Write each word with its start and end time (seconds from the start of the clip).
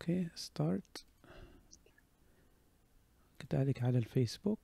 أوكي 0.00 0.28
start 0.34 1.04
كذلك 3.38 3.82
على 3.82 3.98
الفيسبوك. 3.98 4.58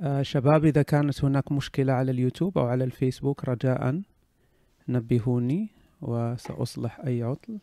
آه 0.00 0.22
شباب 0.22 0.64
إذا 0.64 0.82
كانت 0.82 1.24
هناك 1.24 1.52
مشكلة 1.52 1.92
على 1.92 2.10
اليوتيوب 2.10 2.58
أو 2.58 2.66
على 2.66 2.84
الفيسبوك 2.84 3.44
رجاء 3.44 4.02
نبهوني 4.88 5.68
وسأصلح 6.00 7.00
أي 7.00 7.22
عطل. 7.22 7.58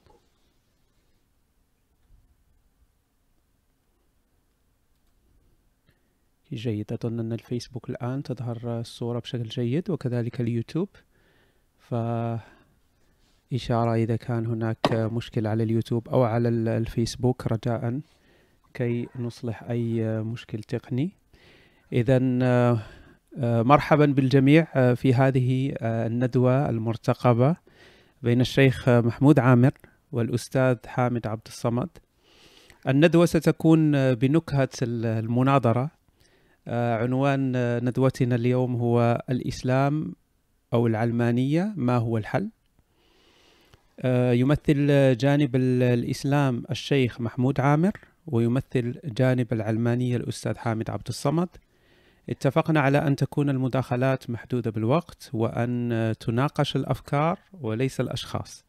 جيد 6.53 6.93
أظن 6.93 7.19
أن 7.19 7.33
الفيسبوك 7.33 7.89
الآن 7.89 8.23
تظهر 8.23 8.79
الصورة 8.79 9.19
بشكل 9.19 9.43
جيد 9.43 9.89
وكذلك 9.89 10.41
اليوتيوب. 10.41 10.89
فإشارة 11.89 12.43
إذا 13.95 14.15
كان 14.15 14.45
هناك 14.45 14.93
مشكلة 14.93 15.49
على 15.49 15.63
اليوتيوب 15.63 16.09
أو 16.09 16.23
على 16.23 16.49
الفيسبوك 16.49 17.47
رجاء 17.47 17.99
كي 18.73 19.07
نصلح 19.19 19.63
أي 19.63 20.21
مشكل 20.21 20.59
تقني. 20.59 21.11
إذا 21.93 22.19
آه، 23.39 23.61
مرحبا 23.63 24.05
بالجميع 24.05 24.67
آه، 24.75 24.93
في 24.93 25.13
هذه 25.13 25.73
آه، 25.77 26.07
الندوة 26.07 26.69
المرتقبة 26.69 27.55
بين 28.23 28.41
الشيخ 28.41 28.89
محمود 28.89 29.39
عامر 29.39 29.71
والأستاذ 30.11 30.77
حامد 30.87 31.27
عبد 31.27 31.47
الصمد. 31.47 31.89
الندوة 32.87 33.25
ستكون 33.25 34.13
بنكهة 34.13 34.69
المناظرة. 34.81 35.89
عنوان 36.67 37.51
ندوتنا 37.85 38.35
اليوم 38.35 38.75
هو 38.75 39.23
الإسلام 39.29 40.15
أو 40.73 40.87
العلمانية 40.87 41.73
ما 41.75 41.97
هو 41.97 42.17
الحل؟ 42.17 42.49
يمثل 44.39 44.87
جانب 45.17 45.55
الإسلام 45.55 46.63
الشيخ 46.71 47.21
محمود 47.21 47.59
عامر 47.59 47.91
ويمثل 48.27 48.99
جانب 49.05 49.53
العلمانية 49.53 50.15
الأستاذ 50.15 50.57
حامد 50.57 50.89
عبد 50.89 51.07
الصمد. 51.07 51.49
اتفقنا 52.29 52.79
على 52.79 52.97
أن 52.97 53.15
تكون 53.15 53.49
المداخلات 53.49 54.29
محدودة 54.29 54.71
بالوقت 54.71 55.29
وأن 55.33 56.15
تناقش 56.19 56.75
الأفكار 56.75 57.39
وليس 57.61 57.99
الأشخاص. 57.99 58.65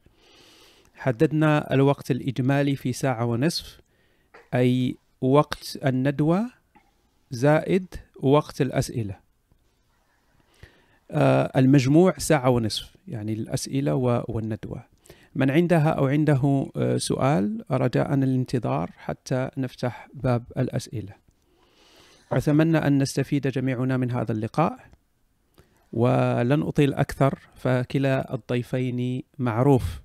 حددنا 0.95 1.75
الوقت 1.75 2.11
الإجمالي 2.11 2.77
في 2.77 2.93
ساعة 2.93 3.25
ونصف 3.25 3.81
أي 4.55 4.97
وقت 5.21 5.79
الندوة 5.87 6.51
زائد 7.31 7.95
وقت 8.21 8.61
الأسئلة. 8.61 9.15
آه، 9.15 9.28
المجموع 11.11 12.15
ساعة 12.19 12.51
ونصف 12.51 12.97
يعني 13.09 13.33
الأسئلة 13.33 13.95
والندوة. 14.29 14.85
من 15.35 15.51
عندها 15.51 15.91
أو 15.91 16.07
عنده 16.07 16.71
آه، 16.77 16.97
سؤال 16.97 17.65
رجاء 17.71 18.15
الانتظار 18.15 18.91
حتى 18.97 19.51
نفتح 19.57 20.09
باب 20.15 20.45
الأسئلة. 20.59 21.13
أتمنى 22.33 22.79
أن 22.79 23.03
نستفيد 23.03 23.49
جميعنا 23.49 23.97
من 23.97 24.11
هذا 24.11 24.33
اللقاء 24.33 24.79
ولن 25.93 26.63
أطيل 26.63 26.95
أكثر 26.95 27.39
فكلا 27.55 28.35
الضيفين 28.35 29.23
معروف. 29.39 30.01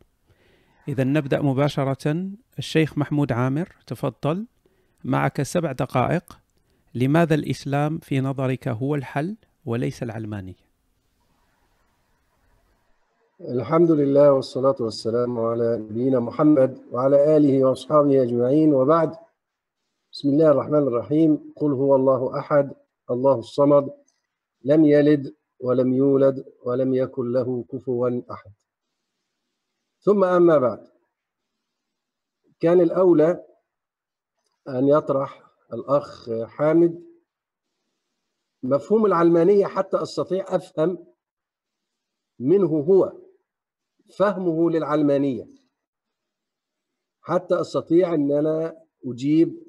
إذا 0.88 1.04
نبدأ 1.04 1.42
مباشرة. 1.42 2.32
الشيخ 2.60 2.98
محمود 2.98 3.32
عامر 3.32 3.70
تفضل. 3.88 4.46
معك 5.04 5.42
سبع 5.42 5.72
دقائق. 5.72 6.40
لماذا 6.96 7.36
الإسلام 7.36 8.00
في 8.00 8.20
نظرك 8.20 8.68
هو 8.68 8.96
الحل 8.96 9.36
وليس 9.66 10.04
العلمانية 10.04 10.63
الحمد 13.42 13.92
لله 13.92 14.34
والصلاة 14.34 14.76
والسلام 14.80 15.40
على 15.40 15.78
نبينا 15.78 16.20
محمد 16.20 16.86
وعلى 16.92 17.38
آله 17.38 17.66
وأصحابه 17.66 18.24
أجمعين 18.24 18.74
وبعد. 18.74 19.16
بسم 20.12 20.30
الله 20.30 20.52
الرحمن 20.52 20.88
الرحيم. 20.88 21.54
قل 21.56 21.72
هو 21.72 21.96
الله 21.96 22.40
أحد 22.40 22.74
الله 23.12 23.40
الصمد 23.40 23.94
لم 24.64 24.86
يلد 24.86 25.36
ولم 25.60 25.94
يولد 25.94 26.46
ولم 26.66 26.94
يكن 26.94 27.32
له 27.32 27.66
كفوا 27.70 28.22
أحد. 28.32 28.52
ثم 30.00 30.24
أما 30.24 30.58
بعد. 30.58 30.88
كان 32.60 32.82
الأولى 32.82 33.46
أن 34.68 34.88
يطرح 34.88 35.44
الأخ 35.74 36.30
حامد. 36.46 37.04
مفهوم 38.64 39.06
العلمانية 39.06 39.66
حتى 39.66 40.02
أستطيع 40.02 40.56
أفهم 40.56 41.06
منه 42.40 42.68
هو 42.68 43.23
فهمه 44.18 44.70
للعلمانية. 44.70 45.48
حتى 47.22 47.62
أستطيع 47.62 48.14
أن 48.14 48.32
أنا 48.32 48.78
أجيب 49.06 49.64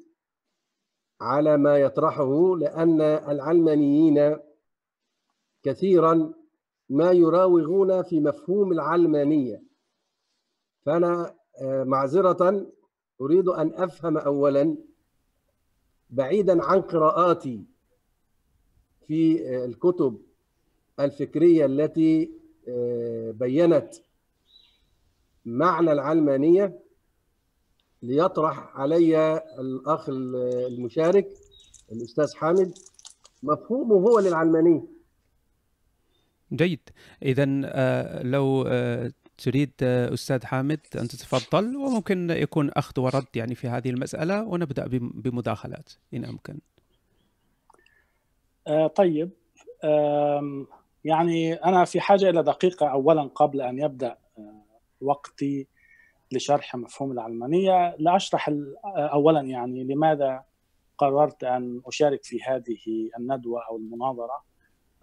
على 1.21 1.57
ما 1.57 1.77
يطرحه 1.77 2.57
لأن 2.57 3.01
العلمانيين 3.01 4.37
كثيرا 5.63 6.33
ما 6.89 7.11
يراوغون 7.11 8.03
في 8.03 8.19
مفهوم 8.19 8.71
العلمانية. 8.71 9.63
فأنا 10.85 11.35
آه، 11.61 11.83
معذرة 11.83 12.67
أريد 13.21 13.47
أن 13.47 13.73
أفهم 13.73 14.17
أولا 14.17 14.77
بعيدا 16.09 16.63
عن 16.63 16.81
قراءاتي 16.81 17.65
في 19.07 19.47
آه، 19.47 19.65
الكتب 19.65 20.21
الفكرية 20.99 21.65
التي 21.65 22.31
آه، 22.67 23.31
بينت 23.31 23.95
معنى 25.45 25.91
العلمانية 25.91 26.79
ليطرح 28.01 28.77
علي 28.77 29.37
الأخ 29.59 30.09
المشارك 30.09 31.27
الأستاذ 31.91 32.35
حامد 32.35 32.73
مفهومه 33.43 33.95
هو 33.95 34.19
للعلمانية. 34.19 34.83
جيد. 36.53 36.89
إذا 37.23 37.61
آه، 37.65 38.23
لو 38.23 38.63
آه، 38.67 39.11
تريد 39.37 39.71
آه، 39.83 40.13
أستاذ 40.13 40.45
حامد 40.45 40.79
أن 40.95 41.07
تتفضل 41.07 41.75
وممكن 41.75 42.29
يكون 42.29 42.69
أخذ 42.69 42.99
ورد 43.01 43.25
يعني 43.35 43.55
في 43.55 43.67
هذه 43.67 43.89
المسألة 43.89 44.43
ونبدأ 44.43 44.87
بمداخلات 44.87 45.93
إن 46.13 46.25
أمكن. 46.25 46.59
طيب. 48.95 49.29
يعني 51.03 51.53
أنا 51.53 51.85
في 51.85 52.01
حاجة 52.01 52.29
إلى 52.29 52.43
دقيقة 52.43 52.87
أولا 52.87 53.23
قبل 53.23 53.61
أن 53.61 53.79
يبدأ. 53.79 54.17
وقتي 55.01 55.67
لشرح 56.31 56.75
مفهوم 56.75 57.11
العلمانية. 57.11 57.95
لأشرح 57.99 58.51
أولا 58.85 59.41
يعني 59.41 59.83
لماذا 59.83 60.43
قررت 60.97 61.43
أن 61.43 61.81
أشارك 61.85 62.23
في 62.23 62.43
هذه 62.43 63.09
الندوة 63.19 63.61
أو 63.69 63.77
المناظرة 63.77 64.43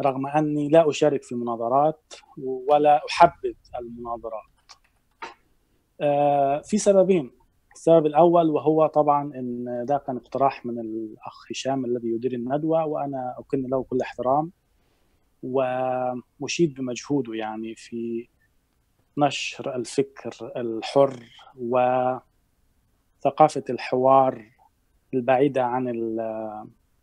رغم 0.00 0.26
أني 0.26 0.68
لا 0.68 0.90
أشارك 0.90 1.22
في 1.22 1.32
المناظرات 1.32 2.14
ولا 2.38 3.00
أحبذ 3.10 3.54
المناظرات. 3.80 4.52
آه، 6.00 6.60
في 6.60 6.78
سببين. 6.78 7.30
السبب 7.74 8.06
الأول 8.06 8.50
وهو 8.50 8.86
طبعا 8.86 9.32
أن 9.34 9.84
ده 9.88 9.98
كان 10.06 10.16
اقتراح 10.16 10.66
من 10.66 10.78
الأخ 10.78 11.46
هشام 11.50 11.84
الذي 11.84 12.08
يدير 12.08 12.32
الندوة 12.32 12.86
وأنا 12.86 13.34
أكن 13.38 13.62
له 13.62 13.82
كل 13.82 14.00
احترام 14.00 14.52
ومشيد 15.42 16.74
بمجهوده 16.74 17.34
يعني 17.34 17.74
في 17.74 18.28
نشر 19.18 19.76
الفكر 19.76 20.52
الحر 20.56 21.24
وثقافة 21.58 22.22
الحوار 23.70 24.44
البعيدة 25.14 25.64
عن 25.64 25.88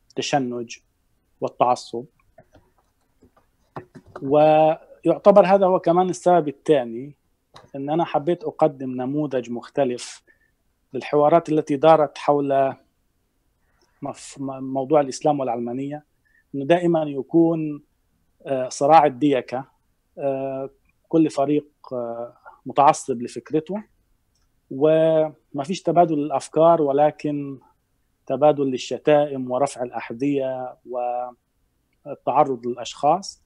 التشنج 0.09 0.77
والتعصب. 1.41 2.05
ويعتبر 4.21 5.45
هذا 5.45 5.65
هو 5.65 5.79
كمان 5.79 6.09
السبب 6.09 6.47
الثاني 6.47 7.15
إن 7.75 7.89
أنا 7.89 8.05
حبيت 8.05 8.43
أقدم 8.43 9.01
نموذج 9.01 9.51
مختلف 9.51 10.23
للحوارات 10.93 11.49
التي 11.49 11.75
دارت 11.75 12.17
حول 12.17 12.75
موضوع 14.47 15.01
الإسلام 15.01 15.39
والعلمانية. 15.39 16.05
إنه 16.55 16.65
دائما 16.65 17.03
يكون 17.03 17.83
آه، 18.45 18.69
صراع 18.69 19.05
الديكة 19.05 19.65
آه، 20.17 20.69
كل 21.07 21.29
فريق 21.29 21.65
متعصب 22.65 23.21
لفكرته 23.21 23.83
وما 24.71 25.63
فيش 25.63 25.81
تبادل 25.81 26.19
الأفكار 26.19 26.81
ولكن 26.81 27.59
تبادل 28.25 28.65
للشتائم 28.65 29.51
ورفع 29.51 29.83
الأحذية 29.83 30.77
والتعرض 32.05 32.67
للأشخاص. 32.67 33.43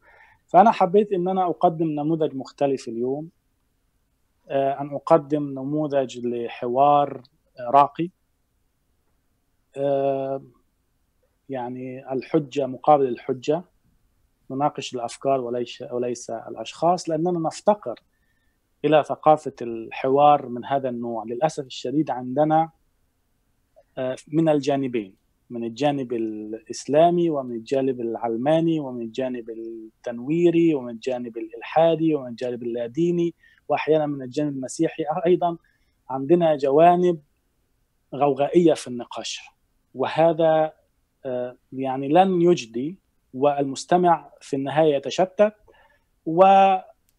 فأنا 0.48 0.72
حبيت 0.72 1.12
إن 1.12 1.28
أنا 1.28 1.50
أقدم 1.50 1.88
نموذج 1.88 2.36
مختلف 2.36 2.88
اليوم 2.88 3.30
آه، 4.50 4.82
أن 4.82 4.96
أقدم 4.96 5.44
نموذج 5.44 6.26
لحوار 6.26 7.22
راقي 7.60 8.10
آه، 9.78 10.44
يعني 11.50 12.14
الحجة 12.14 12.66
مقابل 12.66 13.08
الحجة 13.08 13.64
نناقش 14.52 14.96
الأفكار 14.96 15.42
وليس 15.42 15.84
وليس 15.92 16.30
الأشخاص 16.30 17.10
لأننا 17.10 17.40
نفتقر 17.40 18.00
إلى 18.86 19.04
ثقافة 19.04 19.54
الحوار 19.62 20.48
من 20.50 20.66
هذا 20.66 20.90
النوع. 20.90 21.24
للأسف 21.28 21.66
الشديد 21.66 22.12
عندنا 22.12 22.70
آه، 23.98 24.16
من 24.28 24.50
الجانبين 24.50 25.16
من 25.50 25.64
الجانب 25.64 26.14
الإسلامي 26.14 27.30
ومن 27.30 27.56
الجانب 27.56 28.02
العلماني 28.02 28.80
ومن 28.80 29.02
الجانب 29.02 29.50
التنويري 29.50 30.74
ومن 30.74 30.90
الجانب 30.90 31.38
الإلحادي 31.38 32.16
ومن 32.16 32.28
الجانب 32.28 32.64
اللاديني 32.64 33.34
وأحيانا 33.70 34.06
من 34.06 34.22
الجانب 34.22 34.56
المسيحي. 34.56 35.04
أيضا 35.26 35.58
عندنا 36.10 36.56
جوانب 36.56 37.20
غوغائية 38.16 38.74
في 38.74 38.88
النقاش. 38.88 39.42
وهذا 39.96 40.74
آه، 41.26 41.58
يعني 41.74 42.08
لن 42.08 42.42
يجدي 42.42 42.98
والمستمع 43.34 44.32
في 44.42 44.56
النهاية 44.56 44.96
يتشتت. 44.96 45.54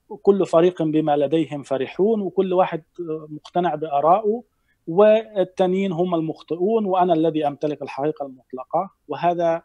وكل 0.09 0.47
فريق 0.47 0.83
بما 0.83 1.17
لديهم 1.17 1.63
فرحون 1.63 2.21
وكل 2.21 2.53
واحد 2.53 2.83
مقتنع 3.29 3.75
بارائه 3.75 4.43
والتانيين 4.87 5.93
هم 5.93 6.15
المخطئون 6.15 6.87
وأنا 6.87 7.13
الذي 7.13 7.47
أمتلك 7.47 7.83
الحقيقة 7.83 8.27
المطلقة. 8.27 8.91
وهذا 9.09 9.63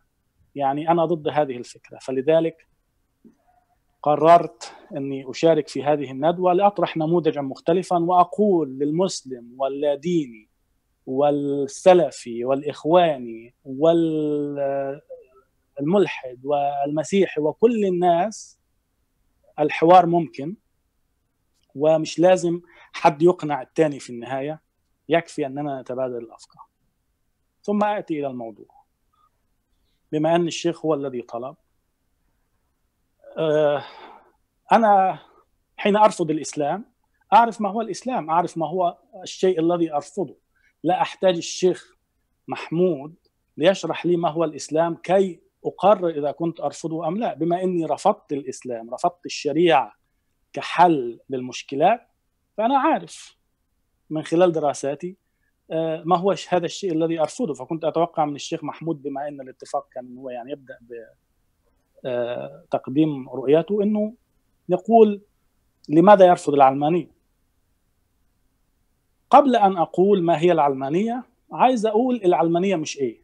يعني 0.55 0.91
أنا 0.91 1.05
ضد 1.05 1.27
هذه 1.27 1.57
الفكرة. 1.57 1.99
فلذلك 2.01 2.67
قررت 4.03 4.73
أني 4.95 5.29
أشارك 5.29 5.67
في 5.67 5.83
هذه 5.83 6.11
الندوة 6.11 6.53
لأطرح 6.53 6.97
نموذجا 6.97 7.41
مختلفا 7.41 7.97
وأقول 7.97 8.79
للمسلم 8.79 9.55
واللاديني 9.57 10.49
والسلفي 11.05 12.45
والإخواني 12.45 13.53
والملحد 13.65 15.01
والمسيحي 16.43 17.41
وكل 17.41 17.85
الناس 17.85 18.58
الحوار 19.59 20.05
ممكن 20.05 20.55
ومش 21.75 22.19
لازم 22.19 22.61
حد 22.93 23.21
يقنع 23.21 23.61
الثاني 23.61 23.99
في 23.99 24.09
النهاية 24.09 24.61
يكفي 25.09 25.45
اننا 25.45 25.81
نتبادل 25.81 26.17
الأفكار. 26.17 26.63
ثم 27.63 27.83
أتي 27.83 28.19
إلى 28.19 28.27
الموضوع. 28.27 28.79
بما 30.11 30.35
أن 30.35 30.47
الشيخ 30.47 30.85
هو 30.85 30.93
الذي 30.93 31.21
طلب 31.21 31.55
آه، 33.37 33.85
أنا 34.71 35.19
حين 35.77 35.95
أرفض 35.95 36.31
الإسلام 36.31 36.85
أعرف 37.33 37.61
ما 37.61 37.69
هو 37.69 37.81
الإسلام 37.81 38.29
أعرف 38.29 38.57
ما 38.57 38.67
هو 38.67 38.97
الشيء 39.23 39.59
الذي 39.59 39.93
أرفضه. 39.93 40.37
لا 40.83 41.01
أحتاج 41.01 41.37
الشيخ 41.37 41.97
محمود 42.47 43.15
ليشرح 43.57 44.05
لي 44.05 44.17
ما 44.17 44.29
هو 44.29 44.43
الإسلام 44.43 44.95
كي 44.95 45.41
أقرر 45.65 46.09
إذا 46.09 46.31
كنت 46.31 46.59
أرفضه 46.59 47.07
أم 47.07 47.17
لا 47.17 47.33
بما 47.33 47.63
إني 47.63 47.85
رفضت 47.85 48.33
الإسلام 48.33 48.93
رفضت 48.93 49.25
الشريعة 49.25 49.93
كحل 50.53 51.19
للمشكلات 51.29 52.07
فأنا 52.57 52.77
عارف 52.77 53.37
من 54.09 54.23
خلال 54.23 54.51
دراساتي 54.51 55.17
آه، 55.71 56.03
ما 56.05 56.17
هو 56.17 56.35
هذا 56.49 56.65
الشيء 56.65 56.93
الذي 56.93 57.19
أرفضه. 57.19 57.53
فكنت 57.53 57.83
أتوقع 57.85 58.25
من 58.25 58.35
الشيخ 58.35 58.63
محمود 58.63 59.01
بما 59.01 59.27
إن 59.27 59.41
الاتفاق 59.41 59.87
كان 59.93 60.17
هو 60.17 60.29
يعني 60.29 60.51
يبدأ 60.51 60.77
بتقديم 62.03 63.29
آه، 63.29 63.33
رؤيته 63.35 63.83
إنه 63.83 64.13
يقول 64.69 65.21
لماذا 65.89 66.25
يرفض 66.25 66.53
العلمانية؟ 66.53 67.11
قبل 69.29 69.55
أن 69.55 69.77
أقول 69.77 70.23
ما 70.23 70.39
هي 70.39 70.51
العلمانية 70.51 71.23
عايز 71.51 71.85
أقول 71.85 72.21
العلمانية 72.25 72.75
مش 72.75 72.97
إيه. 72.97 73.21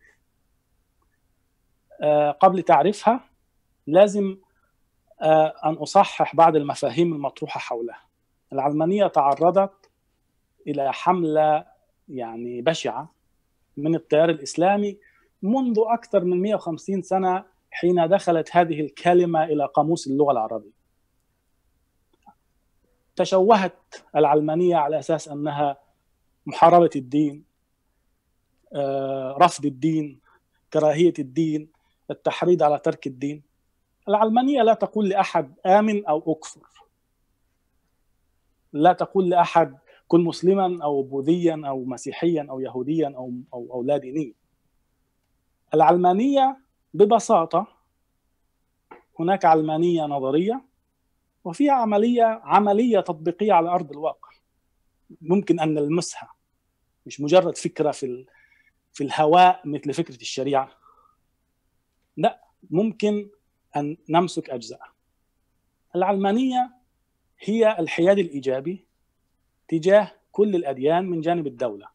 قبل 2.39 2.61
تعريفها 2.61 3.29
لازم 3.87 4.37
أن 5.65 5.73
أصحح 5.73 6.35
بعض 6.35 6.55
المفاهيم 6.55 7.13
المطروحة 7.13 7.59
حولها 7.59 8.05
العلمانية 8.53 9.07
تعرضت 9.07 9.89
إلى 10.67 10.93
حملة 10.93 11.65
يعني 12.09 12.61
بشعة 12.61 13.15
من 13.77 13.95
التيار 13.95 14.29
الإسلامي 14.29 14.97
منذ 15.41 15.75
أكثر 15.77 16.23
من 16.23 16.41
150 16.41 17.01
سنة 17.01 17.45
حين 17.71 18.07
دخلت 18.07 18.49
هذه 18.55 18.81
الكلمة 18.81 19.43
إلى 19.43 19.65
قاموس 19.65 20.07
اللغة 20.07 20.31
العربية. 20.31 20.75
تشوهت 23.15 23.95
العلمانية 24.15 24.75
على 24.75 24.99
أساس 24.99 25.27
أنها 25.27 25.77
محاربة 26.45 26.89
الدين 26.95 27.43
آه، 28.73 29.37
رفض 29.41 29.65
الدين 29.65 30.19
كراهية 30.73 31.13
الدين 31.19 31.74
التحريض 32.11 32.63
على 32.63 32.79
ترك 32.79 33.07
الدين. 33.07 33.43
العلمانية 34.09 34.61
لا 34.61 34.73
تقول 34.73 35.09
لأحد 35.09 35.53
آمن 35.65 36.05
أو 36.05 36.31
أكفر. 36.31 36.67
لا 38.73 38.93
تقول 38.93 39.29
لأحد 39.29 39.77
كن 40.07 40.21
مسلما 40.23 40.83
أو 40.83 41.03
بوذيا 41.03 41.61
أو 41.65 41.85
مسيحيا 41.85 42.47
أو 42.49 42.59
يهوديا 42.59 43.13
أو 43.17 43.33
أو, 43.53 43.67
أو 43.73 43.83
لا 43.83 43.97
دينيا 43.97 44.33
العلمانية 45.73 46.57
ببساطة 46.93 47.67
هناك 49.19 49.45
علمانية 49.45 50.03
نظرية 50.03 50.65
وفيها 51.43 51.73
عملية 51.73 52.41
عملية 52.43 52.99
تطبيقية 52.99 53.53
على 53.53 53.69
أرض 53.69 53.91
الواقع. 53.91 54.29
ممكن 55.21 55.59
أن 55.59 55.73
نلمسها. 55.73 56.33
مش 57.05 57.21
مجرد 57.21 57.57
فكرة 57.57 57.91
في 57.91 58.25
في 58.93 59.03
الهواء 59.03 59.61
مثل 59.65 59.93
فكرة 59.93 60.15
الشريعة. 60.15 60.69
لا 62.17 62.43
ممكن 62.69 63.29
أن 63.75 63.97
نمسك 64.09 64.49
أجزاء 64.49 64.81
العلمانية 65.95 66.71
هي 67.39 67.79
الحياد 67.79 68.19
الإيجابي 68.19 68.85
تجاه 69.67 70.11
كل 70.31 70.55
الأديان 70.55 71.05
من 71.05 71.21
جانب 71.21 71.47
الدولة. 71.47 71.87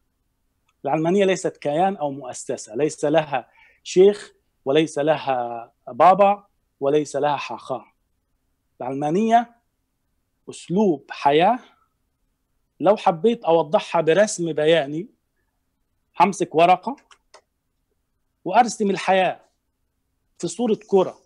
العلمانية 0.85 1.25
ليست 1.25 1.57
كيان 1.57 1.95
أو 1.95 2.11
مؤسسة، 2.11 2.75
ليس 2.75 3.05
لها 3.05 3.49
شيخ 3.83 4.33
وليس 4.65 4.99
لها 4.99 5.71
بابا 5.87 6.47
وليس 6.79 7.15
لها 7.15 7.35
حاخام. 7.35 7.85
العلمانية 8.81 9.55
أسلوب 10.49 11.05
حياة 11.09 11.59
لو 12.79 12.97
حبيت 12.97 13.43
أوضحها 13.43 14.01
برسم 14.01 14.53
بياني 14.53 15.07
همسك 16.19 16.55
ورقة 16.55 16.95
وأرسم 18.45 18.89
الحياة 18.89 19.50
في 20.41 20.47
صورة 20.47 20.79
كره 20.87 21.21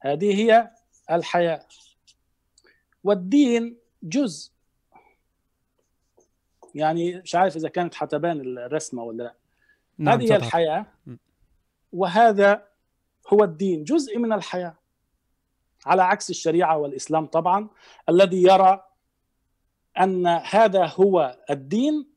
هذه 0.00 0.34
هي 0.34 0.70
الحياة. 1.10 1.66
والدين 3.04 3.78
جزء. 4.02 4.52
يعني 6.74 7.20
مش 7.20 7.34
عارف 7.34 7.56
إذا 7.56 7.68
كانت 7.68 7.94
حتبان 7.94 8.40
الرسمة 8.40 9.02
ولا 9.02 9.22
لأ. 9.22 9.34
نعم 9.98 10.20
هذه 10.20 10.32
هي 10.32 10.36
الحياة. 10.36 10.86
وهذا 11.92 12.68
هو 13.32 13.44
الدين 13.44 13.84
جزء 13.84 14.18
من 14.18 14.32
الحياة. 14.32 14.78
على 15.86 16.02
عكس 16.02 16.30
الشريعة 16.30 16.76
والإسلام 16.76 17.26
طبعا 17.26 17.68
الذي 18.08 18.42
يرى 18.42 18.84
أن 20.00 20.26
هذا 20.26 20.86
هو 20.86 21.38
الدين 21.50 22.10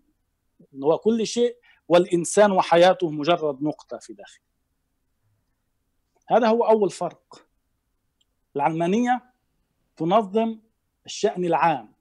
هو 0.84 0.98
كل 0.98 1.28
شيء 1.28 1.58
والإنسان 1.88 2.52
وحياته 2.52 3.10
مجرد 3.10 3.64
نقطة 3.64 3.98
في 3.98 4.14
داخله. 4.14 4.51
هذا 6.28 6.48
هو 6.48 6.64
أول 6.64 6.90
فرق. 6.90 7.48
العلمانية 8.56 9.34
تنظم 9.98 10.60
الشأن 11.06 11.46
العام. 11.46 11.94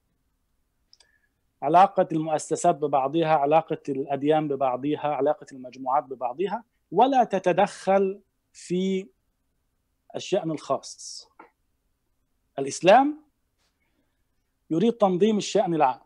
علاقة 1.62 2.08
المؤسسات 2.12 2.74
ببعضها 2.74 3.34
علاقة 3.34 3.82
الأديان 3.88 4.48
ببعضها 4.48 5.06
علاقة 5.06 5.46
المجموعات 5.52 6.04
ببعضها 6.04 6.64
ولا 6.92 7.24
تتدخل 7.24 8.20
في 8.52 9.08
الشأن 10.16 10.50
الخاص. 10.50 11.28
الإسلام 12.58 13.24
يريد 14.70 14.92
تنظيم 14.92 15.36
الشأن 15.36 15.74
العام 15.74 16.00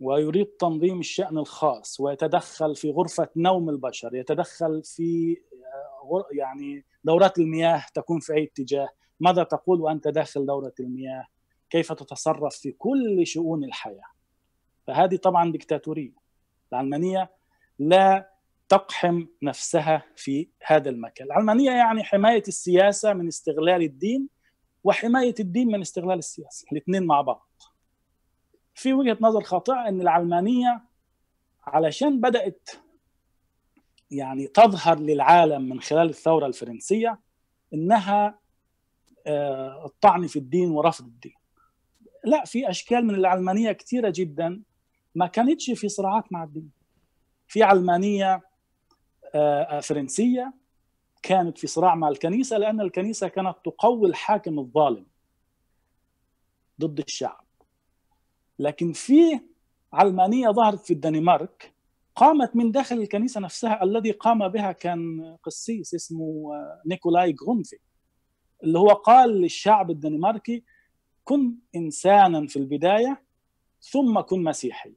ويريد 0.00 0.46
تنظيم 0.46 1.00
الشأن 1.00 1.38
الخاص 1.38 2.00
ويتدخل 2.00 2.76
في 2.76 2.90
غرفة 2.90 3.28
نوم 3.36 3.70
البشر 3.70 4.14
يتدخل 4.14 4.82
في 4.82 5.36
يعني 6.32 6.84
دورات 7.04 7.38
المياه 7.38 7.84
تكون 7.94 8.20
في 8.20 8.34
أي 8.34 8.44
اتجاه. 8.44 8.88
ماذا 9.20 9.42
تقول 9.42 9.80
وأنت 9.80 10.08
داخل 10.08 10.46
دورة 10.46 10.74
المياه؟ 10.80 11.26
كيف 11.70 11.92
تتصرف 11.92 12.54
في 12.56 12.72
كل 12.72 13.26
شؤون 13.26 13.64
الحياة؟ 13.64 14.06
فهذه 14.86 15.16
طبعا 15.16 15.52
ديكتاتوريه 15.52 16.12
العلمانيه 16.72 17.30
لا 17.78 18.30
تقحم 18.68 19.26
نفسها 19.42 20.02
في 20.16 20.48
هذا 20.66 20.90
المكان. 20.90 21.26
العلمانيه 21.26 21.70
يعني 21.70 22.04
حماية 22.04 22.42
السياسة 22.48 23.12
من 23.12 23.26
استغلال 23.26 23.82
الدين 23.82 24.28
وحماية 24.84 25.34
الدين 25.40 25.68
من 25.68 25.80
استغلال 25.80 26.18
السياسة 26.18 26.66
الاثنين 26.72 27.06
مع 27.06 27.20
بعض. 27.20 27.48
في 28.74 28.92
وجهة 28.92 29.18
نظر 29.20 29.42
خاطئة 29.42 29.88
إن 29.88 30.00
العلمانيه 30.00 30.84
علشان 31.66 32.20
بدأت 32.20 32.68
يعني 34.10 34.46
تظهر 34.46 34.98
للعالم 34.98 35.68
من 35.68 35.80
خلال 35.80 36.08
الثورة 36.08 36.46
الفرنسية 36.46 37.20
إنها 37.74 38.38
آه، 39.26 39.86
الطعن 39.86 40.26
في 40.26 40.38
الدين 40.38 40.70
ورفض 40.70 41.04
الدين. 41.04 41.34
لا 42.24 42.44
في 42.44 42.70
أشكال 42.70 43.06
من 43.06 43.14
العلمانية 43.14 43.72
كثيرة 43.72 44.12
جدا 44.16 44.62
ما 45.14 45.26
كانتش 45.26 45.70
في 45.70 45.88
صراعات 45.88 46.32
مع 46.32 46.44
الدين. 46.44 46.70
في 47.48 47.62
علمانية 47.62 48.42
فرنسية 49.82 50.52
كانت 51.22 51.58
في 51.58 51.66
صراع 51.66 51.94
مع 51.94 52.08
الكنيسة 52.08 52.58
لأن 52.58 52.80
الكنيسة 52.80 53.28
كانت 53.28 53.56
تقوي 53.64 54.08
الحاكم 54.08 54.58
الظالم 54.58 55.06
ضد 56.80 56.98
الشعب. 56.98 57.44
لكن 58.58 58.92
في 58.92 59.40
علمانية 59.92 60.48
ظهرت 60.48 60.86
في 60.86 60.92
الدنمارك 60.92 61.75
قامت 62.16 62.56
من 62.56 62.70
داخل 62.70 62.98
الكنيسة 62.98 63.40
نفسها 63.40 63.82
الذي 63.82 64.10
قام 64.10 64.48
بها 64.48 64.72
كان 64.72 65.20
قسيس 65.42 65.94
اسمه 65.94 66.52
نيكولاي 66.86 67.36
غرونفي 67.42 67.76
اللي 68.64 68.78
هو 68.78 68.88
قال 68.88 69.30
للشعب 69.40 69.90
الدنماركي 69.90 70.64
كن 71.24 71.54
إنسانا 71.76 72.46
في 72.46 72.56
البداية 72.56 73.22
ثم 73.80 74.20
كن 74.20 74.44
مسيحيا. 74.44 74.94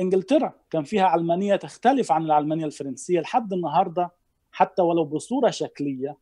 إنجلترا 0.00 0.54
كان 0.70 0.84
فيها 0.84 1.04
علمانيه 1.04 1.56
تختلف 1.56 2.12
عن 2.12 2.24
العلمانيه 2.24 2.64
الفرنسية 2.64 3.20
لحد 3.20 3.52
النهارده 3.52 4.10
حتى 4.52 4.82
ولو 4.82 5.04
بصورة 5.04 5.50
شكلية 5.50 6.18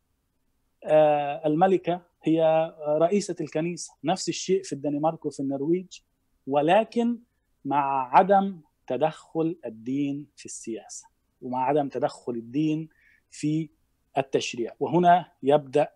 الملكة 1.45 2.01
هي 2.23 2.73
رئيسة 2.87 3.35
الكنيسة 3.41 3.93
نفس 4.03 4.29
الشيء 4.29 4.63
في 4.63 4.73
الدنمارك 4.73 5.25
وفي 5.25 5.39
النرويج 5.39 5.99
ولكن 6.47 7.19
مع 7.65 8.09
عدم 8.17 8.61
تدخل 8.87 9.59
الدين 9.65 10.27
في 10.35 10.45
السياسة 10.45 11.07
ومع 11.41 11.65
عدم 11.65 11.89
تدخل 11.89 12.31
الدين 12.31 12.89
في 13.29 13.69
التشريع. 14.17 14.75
وهنا 14.79 15.31
يبدأ 15.43 15.89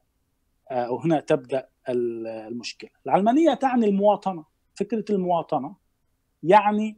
وهنا 0.72 1.20
تبدأ 1.20 1.70
المشكلة. 1.90 2.90
العلمانية 3.06 3.54
تعني 3.54 3.86
المواطنة. 3.86 4.46
فكرة 4.76 5.06
المواطنة 5.10 5.76
يعني 6.44 6.98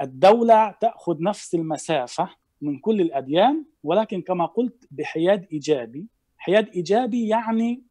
الدولة 0.00 0.70
تأخذ 0.70 1.22
نفس 1.22 1.54
المسافة 1.54 2.28
من 2.60 2.78
كل 2.78 3.00
الأديان 3.00 3.64
ولكن 3.82 4.22
كما 4.22 4.46
قلت 4.46 4.88
بحياد 4.90 5.46
إيجابي. 5.52 6.06
حياد 6.38 6.68
إيجابي 6.68 7.28
يعني 7.28 7.82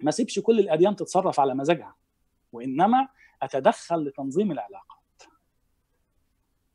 ما 0.00 0.10
سيبش 0.10 0.38
كل 0.38 0.60
الأديان 0.60 0.96
تتصرف 0.96 1.40
على 1.40 1.54
مزاجها 1.54 1.94
وإنما 2.52 3.08
أتدخل 3.42 4.04
لتنظيم 4.04 4.52
العلاقات 4.52 4.97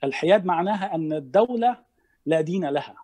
الحياد 0.03 0.45
معناها 0.45 0.95
أن 0.95 1.13
الدولة 1.13 1.83
لا 2.25 2.41
دين 2.41 2.65
لها. 2.65 2.95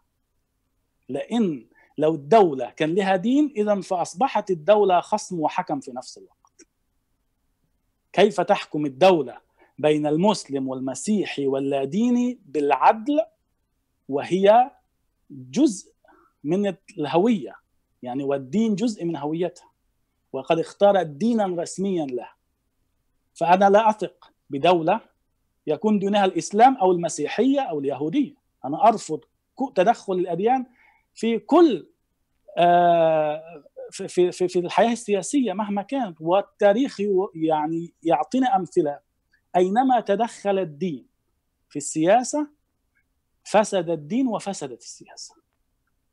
لأن 1.09 1.65
لو 1.97 2.15
الدولة 2.15 2.69
كان 2.69 2.95
لها 2.95 3.15
دين 3.15 3.53
إذا 3.57 3.81
فأصبحت 3.81 4.51
الدولة 4.51 4.99
خصم 4.99 5.39
وحكم 5.39 5.79
في 5.79 5.91
نفس 5.91 6.17
الوقت. 6.17 6.67
كيف 8.13 8.41
تحكم 8.41 8.85
الدولة 8.85 9.37
بين 9.77 10.07
المسلم 10.07 10.67
والمسيحي 10.67 11.47
واللاديني 11.47 12.39
بالعدل؟ 12.45 13.19
وهي 14.09 14.71
جزء 15.31 15.93
من 16.43 16.75
الهوية 16.97 17.55
يعني 18.03 18.23
والدين 18.23 18.75
جزء 18.75 19.05
من 19.05 19.17
هويتها. 19.17 19.69
وقد 20.33 20.59
اختارت 20.59 21.07
دينا 21.07 21.45
رسميا 21.45 22.05
له 22.05 22.29
فأنا 23.33 23.69
لا 23.69 23.89
أثق 23.89 24.31
بدولة 24.49 25.01
يكون 25.69 25.99
دينها 25.99 26.25
الإسلام 26.25 26.77
أو 26.77 26.91
المسيحية 26.91 27.61
أو 27.61 27.79
اليهودية. 27.79 28.33
أنا 28.65 28.87
أرفض 28.87 29.19
تدخل 29.75 30.13
الأديان 30.13 30.65
في 31.13 31.39
كل 31.39 31.87
في 33.91 34.31
في 34.31 34.47
في 34.47 34.59
الحياة 34.59 34.91
السياسية 34.91 35.53
مهما 35.53 35.81
كانت. 35.81 36.17
والتاريخ 36.21 36.97
يعني 37.35 37.93
يعطينا 38.03 38.55
أمثلة. 38.55 38.99
أينما 39.55 39.99
تدخل 39.99 40.59
الدين 40.59 41.07
في 41.69 41.75
السياسة 41.75 42.47
فسد 43.43 43.89
الدين 43.89 44.27
وفسدت 44.27 44.81
السياسة. 44.81 45.35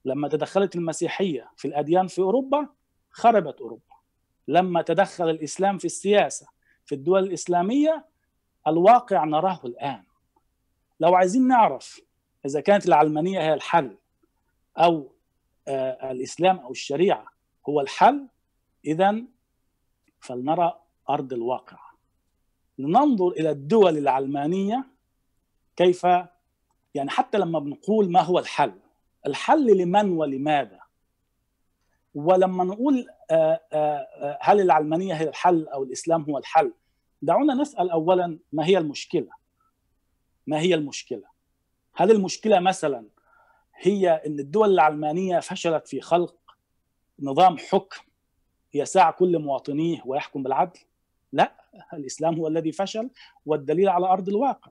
لما 0.05 0.29
تدخلت 0.29 0.77
المسيحية 0.77 1.51
في 1.57 1.69
الأديان 1.69 2.07
في 2.07 2.19
أوروبا 2.19 2.69
خربت 3.11 3.61
أوروبا. 3.61 3.83
لما 4.49 4.83
تدخل 4.83 5.31
الإسلام 5.31 5.79
في 5.79 5.85
السياسة 5.85 6.47
في 6.85 6.95
الدول 6.95 7.25
الإسلامية 7.25 8.05
الواقع 8.67 9.25
نراه 9.25 9.61
الآن. 9.65 10.03
لو 11.01 11.15
عايزين 11.15 11.49
نعرف 11.49 12.01
إذا 12.47 12.61
كانت 12.61 12.87
العلمانية 12.87 13.41
هي 13.41 13.55
الحل 13.55 13.97
أو 14.79 15.13
آه 15.69 16.11
الإسلام 16.11 16.59
أو 16.59 16.71
الشريعة 16.71 17.27
هو 17.69 17.81
الحل 17.81 18.29
اذا 18.85 19.23
فلنرى 20.21 20.81
أرض 21.11 21.33
الواقع. 21.33 21.79
لننظر 22.79 23.29
إلى 23.29 23.51
الدول 23.51 23.99
العلمانية 23.99 24.85
كيف 25.77 26.05
يعني 26.95 27.11
حتى 27.11 27.39
لما 27.39 27.59
بنقول 27.59 28.13
ما 28.13 28.21
هو 28.21 28.39
الحل 28.39 28.73
الحل 29.27 29.77
لمن 29.77 30.11
ولماذا؟ 30.11 30.81
ولما 32.15 32.65
نقول 32.65 33.07
آه 33.31 33.61
آه 33.73 34.39
هل 34.41 34.61
العلمانية 34.61 35.15
هي 35.15 35.29
الحل 35.29 35.69
أو 35.69 35.83
الإسلام 35.85 36.23
هو 36.23 36.39
الحل 36.39 36.73
دعونا 37.23 37.55
نسأل 37.55 37.91
اولا 37.91 38.39
ما 38.53 38.67
هي 38.67 38.79
المشكلة؟ 38.79 39.29
ما 40.47 40.61
هي 40.61 40.75
المشكلة؟ 40.75 41.25
هل 41.95 42.11
المشكلة 42.11 42.61
مثلا 42.61 43.07
هي 43.75 44.11
إن 44.27 44.39
الدول 44.39 44.71
العلمانية 44.75 45.41
فشلت 45.41 45.89
في 45.89 46.01
خلق 46.01 46.37
نظام 47.21 47.59
حكم 47.59 48.03
يساع 48.75 49.11
كل 49.11 49.39
مواطنيه 49.39 50.03
ويحكم 50.05 50.43
بالعدل؟ 50.43 50.81
لا 51.33 51.53
الإسلام 51.93 52.35
هو 52.35 52.49
الذي 52.49 52.73
فشل 52.73 53.11
والدليل 53.47 53.89
على 53.89 54.07
أرض 54.07 54.29
الواقع. 54.29 54.71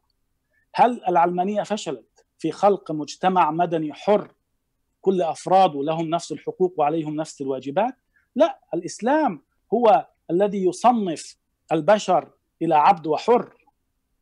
هل 0.75 1.02
العلمانية 1.08 1.64
فشلت 1.64 2.25
في 2.38 2.52
خلق 2.52 2.92
مجتمع 2.92 3.52
مدني 3.52 3.94
حر 3.94 4.34
كل 5.02 5.22
افراده 5.22 5.84
لهم 5.84 6.10
نفس 6.10 6.32
الحقوق 6.32 6.74
وعليهم 6.78 7.16
نفس 7.16 7.42
الواجبات؟ 7.42 7.96
لا 8.36 8.60
الإسلام 8.74 9.42
هو 9.74 10.08
الذي 10.32 10.66
يصنف 10.66 11.38
البشر 11.72 12.32
إلى 12.62 12.76
عبد 12.76 13.08
وحر 13.08 13.54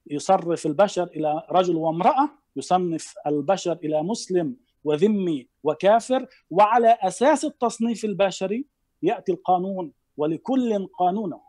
يصرف 0.07 0.65
البشر 0.65 1.03
إلى 1.03 1.47
رجل 1.51 1.75
وامرأة 1.75 2.29
يصنف 2.55 3.15
البشر 3.27 3.73
إلى 3.83 4.03
مسلم 4.03 4.55
وذمي 4.83 5.47
وكافر 5.63 6.27
وعلى 6.49 6.97
أساس 7.01 7.45
التصنيف 7.45 8.05
البشري 8.05 8.65
يأتي 9.03 9.31
القانون 9.31 9.91
ولكل 10.17 10.87
قانونه. 10.87 11.41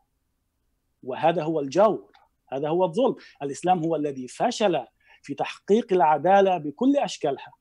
وهذا 1.02 1.42
هو 1.42 1.60
الجور 1.60 2.12
هذا 2.48 2.68
هو 2.68 2.84
الظلم. 2.84 3.16
الإسلام 3.42 3.84
هو 3.84 3.96
الذي 3.96 4.28
فشل 4.28 4.86
في 5.22 5.34
تحقيق 5.34 5.92
العدالة 5.92 6.58
بكل 6.58 6.96
أشكالها. 6.96 7.52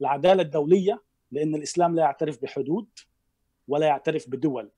العدالة 0.00 0.42
الدولية 0.42 1.02
لأن 1.30 1.54
الإسلام 1.54 1.96
لا 1.96 2.02
يعترف 2.02 2.42
بحدود 2.42 2.88
ولا 3.68 3.86
يعترف 3.86 4.30
بدول. 4.30 4.70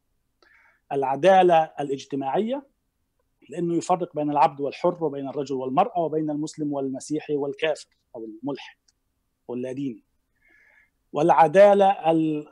العدالة 0.93 1.73
الاجتماعية 1.81 2.72
لأنه 3.49 3.75
يفرق 3.75 4.15
بين 4.15 4.31
العبد 4.31 4.61
والحر 4.61 5.05
وبين 5.05 5.29
الرجل 5.29 5.55
والمرأة 5.55 5.99
وبين 5.99 6.31
المسلم 6.31 6.73
والمسيحي 6.73 7.37
والكافر 7.37 7.89
أو 8.17 8.25
الملحد 8.25 8.77
واللاديني 9.49 10.05
والعدالة 11.13 11.97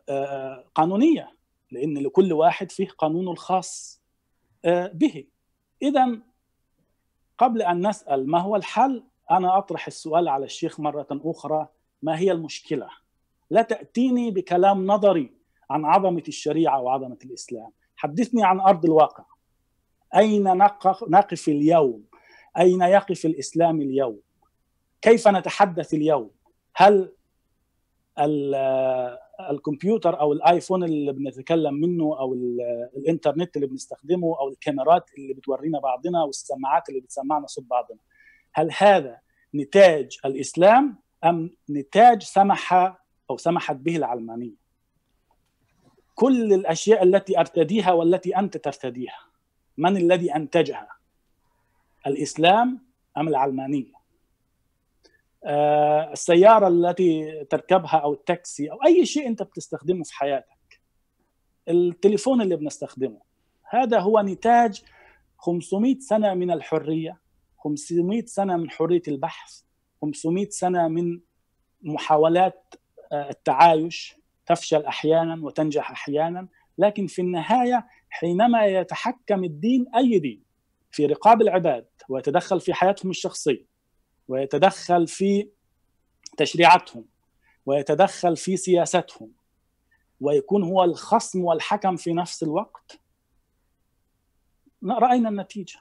القانونيه 0.09 1.37
لأن 1.71 1.99
لكل 1.99 2.33
واحد 2.33 2.73
فيه 2.73 2.89
قانونه 2.89 3.31
الخاص 3.31 4.03
به. 4.93 5.27
اذا 5.83 6.19
قبل 7.39 7.63
أن 7.63 7.89
نسأل 7.89 8.31
ما 8.31 8.41
هو 8.41 8.57
الحل 8.57 9.05
أنا 9.31 9.59
أطرح 9.59 9.87
السؤال 9.87 10.29
على 10.29 10.45
الشيخ 10.45 10.81
مرة 10.81 11.07
أخرى 11.11 11.69
ما 12.03 12.19
هي 12.19 12.33
المشكلة؟ 12.33 12.89
لا 13.51 13.63
تأتيني 13.63 14.31
بكلام 14.31 14.87
نظري 14.87 15.35
عن 15.71 15.85
عظمة 15.85 16.23
الشريعة 16.29 16.81
وعظمة 16.81 17.19
الإسلام. 17.25 17.73
حدثني 17.97 18.45
عن 18.45 18.61
أرض 18.61 18.85
الواقع. 18.85 19.25
أين 20.17 20.45
نقف 21.09 21.49
اليوم؟ 21.49 22.05
أين 22.59 22.83
يقف 22.83 23.27
الإسلام 23.27 23.81
اليوم؟ 23.81 24.21
كيف 25.03 25.29
نتحدث 25.29 25.95
اليوم؟ 25.95 26.31
هل 26.77 27.13
الكمبيوتر 29.51 30.21
أو 30.21 30.33
الآيفون 30.33 30.85
اللي 30.85 31.13
بنتكلم 31.13 31.75
منه 31.75 32.05
أو 32.19 32.35
الإنترنت 32.97 33.57
اللي 33.57 33.67
بنستخدمه 33.67 34.39
أو 34.41 34.49
الكاميرات 34.49 35.11
اللي 35.19 35.35
بتورينا 35.35 35.79
بعضنا 35.81 36.23
والسماعات 36.23 36.89
اللي 36.89 37.01
بتسمعنا 37.01 37.47
صوت 37.47 37.65
بعضنا 37.65 37.99
هل 38.53 38.71
هذا 38.79 39.19
نتاج 39.55 40.19
الإسلام 40.25 40.99
أم 41.25 41.51
نتاج 41.71 42.23
سمح 42.23 42.73
أو 43.31 43.37
سمحت 43.37 43.77
به 43.77 43.97
العلمانية؟ 43.97 44.61
كل 46.15 46.53
الأشياء 46.53 47.03
التي 47.03 47.39
أرتديها 47.41 47.93
والتي 47.93 48.37
أنت 48.37 48.57
ترتديها. 48.57 49.30
من 49.81 49.97
الذي 49.97 50.37
أنتجها؟ 50.37 50.89
الإسلام 52.07 52.87
أم 53.17 53.29
العلمانية؟ 53.29 53.93
آه 55.45 56.13
السيارة 56.13 56.69
التي 56.69 57.45
تركبها 57.45 57.97
أو 57.97 58.13
التاكسي 58.13 58.71
أو 58.73 58.77
أي 58.87 59.07
شيء 59.07 59.29
أنت 59.29 59.43
بتستخدمه 59.43 60.05
في 60.05 60.15
حياتك. 60.15 60.81
التليفون 61.69 62.43
اللي 62.43 62.57
بنستخدمه. 62.57 63.21
هذا 63.71 64.01
هو 64.01 64.21
نتاج 64.21 64.83
500 65.39 65.99
سنة 65.99 66.35
من 66.35 66.51
الحرية 66.51 67.21
500 67.59 68.25
سنة 68.27 68.57
من 68.57 68.71
حرية 68.71 69.03
البحث 69.09 69.63
500 70.03 70.49
سنة 70.49 70.89
من 70.89 71.21
محاولات 71.83 72.75
آه، 73.13 73.31
التعايش 73.31 74.17
تفشل 74.47 74.85
أحيانا 74.85 75.45
وتنجح 75.45 75.91
أحيانا. 75.91 76.49
لكن 76.79 77.07
في 77.07 77.23
النهاية 77.23 77.87
حينما 78.11 78.67
يتحكم 78.67 79.45
الدين 79.45 79.87
أي 79.97 80.19
دين 80.19 80.43
في 80.91 81.07
رقاب 81.07 81.43
العباد 81.43 81.87
ويتدخل 82.09 82.61
في 82.61 82.75
حياتهم 82.75 83.11
الشخصية 83.11 83.67
ويتدخل 84.29 85.07
في 85.07 85.49
تشريعاتهم 86.37 87.05
ويتدخل 87.67 88.37
في 88.37 88.57
سياستهم 88.57 89.33
ويكون 90.21 90.63
هو 90.65 90.85
الخصم 90.85 91.45
والحكم 91.45 91.97
في 91.97 92.13
نفس 92.13 92.43
الوقت 92.43 93.01
رأينا 94.85 95.29
النتيجة. 95.29 95.79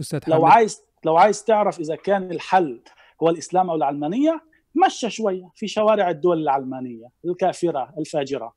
أستاذ 0.00 0.20
لو 0.28 0.46
عايز 0.46 0.82
لو 1.04 1.16
عايز 1.16 1.44
تعرف 1.44 1.80
إذا 1.80 1.96
كان 1.96 2.30
الحل 2.30 2.82
هو 3.22 3.30
الإسلام 3.30 3.70
أو 3.70 3.76
العلمانية 3.76 4.44
مشى 4.86 5.10
شوية 5.10 5.50
في 5.54 5.68
شوارع 5.68 6.10
الدول 6.10 6.42
العلمانية 6.42 7.10
الكافرة 7.24 7.94
الفاجرة. 7.98 8.55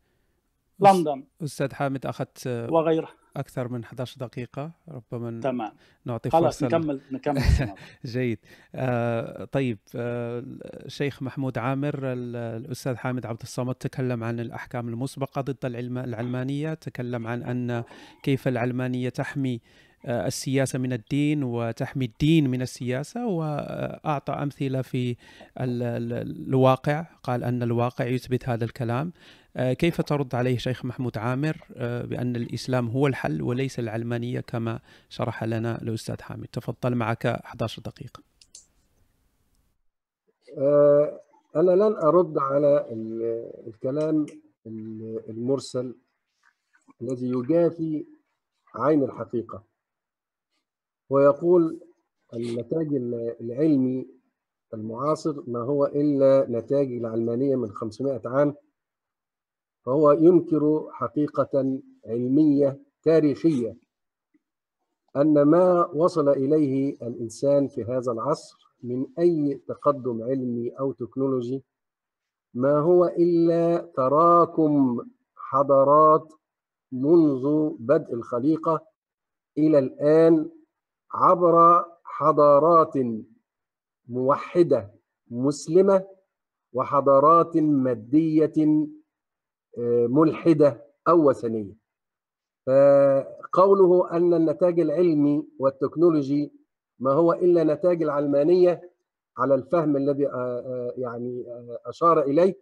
لندن. 0.81 1.24
أستاذ 1.43 1.74
حامد 1.74 2.05
أخذت 2.05 2.48
وغيرها. 2.48 3.09
أكثر 3.38 3.67
من 3.67 3.83
11 3.83 4.17
دقيقة. 4.19 4.71
ربما 4.88 5.41
تمام. 5.41 5.71
نعطي 6.05 6.29
خلاص 6.29 6.59
فرصة 6.59 6.77
نكمل 6.77 7.01
نكمل 7.12 7.41
جيد. 8.05 8.39
آه 8.75 9.45
طيب 9.45 9.77
آه 9.95 10.43
الشيخ 10.65 11.24
محمود 11.24 11.57
عامر 11.57 12.00
الأستاذ 12.03 12.95
حامد 12.95 13.25
عبد 13.25 13.41
الصمد 13.41 13.75
تكلم 13.75 14.24
عن 14.24 14.39
الأحكام 14.39 14.89
المسبقة 14.89 15.41
ضد 15.41 15.65
العلمانية 15.65 16.74
تكلم 16.74 17.27
عن 17.27 17.43
أن 17.43 17.83
كيف 18.24 18.48
العلمانية 18.48 19.09
تحمي 19.09 19.62
آه، 20.05 20.27
السياسة 20.27 20.79
من 20.79 20.93
الدين 20.93 21.43
وتحمي 21.43 22.05
الدين 22.05 22.50
من 22.50 22.62
السياسة. 22.62 23.27
وأعطى 23.27 24.33
أمثلة 24.33 24.81
في 24.81 25.15
الواقع. 25.57 27.05
قال 27.24 27.43
أن 27.43 27.63
الواقع 27.63 28.05
يثبت 28.05 28.50
هذا 28.50 28.65
الكلام. 28.65 29.13
كيف 29.59 30.01
ترد 30.01 30.35
عليه 30.35 30.57
شيخ 30.57 30.85
محمود 30.85 31.17
عامر 31.17 31.57
آه، 31.75 32.05
بأن 32.05 32.35
الإسلام 32.35 32.87
هو 32.87 33.07
الحل 33.07 33.41
وليس 33.41 33.79
العلمانية 33.79 34.39
كما 34.39 34.79
شرح 35.09 35.43
لنا 35.43 35.81
الأستاذ 35.81 36.21
حامد؟ 36.21 36.47
تفضل 36.47 36.95
معك 36.95 37.25
11 37.25 37.81
دقيقة. 37.81 38.23
أنا 41.55 41.71
لن 41.71 41.95
أرد 41.95 42.37
على 42.37 42.85
الكلام 43.67 44.25
المرسل 45.29 45.95
الذي 47.01 47.29
يجافي 47.29 48.05
عين 48.75 49.03
الحقيقة. 49.03 49.63
ويقول 51.09 51.79
النتاج 52.33 52.87
العلمي 53.41 54.07
المعاصر 54.73 55.43
ما 55.47 55.59
هو 55.59 55.85
إلا 55.85 56.45
نتاج 56.49 56.91
العلمانية 56.91 57.55
من 57.55 57.71
500 57.71 58.21
عام 58.25 58.55
فهو 59.89 60.12
ينكر 60.12 60.88
حقيقة 60.91 61.81
علمية 62.05 62.79
تاريخية 63.03 63.77
أن 65.15 65.41
ما 65.41 65.86
وصل 65.86 66.29
إليه 66.29 66.98
الإنسان 67.01 67.67
في 67.67 67.84
هذا 67.84 68.12
العصر 68.12 68.58
من 68.84 69.05
أي 69.19 69.62
تقدم 69.67 70.24
علمي 70.24 70.69
أو 70.69 70.91
تكنولوجي 70.91 71.63
ما 72.53 72.79
هو 72.79 73.05
إلا 73.05 73.91
تراكم 73.96 75.01
حضارات 75.36 76.34
منذ 76.91 77.69
بدء 77.79 78.13
الخليقة 78.13 78.86
إلى 79.58 79.79
الآن 79.79 80.50
عبر 81.12 81.86
حضارات 82.03 82.94
موحدة 84.07 84.92
مسلمة 85.31 86.05
وحضارات 86.74 87.57
مادية 87.57 88.53
آه، 88.57 88.99
ملحدة 90.08 90.86
أو 91.08 91.29
وثنية. 91.29 91.75
فقوله 92.68 94.12
أن 94.12 94.34
النتاج 94.34 94.79
العلمي 94.79 95.48
والتكنولوجي 95.60 96.53
ما 97.00 97.12
هو 97.12 97.34
إلا 97.34 97.64
نتاج 97.64 98.03
العلمانية 98.03 98.92
على 99.38 99.55
الفهم 99.55 99.98
الذي 99.98 100.27
آه، 100.27 100.32
آه، 100.34 100.94
يعني 100.98 101.46
أشار 101.86 102.22
إليه 102.22 102.62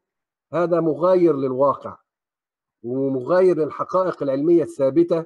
هذا 0.54 0.80
مغاير 0.80 1.36
للواقع 1.36 1.98
ومغاير 2.84 3.58
للحقائق 3.58 4.24
العلمية 4.24 4.64
الثابتة 4.64 5.26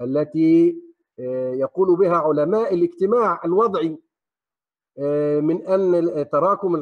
التي 0.00 0.76
آه، 1.20 1.52
يقول 1.52 1.96
بها 1.96 2.16
علماء 2.16 2.74
الاجتماع 2.74 3.40
الوضعي 3.44 3.98
آه، 4.98 5.40
من 5.40 5.62
أن 5.66 6.30
تراكم 6.30 6.74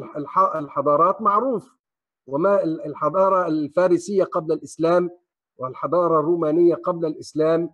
الحضارات 0.55 1.21
معروف. 1.21 1.75
وما 2.27 2.63
الحضارة 2.63 3.47
الفارسية 3.47 4.23
قبل 4.23 4.51
الإسلام 4.53 5.09
والحضارة 5.57 6.19
الرومانية 6.19 6.75
قبل 6.75 7.05
الإسلام 7.05 7.69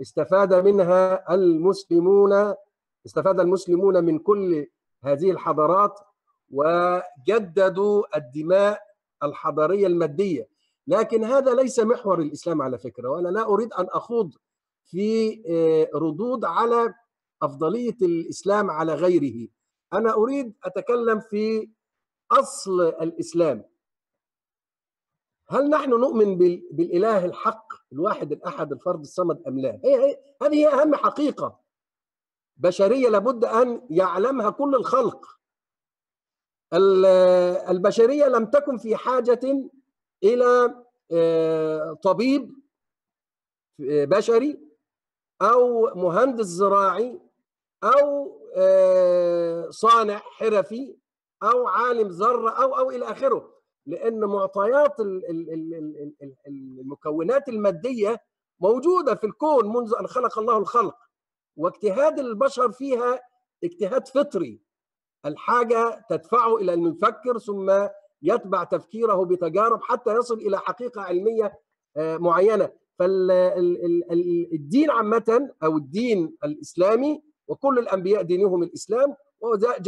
استفاد 0.00 0.54
منها 0.54 1.34
المسلمون 1.34 2.54
استفاد 3.06 3.40
المسلمون 3.40 4.04
من 4.04 4.18
كل 4.18 4.66
هذه 5.04 5.30
الحضارات 5.30 5.98
وجددوا 6.50 8.16
الدماء 8.16 8.80
الحضارية 9.22 9.86
المادية. 9.86 10.48
لكن 10.86 11.24
هذا 11.24 11.54
ليس 11.54 11.80
محور 11.80 12.20
الإسلام 12.20 12.62
على 12.62 12.78
فكرة 12.78 13.08
وأنا 13.08 13.28
لا 13.28 13.48
أريد 13.48 13.72
أن 13.72 13.86
أخوض 13.90 14.34
في 14.84 15.42
آه، 15.48 15.98
ردود 15.98 16.44
على 16.44 16.94
أفضلية 17.42 17.96
الإسلام 18.02 18.70
على 18.70 18.94
غيره. 18.94 19.48
أنا 19.92 20.14
أريد 20.14 20.54
أتكلم 20.64 21.20
في 21.20 21.70
أصل 22.32 22.80
الإسلام. 22.82 23.64
هل 25.48 25.70
نحن 25.70 25.90
نؤمن 25.90 26.38
بالإله 26.70 27.24
الحق 27.24 27.72
الواحد 27.92 28.32
الأحد 28.32 28.72
الفرد 28.72 29.00
الصمد 29.00 29.42
أم 29.48 29.58
لا؟ 29.58 29.80
هي 29.84 30.18
هذه 30.42 30.54
هي 30.54 30.68
أهم 30.68 30.94
حقيقة. 30.94 31.60
بشرية 32.56 33.08
لابد 33.08 33.44
أن 33.44 33.86
يعلمها 33.90 34.50
كل 34.50 34.74
الخلق. 34.74 35.26
البشرية 37.70 38.26
لم 38.26 38.46
تكن 38.46 38.76
في 38.76 38.96
حاجة 38.96 39.70
إلى 40.24 40.74
آه، 41.12 41.92
طبيب 41.92 42.54
آه، 43.80 44.04
بشري 44.04 44.60
أو 45.42 45.94
مهندس 45.94 46.46
زراعي 46.46 47.20
أو 47.84 48.40
آه، 48.56 49.70
صانع 49.70 50.18
حرفي 50.18 50.96
أو 51.42 51.66
عالم 51.68 52.08
ذره 52.08 52.50
أو 52.50 52.78
أو 52.78 52.90
إلى 52.90 53.10
آخره. 53.10 53.53
لأن 53.86 54.20
معطيات 54.20 55.00
المكونات 56.46 57.48
المادية 57.48 58.20
موجودة 58.60 59.14
في 59.14 59.26
الكون 59.26 59.72
منذ 59.72 59.94
أن 60.00 60.06
خلق 60.06 60.38
الله 60.38 60.58
الخلق. 60.58 60.96
واجتهاد 61.56 62.18
البشر 62.18 62.72
فيها 62.72 63.20
اجتهاد 63.64 64.08
فطري. 64.08 64.60
الحاجة 65.26 66.06
تدفعه 66.10 66.56
إلى 66.56 66.74
انه 66.74 66.88
يفكر 66.90 67.38
ثم 67.38 67.86
يتبع 68.22 68.64
تفكيره 68.64 69.24
بتجارب 69.24 69.80
حتى 69.82 70.14
يصل 70.14 70.38
إلى 70.38 70.58
حقيقة 70.58 71.00
علمية 71.02 71.52
آه، 71.96 72.16
معينة. 72.16 72.70
فالدين 72.98 74.90
عامة 74.90 75.50
أو 75.62 75.76
الدين 75.76 76.36
الإسلامي 76.44 77.22
وكل 77.48 77.78
الأنبياء 77.78 78.22
دينهم 78.22 78.62
الإسلام 78.62 79.14
وجاء 79.40 79.78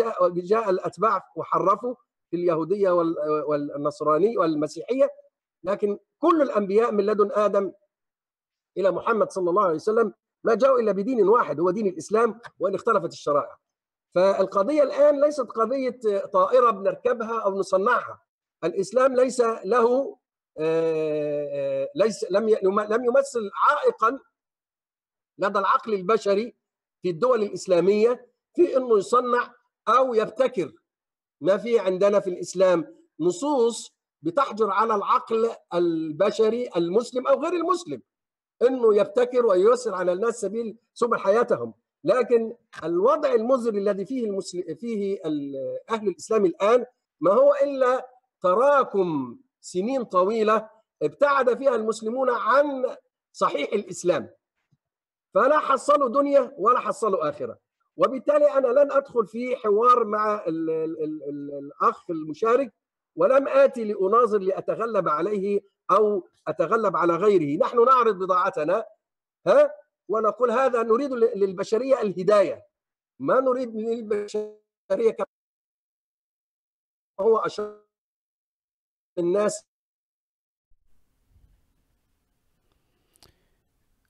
جاء, 0.40 0.70
الأتباع 0.70 1.22
وحرفوا 1.36 1.94
في 2.30 2.36
اليهودية 2.36 2.90
والنصرانية 3.48 4.38
والمسيحية 4.38 5.10
لكن 5.64 5.98
كل 6.18 6.42
الأنبياء 6.42 6.92
من 6.92 7.06
لدن 7.06 7.30
آدم 7.32 7.72
إلى 8.76 8.90
محمد 8.90 9.30
صلى 9.30 9.50
الله 9.50 9.64
عليه 9.64 9.74
وسلم 9.74 10.12
ما 10.44 10.54
جاءوا 10.54 10.80
إلا 10.80 10.92
بدين 10.92 11.28
واحد 11.28 11.60
هو 11.60 11.70
دين 11.70 11.86
الإسلام 11.86 12.40
وإن 12.58 12.74
اختلفت 12.74 13.12
الشرائع. 13.12 13.56
فالقضية 14.14 14.82
الآن 14.82 15.20
ليست 15.20 15.40
قضية 15.46 16.00
طائرة 16.32 16.70
بنركبها 16.70 17.40
أو 17.44 17.58
نصنعها. 17.58 18.22
الإسلام 18.64 19.16
ليس 19.16 19.40
له 19.64 20.18
آه، 20.58 21.88
ليس 21.94 22.26
لم 22.30 22.48
لم 22.90 23.04
يمثل 23.04 23.50
عائقا 23.54 24.18
لدى 25.38 25.58
العقل 25.58 25.94
البشري 25.94 26.56
في 27.02 27.10
الدول 27.10 27.42
الإسلامية 27.42 28.26
في 28.54 28.76
إنه 28.76 28.98
يصنع 28.98 29.54
أو 29.88 30.14
يبتكر 30.14 30.72
ما 31.40 31.56
في 31.56 31.78
عندنا 31.78 32.20
في 32.20 32.30
الإسلام 32.30 32.96
نصوص 33.20 33.96
بتحجر 34.22 34.70
على 34.70 34.94
العقل 34.94 35.50
البشري 35.74 36.70
المسلم 36.76 37.26
أو 37.26 37.42
غير 37.42 37.52
المسلم 37.52 38.02
إنه 38.62 38.96
يبتكر 38.96 39.46
وييسر 39.46 39.94
على 39.94 40.12
الناس 40.12 40.40
سبيل 40.40 40.76
سبل 40.94 41.18
حياتهم. 41.18 41.74
لكن 42.04 42.56
الوضع 42.84 43.34
المزري 43.34 43.78
الذي 43.78 44.04
فيه 44.04 44.24
المسلم 44.24 44.74
فيه 44.74 45.18
أهل 45.90 46.08
الإسلام 46.08 46.46
الآن 46.46 46.86
ما 47.20 47.32
هو 47.32 47.54
إلا 47.62 48.08
تراكم 48.40 49.38
سنين 49.60 50.04
طويلة 50.04 50.70
ابتعد 51.02 51.58
فيها 51.58 51.74
المسلمون 51.74 52.30
عن 52.30 52.96
صحيح 53.32 53.72
الإسلام. 53.72 54.30
فلا 55.34 55.58
حصلوا 55.58 56.08
دنيا 56.08 56.54
ولا 56.58 56.78
حصلوا 56.80 57.28
آخرة. 57.28 57.58
وبالتالي 57.96 58.52
أنا 58.52 58.66
لن 58.68 58.92
أدخل 58.92 59.26
في 59.26 59.56
حوار 59.56 60.04
مع 60.04 60.44
ال 60.46 60.70
ال 60.70 61.04
ال 61.04 61.22
ال 61.28 61.58
الأخ 61.58 62.10
المشارك 62.10 62.74
ولم 63.16 63.48
آتي 63.48 63.84
لأناظر 63.84 64.38
لأتغلب 64.38 65.08
عليه 65.08 65.60
أو 65.90 66.28
أتغلب 66.48 66.96
على 66.96 67.16
غيره. 67.16 67.58
نحن 67.58 67.84
نعرض 67.84 68.18
بضاعتنا 68.18 68.84
ها؟ 69.46 69.70
ونقول 70.08 70.50
هذا 70.50 70.82
نريد 70.82 71.12
للبشرية 71.12 72.00
الهداية. 72.00 72.66
ما 73.18 73.40
نريد 73.40 73.76
للبشريه 73.76 75.10
كما 75.18 75.26
هو 77.20 77.38
أشر 77.38 77.82
الناس. 79.18 79.64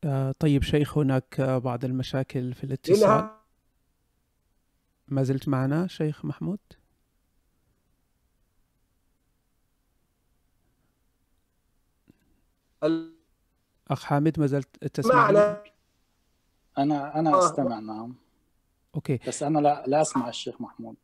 آه 0.04 0.32
طيب 0.40 0.62
شيخ 0.62 0.98
هناك 0.98 1.40
بعض 1.40 1.84
المشاكل 1.84 2.54
في 2.54 2.64
الاتصال. 2.64 3.45
ما 5.08 5.22
زلت 5.22 5.48
معنا 5.48 5.86
شيخ 5.86 6.24
محمود؟ 6.24 6.58
أخ 13.90 14.04
حامد 14.04 14.40
ما 14.40 14.46
زلت 14.46 14.84
تسمعني؟ 14.84 15.38
معنى 15.38 15.56
أنا 16.78 17.18
أنا 17.18 17.34
آه. 17.34 17.46
أستمع 17.46 17.78
نعم. 17.78 18.14
أوكي. 18.94 19.18
بس 19.28 19.42
أنا 19.42 19.58
لا 19.58 19.84
لا 19.86 20.00
أسمع 20.00 20.28
الشيخ 20.28 20.60
محمود. 20.60 20.96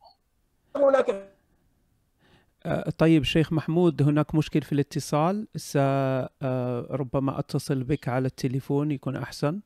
هناك 0.76 1.32
آه، 2.64 2.90
طيب 2.90 3.24
شيخ 3.24 3.52
محمود 3.52 4.02
هناك 4.02 4.34
مشكل 4.34 4.62
في 4.62 4.72
الاتصال. 4.72 5.48
سربما 5.56 7.38
أتصل 7.38 7.84
بك 7.84 8.08
على 8.08 8.26
التليفون 8.26 8.90
يكون 8.90 9.16
أحسن. 9.16 9.60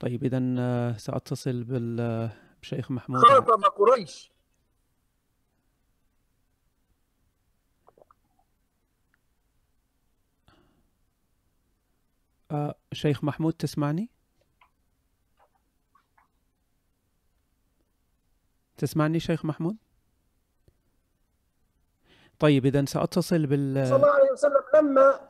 طيب 0.00 0.24
إذا 0.24 0.96
سأتصل 0.98 1.64
بال 1.64 2.30
بشيخ 2.62 2.90
محمود 2.90 3.20
خاطب 3.20 3.62
قريش 3.62 4.32
آه، 12.50 12.74
شيخ 12.92 13.24
محمود 13.24 13.52
تسمعني؟ 13.52 14.10
تسمعني 18.76 19.20
شيخ 19.20 19.44
محمود؟ 19.44 19.76
طيب 22.38 22.66
إذا 22.66 22.84
سأتصل 22.84 23.46
بال 23.46 23.86
صلى 23.86 23.96
الله 23.96 24.10
عليه 24.10 24.32
وسلم 24.32 24.62
لما 24.74 25.28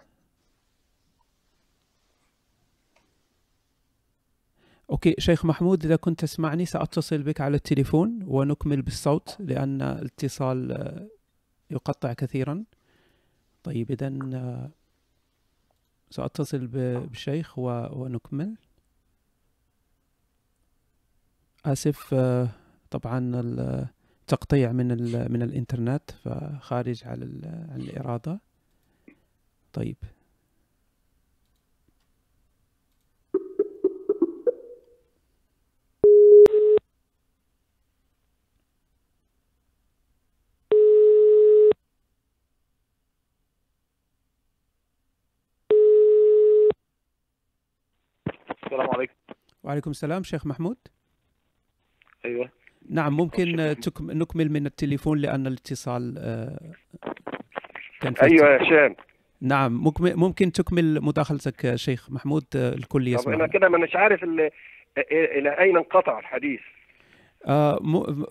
أوكي 4.90 5.14
شيخ 5.18 5.44
محمود 5.44 5.84
إذا 5.84 5.96
كنت 5.96 6.20
تسمعني 6.20 6.66
سأتصل 6.66 7.22
بك 7.22 7.40
على 7.40 7.56
التليفون 7.56 8.22
ونكمل 8.26 8.82
بالصوت 8.82 9.36
لأن 9.40 9.82
الاتصال 9.82 10.72
آه، 10.72 11.08
يقطع 11.70 12.12
كثيرا. 12.12 12.64
طيب 13.64 13.90
إذا 13.90 14.18
آه، 14.34 14.70
سأتصل 16.10 16.66
بالشيخ 16.66 17.58
ونكمل. 17.58 18.56
آسف 21.66 22.14
آه، 22.14 22.48
طبعا 22.90 23.32
التقطيع 23.34 24.72
من 24.72 24.86
من 25.32 25.42
الإنترنت 25.42 26.10
فخارج 26.10 27.02
ال- 27.22 27.66
عن 27.70 27.80
الإرادة. 27.80 28.40
طيب. 29.72 29.96
السلام 48.72 48.90
عليكم. 48.94 49.14
وعليكم 49.64 49.90
السلام 49.90 50.22
شيخ 50.22 50.46
محمود. 50.46 50.76
أيوه. 52.24 52.50
نعم 52.90 53.16
ممكن. 53.16 53.74
نكمل 54.00 54.50
من 54.52 54.66
التليفون 54.66 55.18
لأن 55.18 55.46
الاتصال 55.46 56.14
آه، 56.18 56.60
كان 58.00 58.14
في 58.14 58.22
أيوه 58.22 58.48
يا 58.50 58.62
هشام 58.62 58.96
نعم 59.40 59.72
ممكن 59.72 60.14
ممكن 60.16 60.52
تكمل 60.52 61.00
مداخلتك 61.04 61.74
شيخ 61.74 62.10
محمود 62.10 62.44
آه، 62.56 62.74
الكل 62.74 63.16
طب 63.16 63.28
أنا 63.28 63.34
يسمع 63.34 63.46
كده 63.46 63.68
مانيش 63.68 63.96
عارف 63.96 64.24
ال- 64.24 64.50
إلى 65.12 65.58
أين 65.58 65.76
انقطع 65.76 66.18
الحديث؟ 66.18 66.60
آه. 67.46 67.78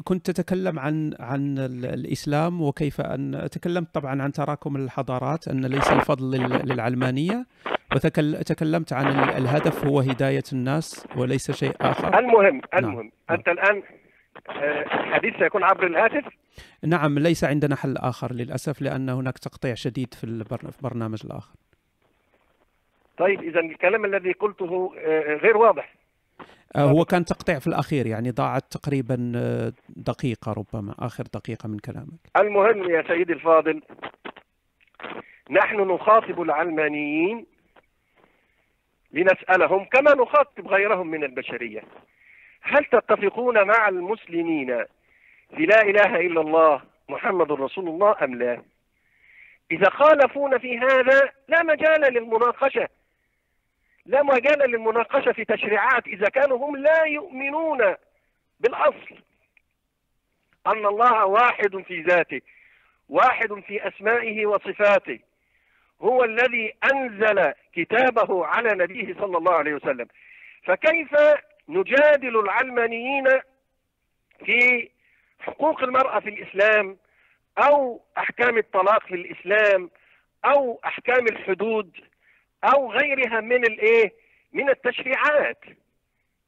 كنت 0.03 0.31
تتكلم 0.31 0.79
عن 0.79 1.13
عن 1.19 1.57
ال- 1.57 1.85
الإسلام 1.85 2.61
وكيف 2.61 3.01
أن 3.01 3.47
تكلمت 3.51 3.93
طبعا 3.93 4.21
عن 4.21 4.31
تراكم 4.31 4.75
الحضارات 4.75 5.47
أن 5.47 5.65
ليس 5.65 5.91
الفضل 5.91 6.31
لل... 6.31 6.71
وتكلمت 7.95 8.93
عن 8.93 9.07
ال- 9.07 9.29
الهدف 9.37 9.85
هو 9.85 9.99
هداية 9.99 10.43
الناس 10.53 11.07
وليس 11.15 11.51
شيء 11.51 11.73
آخر. 11.81 12.19
المهم 12.19 12.61
نعم. 12.73 12.85
المهم 12.85 13.11
أنت 13.29 13.47
الآن 13.47 13.83
آه، 14.49 14.81
الحديث 14.81 15.33
سيكون 15.39 15.63
عبر 15.63 15.87
الهاتف؟ 15.87 16.23
نعم 16.83 17.19
ليس 17.19 17.43
عندنا 17.43 17.75
حل 17.75 17.97
آخر 17.97 18.33
للأسف 18.33 18.81
لأن 18.81 19.09
هناك 19.09 19.37
تقطيع 19.37 19.73
شديد 19.73 20.13
في 20.13 20.23
البر... 20.23 20.57
في 20.71 20.77
البرنامج 20.79 21.21
الآخر. 21.25 21.55
طيب 23.17 23.41
إذا 23.41 23.59
الكلام 23.59 24.05
الذي 24.05 24.31
قلته 24.31 24.93
آه، 24.97 25.35
غير 25.35 25.57
واضح. 25.57 25.93
آه، 26.75 26.81
هو 26.85 27.05
كان 27.05 27.25
تقطيع 27.25 27.59
في 27.59 27.67
الأخير 27.67 28.07
يعني 28.07 28.31
ضاعت 28.31 28.63
تقريبا 28.71 29.15
دقيقة 29.89 30.53
ربما 30.53 30.95
آخر 30.99 31.23
دقيقة 31.33 31.67
من 31.69 31.79
كلامك. 31.79 32.19
المهم 32.37 32.89
يا 32.89 33.03
سيدي 33.07 33.33
الفاضل 33.33 33.81
نحن 35.51 35.75
نخاطب 35.81 36.41
العلمانيين 36.41 37.45
لنسألهم 39.11 39.85
كما 39.85 40.13
نخاطب 40.13 40.67
غيرهم 40.67 41.07
من 41.07 41.23
البشرية. 41.23 41.83
هل 42.61 42.85
تتفقون 42.85 43.67
مع 43.67 43.87
المسلمين 43.87 44.85
في 45.55 45.65
لا 45.65 45.81
إله 45.81 46.15
إلا 46.15 46.41
الله 46.41 46.81
محمد 47.09 47.51
رسول 47.51 47.87
الله 47.87 48.15
أم 48.23 48.35
لا؟ 48.35 48.61
إذا 49.71 49.89
خالفون 49.89 50.57
في 50.57 50.77
هذا 50.77 51.31
لا 51.47 51.63
مجال 51.63 52.13
للمناقشة. 52.13 52.87
لا 54.05 54.23
مجال 54.23 54.71
للمناقشة 54.71 55.31
في 55.31 55.45
تشريعات 55.45 56.07
إذا 56.07 56.29
كانوا 56.29 56.57
هم 56.57 56.77
لا 56.77 57.03
يؤمنون 57.03 57.95
بالأصل. 58.59 59.15
أن 60.67 60.85
الله 60.85 61.25
واحد 61.25 61.77
في 61.87 62.01
ذاته 62.01 62.41
واحد 63.09 63.53
في 63.53 63.87
أسمائه 63.87 64.45
وصفاته. 64.45 65.19
هو 66.01 66.23
الذي 66.23 66.73
أنزل 66.93 67.53
كتابه 67.73 68.45
على 68.45 68.69
نبيه 68.69 69.13
صلى 69.13 69.37
الله 69.37 69.53
عليه 69.53 69.73
وسلم. 69.73 70.07
فكيف 70.63 71.15
نجادل 71.69 72.39
العلمانيين 72.39 73.27
في 74.45 74.89
حقوق 75.39 75.83
المرأة 75.83 76.19
في 76.19 76.29
الإسلام 76.29 76.97
أو 77.57 78.01
أحكام 78.17 78.57
الطلاق 78.57 79.07
في 79.07 79.15
الإسلام 79.15 79.89
أو 80.45 80.79
أحكام 80.85 81.25
الحدود 81.27 81.91
أو 82.63 82.91
غيرها 82.91 83.39
من 83.39 83.65
الإيه؟ 83.65 84.13
من 84.53 84.69
التشريعات. 84.69 85.63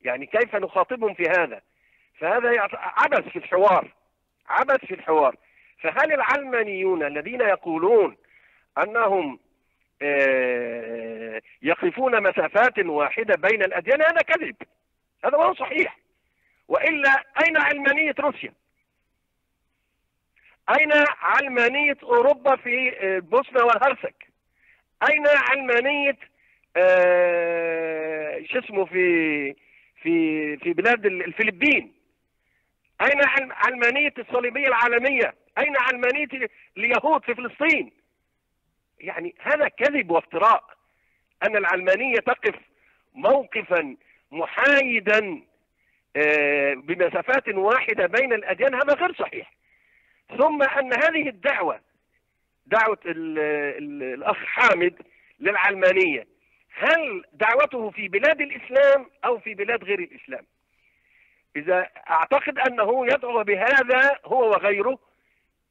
يعني 0.02 0.26
كيف 0.26 0.56
نخاطبهم 0.56 1.14
في 1.14 1.24
هذا؟ 1.24 1.62
فهذا 2.20 2.68
عبث 2.74 3.28
في 3.28 3.36
الحوار 3.36 3.92
عبث 4.50 4.86
في 4.86 4.94
الحوار. 4.94 5.36
فهل 5.82 6.14
العلمانيون 6.14 7.04
الذين 7.04 7.42
يقولون 7.42 8.18
أنهم 8.78 9.40
آه، 10.02 11.42
يقفون 11.62 12.24
مسافات 12.24 12.80
واحدة 12.80 13.36
بين 13.36 13.64
الأديان 13.64 14.02
هذا 14.02 14.22
كذب. 14.22 14.56
هذا 15.26 15.38
هو 15.38 15.54
صحيح. 15.54 15.98
وإلا 16.68 17.24
أين 17.46 17.58
علمانية 17.58 18.16
روسيا؟ 18.20 18.54
أين 20.80 20.92
علمانية 21.22 21.98
أوروبا 22.04 22.56
في 22.56 22.90
آه، 23.00 23.16
البوسنة 23.18 23.64
والهرسك 23.66 24.28
أين 25.10 25.24
علمانية 25.28 26.18
آه، 26.78 28.40
شو 28.46 28.60
اسمه 28.60 28.86
في 28.86 29.54
في 30.02 30.58
في 30.58 30.74
بلاد 30.74 31.06
الفلبين؟ 31.06 31.94
أين 33.02 33.22
علم- 33.26 33.52
علمانية 33.52 34.14
الصليبية 34.18 34.68
العالمية؟ 34.68 35.34
أين 35.58 35.78
علمانية 35.78 36.28
اليهود 36.78 37.24
في 37.24 37.36
فلسطين؟ 37.36 37.92
يعني 39.00 39.36
هذا 39.40 39.68
كذب 39.68 40.12
وافتراء. 40.12 40.64
أن 41.44 41.58
العلمانية 41.58 42.20
تقف 42.20 42.56
موقفا 43.14 43.96
محايدا 44.32 45.42
آه، 46.16 46.74
بمسافات 46.74 47.50
واحدة 47.50 48.06
بين 48.06 48.34
الأديان 48.34 48.76
هذا 48.76 48.94
غير 48.94 49.14
صحيح. 49.14 49.54
ثم 50.38 50.64
أن 50.64 50.94
هذه 50.94 51.30
الدعوة 51.30 51.80
دعوة 52.66 53.00
ال 53.06 53.40
ال 53.78 54.04
الأخ 54.04 54.38
حامد 54.38 54.94
للعلمانية 55.40 56.28
هل 56.74 57.24
دعوته 57.34 57.90
في 57.90 58.08
بلاد 58.08 58.42
الإسلام 58.42 59.06
أو 59.26 59.40
في 59.40 59.54
بلاد 59.54 59.84
غير 59.84 60.00
الإسلام؟ 60.00 60.46
إذا 61.56 61.90
أعتقد 62.10 62.60
أنه 62.60 63.06
يدعو 63.06 63.44
بهذا 63.44 64.20
هو 64.26 64.50
وغيره. 64.50 65.00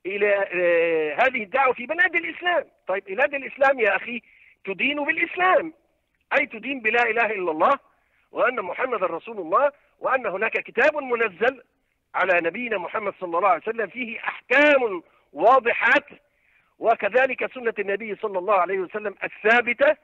إلى 0.06 0.34
آه، 0.34 1.14
هذه 1.14 1.42
الدعوة 1.42 1.72
في 1.72 1.86
بلاد 1.86 2.14
الإسلام. 2.16 2.64
طيب 2.86 3.04
بلاد 3.04 3.34
الإسلام 3.34 3.80
يا 3.80 3.96
أخي 3.96 4.22
تدين 4.64 5.04
بالإسلام. 5.04 5.72
أي 6.38 6.46
تدين 6.46 6.80
بلا 6.80 7.02
إله 7.02 7.26
إلا 7.26 7.50
الله 7.50 7.78
وأن 8.32 8.60
محمد 8.62 9.02
رسول 9.04 9.38
الله 9.38 9.72
وأن 10.00 10.26
هناك 10.26 10.52
كتاب 10.52 10.96
منزل 10.96 11.62
على 12.14 12.40
نبينا 12.40 12.78
محمد 12.78 13.14
صلى 13.20 13.36
الله 13.38 13.48
عليه 13.48 13.62
وسلم 13.62 13.86
فيه 13.86 14.18
أحكام 14.18 15.02
واضحات 15.32 16.06
وكذلك 16.78 17.54
سنة 17.54 17.74
النبي 17.78 18.14
صلى 18.16 18.38
الله 18.38 18.54
عليه 18.54 18.78
وسلم 18.78 19.14
الثابتة 19.24 19.96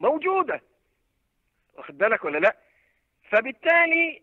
موجودة. 0.00 0.60
واخد 1.74 1.98
بالك 1.98 2.24
ولا 2.24 2.38
لا؟ 2.38 2.56
فبالتالي 3.30 4.22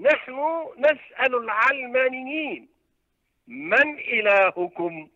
نحن 0.00 0.64
نسأل 0.78 1.34
العلمانيين 1.34 2.68
من 3.48 3.98
إلهكم؟ 3.98 5.08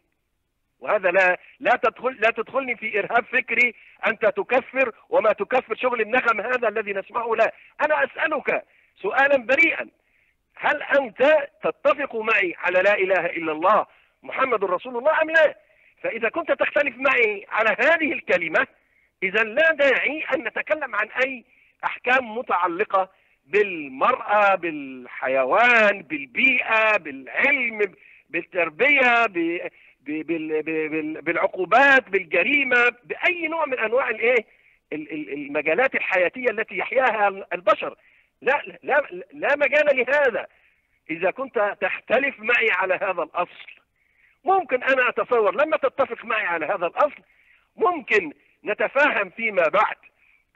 وهذا 0.80 1.10
لا 1.10 1.38
لا 1.60 1.76
تدخل 1.82 2.16
لا 2.20 2.30
تدخلني 2.30 2.76
في 2.76 2.98
إرهاب 2.98 3.24
فكري 3.24 3.74
أنت 4.06 4.26
تكفر 4.26 4.92
وما 5.08 5.32
تكفر 5.32 5.74
شغل 5.76 6.00
النغم 6.00 6.40
هذا 6.40 6.68
الذي 6.68 6.92
نسمعه 6.92 7.34
لا. 7.34 7.52
أنا 7.84 8.04
أسألك 8.04 8.64
سؤالا 9.02 9.36
بريئا. 9.36 9.88
هل 10.56 10.82
أنت 10.82 11.48
تتفق 11.62 12.16
معي 12.16 12.54
على 12.58 12.82
لا 12.82 12.94
إله 12.94 13.26
إلا 13.26 13.52
الله 13.52 13.86
محمد 14.22 14.64
رسول 14.64 14.96
الله 14.96 15.22
أم 15.22 15.30
لا؟ 15.30 15.54
فإذا 16.02 16.28
كنت 16.28 16.52
تختلف 16.52 16.96
معي 16.96 17.46
على 17.48 17.76
هذه 17.80 18.12
الكلمة 18.12 18.66
اذا 19.22 19.42
لا 19.42 19.72
داعي 19.72 20.24
أن 20.34 20.44
نتكلم 20.44 20.94
عن 20.94 21.08
أي 21.24 21.44
أحكام 21.84 22.38
متعلقة 22.38 23.08
بالمرأة 23.46 24.54
بالحيوان 24.54 26.02
بالبيئة 26.02 26.96
بالعلم 26.96 27.94
بالتربية 28.28 29.26
بالعقوبات 31.20 32.08
بالجريمة 32.08 32.92
بأي 33.04 33.48
نوع 33.48 33.66
من 33.66 33.78
أنواع 33.78 34.10
الإيه؟ 34.10 34.46
المجالات 34.92 35.94
الحياتية 35.94 36.50
التي 36.50 36.76
يحياها 36.78 37.46
البشر. 37.52 37.96
لا 38.42 38.62
لا 38.82 39.06
لا 39.32 39.56
مجال 39.56 39.96
لهذا. 39.96 40.46
إذا 41.10 41.30
كنت 41.30 41.76
تختلف 41.80 42.40
معي 42.40 42.70
على 42.70 42.94
هذا 42.94 43.22
الأصل. 43.22 43.70
ممكن 44.44 44.82
أنا 44.82 45.08
أتصور 45.08 45.54
لما 45.54 45.76
تتفق 45.76 46.24
معي 46.24 46.46
على 46.46 46.66
هذا 46.66 46.86
الأصل 46.86 47.22
ممكن 47.76 48.32
نتفاهم 48.64 49.30
فيما 49.30 49.68
بعد. 49.68 49.96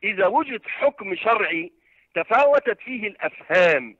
إذا 0.05 0.27
وجد 0.27 0.67
حكم 0.67 1.15
شرعي 1.15 1.73
تفاوتت 2.15 2.81
فيه 2.81 3.07
الأفهام 3.07 3.97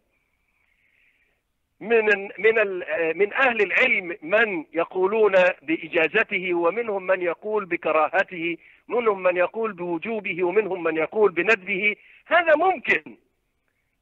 من 1.83 2.29
من 2.39 2.83
من 3.17 3.33
أهل 3.33 3.63
العلم 3.63 4.17
من 4.23 4.65
يقولون 4.73 5.33
بإجازته 5.63 6.55
ومنهم 6.55 7.07
من 7.07 7.23
يقول 7.23 7.65
بكراهته 7.65 8.57
منهم 8.89 9.23
من 9.23 9.37
يقول 9.37 9.73
بوجوبه 9.73 10.45
ومنهم 10.45 10.83
من 10.83 10.97
يقول 10.97 11.33
بندبه. 11.33 11.97
هذا 12.27 12.57
ممكن. 12.57 13.17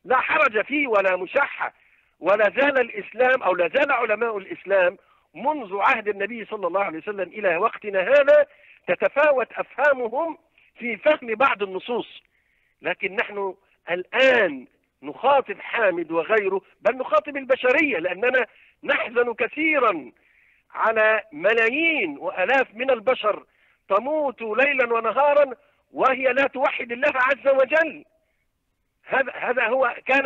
لا 0.05 0.17
حرج 0.17 0.65
فيه 0.65 0.87
ولا 0.89 1.17
مشحة 1.17 1.75
ولا 2.21 2.45
زال 2.45 2.81
الإسلام 2.81 3.43
أو 3.43 3.55
لا 3.55 3.69
زال 3.69 3.93
علماء 3.93 4.39
الإسلام 4.39 4.99
منذ 5.35 5.79
عهد 5.79 6.09
النبي 6.09 6.45
صلى 6.45 6.67
الله 6.67 6.85
عليه 6.85 6.99
وسلم 6.99 7.29
إلى 7.29 7.57
وقتنا 7.57 8.01
هذا 8.01 8.47
تتفاوت 8.87 9.53
أفهامهم 9.53 10.39
في 10.79 10.97
فهم 10.97 11.35
بعض 11.35 11.63
النصوص. 11.63 12.23
لكن 12.83 13.15
نحن 13.15 13.55
الآن 13.91 14.67
نخاطب 15.03 15.61
حامد 15.61 16.13
وغيره 16.13 16.61
بل 16.81 16.97
نخاطب 16.97 17.37
البشرية 17.37 17.99
لأننا 17.99 18.47
نحزن 18.85 19.35
كثيرا 19.35 20.13
على 20.75 21.23
ملايين 21.33 22.19
وألاف 22.19 22.75
من 22.75 22.91
البشر 22.91 23.45
تموت 23.89 24.43
ليلا 24.43 24.93
ونهارا 24.95 25.55
وهي 25.93 26.23
لا 26.23 26.47
توحد 26.47 26.93
الله 26.93 27.13
عز 27.15 27.49
وجل. 27.49 28.05
هذا 29.05 29.33
هذا 29.33 29.67
هو 29.67 29.97
كان 30.07 30.23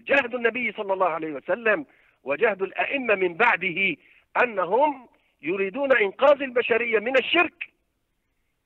جهد 0.00 0.34
النبي 0.34 0.72
صلى 0.72 0.92
الله 0.92 1.08
عليه 1.08 1.32
وسلم 1.32 1.86
وجهد 2.24 2.62
الأئمة 2.62 3.14
من 3.14 3.34
بعده 3.34 3.96
أنهم 4.42 5.08
يريدون 5.42 5.96
إنقاذ 5.96 6.42
البشرية 6.42 6.98
من 6.98 7.18
الشرك 7.18 7.64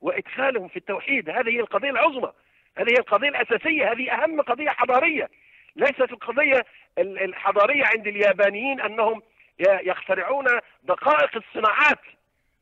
وإدخالهم 0.01 0.69
في 0.69 0.77
التوحيد. 0.77 1.31
هذه 1.31 1.49
هي 1.49 1.61
القضية 1.61 1.91
العظمى. 1.91 2.33
هذه 2.79 2.91
هي 2.91 2.99
القضية 2.99 3.29
الأساسية 3.29 3.93
هذه 3.93 4.13
أهم 4.13 4.41
قضية 4.41 4.71
حضارية. 4.71 5.31
ليست 5.77 6.13
القضية 6.13 6.65
الحضارية 6.99 7.85
عند 7.97 8.07
اليابانيين 8.07 8.81
أنهم 8.81 9.23
يخترعون 9.59 10.47
دقائق 10.83 11.37
الصناعات 11.37 11.99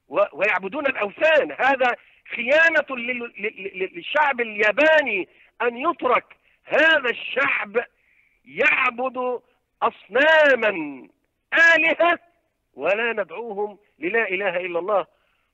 ويعبدون 0.09 0.87
الأوثان. 0.87 1.53
هذا 1.53 1.96
خيانة 2.37 2.96
للشعب 3.75 4.40
الياباني 4.40 5.29
أن 5.62 5.77
يترك 5.77 6.25
هذا 6.64 7.11
الشعب 7.11 7.85
يعبد 8.44 9.40
أصناما 9.83 11.09
آلهة 11.75 12.18
ولا 12.75 13.12
ندعوهم 13.12 13.79
للا 13.99 14.29
إله 14.29 14.57
إلا 14.57 14.79
الله 14.79 15.07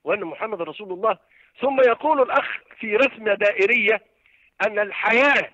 وأن 0.05 0.25
محمد 0.25 0.63
رسول 0.63 0.93
الله. 0.93 1.19
ثم 1.61 1.81
يقول 1.81 2.23
الأخ 2.23 2.59
في 2.79 2.97
رسمة 2.97 3.35
دائرية 3.35 4.03
أن 4.63 4.79
الحياة 4.79 5.51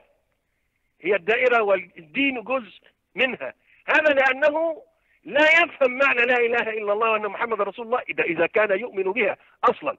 هي 1.00 1.14
الدائرة 1.14 1.62
والدين 1.62 2.44
جزء 2.44 2.80
منها. 3.14 3.54
هذا 3.86 4.14
لأنه 4.14 4.82
لا 5.24 5.62
يفهم 5.62 5.98
معنى 5.98 6.22
لا 6.22 6.36
إله 6.36 6.70
إلا 6.70 6.92
الله 6.92 7.10
وأن 7.10 7.26
محمد 7.26 7.60
رسول 7.60 7.86
الله 7.86 8.02
إذا, 8.08 8.24
إذا 8.24 8.46
كان 8.46 8.80
يؤمن 8.80 9.02
بها 9.02 9.36
أصلا. 9.64 9.98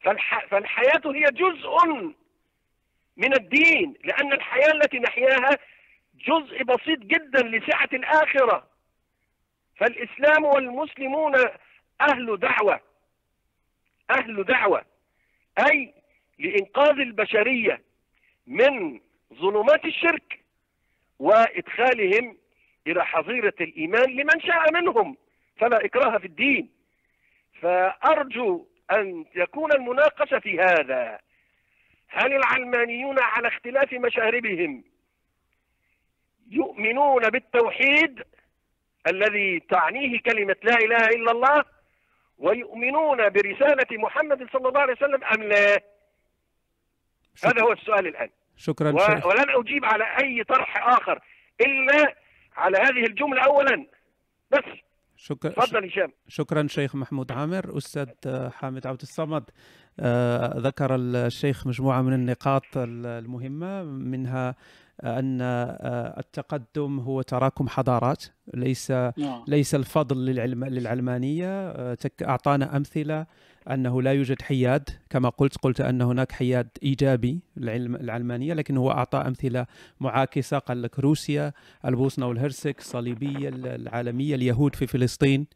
فالح... 0.00 0.46
فالحياة 0.46 1.02
هي 1.04 1.24
جزء 1.24 1.70
من 3.16 3.34
الدين 3.34 3.94
لأن 4.04 4.32
الحياة 4.32 4.72
التي 4.72 4.98
نحياها 4.98 5.58
جزء 6.14 6.62
بسيط 6.62 6.98
جدا 6.98 7.42
لسعة 7.42 7.88
الآخرة. 7.92 8.68
فالإسلام 9.76 10.44
والمسلمون 10.44 11.34
أهل 12.00 12.36
دعوة. 12.36 12.80
أهل 14.10 14.44
دعوة. 14.44 14.84
أي 15.58 15.94
لإنقاذ 16.38 16.98
البشرية. 17.00 17.82
من 18.46 19.00
ظلمات 19.34 19.84
الشرك 19.84 20.40
وإدخالهم 21.18 22.36
إلى 22.86 23.04
حظيرة 23.06 23.54
الإيمان 23.60 24.10
لمن 24.10 24.40
شاء 24.40 24.72
منهم 24.72 25.16
فلا 25.56 25.84
إكراه 25.84 26.18
في 26.18 26.26
الدين. 26.26 26.70
فأرجو 27.60 28.66
أن 28.90 29.24
يكون 29.34 29.72
المناقشة 29.72 30.38
في 30.38 30.60
هذا. 30.60 31.18
هل 32.08 32.32
العلمانيون 32.32 33.18
على 33.18 33.48
اختلاف 33.48 33.92
مشاربهم 33.92 34.84
يؤمنون 36.50 37.30
بالتوحيد 37.30 38.22
الذي 39.06 39.60
تعنيه 39.60 40.20
كلمة 40.20 40.56
لا 40.62 40.74
إله 40.74 41.06
إلا 41.06 41.30
الله 41.30 41.64
ويؤمنون 42.38 43.28
برسالة 43.28 43.86
محمد 43.98 44.48
صلى 44.52 44.68
الله 44.68 44.80
عليه 44.80 44.92
وسلم 44.92 45.24
أم 45.24 45.42
لا؟ 45.42 45.80
هذا 47.44 47.62
هو 47.62 47.72
السؤال 47.72 48.06
الآن. 48.06 48.28
شكرا 48.56 48.92
و... 48.92 48.98
شيخ 48.98 49.26
ولن 49.26 49.46
أجيب 49.48 49.84
على 49.84 50.04
أي 50.22 50.44
طرح 50.44 50.88
آخر 50.88 51.20
إلا 51.60 52.14
على 52.56 52.78
هذه 52.78 53.06
الجملة 53.06 53.42
أولا. 53.44 53.86
بس. 54.50 54.64
شكرا 55.16 55.50
تفضل 55.50 55.84
هشام. 55.84 56.12
شكرا 56.28 56.66
شيخ 56.66 56.96
محمود 56.96 57.32
عامر 57.32 57.76
أستاذ 57.76 58.08
حامد 58.50 58.86
عبد 58.86 59.02
الصمد. 59.02 59.44
آه، 60.00 60.54
ذكر 60.56 60.94
الشيخ 60.94 61.66
مجموعة 61.66 62.02
من 62.02 62.12
النقاط 62.12 62.64
المهمة 62.76 63.82
منها 63.82 64.54
أن 65.00 65.38
آه، 65.42 66.20
التقدم 66.20 66.98
هو 67.00 67.22
تراكم 67.22 67.68
حضارات 67.68 68.24
ليس 68.54 68.90
نعم. 68.90 69.44
ليس 69.48 69.74
الفضل 69.74 70.26
للعلم 70.26 70.64
للعلمانية. 70.64 71.46
آه، 71.70 71.94
تك- 71.94 72.22
أعطانا 72.22 72.76
أمثلة 72.76 73.26
أنه 73.70 74.02
لا 74.02 74.12
يوجد 74.12 74.42
حياد 74.42 74.88
كما 75.10 75.28
قلت 75.28 75.58
قلت 75.58 75.80
أن 75.80 76.02
هناك 76.02 76.32
حياد 76.32 76.68
إيجابي 76.82 77.40
للعلم 77.56 77.96
العلمانية 77.96 78.54
لكن 78.54 78.76
هو 78.76 78.90
أعطى 78.90 79.18
أمثلة 79.18 79.66
معاكسة. 80.00 80.58
قال 80.58 80.82
لك 80.82 80.98
روسيا 80.98 81.52
البوسنة 81.84 82.26
والهرسك 82.26 82.78
الصليبية 82.78 83.48
العالمية 83.48 84.34
اليهود 84.34 84.74
في 84.74 84.86
فلسطين. 84.86 85.46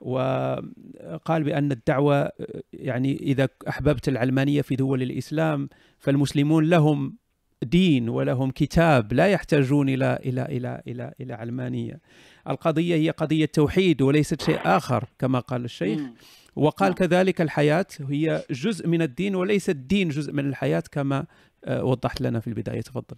وقال 0.00 1.42
بأن 1.42 1.72
الدعوة 1.72 2.30
يعني 2.72 3.16
إذا 3.16 3.48
أحببت 3.68 4.08
العلمانية 4.08 4.62
في 4.62 4.76
دول 4.76 5.02
الإسلام 5.02 5.68
فالمسلمون 5.98 6.64
لهم 6.64 7.16
دين 7.64 8.08
ولهم 8.08 8.50
كتاب 8.50 9.12
لا 9.12 9.26
يحتاجون 9.26 9.88
إلى 9.88 10.18
إلى 10.24 10.42
إلى 10.44 10.82
إلى 10.88 11.12
إلى 11.20 11.34
علمانية 11.34 12.00
القضية 12.48 12.94
هي 12.94 13.10
قضية 13.10 13.46
توحيد 13.46 14.02
وليست 14.02 14.42
شيء 14.42 14.58
آخر 14.64 15.04
كما 15.18 15.38
قال 15.40 15.64
الشيخ. 15.64 16.00
وقال 16.56 16.88
نعم. 16.88 16.96
كذلك 16.98 17.40
الحياة 17.40 17.86
هي 18.08 18.42
جزء 18.50 18.88
من 18.88 19.02
الدين 19.02 19.34
وليس 19.34 19.70
الدين 19.70 20.08
جزء 20.08 20.32
من 20.32 20.48
الحياة 20.48 20.82
كما 20.92 21.26
آه، 21.64 21.84
وضحت 21.84 22.20
لنا 22.20 22.40
في 22.40 22.46
البداية 22.46 22.80
تفضل 22.80 23.16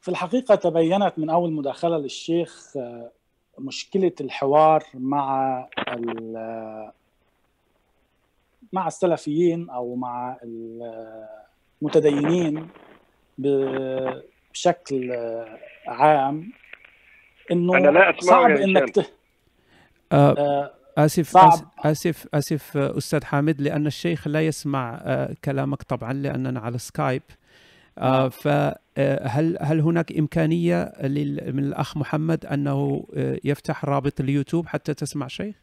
في 0.00 0.08
الحقيقة 0.08 0.54
تبينت 0.54 1.12
من 1.16 1.30
أول 1.30 1.52
مداخلة 1.52 1.98
للشيخ 1.98 2.76
آه، 2.76 3.10
مشكلة 3.58 4.12
الحوار 4.20 4.84
مع 4.94 5.58
ال- 5.88 6.90
مع 8.72 8.86
السلفيين 8.86 9.70
أو 9.70 9.94
مع 9.96 10.36
المتدينين 11.82 12.68
بشكل 13.38 15.12
عام 15.86 16.52
إنه 17.52 17.76
أنا 17.76 17.88
لا 17.90 18.10
أسمعه 18.18 18.20
صعب 18.20 18.50
يا 18.50 18.64
إنك 18.64 18.90
ت... 18.90 18.98
آه، 20.12 20.34
آه، 20.38 20.70
آسف 20.98 21.28
صعب. 21.28 21.48
آسف 21.48 21.66
آسف, 21.86 22.26
آسف 22.34 22.76
آه، 22.76 22.98
أستاذ 22.98 23.24
حامد 23.24 23.60
لأن 23.60 23.86
الشيخ 23.86 24.28
لا 24.28 24.46
يسمع 24.46 25.00
آه، 25.04 25.34
كلامك 25.44 25.82
طبعا 25.82 26.12
لأننا 26.12 26.60
على 26.60 26.78
سكايب 26.78 27.22
آه، 27.98 28.18
نعم. 28.18 28.28
فهل 28.28 29.56
هل 29.60 29.80
هناك 29.80 30.12
إمكانية 30.18 30.92
لل- 31.02 31.56
من 31.56 31.64
الأخ 31.64 31.96
محمد 31.96 32.46
أنه 32.46 33.06
آه، 33.16 33.38
يفتح 33.44 33.84
رابط 33.84 34.20
اليوتيوب 34.20 34.66
حتى 34.66 34.94
تسمع 34.94 35.26
شيخ؟ 35.28 35.54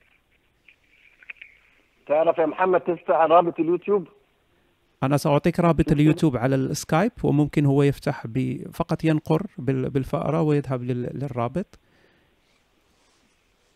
تعرف 2.07 2.37
يا 2.37 2.45
محمد 2.45 2.81
تفتح 2.81 3.15
رابط 3.15 3.59
اليوتيوب 3.59 4.07
أنا 5.03 5.17
سأعطيك 5.17 5.59
رابط 5.59 5.91
اليوتيوب 5.91 6.37
على 6.37 6.55
السكايب 6.55 7.11
وممكن 7.23 7.65
هو 7.65 7.83
يفتح 7.83 8.23
فقط 8.73 9.03
ينقر 9.03 9.47
بال- 9.57 9.89
بالفأرة 9.89 10.41
ويذهب 10.41 10.83
لل- 10.83 11.09
للرابط. 11.19 11.79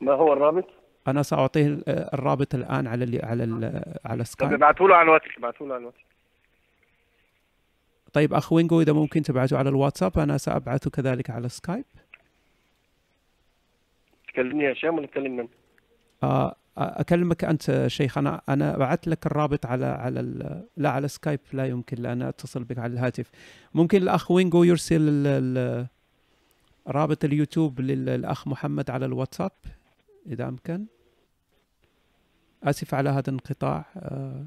ما 0.02 0.14
هو 0.14 0.34
الرابط؟ 0.34 0.66
أنا 1.08 1.24
سأعطيه 1.24 1.68
ال- 1.68 1.84
الرابط 1.90 2.56
الآن 2.56 2.88
على 2.88 3.04
ال 3.06 3.26
على 3.26 3.44
ال 3.44 3.84
على 4.06 4.22
السكايب 4.22 4.54
ابعتوا 4.54 4.88
له 4.88 4.96
على 4.96 5.04
الواتس 5.06 5.38
ابعتوا 5.38 5.68
له 5.68 5.74
على 5.74 5.82
الواتس. 5.82 5.98
طيب 8.14 8.34
أخ 8.34 8.54
وينجو 8.54 8.82
إذا 8.82 8.94
ممكن 8.94 9.22
تبعته 9.22 9.58
على 9.58 9.70
الواتساب 9.70 10.20
أنا 10.20 10.38
سأبعته 10.38 10.90
كذلك 10.90 11.30
على 11.30 11.46
السكايب 11.46 11.86
تكلمني 14.28 14.64
يا 14.64 14.72
هشام 14.74 14.98
ولا 14.98 15.08
تكلم 15.08 15.36
من؟ 15.38 15.48
آه، 16.24 16.56
أكلمك 16.78 17.44
أنت 17.44 17.86
شيخ. 17.88 18.18
أنا 18.18 18.42
أنا 18.50 18.78
بعت 18.78 19.08
لك 19.08 19.26
الرابط 19.26 19.66
على 19.66 19.86
على 19.86 20.20
ال- 20.20 20.68
لا 20.78 20.90
على 20.90 21.08
سكايب. 21.08 21.40
لا 21.54 21.66
يمكن 21.66 22.02
لأن 22.02 22.22
أتصل 22.22 22.64
بك 22.64 22.80
على 22.80 22.94
الهاتف. 22.94 23.30
ممكن 23.74 24.02
الأخ 24.02 24.32
وينجو 24.32 24.64
يرسل 24.64 24.96
ال- 25.02 25.28
ال- 25.58 25.88
رابط 26.88 27.24
اليوتيوب 27.26 27.82
لل- 27.82 28.06
للأخ 28.06 28.48
محمد 28.48 28.90
على 28.90 29.06
الواتساب 29.06 29.52
إذا 30.28 30.48
أمكن. 30.48 30.86
آسف 32.64 32.94
على 32.94 33.10
هذا 33.10 33.24
الانقطاع. 33.28 33.86
آه، 33.98 34.46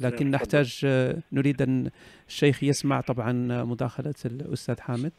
لكن. 0.00 0.30
نحتاج 0.30 0.80
آه، 0.84 1.22
نريد 1.32 1.62
أن 1.62 1.90
الشيخ 2.28 2.64
يسمع 2.64 3.00
طبعا 3.00 3.32
مداخلة 3.64 4.14
الأستاذ 4.24 4.80
حامد. 4.80 5.12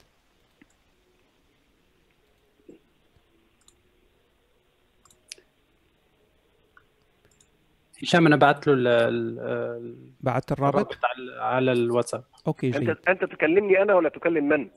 هشام 8.04 8.26
أنا 8.28 8.36
بعت 8.36 8.68
له 8.68 8.74
ال- 8.78 9.96
بعت 10.22 10.52
الرابط 10.52 10.76
الرابط؟ 10.76 10.96
على- 10.96 11.42
على 11.42 11.72
الواتساب. 11.72 12.24
أوكي 12.48 12.70
جيد 12.70 12.90
انت 12.90 13.08
أنت 13.10 13.24
تكلمني 13.24 13.82
أنا 13.82 13.94
ولا 13.94 14.10
تكلم 14.10 14.50
من؟ 14.50 14.68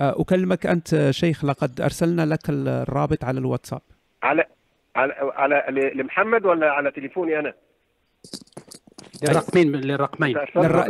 آه، 0.00 0.14
أكلمك 0.20 0.66
أنت 0.66 1.10
شيخ 1.10 1.44
لقد 1.44 1.80
أرسلنا 1.80 2.26
لك 2.26 2.40
الرابط 2.50 3.24
على 3.24 3.38
الواتساب. 3.40 3.80
على 4.22 4.44
على 4.96 5.12
على 5.36 5.92
لمحمد 5.94 6.44
ولا 6.46 6.70
على 6.72 6.90
تليفوني 6.90 7.38
أنا؟ 7.38 7.54
للرقمين 9.22 9.72
للرقمين. 9.76 10.36
للر- 10.38 10.88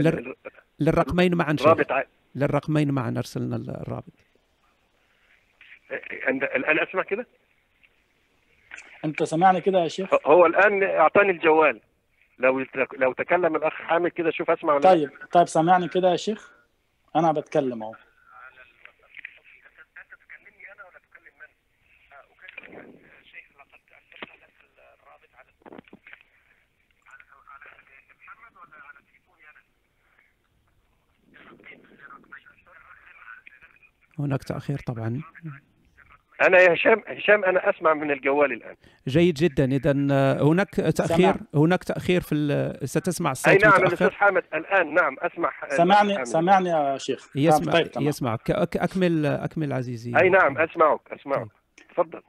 للر- 0.00 0.34
للرقمين 0.80 1.34
معا 1.34 1.52
شيخ. 1.56 1.62
الرابط 1.66 1.92
ع- 1.92 2.04
للرقمين 2.34 2.90
معا 2.90 3.14
أرسلنا 3.18 3.56
الرابط. 3.56 4.12
عند- 6.26 6.42
الان 6.44 6.78
أسمع 6.78 7.02
كده؟ 7.02 7.26
انت 9.04 9.22
سمعني 9.22 9.60
كده 9.60 9.78
يا 9.78 9.88
شيخ؟ 9.88 10.08
هو 10.26 10.46
الآن 10.46 10.82
أعطاني 10.82 11.30
الجوال. 11.30 11.80
لو 12.38 12.64
لو 12.98 13.12
تكلم 13.12 13.56
الأخ 13.56 13.72
حامد 13.72 14.10
كده 14.10 14.30
شوف 14.30 14.50
أسمع 14.50 14.74
ولا 14.74 14.82
لا. 14.82 14.90
طيب 14.90 15.10
طيب 15.32 15.48
سامعني 15.48 15.88
كده 15.88 16.10
يا 16.10 16.16
شيخ؟ 16.16 16.52
أنا 17.16 17.32
بتكلم 17.32 17.82
أهو. 17.82 17.94
هناك 34.18 34.44
تأخير 34.44 34.78
طبعا. 34.86 35.22
أنا 36.40 36.58
يا 36.58 36.74
هشام 36.74 37.02
هشام 37.06 37.44
أنا 37.44 37.70
أسمع 37.70 37.94
من 37.94 38.10
الجوال 38.10 38.52
الآن. 38.52 38.74
جيد 39.08 39.34
جدا. 39.34 39.64
إذا 39.64 39.92
هناك 40.42 40.70
تأخير؟ 40.70 41.32
سمع. 41.32 41.36
هناك 41.54 41.84
تأخير 41.84 42.20
في 42.20 42.34
ال- 42.34 42.88
ستسمع 42.88 43.30
أي 43.30 43.32
الصوت 43.32 43.64
نعم 43.64 43.82
الأستاذ 43.86 44.10
حامد 44.10 44.42
الآن 44.54 44.94
نعم 44.94 45.16
أسمع. 45.20 45.52
سامعني 45.76 46.14
حامد. 46.14 46.26
سامعني 46.26 46.68
يا 46.68 46.98
شيخ. 46.98 47.28
يسمع 47.36 47.72
طيب. 47.72 47.88
يسمعك. 48.00 48.50
أكمل 48.50 49.26
أكمل 49.26 49.72
عزيزي. 49.72 50.16
أي 50.16 50.28
نعم 50.28 50.58
أسمعك 50.58 51.00
أسمعك. 51.20 51.48
تفضل. 51.94 52.22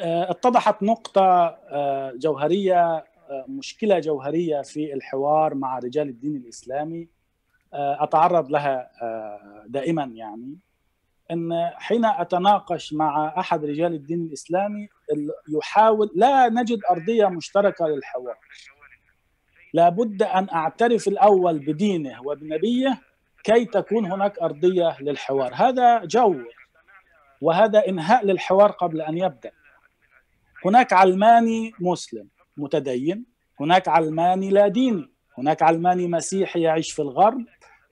آه، 0.00 0.30
اتضحت 0.30 0.82
نقطة 0.82 1.22
آه، 1.70 2.12
جوهرية 2.16 2.84
آه، 3.30 3.44
مشكلة 3.48 3.98
جوهرية 3.98 4.62
في 4.62 4.94
الحوار 4.94 5.54
مع 5.54 5.78
رجال 5.78 6.08
الدين 6.08 6.36
الإسلامي. 6.36 7.08
آه، 7.74 8.04
أتعرض 8.04 8.50
لها 8.50 8.90
آه، 9.02 9.64
دائما 9.66 10.02
يعني. 10.14 10.56
أن 11.30 11.70
حين 11.74 12.04
أتناقش 12.04 12.92
مع 12.92 13.34
أحد 13.38 13.64
رجال 13.64 13.94
الدين 13.94 14.20
الإسلامي 14.22 14.88
ال- 15.12 15.56
يحاول 15.58 16.10
لا 16.14 16.48
نجد 16.48 16.80
أرضية 16.90 17.26
مشتركة 17.26 17.86
للحوار. 17.86 18.36
لابد 19.74 20.22
أن 20.22 20.48
أعترف 20.52 21.08
الأول 21.08 21.58
بدينه 21.58 22.20
وبنبيه 22.26 23.00
كي 23.44 23.64
تكون 23.64 24.12
هناك 24.12 24.38
أرضية 24.38 24.96
للحوار. 25.00 25.52
هذا 25.54 26.04
جو 26.04 26.34
وهذا 27.40 27.88
إنهاء 27.88 28.26
للحوار 28.26 28.70
قبل 28.70 29.00
أن 29.00 29.18
يبدأ. 29.18 29.50
هناك 30.64 30.92
علماني 30.92 31.72
مسلم 31.80 32.28
متدين 32.56 33.24
هناك 33.60 33.88
علماني 33.88 34.50
لا 34.50 34.68
ديني 34.68 35.10
هناك 35.38 35.62
علماني 35.62 36.08
مسيحي 36.08 36.60
يعيش 36.60 36.92
في 36.92 37.02
الغرب 37.02 37.44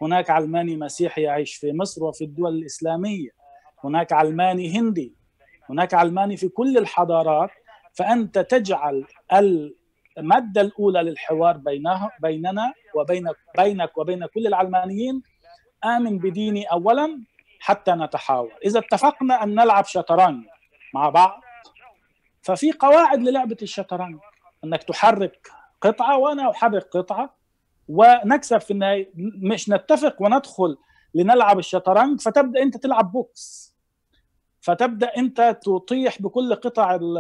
هناك 0.03 0.31
علماني 0.31 0.77
مسيحي 0.77 1.23
يعيش 1.23 1.55
في 1.55 1.73
مصر 1.73 2.05
وفي 2.05 2.25
الدول 2.25 2.55
الإسلامية. 2.55 3.31
هناك 3.85 4.13
علماني 4.13 4.79
هندي. 4.79 5.15
هناك 5.71 5.95
علماني 5.95 6.37
في 6.37 6.49
كل 6.49 6.79
الحضارات. 6.79 7.51
فأنت 7.95 8.39
تجعل 8.39 9.07
المادة 10.19 10.61
الأولى 10.61 11.03
للحوار 11.03 11.57
بينه 11.57 12.11
بيننا 12.21 12.73
وبينك 12.95 13.37
بينك 13.59 13.99
وبين 13.99 14.27
كل 14.27 14.47
العلمانيين 14.47 15.23
آمن 15.85 16.19
بديني 16.19 16.65
أولا 16.65 17.25
حتى 17.61 17.93
نتحاور. 17.93 18.53
إذا 18.65 18.79
اتفقنا 18.79 19.43
أن 19.43 19.55
نلعب 19.55 19.85
شطرنج 19.85 20.45
مع 20.95 21.09
بعض 21.09 21.41
ففي 22.43 22.73
قواعد 22.73 23.23
للعبة 23.23 23.57
الشطرنج. 23.63 24.19
أنك 24.65 24.83
تحرك 24.83 25.49
قطعة 25.81 26.19
وأنا 26.19 26.51
أحرك 26.51 26.83
قطعة. 26.83 27.42
ونكسب 27.89 28.59
في 28.59 28.71
النهاية. 28.71 29.11
مش 29.43 29.69
نتفق 29.69 30.17
وندخل 30.23 30.77
لنلعب 31.15 31.59
الشطرنج 31.59 32.21
فتبدأ 32.21 32.63
أنت 32.63 32.77
تلعب 32.77 33.13
بوكس. 33.13 33.73
فتبدأ 34.61 35.17
أنت 35.17 35.59
تطيح 35.63 36.23
بكل 36.23 36.55
قطع 36.55 36.95
ال- 36.95 37.19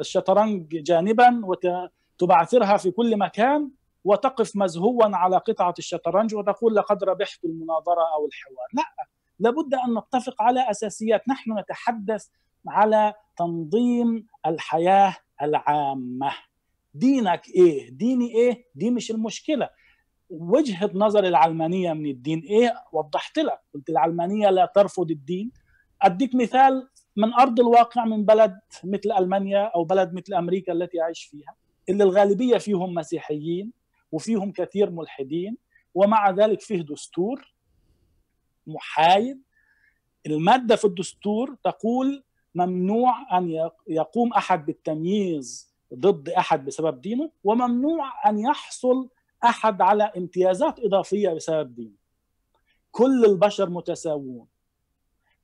الشطرنج 0.00 0.68
جانبا 0.82 1.40
وتبعثرها 1.44 2.76
في 2.76 2.90
كل 2.90 3.16
مكان 3.16 3.70
وتقف 4.04 4.56
مزهوا 4.56 5.16
على 5.16 5.36
قطعة 5.36 5.74
الشطرنج 5.78 6.34
وتقول 6.34 6.74
لقد 6.76 7.04
ربحت 7.04 7.44
المناظرة 7.44 8.02
أو 8.14 8.26
الحوار. 8.26 8.66
لا 8.74 8.82
لابد 9.38 9.74
أن 9.74 9.98
نتفق 9.98 10.42
على 10.42 10.70
أساسيات. 10.70 11.28
نحن 11.28 11.58
نتحدث 11.58 12.26
على 12.68 13.14
تنظيم 13.36 14.26
الحياة 14.46 15.16
العامة. 15.42 16.32
دينك 16.94 17.48
إيه؟ 17.48 17.90
ديني 17.90 18.34
إيه؟ 18.34 18.64
دي 18.74 18.90
مش 18.90 19.10
المشكلة. 19.10 19.68
وجهة 20.32 20.90
نظر 20.94 21.24
العلمانية 21.24 21.92
من 21.92 22.06
الدين. 22.06 22.40
إيه؟ 22.40 22.74
وضحت 22.92 23.38
لك. 23.38 23.60
قلت 23.74 23.90
العلمانية 23.90 24.50
لا 24.50 24.72
ترفض 24.74 25.10
الدين. 25.10 25.52
أديك 26.02 26.34
مثال 26.34 26.88
من 27.16 27.32
أرض 27.34 27.60
الواقع 27.60 28.04
من 28.04 28.24
بلد 28.24 28.58
مثل 28.84 29.12
ألمانيا 29.18 29.64
أو 29.64 29.84
بلد 29.84 30.14
مثل 30.14 30.34
أمريكا 30.34 30.72
التي 30.72 31.02
أعيش 31.02 31.24
فيها 31.24 31.54
اللي 31.88 32.04
الغالبية 32.04 32.58
فيهم 32.58 32.94
مسيحيين 32.94 33.72
وفيهم 34.12 34.52
كثير 34.52 34.90
ملحدين 34.90 35.56
ومع 35.94 36.30
ذلك 36.30 36.60
فيه 36.60 36.82
دستور 36.82 37.54
محايد. 38.66 39.42
المادة 40.26 40.76
في 40.76 40.84
الدستور 40.84 41.56
تقول 41.64 42.24
ممنوع 42.54 43.38
أن 43.38 43.70
يقوم 43.88 44.32
أحد 44.32 44.66
بالتمييز 44.66 45.72
ضد 45.94 46.28
أحد 46.28 46.64
بسبب 46.64 47.00
دينه 47.00 47.30
وممنوع 47.44 48.28
أن 48.28 48.38
يحصل 48.38 49.08
أحد 49.44 49.82
على 49.82 50.04
امتيازات 50.16 50.80
إضافية 50.80 51.28
بسبب 51.30 51.74
دينه. 51.74 51.96
كل 52.90 53.24
البشر 53.24 53.70
متساوون. 53.70 54.46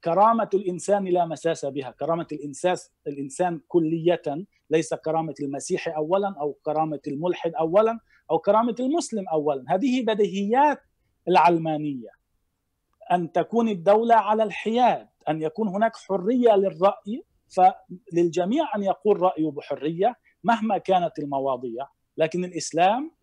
كرامة 0.04 0.50
الإنسان 0.54 1.04
لا 1.04 1.26
مساس 1.26 1.64
بها. 1.64 1.90
كرامة 1.90 2.26
الإنسان 2.32 2.76
الإنسان 3.06 3.60
كلية 3.68 4.22
ليس 4.70 4.94
كرامة 4.94 5.34
المسيحي 5.40 5.90
أولا 5.90 6.34
أو 6.40 6.52
كرامة 6.52 7.00
الملحد 7.06 7.54
أولا 7.54 7.98
أو 8.30 8.38
كرامة 8.38 8.74
المسلم 8.80 9.28
أولا. 9.28 9.64
هذه 9.68 10.04
بديهيات 10.04 10.80
العلمانية. 11.28 12.08
أن 13.12 13.32
تكون 13.32 13.68
الدولة 13.68 14.14
على 14.14 14.42
الحياد 14.42 15.08
أن 15.28 15.42
يكون 15.42 15.68
هناك 15.68 15.96
حرية 15.96 16.56
للرأي 16.56 17.24
فللجميع 17.48 18.76
أن 18.76 18.82
يقول 18.82 19.20
رأيه 19.20 19.50
بحرية 19.50 20.16
مهما 20.44 20.78
كانت 20.78 21.18
المواضيع. 21.18 21.88
لكن 22.16 22.44
الإسلام 22.44 23.17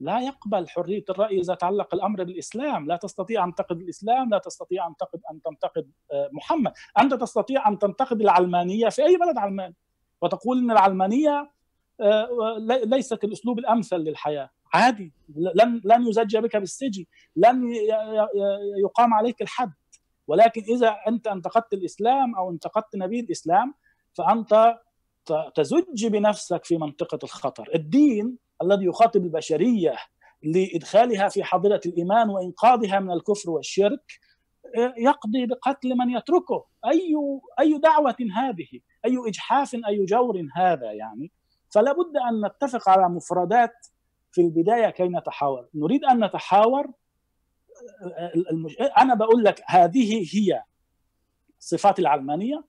لا 0.00 0.20
يقبل 0.20 0.68
حرية 0.68 1.04
الرأي 1.10 1.40
إذا 1.40 1.54
تعلق 1.54 1.94
الأمر 1.94 2.24
بالإسلام، 2.24 2.86
لا 2.86 2.96
تستطيع 2.96 3.44
أن 3.44 3.54
تنتقد 3.54 3.80
الإسلام، 3.80 4.30
لا 4.30 4.38
تستطيع 4.38 4.86
أن 4.86 4.96
تنتقد 4.96 5.20
أن 5.32 5.42
تنتقد 5.42 5.90
آه، 6.12 6.28
محمد، 6.32 6.72
أنت 6.98 7.14
تستطيع 7.14 7.68
أن 7.68 7.78
تنتقد 7.78 8.20
العلمانية 8.20 8.88
في 8.88 9.04
أي 9.04 9.16
بلد 9.16 9.38
علماني. 9.38 9.74
وتقول 10.22 10.58
إن 10.58 10.70
العلمانية 10.70 11.50
آه، 12.00 12.28
ليست 12.84 13.24
الأسلوب 13.24 13.58
الأمثل 13.58 13.96
للحياة، 13.96 14.50
عادي. 14.74 15.12
لن 15.36 15.80
لن 15.84 16.06
يزج 16.06 16.36
بك 16.36 16.56
بالسجن، 16.56 17.04
لن 17.36 17.72
يقام 18.84 19.14
عليك 19.14 19.42
الحد، 19.42 19.72
ولكن 20.26 20.62
إذا 20.62 20.96
أنت 21.08 21.26
انتقدت 21.26 21.72
الإسلام 21.72 22.34
أو 22.34 22.50
انتقدت 22.50 22.96
نبي 22.96 23.20
الإسلام 23.20 23.74
فأنت 24.12 24.78
تزج 25.54 26.06
بنفسك 26.06 26.64
في 26.64 26.78
منطقة 26.78 27.18
الخطر، 27.22 27.70
الدين 27.74 28.38
الذي 28.62 28.84
يخاطب 28.84 29.24
البشرية 29.24 29.96
لإدخالها 30.42 31.28
في 31.28 31.44
حاضره 31.44 31.80
الإيمان 31.86 32.30
وإنقاذها 32.30 33.00
من 33.00 33.10
الكفر 33.10 33.50
والشرك 33.50 34.12
يقضي 34.98 35.46
بقتل 35.46 35.96
من 35.96 36.10
يتركه. 36.10 36.64
أي 36.86 37.14
أي 37.60 37.78
دعوة 37.78 38.16
هذه؟ 38.36 38.68
أي 39.04 39.18
إجحاف؟ 39.28 39.74
أي 39.74 40.04
جور 40.04 40.48
هذا 40.56 40.92
يعني؟ 40.92 41.32
فلا 41.70 41.92
بد 41.92 42.16
أن 42.16 42.46
نتفق 42.46 42.88
على 42.88 43.08
مفردات 43.08 43.72
في 44.32 44.40
البداية 44.40 44.90
كي 44.90 45.08
نتحاور. 45.08 45.68
نريد 45.74 46.04
أن 46.04 46.24
نتحاور. 46.24 46.86
أنا 48.98 49.14
بقول 49.14 49.44
لك 49.44 49.62
هذه 49.66 50.28
هي 50.34 50.62
صفات 51.58 51.98
العلمانية. 51.98 52.64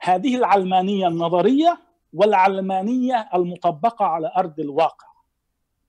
هذه 0.00 0.36
العلمانية 0.36 1.08
النظرية 1.08 1.78
والعلمانية 2.12 3.28
المطبقة 3.34 4.04
على 4.04 4.32
أرض 4.36 4.60
الواقع. 4.60 5.07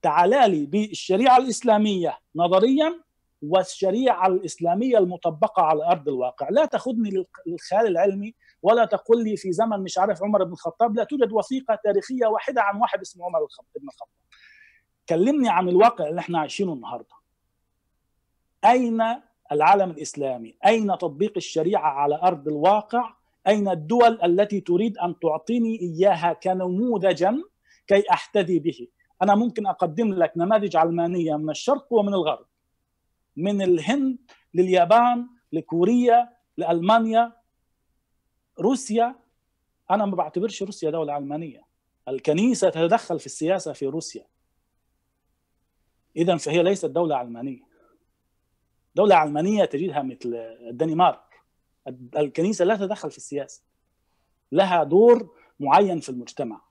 تعال 0.02 0.50
لي 0.50 0.66
بالشريعة 0.66 1.36
الإسلامية 1.36 2.18
نظريا 2.36 3.00
والشريعة 3.42 4.26
الإسلامية 4.26 4.98
المطبقة 4.98 5.62
على 5.62 5.86
أرض 5.86 6.08
الواقع، 6.08 6.48
لا 6.50 6.64
تأخذني 6.64 7.24
للخيال 7.46 7.86
العلمي 7.86 8.34
ولا 8.62 8.84
تقول 8.84 9.24
لي 9.24 9.36
في 9.36 9.52
زمن 9.52 9.82
مش 9.82 9.98
عارف 9.98 10.22
عمر 10.22 10.44
بن 10.44 10.52
الخطاب 10.52 10.96
لا 10.96 11.04
توجد 11.04 11.32
وثيقة 11.32 11.78
تاريخية 11.84 12.26
واحدة 12.26 12.62
عن 12.62 12.80
واحد 12.80 13.00
اسمه 13.00 13.24
عمر 13.24 13.38
بن 13.76 13.88
الخطاب. 13.88 14.08
كلمني 15.08 15.48
عن 15.48 15.68
الواقع 15.68 16.08
اللي 16.08 16.20
إحنا 16.20 16.38
عايشينه 16.38 16.72
النهارده. 16.72 17.14
أين 18.64 19.02
العالم 19.52 19.90
الإسلامي؟ 19.90 20.56
أين 20.66 20.86
تطبيق 20.86 21.32
الشريعة 21.36 21.88
على 21.88 22.20
أرض 22.22 22.48
الواقع؟ 22.48 23.14
أين 23.46 23.68
الدول 23.68 24.18
التي 24.24 24.60
تريد 24.60 24.98
أن 24.98 25.18
تعطيني 25.18 25.80
إياها 25.80 26.32
كنموذجا 26.32 27.42
كي 27.86 28.04
احتذي 28.10 28.58
به؟ 28.58 28.88
أنا 29.22 29.34
ممكن 29.34 29.66
أقدم 29.66 30.14
لك 30.14 30.32
نماذج 30.36 30.76
علمانية 30.76 31.36
من 31.36 31.50
الشرق 31.50 31.92
ومن 31.92 32.14
الغرب 32.14 32.46
من 33.36 33.62
الهند 33.62 34.18
لليابان 34.54 35.28
لكوريا 35.52 36.36
لألمانيا 36.56 37.36
روسيا. 38.58 39.18
أنا 39.90 40.06
ما 40.06 40.16
بعتبرش 40.16 40.62
روسيا 40.62 40.90
دولة 40.90 41.12
علمانية 41.12 41.66
الكنيسة 42.08 42.70
تتدخل 42.70 43.18
في 43.18 43.26
السياسة 43.26 43.72
في 43.72 43.86
روسيا. 43.86 44.26
اذا 46.16 46.36
فهي 46.36 46.62
ليست 46.62 46.86
دولة 46.86 47.16
علمانية. 47.16 47.70
دولة 48.94 49.14
علمانية 49.14 49.64
تجدها 49.64 50.02
مثل 50.02 50.34
الدنمارك. 50.70 51.42
الكنيسة 52.16 52.64
لا 52.64 52.76
تتدخل 52.76 53.10
في 53.10 53.16
السياسة 53.16 53.62
لها 54.52 54.84
دور 54.84 55.36
معين 55.60 56.00
في 56.00 56.08
المجتمع. 56.08 56.69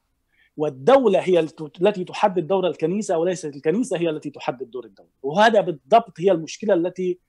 والدولة 0.59 1.19
هي 1.19 1.39
التي 1.81 2.03
تحدد 2.03 2.47
دور 2.47 2.67
الكنيسة 2.67 3.17
وليست 3.17 3.45
الكنيسة 3.45 3.97
هي 3.97 4.09
التي 4.09 4.29
تحدد 4.29 4.71
دور 4.71 4.85
الدولة. 4.85 5.09
وهذا 5.23 5.61
بالضبط 5.61 6.19
هي 6.19 6.31
المشكلة 6.31 6.73
التي 6.73 7.19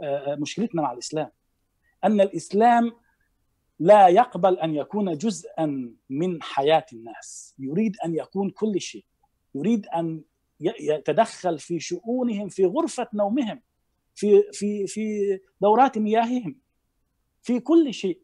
آه، 0.00 0.34
مشكلتنا 0.34 0.82
مع 0.82 0.92
الإسلام. 0.92 1.30
أن 2.04 2.20
الإسلام 2.20 2.92
لا 3.78 4.08
يقبل 4.08 4.58
أن 4.58 4.74
يكون 4.74 5.18
جزءا 5.18 5.94
من 6.10 6.42
حياة 6.42 6.86
الناس. 6.92 7.54
يريد 7.58 7.96
أن 8.04 8.14
يكون 8.14 8.50
كل 8.50 8.80
شيء. 8.80 9.04
يريد 9.54 9.86
أن 9.86 10.22
يتدخل 10.60 11.58
في 11.58 11.80
شؤونهم 11.80 12.48
في 12.48 12.64
غرفة 12.64 13.08
نومهم 13.14 13.62
في 14.14 14.42
في 14.52 14.86
في 14.86 15.38
دورات 15.60 15.98
مياههم 15.98 16.56
في 17.42 17.60
كل 17.60 17.94
شيء. 17.94 18.20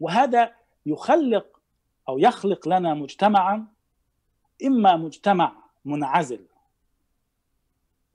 وهذا 0.00 0.52
يخلق 0.86 1.60
أو 2.08 2.18
يخلق 2.18 2.68
لنا 2.68 2.94
مجتمعا 2.94 3.77
إما 4.64 4.96
مجتمع 4.96 5.52
منعزل. 5.84 6.46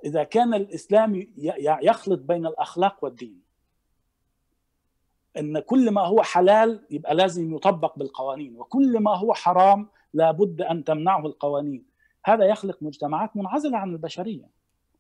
إذا 0.06 0.24
كان 0.24 0.54
الإسلام 0.54 1.28
يخلط 1.82 2.20
بين 2.20 2.46
الأخلاق 2.46 3.04
والدين 3.04 3.42
إن 5.38 5.60
كل 5.60 5.92
ما 5.92 6.02
هو 6.02 6.24
حلال 6.24 6.86
يبقى 6.90 7.16
لازم 7.16 7.56
يطبق 7.56 7.98
بالقوانين 7.98 8.56
وكل 8.58 9.00
ما 9.00 9.18
هو 9.18 9.34
حرام 9.34 9.90
لابد 10.14 10.62
أن 10.62 10.84
تمنعه 10.84 11.26
القوانين. 11.26 11.86
هذا 12.26 12.46
يخلق 12.46 12.84
مجتمعات 12.84 13.38
منعزلة 13.38 13.78
عن 13.78 13.92
البشرية. 13.92 14.50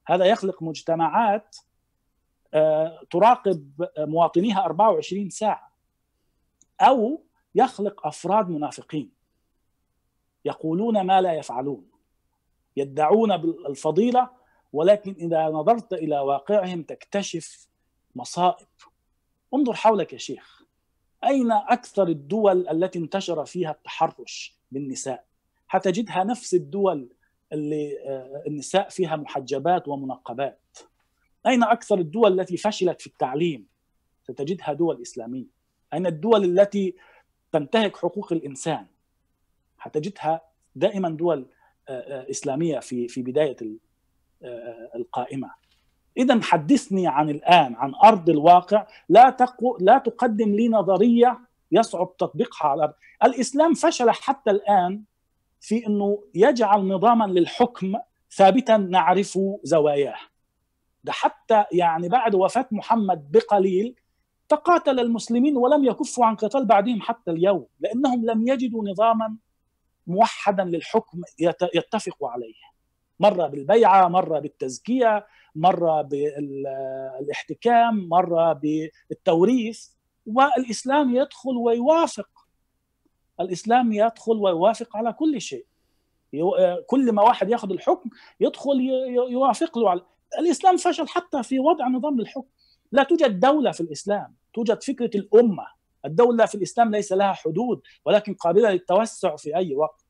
هذا 0.07 0.25
يخلق 0.25 0.63
مجتمعات 0.63 1.57
آه، 2.53 2.99
تراقب 3.11 3.87
مواطنيها 3.97 4.65
24 4.65 5.29
ساعة 5.29 5.71
أو 6.81 7.23
يخلق 7.55 8.07
أفراد 8.07 8.49
منافقين. 8.49 9.11
يقولون 10.45 11.01
ما 11.01 11.21
لا 11.21 11.33
يفعلون 11.33 11.93
يدعون 12.77 13.37
بالفضيله 13.37 14.29
ولكن 14.73 15.15
إذا 15.19 15.49
نظرت 15.49 15.93
إلى 15.93 16.19
واقعهم 16.19 16.83
تكتشف 16.83 17.67
مصائب. 18.15 18.67
انظر 19.53 19.73
حولك 19.73 20.13
يا 20.13 20.17
شيخ. 20.17 20.63
أين 21.23 21.51
أكثر 21.51 22.07
الدول 22.07 22.67
التي 22.69 22.99
انتشر 22.99 23.45
فيها 23.45 23.71
التحرش 23.71 24.57
بالنساء؟ 24.71 25.25
حتجدها 25.67 26.23
نفس 26.23 26.53
الدول 26.53 27.09
اللي 27.53 27.99
آه، 28.05 28.43
النساء 28.47 28.89
فيها 28.89 29.15
محجبات 29.15 29.87
ومنقبات. 29.87 30.77
أين 31.47 31.63
أكثر 31.63 31.99
الدول 31.99 32.39
التي 32.39 32.57
فشلت 32.57 33.01
في 33.01 33.07
التعليم؟ 33.07 33.67
ستجدها 34.23 34.73
دول 34.73 35.01
إسلامية. 35.01 35.47
أين 35.93 36.05
الدول 36.05 36.43
التي 36.43 36.95
تنتهك 37.51 37.97
حقوق 37.97 38.33
الإنسان؟ 38.33 38.85
حتجدها 39.83 40.41
دائما 40.75 41.09
دول 41.09 41.45
آه، 41.89 41.91
آه، 41.91 42.29
إسلامية 42.29 42.79
في 42.79 43.07
في 43.07 43.21
بداية 43.21 43.55
آه، 44.43 44.89
القائمة. 44.95 45.51
اذا 46.17 46.41
حدثني 46.41 47.07
عن 47.07 47.29
الآن 47.29 47.75
عن 47.75 47.93
أرض 48.03 48.29
الواقع. 48.29 48.87
لا 49.09 49.29
تقو 49.29 49.77
لا 49.79 49.97
تقدم 49.97 50.55
لي 50.55 50.67
نظرية 50.67 51.39
يصعب 51.71 52.17
تطبيقها 52.17 52.67
على 52.67 52.77
الأرض. 52.77 52.93
الإسلام 53.23 53.73
فشل 53.73 54.09
حتى 54.09 54.51
الآن 54.51 55.03
في 55.61 55.87
إنه 55.87 56.23
يجعل 56.35 56.87
نظاما 56.87 57.25
للحكم 57.25 57.93
ثابتا 58.35 58.77
نعرف 58.77 59.39
زواياه. 59.63 60.19
ده 61.03 61.11
حتى 61.11 61.65
يعني 61.71 62.09
بعد 62.09 62.35
وفاة 62.35 62.67
محمد 62.71 63.31
بقليل 63.31 63.95
تقاتل 64.49 64.99
المسلمين 64.99 65.57
ولم 65.57 65.83
يكفوا 65.83 66.25
عن 66.25 66.35
قتال 66.35 66.65
بعدهم 66.65 67.01
حتى 67.01 67.31
اليوم 67.31 67.65
لأنهم 67.79 68.25
لم 68.25 68.47
يجدوا 68.47 68.89
نظاما 68.89 69.37
موحدا 70.07 70.63
للحكم 70.63 71.21
يتفق 71.75 72.25
عليه. 72.25 72.53
مرة 73.19 73.47
بالبيعة 73.47 74.07
مرة 74.07 74.39
بالتزكية 74.39 75.27
مرة 75.55 76.01
بالاحتكام 76.01 78.09
مرة 78.09 78.53
بالتوريث. 78.53 79.87
والإسلام 80.25 81.15
يدخل 81.15 81.57
ويوافق. 81.57 82.29
الإسلام 83.39 83.93
يدخل 83.93 84.37
ويوافق 84.37 84.97
على 84.97 85.13
كل 85.13 85.41
شيء. 85.41 85.65
كل 86.87 87.11
ما 87.11 87.23
واحد 87.23 87.49
ياخذ 87.49 87.71
الحكم 87.71 88.09
يدخل 88.39 88.79
يوافق 89.29 89.77
له 89.77 89.89
على 89.89 90.01
الإسلام 90.39 90.77
فشل 90.77 91.07
حتى 91.07 91.43
في 91.43 91.59
وضع 91.59 91.87
نظام 91.87 92.19
الحكم. 92.19 92.49
لا 92.91 93.03
توجد 93.03 93.39
دولة 93.39 93.71
في 93.71 93.81
الإسلام 93.81 94.35
توجد 94.53 94.83
فكرة 94.83 95.11
الأمة. 95.15 95.67
الدولة 96.05 96.45
في 96.45 96.55
الإسلام 96.55 96.91
ليس 96.91 97.11
لها 97.11 97.33
حدود 97.33 97.81
ولكن 98.05 98.33
قابلة 98.33 98.71
للتوسع 98.71 99.35
في 99.35 99.55
أي 99.55 99.75
وقت. 99.75 100.05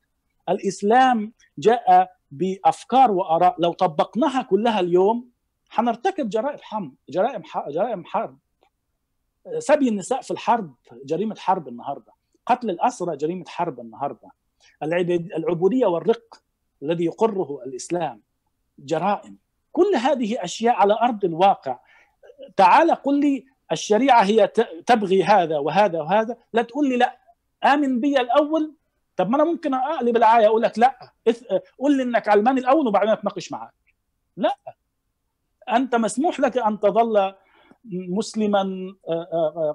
الإسلام 0.48 1.32
جاء 1.58 2.16
بأفكار 2.30 3.10
وآراء. 3.10 3.56
لو 3.58 3.72
طبقناها 3.72 4.42
كلها 4.42 4.80
اليوم 4.80 5.30
حنرتكب 5.68 6.28
جرائم 6.28 6.58
حرب 6.62 6.94
جرائم 7.08 7.42
جرائم 7.68 8.04
حرب. 8.04 8.38
سبي 9.58 9.88
النساء 9.88 10.20
في 10.20 10.30
الحرب 10.30 10.74
جريمة 11.04 11.34
حرب 11.34 11.68
النهارده. 11.68 12.12
قتل 12.46 12.70
الأسرى 12.70 13.16
جريمة 13.16 13.44
حرب 13.48 13.80
النهارده. 13.80 14.30
العبودية 15.36 15.86
والرق 15.86 16.42
الذي 16.82 17.04
يقره 17.04 17.62
الإسلام. 17.66 18.22
جرائم. 18.78 19.38
كل 19.72 19.94
هذه 19.94 20.44
أشياء 20.44 20.74
على 20.74 20.98
أرض 21.02 21.24
الواقع. 21.24 21.78
تعال 22.56 22.90
قل 22.90 23.20
لي 23.20 23.46
الشريعة 23.72 24.22
هي 24.22 24.46
تبغي 24.86 25.22
هذا 25.22 25.58
وهذا 25.58 26.00
وهذا. 26.00 26.36
لا 26.52 26.62
تقول 26.62 26.88
لي 26.88 26.96
لا. 26.96 27.18
آمن 27.64 28.00
بي 28.00 28.20
الأول. 28.20 28.74
طب 29.16 29.30
ما 29.30 29.36
أنا 29.36 29.44
ممكن 29.44 29.74
أقلب 29.74 30.16
العايه 30.16 30.46
أقول 30.46 30.62
لك 30.62 30.78
لا. 30.78 31.12
قول 31.78 31.96
لي 31.96 32.02
إنك 32.02 32.28
علماني 32.28 32.60
الأول 32.60 32.86
وبعدين 32.86 33.10
أتناقش 33.10 33.52
معاك. 33.52 33.74
لا. 34.36 34.58
أنت 35.68 35.94
مسموح 35.94 36.40
لك 36.40 36.58
أن 36.58 36.80
تظل 36.80 37.34
مسلما 37.92 38.94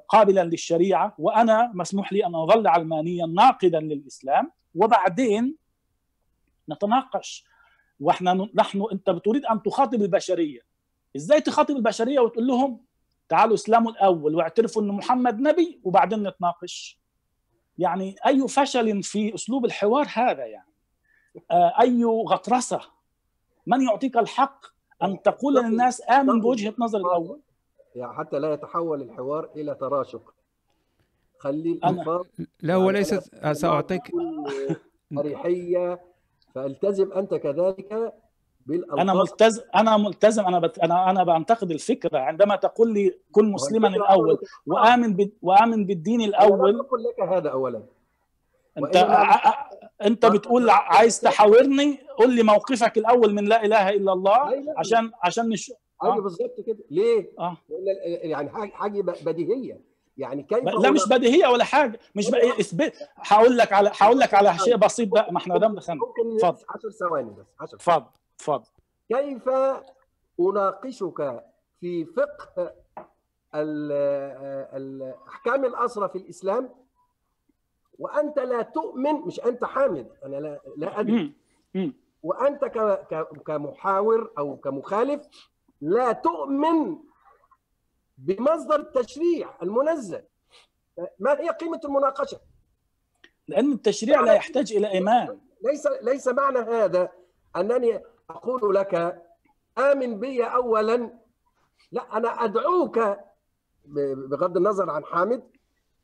قابلا 0.08 0.44
للشريعة 0.44 1.16
وأنا 1.18 1.72
مسموح 1.74 2.14
لي 2.14 2.26
أن 2.26 2.36
أظل 2.36 2.68
علمانيا 2.68 3.26
ناقدا 3.26 3.80
للإسلام. 3.80 4.52
وبعدين 4.76 5.56
نتناقش. 6.70 7.46
وإحنا 8.00 8.50
نحن 8.56 8.86
أنت 8.92 9.10
بتريد 9.10 9.46
أن 9.46 9.64
تخاطب 9.64 10.02
البشرية. 10.02 10.60
إزاي 11.16 11.42
تخاطب 11.42 11.76
البشرية 11.76 12.20
وتقول 12.20 12.48
لهم 12.48 12.89
تعالوا 13.30 13.54
اسلموا 13.54 13.92
الأول 13.92 14.36
واعترفوا 14.36 14.82
ان 14.82 14.88
محمد 14.88 15.40
نبي 15.40 15.82
وبعدين 15.84 16.28
نتناقش. 16.28 17.00
يعني 17.78 18.16
أي 18.28 18.48
فشل 18.48 19.04
في 19.04 19.36
أسلوب 19.36 19.66
الحوار 19.66 20.08
هذا 20.14 20.46
يعني؟ 20.46 20.70
أي 21.52 22.04
غطرسة؟ 22.06 22.82
من 23.68 23.82
يعطيك 23.82 24.18
الحق 24.18 24.66
أن 25.04 25.22
تقول 25.22 25.56
للناس 25.56 26.10
آمن 26.10 26.42
بوجهة 26.42 26.74
نظر 26.80 27.00
الأول؟ 27.00 27.40
يعني 27.96 28.14
حتى 28.14 28.40
لا 28.40 28.54
يتحول 28.54 29.02
الحوار 29.02 29.50
إلى 29.56 29.76
تراشق. 29.76 30.34
خلي 31.38 31.72
الألفاظ 31.72 32.26
لا 32.62 32.74
هو 32.74 32.90
ليس 32.90 33.14
ساعطيك 33.52 34.12
أريحية 35.18 36.00
فالتزم 36.56 37.14
أنت 37.14 37.36
كذلك 37.36 38.14
بالألفاظ. 38.70 39.00
أنا 39.00 39.14
ملتزم 39.14 39.62
أنا 39.76 39.98
ملتزم 39.98 40.46
أنا 40.46 40.60
بت... 40.60 40.80
أنا 40.80 41.10
أنا 41.10 41.24
بنتقد 41.24 41.72
الفكرة. 41.72 42.18
عندما 42.20 42.56
تقول 42.56 42.94
لي 42.94 43.18
كن 43.32 43.52
مسلما 43.52 43.88
الأول 43.88 44.38
وآمن 44.66 45.14
ب... 45.14 45.32
وآمن 45.42 45.86
بالدين 45.86 46.22
الأول. 46.22 46.70
أنا 46.70 46.82
أقول 46.82 47.04
لك 47.04 47.20
هذا 47.30 47.50
اولا. 47.50 47.84
أنت 48.78 48.96
ع... 48.98 49.70
أنت 50.02 50.26
بتقول 50.26 50.70
عايز 50.70 51.22
تحاورني؟ 51.22 51.98
قول 52.18 52.36
لي 52.36 52.44
موقفك 52.44 52.98
الأول 52.98 53.34
من 53.34 53.46
لا 53.46 53.66
إله 53.66 53.90
إلا 53.90 54.14
الله 54.14 54.40
عشان 54.78 55.12
عشان 55.24 55.50
نش... 55.50 55.72
أيوه 56.04 56.16
آه. 56.18 56.20
بالظبط 56.20 56.62
كده. 56.68 56.78
ليه؟ 56.92 57.30
آه. 57.40 57.58
يعني 58.24 58.50
حاجة 58.74 59.02
بديهية. 59.02 59.90
يعني 60.18 60.44
كيف 60.44 60.64
لا 60.64 60.92
مش 60.92 61.08
بديهية 61.10 61.48
ولا 61.48 61.64
حاجة. 61.64 62.00
مش 62.16 62.32
بقى 62.32 62.50
اثبات 62.60 62.94
هقول 63.16 63.58
لك 63.58 63.74
على 63.74 63.92
هقول 64.00 64.20
لك 64.20 64.34
على 64.34 64.58
شيء 64.58 64.76
بسيط 64.76 65.08
بقى. 65.10 65.32
ما 65.34 65.38
إحنا 65.38 65.58
دام 65.58 65.76
دخلنا 65.76 66.00
ممكن 66.06 66.46
10 66.46 66.90
ثواني 66.90 67.30
بس 67.32 67.46
10 67.60 67.76
اتفضل. 67.76 68.06
اتفضل 68.40 68.66
كيف 69.10 69.50
أناقشك 70.40 71.44
في 71.80 72.06
فقه 72.06 72.74
أحكام 75.28 75.66
الاسرى 75.66 76.10
في 76.10 76.18
الإسلام؟ 76.18 76.70
وأنت 78.00 78.40
لا 78.40 78.62
تؤمن 78.62 79.14
مش 79.14 79.40
أنت 79.40 79.66
حامد 79.66 80.08
أنا 80.26 80.36
لا 80.36 80.60
لا 80.78 81.00
أدري. 81.00 81.34
وأنت 82.24 82.66
كمحاور 83.46 84.32
أو 84.38 84.58
كمخالف 84.58 85.28
لا 85.82 86.12
تؤمن 86.12 86.98
بمصدر 88.18 88.76
التشريع 88.76 89.50
المنزل 89.64 90.24
ما 91.20 91.40
هي 91.40 91.50
قيمة 91.50 91.80
المناقشة؟ 91.86 92.40
لأن 93.48 93.72
التشريع 93.72 94.22
لا 94.22 94.34
يحتاج 94.34 94.74
إلى 94.74 94.92
إيمان. 94.92 95.40
ليس 95.64 95.88
ليس 96.02 96.28
معنى 96.28 96.60
هذا 96.60 97.12
أنني 97.56 98.02
أقول 98.30 98.76
لك 98.76 99.24
آمن 99.78 100.20
بي 100.20 100.44
اولا. 100.44 101.20
لا 101.92 102.18
أنا 102.18 102.44
أدعوك 102.44 103.00
بغض 104.30 104.58
النظر 104.58 104.90
عن 104.90 105.06
حامد 105.06 105.44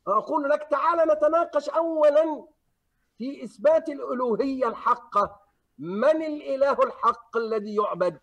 أقول 0.08 0.48
لك 0.50 0.66
تعال 0.70 1.08
نتناقش 1.08 1.68
اولا 1.68 2.46
في 3.18 3.44
إثبات 3.44 3.88
الألوهية 3.88 4.68
الحقة. 4.68 5.40
من 5.78 6.22
الإله 6.22 6.72
الحق 6.72 7.36
الذي 7.36 7.74
يعبد؟ 7.74 8.18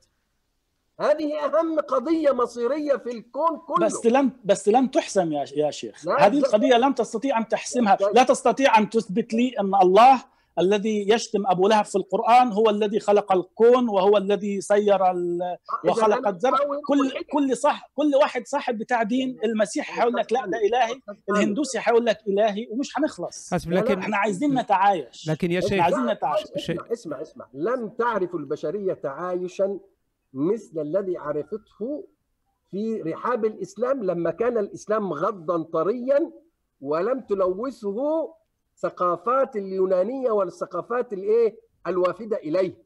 هذه 1.00 1.46
أهم 1.46 1.80
قضية 1.80 2.32
مصيرية 2.32 2.96
في 2.96 3.12
الكون 3.12 3.60
كله. 3.60 3.86
بس 3.86 4.06
لم 4.06 4.32
بس 4.44 4.68
لم 4.68 4.88
تحسم 4.88 5.32
يا 5.34 5.46
يا 5.56 5.72
شيخ. 5.72 6.08
هذه 6.08 6.38
القضية 6.38 6.76
لم 6.76 6.94
تستطيع 6.94 7.38
أن 7.38 7.48
تحسمها. 7.48 7.98
لا 8.14 8.24
تستطيع 8.24 8.78
أن 8.78 8.90
تثبت 8.90 9.34
لي 9.34 9.56
أن 9.60 9.76
الله 9.76 10.24
الذي 10.60 11.10
يشتم 11.10 11.44
أبو 11.48 11.68
لهب 11.68 11.86
في 11.86 11.96
القرآن 11.96 12.52
هو 12.52 12.70
الذي 12.70 13.00
خلق 13.00 13.32
الكون 13.32 13.90
وهو 13.90 14.18
الذي 14.18 14.62
سير 14.62 15.00
وخلق 15.86 16.28
الزرع. 16.28 16.58
كل 16.88 17.12
كل 17.32 17.58
صح 17.58 17.92
كل 17.96 18.16
واحد 18.22 18.48
صاحب 18.48 18.78
بتاع 18.78 19.04
دين. 19.04 19.38
المسيح 19.44 20.00
هيقول 20.00 20.14
لك 20.14 20.34
لا 20.34 20.46
ده 20.46 20.58
إلهي. 20.58 21.02
الهندوسي 21.30 21.80
هيقول 21.82 22.06
لك 22.06 22.18
إلهي. 22.28 22.68
ومش 22.72 22.98
هنخلص. 22.98 23.54
لكن 23.68 24.00
إحنا 24.00 24.18
عايزين 24.18 24.54
نتعايش. 24.60 25.30
لكن 25.30 25.52
يا 25.52 25.62
شيخ 25.62 25.84
عايزين 25.84 26.06
نتعايش. 26.06 26.44
اسمع 26.56 26.86
اسمع 26.92 27.22
اسمع. 27.22 27.48
لم 27.54 27.90
تعرف 27.90 28.36
البشرية 28.36 28.94
تعايشا 28.94 29.80
مثل 30.34 30.82
الذي 30.82 31.18
عرفته 31.18 32.08
في 32.72 33.02
رحاب 33.02 33.46
الإسلام 33.46 34.04
لما 34.04 34.32
كان 34.32 34.58
الإسلام 34.58 35.14
غضا 35.14 35.64
طريا 35.64 36.32
ولم 36.82 37.20
تلوثه 37.20 38.34
ثقافات 38.84 39.56
اليونانية 39.56 40.32
والثقافات 40.32 41.14
الإيه؟ 41.14 41.56
الوافدة 41.88 42.38
إليه. 42.38 42.84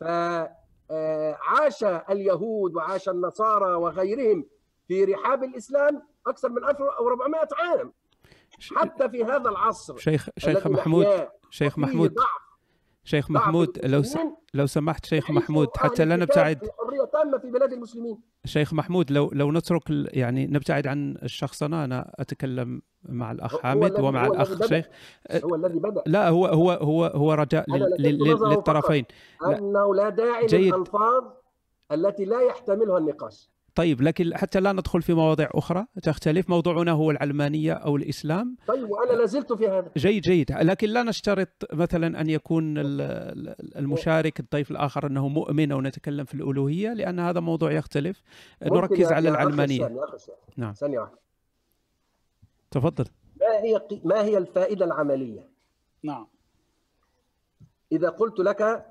فعاش 0.00 1.84
اليهود 1.84 2.74
وعاش 2.76 3.08
النصارى 3.08 3.74
وغيرهم 3.74 4.46
في 4.88 5.04
رحاب 5.04 5.44
الإسلام 5.44 6.02
أكثر 6.26 6.48
من 6.48 6.64
1400 6.64 7.48
عام 7.58 7.92
حتى 8.76 9.08
في 9.08 9.24
هذا 9.24 9.50
العصر 9.50 9.96
شيخ 9.96 10.28
شيخ 10.38 10.66
محمود 10.66 11.28
شيخ 11.50 11.78
محمود 11.78 12.14
شيخ 13.04 13.30
محمود 13.30 13.78
لو 13.84 14.02
س... 14.02 14.18
لو 14.54 14.66
سمحت 14.66 15.06
شيخ 15.06 15.30
محمود 15.30 15.68
حتى 15.76 16.04
لا 16.04 16.16
نبتعد. 16.16 16.58
حريه 16.58 17.04
تامه 17.12 17.38
في 17.38 17.50
بلاد 17.50 17.72
المسلمين. 17.72 18.18
شيخ 18.44 18.74
محمود 18.74 19.10
لو 19.10 19.30
لو 19.32 19.52
نترك 19.52 19.82
يعني 19.88 20.46
نبتعد 20.46 20.86
عن 20.86 21.16
الشخصنه 21.22 21.84
أنا 21.84 22.14
أتكلم 22.18 22.82
مع 23.02 23.32
الأخ 23.32 23.60
حامد 23.60 24.00
ومع 24.00 24.26
الأخ 24.26 24.66
شيخ. 24.66 24.86
هو 25.32 25.54
الذي 25.54 25.78
بدأ. 25.78 26.02
لا 26.06 26.28
هو 26.28 26.46
هو 26.46 26.70
هو 26.70 27.04
هو 27.04 27.32
رجاء 27.32 27.70
لل... 27.70 27.96
لل... 27.98 28.48
للطرفين. 28.50 29.04
أنه 29.46 29.94
لا 29.94 30.08
داعي 30.08 30.46
للألفاظ 30.46 31.24
التي 31.92 32.24
لا 32.24 32.40
يحتملها 32.40 32.98
النقاش. 32.98 33.50
طيب 33.80 34.02
لكن 34.02 34.36
حتى 34.36 34.60
لا 34.60 34.72
ندخل 34.72 35.02
في 35.02 35.14
مواضيع 35.14 35.50
أخرى 35.54 35.86
تختلف. 36.02 36.50
موضوعنا 36.50 36.92
هو 36.92 37.10
العلمانية 37.10 37.72
أو 37.72 37.96
الإسلام. 37.96 38.56
طيب 38.66 38.90
وأنا 38.90 39.12
لازلت 39.12 39.52
في 39.52 39.68
هذا. 39.68 39.90
جيد 39.96 40.22
جيد. 40.22 40.52
لكن 40.52 40.88
لا 40.88 41.02
نشترط 41.02 41.48
مثلا 41.72 42.20
أن 42.20 42.30
يكون 42.30 42.74
المشارك 43.76 44.40
الضيف 44.40 44.70
الآخر 44.70 45.06
أنه 45.06 45.28
مؤمن 45.28 45.72
أو 45.72 45.80
نتكلم 45.80 46.24
في 46.24 46.34
الألوهية 46.34 46.92
لأن 46.92 47.20
هذا 47.20 47.40
موضوع 47.40 47.72
يختلف. 47.72 48.22
نركز 48.62 49.12
على 49.12 49.28
العلمانية. 49.28 50.06
نعم. 50.56 50.72
ثانية 50.72 50.98
واحدة. 50.98 51.18
تفضل. 52.70 53.04
ما 53.40 53.60
هي 53.62 53.80
ما 54.04 54.24
هي 54.24 54.38
الفائدة 54.38 54.84
العملية؟ 54.84 55.48
نعم. 56.02 56.26
إذا 57.92 58.08
قلت 58.08 58.38
لك 58.38 58.86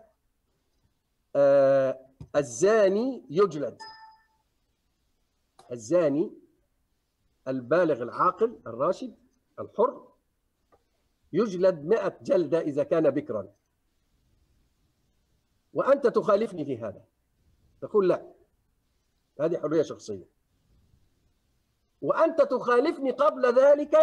آه 1.35 1.99
الزاني 2.35 3.23
يجلد. 3.29 3.77
الزاني 5.71 6.33
البالغ 7.47 8.03
العاقل 8.03 8.59
الراشد 8.67 9.15
الحر 9.59 10.07
يجلد 11.33 11.85
مئة 11.85 12.17
جلدة 12.21 12.59
إذا 12.59 12.83
كان 12.83 13.09
بكرا. 13.09 13.53
وأنت 15.73 16.07
تخالفني 16.07 16.65
في 16.65 16.77
هذا. 16.77 17.05
تقول 17.81 18.09
لا 18.09 18.33
هذه 19.39 19.57
حرية 19.57 19.81
شخصية. 19.81 20.25
وأنت 22.01 22.41
تخالفني 22.41 23.11
قبل 23.11 23.59
ذلك 23.59 23.97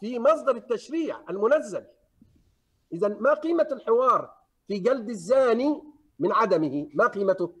في 0.00 0.18
مصدر 0.18 0.56
التشريع 0.56 1.30
المنزل. 1.30 1.86
إذا 2.92 3.08
ما 3.08 3.34
قيمة 3.34 3.68
الحوار 3.72 4.36
في 4.68 4.78
جلد 4.78 5.08
الزاني 5.08 5.82
من 6.18 6.32
عدمه؟ 6.32 6.88
ما 6.94 7.06
قيمته؟ 7.06 7.54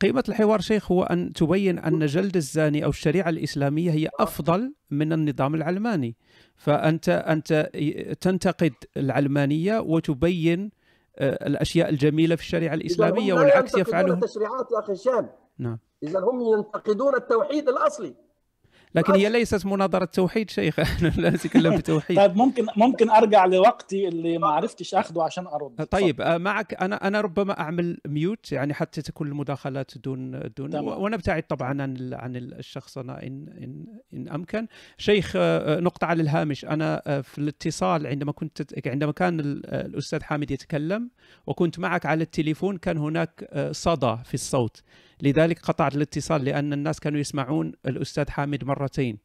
قيمة 0.00 0.24
الحوار 0.28 0.60
شيخ 0.60 0.92
هو 0.92 1.02
أن 1.02 1.32
تبين 1.32 1.78
أن 1.78 2.06
جلد 2.06 2.36
الزاني 2.36 2.84
أو 2.84 2.90
الشريعة 2.90 3.28
الإسلامية 3.28 3.90
هي 3.90 4.08
أفضل 4.20 4.74
من 4.90 5.12
النظام 5.12 5.54
العلماني. 5.54 6.16
فأنت 6.56 7.08
أنت 7.08 7.70
تنتقد 8.20 8.72
العلمانية 8.96 9.78
وتبين 9.78 10.70
آه، 11.18 11.46
الأشياء 11.46 11.88
الجميلة 11.88 12.36
في 12.36 12.42
الشريعة 12.42 12.74
الإسلامية 12.74 13.34
والعكس 13.34 13.74
يفعله 13.74 14.14
التشريعات 14.14 14.68
يا 14.72 14.78
أخي 14.78 14.92
هشام 14.92 15.28
نعم. 15.58 15.78
إذا 16.02 16.20
هم 16.20 16.40
ينتقدون 16.40 17.14
التوحيد 17.14 17.68
الأصلي. 17.68 18.14
لكن 18.94 19.14
هي 19.14 19.28
ليست 19.28 19.66
مناظرة 19.66 20.04
توحيد 20.04 20.50
شيخ. 20.50 20.78
لا 21.20 21.30
نتكلم 21.30 21.76
بتوحيد. 21.76 22.16
طيب 22.16 22.36
ممكن 22.36 22.66
ممكن 22.76 23.10
أرجع 23.10 23.44
لوقتي 23.46 24.08
اللي 24.08 24.38
ما 24.38 24.46
عرفتش 24.48 24.94
اخده 24.94 25.22
عشان 25.22 25.46
أرد. 25.46 25.86
طيب 25.86 26.20
آه، 26.20 26.38
معك. 26.38 26.74
أنا 26.74 27.06
أنا 27.06 27.20
ربما 27.20 27.60
أعمل 27.60 27.98
ميوت 28.06 28.52
يعني 28.52 28.74
حتى 28.74 29.02
تكون 29.02 29.26
المداخلات 29.28 29.98
دون 29.98 30.40
دون. 30.56 30.74
ونبتعد 30.76 31.42
طبعا 31.42 31.68
عن 31.82 32.10
عن 32.14 32.36
الشخص 32.36 32.98
أنا 32.98 33.22
ان 33.22 33.48
ان 33.48 33.84
إن 34.14 34.28
أمكن. 34.28 34.66
شيخ 34.98 35.32
آه، 35.36 35.80
نقطة 35.80 36.04
على 36.06 36.22
الهامش. 36.22 36.64
أنا 36.64 37.02
آه، 37.06 37.20
في 37.20 37.38
الاتصال 37.38 38.06
عندما 38.06 38.32
كنت 38.32 38.86
عندما 38.86 39.12
كان 39.12 39.40
ال- 39.40 39.66
آه، 39.66 39.86
الأستاذ 39.86 40.22
حامد 40.22 40.50
يتكلم 40.50 41.10
وكنت 41.46 41.78
معك 41.78 42.06
على 42.06 42.22
التليفون 42.22 42.76
كان 42.76 42.98
هناك 42.98 43.48
آه، 43.50 43.72
صدى 43.72 44.16
في 44.24 44.34
الصوت. 44.34 44.82
لذلك 45.22 45.58
قطعت 45.60 45.96
الاتصال 45.96 46.44
لأن 46.44 46.72
الناس 46.72 47.00
كانوا 47.00 47.20
يسمعون 47.20 47.72
الأستاذ 47.86 48.30
حامد 48.30 48.64
مرتين 48.64 49.18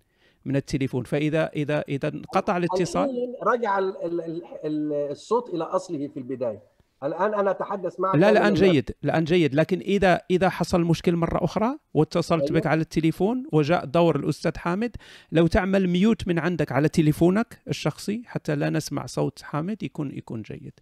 من 0.45 0.55
التليفون. 0.55 1.03
فاذا 1.03 1.49
اذا 1.55 1.83
إذا 1.89 2.07
انقطع 2.07 2.57
الاتصال 2.57 3.35
رجع 3.43 3.79
ال- 3.79 4.05
ال- 4.05 4.21
ال- 4.21 4.43
ال- 4.65 5.11
الصوت 5.11 5.49
إلى 5.53 5.63
أصله 5.63 6.07
في 6.07 6.17
البداية. 6.17 6.61
الآن 7.03 7.33
أنا 7.33 7.51
أتحدث 7.51 7.99
معك 7.99 8.15
لا 8.15 8.29
الآن 8.29 8.47
ال- 8.47 8.53
جيد 8.53 8.91
الآن 9.03 9.23
جيد. 9.23 9.55
لكن 9.55 9.79
اذا 9.79 10.21
إذا 10.31 10.49
حصل 10.49 10.81
مشكل 10.81 11.15
مرة 11.15 11.43
أخرى 11.43 11.77
واتصلت 11.93 12.43
أيوة. 12.43 12.59
بك 12.59 12.67
على 12.67 12.81
التليفون 12.81 13.43
وجاء 13.51 13.85
دور 13.85 14.15
الأستاذ 14.15 14.57
حامد 14.57 14.95
لو 15.31 15.47
تعمل 15.47 15.87
ميوت 15.87 16.27
من 16.27 16.39
عندك 16.39 16.71
على 16.71 16.89
تليفونك 16.89 17.59
الشخصي 17.67 18.21
حتى 18.25 18.55
لا 18.55 18.69
نسمع 18.69 19.05
صوت 19.05 19.41
حامد 19.41 19.83
يكون 19.83 20.11
يكون 20.17 20.41
جيد. 20.41 20.73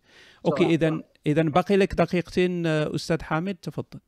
أوكي. 0.45 0.66
اذا 0.66 1.01
اذا 1.28 1.41
بقي 1.43 1.78
لك 1.78 1.93
دقيقتين 1.93 2.66
أستاذ 2.68 3.22
حامد 3.22 3.55
تفضل. 3.55 3.99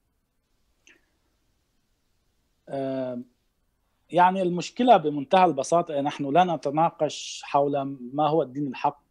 يعني 4.12 4.42
المشكلة 4.42 4.98
بمنتهى 4.98 5.46
البساطة 5.46 6.02
نحن 6.02 6.34
لا 6.34 6.44
نتناقش 6.44 7.42
حول 7.44 7.98
ما 8.14 8.28
هو 8.28 8.42
الدين 8.42 8.68
الحق 8.68 9.04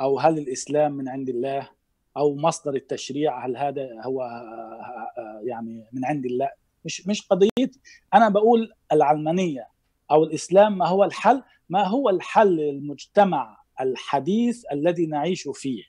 أو 0.00 0.18
هل 0.18 0.38
الإسلام 0.38 0.92
من 0.92 1.08
عند 1.08 1.28
الله 1.28 1.68
أو 2.16 2.36
مصدر 2.36 2.74
التشريع 2.74 3.46
هل 3.46 3.56
هذا 3.56 3.88
هو 4.02 4.22
آه، 4.22 5.40
يعني 5.44 5.86
من 5.92 6.04
عند 6.04 6.26
الله. 6.26 6.50
مش 6.84 7.06
مش 7.06 7.26
قضيتي 7.26 7.80
أنا 8.14 8.28
بقول 8.28 8.72
العلمانية 8.92 9.68
أو 10.10 10.24
الإسلام 10.24 10.78
ما 10.78 10.86
هو 10.86 11.04
الحل 11.04 11.42
ما 11.68 11.84
هو 11.84 12.10
الحل 12.10 12.56
للمجتمع 12.56 13.58
الحديث 13.80 14.64
الذي 14.72 15.06
نعيش 15.06 15.48
فيه. 15.54 15.82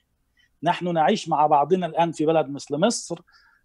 نحن 0.62 0.94
نعيش 0.94 1.28
مع 1.28 1.46
بعضنا 1.46 1.86
الآن 1.86 2.12
في 2.12 2.26
بلد 2.26 2.48
مثل 2.48 2.76
مصر 2.76 3.20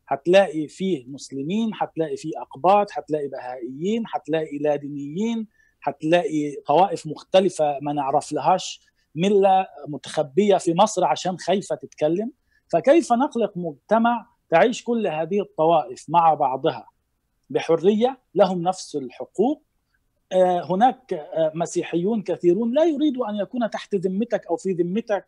هتلاقي 0.07 0.67
فيه 0.67 1.05
مسلمين 1.07 1.71
هتلاقي 1.81 2.17
فيه 2.17 2.31
أقباط 2.37 2.87
هتلاقي 2.93 3.27
بهائيين 3.27 4.03
هتلاقي 4.13 4.57
لا 4.57 4.75
دينيين 4.75 5.47
هتلاقي 5.83 6.55
طوائف 6.67 7.07
مختلفة 7.07 7.79
ما 7.81 7.93
نعرف 7.93 8.31
لهاش 8.31 8.81
ملة 9.15 9.67
متخبية 9.87 10.57
في 10.57 10.73
مصر 10.73 11.05
عشان 11.05 11.37
خايفة 11.37 11.75
تتكلم. 11.75 12.31
فكيف 12.67 13.13
نخلق 13.13 13.53
مجتمع 13.55 14.27
تعيش 14.49 14.83
كل 14.83 15.07
هذه 15.07 15.41
الطوائف 15.41 16.05
مع 16.09 16.33
بعضها؟ 16.33 16.87
بحرية 17.49 18.17
لهم 18.35 18.61
نفس 18.61 18.95
الحقوق. 18.95 19.63
آه، 20.31 20.73
هناك 20.73 21.13
آه، 21.13 21.51
مسيحيون 21.55 22.21
كثيرون 22.21 22.73
لا 22.73 22.83
يريدوا 22.83 23.29
أن 23.29 23.35
يكون 23.35 23.69
تحت 23.69 23.95
ذمتك 23.95 24.47
أو 24.47 24.55
في 24.57 24.71
ذمتك 24.71 25.25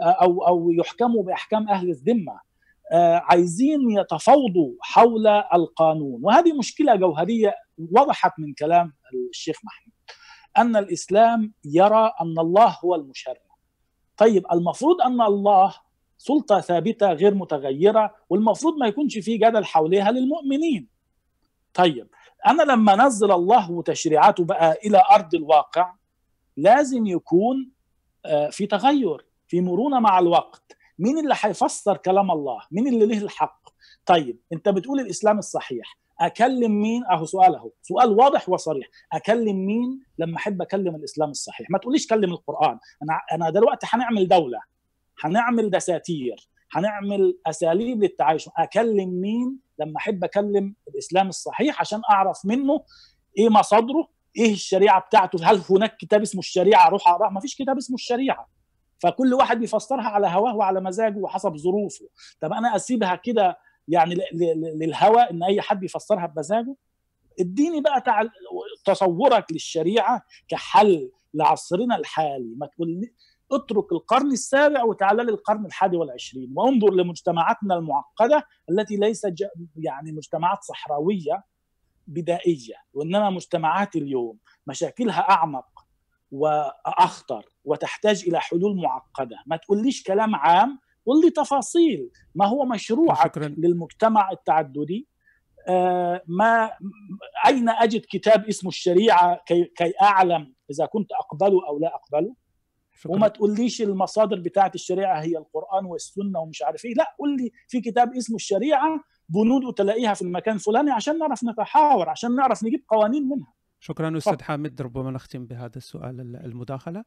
آه، 0.00 0.04
أو 0.04 0.46
أو 0.46 0.70
يحكموا 0.70 1.22
بأحكام 1.22 1.68
أهل 1.68 1.90
الذمة. 1.90 2.40
عايزين 3.22 3.90
يتفاوضوا 3.90 4.72
حول 4.80 5.26
القانون. 5.54 6.20
وهذه 6.22 6.52
مشكلة 6.52 6.94
جوهرية 6.96 7.54
وضحت 7.96 8.32
من 8.38 8.54
كلام 8.54 8.92
الشيخ 9.30 9.56
محمود 9.64 9.92
أن 10.58 10.76
الإسلام 10.76 11.52
يرى 11.64 12.12
أن 12.20 12.38
الله 12.38 12.76
هو 12.84 12.94
المشرع. 12.94 13.46
طيب 14.16 14.46
المفروض 14.52 15.00
أن 15.02 15.20
الله 15.20 15.74
سلطة 16.18 16.60
ثابتة 16.60 17.12
غير 17.12 17.34
متغيرة 17.34 18.14
والمفروض 18.30 18.76
ما 18.78 18.86
يكونش 18.86 19.18
فيه 19.18 19.36
جدل 19.38 19.64
حولها 19.64 20.10
للمؤمنين. 20.12 20.88
طيب 21.74 22.08
أنا 22.46 22.62
لما 22.62 22.94
أنزل 22.94 23.32
الله 23.32 23.70
وتشريعاته 23.70 24.44
بقى 24.44 24.72
إلى 24.84 25.02
أرض 25.10 25.34
الواقع 25.34 25.92
لازم 26.56 27.06
يكون 27.06 27.70
آه، 28.24 28.50
في 28.50 28.66
تغير 28.66 29.26
في 29.46 29.60
مرونة 29.60 30.00
مع 30.00 30.18
الوقت. 30.18 30.75
مين 30.98 31.18
اللي 31.18 31.34
هيفسر 31.40 31.96
كلام 31.96 32.30
الله؟ 32.30 32.60
مين 32.70 32.86
اللي 32.88 33.06
له 33.06 33.22
الحق؟ 33.24 33.60
طيب 34.06 34.40
انت 34.52 34.68
بتقول 34.68 35.00
الإسلام 35.00 35.38
الصحيح. 35.38 35.98
أكلم 36.20 36.72
مين؟ 36.82 37.04
أهو 37.04 37.24
سؤال 37.24 37.54
أهو. 37.54 37.70
سؤال 37.82 38.10
واضح 38.10 38.48
وصريح. 38.48 38.86
أكلم 39.12 39.66
مين 39.66 40.00
لما 40.18 40.36
أحب 40.36 40.62
أكلم 40.62 40.94
الإسلام 40.94 41.30
الصحيح؟ 41.30 41.70
ما 41.70 41.78
تقوليش 41.78 42.06
كلم 42.06 42.32
القرآن. 42.32 42.78
أنا 43.02 43.20
أنا 43.32 43.50
دلوقتي 43.50 43.86
هنعمل 43.90 44.28
دولة. 44.28 44.58
هنعمل 45.24 45.70
دساتير. 45.70 46.48
هنعمل 46.72 47.38
أساليب 47.46 48.02
للتعايش. 48.02 48.48
أكلم 48.58 49.20
مين 49.20 49.58
لما 49.78 49.96
أحب 49.96 50.24
أكلم 50.24 50.74
الإسلام 50.88 51.28
الصحيح 51.28 51.80
عشان 51.80 52.00
أعرف 52.10 52.40
منه 52.44 52.84
إيه 53.38 53.48
مصادره 53.48 54.08
إيه 54.38 54.52
الشريعة 54.52 55.00
بتاعته. 55.00 55.50
هل 55.50 55.62
هناك 55.70 55.96
كتاب 55.96 56.22
اسمه 56.22 56.38
الشريعة؟ 56.38 56.86
أروح 56.86 57.08
اقراه 57.08 57.30
ما 57.30 57.40
فيش 57.40 57.54
كتاب 57.56 57.76
اسمه 57.76 57.94
الشريعة. 57.94 58.48
فكل 58.98 59.34
واحد 59.34 59.58
بيفسرها 59.58 60.08
على 60.08 60.26
هواه 60.26 60.56
وعلى 60.56 60.80
مزاجه 60.80 61.18
وحسب 61.18 61.56
ظروفه. 61.56 62.08
طب 62.40 62.52
أنا 62.52 62.76
أسيبها 62.76 63.14
كده 63.14 63.58
يعني 63.88 64.16
للهوى 64.80 65.22
إن 65.22 65.42
أي 65.42 65.60
حد 65.60 65.82
يفسرها 65.84 66.26
بمزاجه؟ 66.26 66.76
اديني 67.40 67.80
بقى 67.80 68.00
تع... 68.00 68.22
تصورك 68.84 69.52
للشريعة 69.52 70.22
كحل 70.48 71.10
لعصرنا 71.34 71.96
الحالي. 71.96 72.54
ما 72.56 72.66
تقول 72.66 73.10
اترك 73.52 73.92
القرن 73.92 74.32
السابع 74.32 74.84
وتعال 74.84 75.16
للقرن 75.16 75.66
الحادي 75.66 75.96
والعشرين 75.96 76.52
وانظر 76.56 76.90
لمجتمعاتنا 76.94 77.74
المعقدة 77.74 78.46
التي 78.70 78.96
ليست 78.96 79.26
ج... 79.26 79.44
يعني 79.76 80.12
مجتمعات 80.12 80.62
صحراوية 80.62 81.44
بدائية. 82.06 82.74
وإنما 82.92 83.30
مجتمعات 83.30 83.96
اليوم. 83.96 84.38
مشاكلها 84.66 85.20
أعمق. 85.30 85.66
وأخطر 86.30 87.44
وتحتاج 87.64 88.24
إلى 88.28 88.40
حلول 88.40 88.76
معقدة. 88.82 89.36
ما 89.46 89.56
تقوليش 89.56 90.02
كلام 90.02 90.34
عام 90.34 90.78
قول 91.06 91.24
لي 91.24 91.30
تفاصيل. 91.30 92.10
ما 92.34 92.46
هو 92.46 92.64
مشروعك 92.64 93.24
شكراً. 93.34 93.48
للمجتمع 93.48 94.30
التعددي؟ 94.30 95.08
آه، 95.68 96.22
ما 96.26 96.70
أين 97.46 97.68
أجد 97.68 98.06
كتاب 98.10 98.44
اسمه 98.44 98.68
الشريعة 98.68 99.40
كي, 99.46 99.64
كي 99.64 99.92
أعلم 100.02 100.54
إذا 100.70 100.86
كنت 100.86 101.12
أقبله 101.12 101.68
أو 101.68 101.78
لا 101.78 101.94
أقبله؟ 101.94 102.34
وما 103.06 103.26
شكرا 103.26 103.28
تقوليش 103.28 103.82
المصادر 103.82 104.40
بتاعت 104.40 104.74
الشريعة 104.74 105.20
هي 105.20 105.36
القرآن 105.38 105.84
والسنة 105.84 106.40
ومش 106.40 106.62
عارف 106.62 106.84
إيه. 106.84 106.94
لا 106.94 107.14
قول 107.18 107.36
لي 107.36 107.50
في 107.68 107.80
كتاب 107.80 108.16
اسمه 108.16 108.36
الشريعة 108.36 109.00
بنود 109.28 109.74
تلاقيها 109.74 110.14
في 110.14 110.22
المكان 110.22 110.54
الفلاني 110.54 110.90
عشان 110.90 111.18
نعرف 111.18 111.44
نتحاور 111.44 112.08
عشان 112.08 112.36
نعرف 112.36 112.64
نجيب 112.64 112.84
قوانين 112.88 113.28
منها. 113.28 113.52
شكرا 113.80 114.16
أستاذ 114.18 114.42
حامد 114.42 114.82
ربما 114.82 115.10
نختم 115.10 115.46
بهذا 115.46 115.76
السؤال 115.78 116.20
ال- 116.20 116.36
المداخلة. 116.36 117.04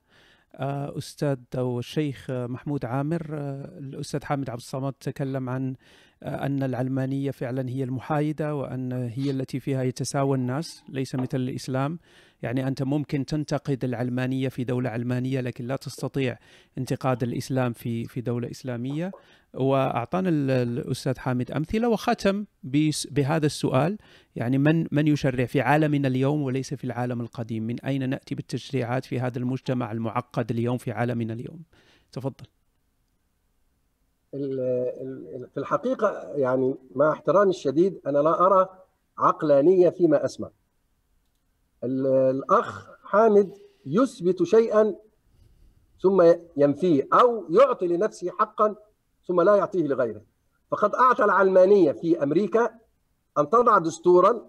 آه، 0.55 0.97
أستاذ 0.97 1.37
أو 1.57 1.79
الشيخ 1.79 2.27
محمود 2.31 2.85
عامر 2.85 3.27
آه، 3.31 3.77
الأستاذ 3.79 4.23
حامد 4.25 4.49
عبد 4.49 4.59
الصمد 4.59 4.93
تكلم 4.93 5.49
عن 5.49 5.75
أن 6.23 6.63
العلمانية 6.63 7.31
فعلا 7.31 7.69
هي 7.69 7.83
المحايدة 7.83 8.55
وأن 8.55 8.91
هي 8.93 9.31
التي 9.31 9.59
فيها 9.59 9.83
يتساوى 9.83 10.37
الناس 10.37 10.83
ليس 10.89 11.15
مثل 11.15 11.37
الإسلام. 11.37 11.99
يعني 12.41 12.67
أنت 12.67 12.83
ممكن 12.83 13.25
تنتقد 13.25 13.83
العلمانية 13.83 14.49
في 14.49 14.63
دولة 14.63 14.89
علمانية 14.89 15.41
لكن 15.41 15.65
لا 15.67 15.75
تستطيع 15.75 16.37
انتقاد 16.77 17.23
الإسلام 17.23 17.73
في 17.73 18.05
في 18.05 18.21
دولة 18.21 18.51
إسلامية. 18.51 19.11
وأعطانا 19.53 20.29
ال- 20.29 20.51
الأستاذ 20.51 21.17
حامد 21.19 21.51
أمثلة 21.51 21.89
وختم 21.89 22.45
بهذا 23.11 23.45
السؤال. 23.45 23.97
يعني 24.35 24.57
من 24.57 24.85
من 24.91 25.07
يشرع 25.07 25.45
في 25.45 25.61
عالمنا 25.61 26.07
اليوم 26.07 26.41
وليس 26.41 26.73
في 26.73 26.83
العالم 26.83 27.21
القديم؟ 27.21 27.63
من 27.63 27.79
أين 27.79 28.09
نأتي 28.09 28.35
بالتشريعات 28.35 29.05
في 29.05 29.19
هذا 29.19 29.37
المجتمع 29.37 29.91
المعقد 29.91 30.51
اليوم 30.51 30.77
في 30.77 30.91
عالمنا 30.91 31.33
اليوم؟ 31.33 31.63
تفضل. 32.11 32.45
في 34.31 35.57
الحقيقة 35.57 36.11
يعني 36.35 36.75
مع 36.95 37.11
احترامي 37.11 37.49
الشديد 37.49 38.01
أنا 38.07 38.19
لا 38.19 38.45
أرى 38.45 38.69
عقلانية 39.17 39.89
فيما 39.89 40.25
أسمع 40.25 40.49
ال- 41.83 42.07
الأخ 42.07 42.87
حامد 43.03 43.57
يثبت 43.85 44.43
شيئا 44.43 44.95
ثم 46.01 46.33
ينفيه 46.57 47.07
أو 47.13 47.45
يعطي 47.49 47.87
لنفسه 47.87 48.29
حقا 48.31 48.75
ثم 49.27 49.41
لا 49.41 49.55
يعطيه 49.55 49.87
لغيره 49.87 50.21
فقد 50.71 50.95
أعطى 50.95 51.23
العلمانية 51.25 51.91
في 51.91 52.23
أمريكا 52.23 52.69
أن 53.37 53.49
تضع 53.49 53.77
دستورا 53.77 54.47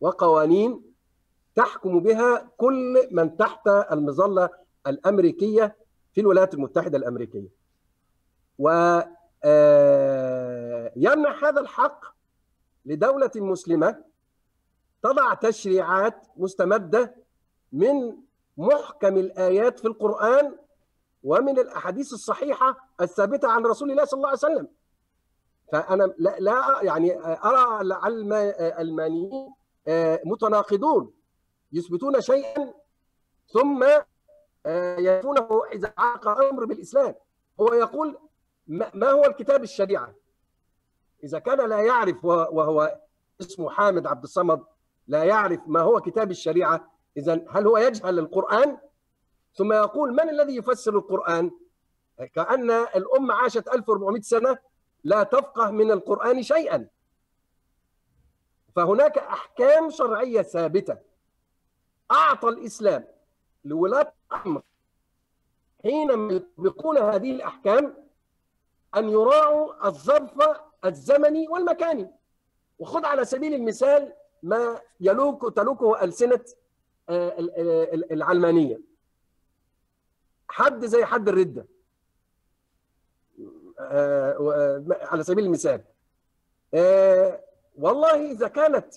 وقوانين 0.00 0.82
تحكم 1.54 2.00
بها 2.00 2.50
كل 2.56 3.08
من 3.10 3.36
تحت 3.36 3.68
المظلة 3.68 4.48
الأمريكية 4.86 5.76
في 6.12 6.20
الولايات 6.20 6.54
المتحدة 6.54 6.98
الأمريكية. 6.98 7.48
ويمنح 8.58 9.44
هذا 11.44 11.60
الحق 11.60 12.04
لدولة 12.84 13.30
مسلمة 13.36 14.04
تضع 15.02 15.34
تشريعات 15.34 16.26
مستمدة 16.36 17.14
من 17.72 18.16
محكم 18.56 19.16
الآيات 19.16 19.78
في 19.78 19.84
القرآن 19.88 20.56
ومن 21.22 21.58
الأحاديث 21.58 22.12
الصحيحة 22.12 22.88
الثابتة 23.00 23.48
عن 23.48 23.66
رسول 23.66 23.90
الله 23.90 24.04
صلى 24.04 24.18
الله 24.18 24.28
عليه 24.28 24.38
وسلم. 24.38 24.68
فأنا 25.72 26.14
لا, 26.18 26.36
لا 26.38 26.78
يعني 26.82 27.18
أرى 27.24 27.80
العلمانيين 27.80 29.54
متناقضون 30.24 31.12
يثبتون 31.72 32.20
شيئا 32.20 32.74
ثم 33.52 33.84
يأتونه 34.98 35.62
إذا 35.72 35.92
عاق 35.98 36.28
أمر 36.28 36.64
بالإسلام 36.64 37.14
هو 37.60 37.74
يقول 37.74 38.18
ما 38.66 39.10
هو 39.10 39.24
الكتاب 39.24 39.62
الشريعة؟ 39.62 40.14
إذا 41.24 41.38
كان 41.38 41.68
لا 41.68 41.80
يعرف 41.80 42.24
وهو 42.24 43.00
اسمه 43.40 43.70
حامد 43.70 44.06
عبد 44.06 44.22
الصمد 44.22 44.64
لا 45.08 45.24
يعرف 45.24 45.60
ما 45.66 45.80
هو 45.80 46.00
كتاب 46.00 46.30
الشريعة 46.30 46.92
اذا 47.16 47.44
هل 47.50 47.66
هو 47.66 47.78
يجهل 47.78 48.18
القرآن؟ 48.18 48.78
ثم 49.54 49.72
يقول 49.72 50.12
من 50.12 50.28
الذي 50.28 50.56
يفسر 50.56 50.96
القرآن؟ 50.96 51.50
كأن 52.34 52.70
الأمة 52.70 53.34
عاشت 53.34 53.68
1400 53.68 54.20
سنة 54.22 54.58
لا 55.04 55.22
تفقه 55.22 55.70
من 55.70 55.90
القرآن 55.90 56.42
شيئا. 56.42 56.88
فهناك 58.76 59.18
أحكام 59.18 59.90
شرعية 59.90 60.42
ثابتة 60.42 60.98
أعطى 62.10 62.48
الإسلام 62.48 63.04
لولاة 63.64 64.12
الأمر 64.32 64.62
حينما 65.82 66.32
يطبقون 66.32 66.98
هذه 66.98 67.30
الأحكام 67.30 68.03
أن 68.96 69.08
يراعوا 69.08 69.86
الظرف 69.86 70.58
الزمني 70.84 71.48
والمكاني. 71.48 72.10
وخذ 72.78 73.04
على 73.04 73.24
سبيل 73.24 73.54
المثال 73.54 74.12
ما 74.42 74.80
يلوك 75.00 75.56
تلوكه 75.56 76.04
ألسنة 76.04 76.44
العلمانية. 78.10 78.80
حد 80.48 80.84
زي 80.84 81.04
حد 81.04 81.28
الردة. 81.28 81.66
على 85.02 85.22
سبيل 85.22 85.44
المثال. 85.44 85.84
والله 87.78 88.30
إذا 88.30 88.48
كانت 88.48 88.94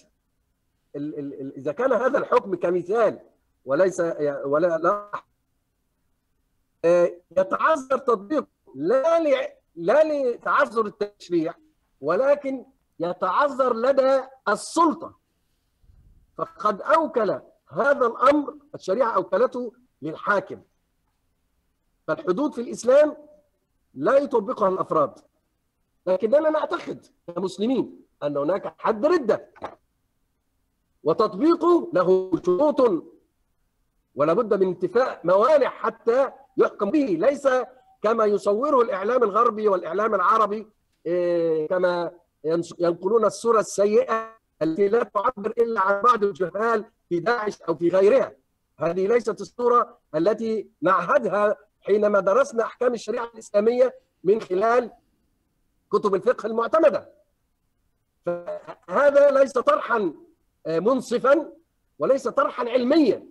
إذا 1.57 1.71
كان 1.71 1.93
هذا 1.93 2.17
الحكم 2.17 2.55
كمثال 2.55 3.19
وليس 3.65 3.99
ولا 4.45 4.77
لا. 4.77 5.11
يتعذر 7.37 7.97
تطبيقه 7.97 8.47
لا 8.75 9.19
لا 9.77 10.03
لتعذر 10.03 10.85
التشريع 10.85 11.53
ولكن 12.01 12.65
يتعذر 12.99 13.73
لدى 13.73 14.21
السلطة. 14.49 15.17
فقد 16.37 16.81
أوكل 16.81 17.41
هذا 17.69 18.07
الأمر 18.07 18.55
الشريعة 18.75 19.11
أوكلته 19.11 19.73
للحاكم. 20.01 20.61
فالحدود 22.07 22.53
في 22.53 22.61
الإسلام 22.61 23.17
لا 23.93 24.17
يطبقها 24.17 24.69
الأفراد. 24.69 25.13
لكننا 26.07 26.49
نعتقد 26.49 27.05
كمسلمين 27.27 28.05
أن 28.23 28.37
هناك 28.37 28.75
حد 28.77 29.05
ردة. 29.05 29.53
وتطبيقه 31.03 31.91
له 31.93 32.31
شروط 32.45 33.03
ولا 34.15 34.33
بد 34.33 34.53
من 34.53 34.67
انتفاء 34.67 35.21
موانع 35.23 35.69
حتى 35.69 36.31
يحكم 36.57 36.91
به. 36.91 37.05
ليس 37.05 37.47
كما 38.01 38.25
يصوره 38.25 38.81
الإعلام 38.81 39.23
الغربي 39.23 39.67
والإعلام 39.67 40.15
العربي 40.15 40.67
كما 41.69 42.11
ينقلون 42.79 43.25
الصورة 43.25 43.59
السيئة 43.59 44.37
التي 44.61 44.87
لا 44.87 45.03
تعبر 45.03 45.53
إلا 45.57 45.81
عن 45.81 46.01
بعض 46.01 46.23
الجهال 46.23 46.85
في 47.09 47.19
داعش 47.19 47.61
أو 47.61 47.75
في 47.75 47.89
غيرها. 47.89 48.35
هذه 48.79 49.07
ليست 49.07 49.41
الصورة 49.41 49.97
التي 50.15 50.69
نعهدها 50.81 51.55
حينما 51.81 52.19
درسنا 52.19 52.63
أحكام 52.63 52.93
الشريعة 52.93 53.25
الإسلامية 53.33 53.95
من 54.23 54.41
خلال 54.41 54.91
كتب 55.91 56.15
الفقه 56.15 56.47
المعتمدة. 56.47 57.13
فهذا 58.25 59.31
ليس 59.31 59.51
طرحا 59.51 60.13
منصفا 60.67 61.51
وليس 61.99 62.27
طرحا 62.27 62.69
علميا. 62.69 63.27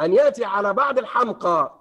أن 0.00 0.12
يأتي 0.12 0.44
على 0.44 0.72
بعض 0.72 0.98
الحمقى 0.98 1.77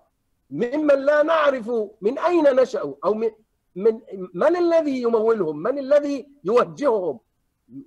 ممن 0.50 1.06
لا 1.06 1.24
نعرف 1.24 1.72
من 2.02 2.20
أين 2.20 2.56
نشأوا 2.56 2.96
أو 3.06 3.14
من 3.14 3.32
من 3.76 4.02
من 4.34 4.56
الذي 4.56 5.02
يمولهم؟ 5.02 5.58
من 5.58 5.80
الذي 5.80 6.30
يوجههم؟ 6.44 7.20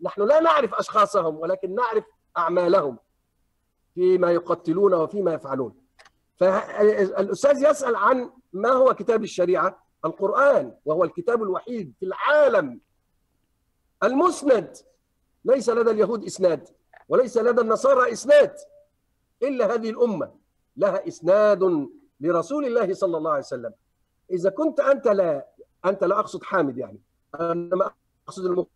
نحن 0.02 0.22
لا 0.22 0.40
نعرف 0.40 0.74
أشخاصهم 0.74 1.36
ولكن 1.36 1.74
نعرف 1.74 2.04
أعمالهم 2.36 2.98
فيما 3.94 4.30
يقتلون 4.32 4.94
وفيما 4.94 5.34
يفعلون. 5.34 5.74
فالأستاذ 6.36 7.70
يسأل 7.70 7.96
عن 7.96 8.30
ما 8.52 8.70
هو 8.70 8.94
كتاب 8.94 9.22
الشريعة؟ 9.22 9.82
القرآن 10.04 10.74
وهو 10.84 11.04
الكتاب 11.04 11.42
الوحيد 11.42 11.94
في 12.00 12.06
العالم 12.06 12.80
المسند 14.02 14.76
ليس 15.44 15.68
لدى 15.70 15.90
اليهود 15.90 16.24
إسناد 16.24 16.68
وليس 17.08 17.36
لدى 17.36 17.60
النصارى 17.60 18.12
إسناد 18.12 18.54
إلا 19.42 19.74
هذه 19.74 19.90
الأمة 19.90 20.34
لها 20.76 21.08
إسناد 21.08 21.88
لرسول 22.20 22.64
الله 22.64 22.94
صلى 22.94 23.16
الله 23.16 23.30
عليه 23.30 23.40
وسلم. 23.40 23.74
إذا 24.30 24.50
كنت 24.50 24.80
أنت 24.80 25.08
لا 25.08 25.48
أنت 25.84 26.04
لا 26.04 26.18
أقصد 26.20 26.42
حامد 26.42 26.78
يعني. 26.78 27.00
انما 27.40 27.90
أقصد 28.28 28.44
المخ... 28.44 28.66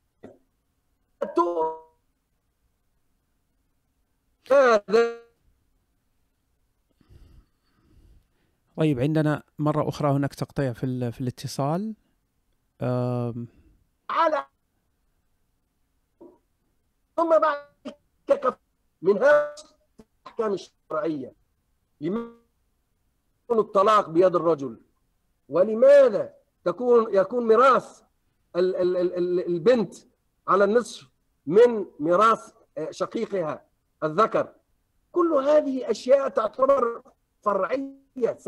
هذا 4.51 5.25
طيب 8.77 9.01
عندنا 9.01 9.43
مرة 9.59 9.89
أخرى 9.89 10.11
هناك 10.11 10.35
تقطيع 10.35 10.73
في, 10.73 11.13
في 11.13 11.21
الاتصال. 11.21 11.95
على 14.11 14.47
ثم 17.17 17.39
بعد 17.39 17.95
من 19.03 19.19
هذه 19.19 19.55
الاحكام 20.27 20.53
الشرعية. 20.53 21.33
لماذا 22.01 22.44
يكون 23.45 23.59
الطلاق 23.59 24.09
بيد 24.11 24.35
الرجل؟ 24.37 24.81
ولماذا 25.49 26.35
تكون 26.65 27.15
يكون 27.15 27.47
ميراث 27.47 28.03
ال 28.57 28.77
ال 28.77 28.97
ال 28.97 29.47
البنت 29.47 29.95
على 30.49 30.65
النصف 30.65 31.09
من 31.47 31.87
ميراث 32.01 32.53
شقيقها 32.91 33.65
الذكر؟ 34.03 34.53
كل 35.13 35.33
هذه 35.33 35.91
أشياء 35.91 36.29
تعتبر 36.29 37.03
فرعية. 37.43 38.39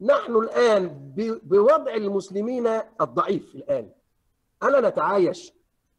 نحن 0.00 0.36
الآن 0.36 1.12
بوضع 1.42 1.94
المسلمين 1.94 2.66
الضعيف 3.00 3.54
الآن. 3.54 3.90
ألا 4.62 4.88
نتعايش 4.88 5.52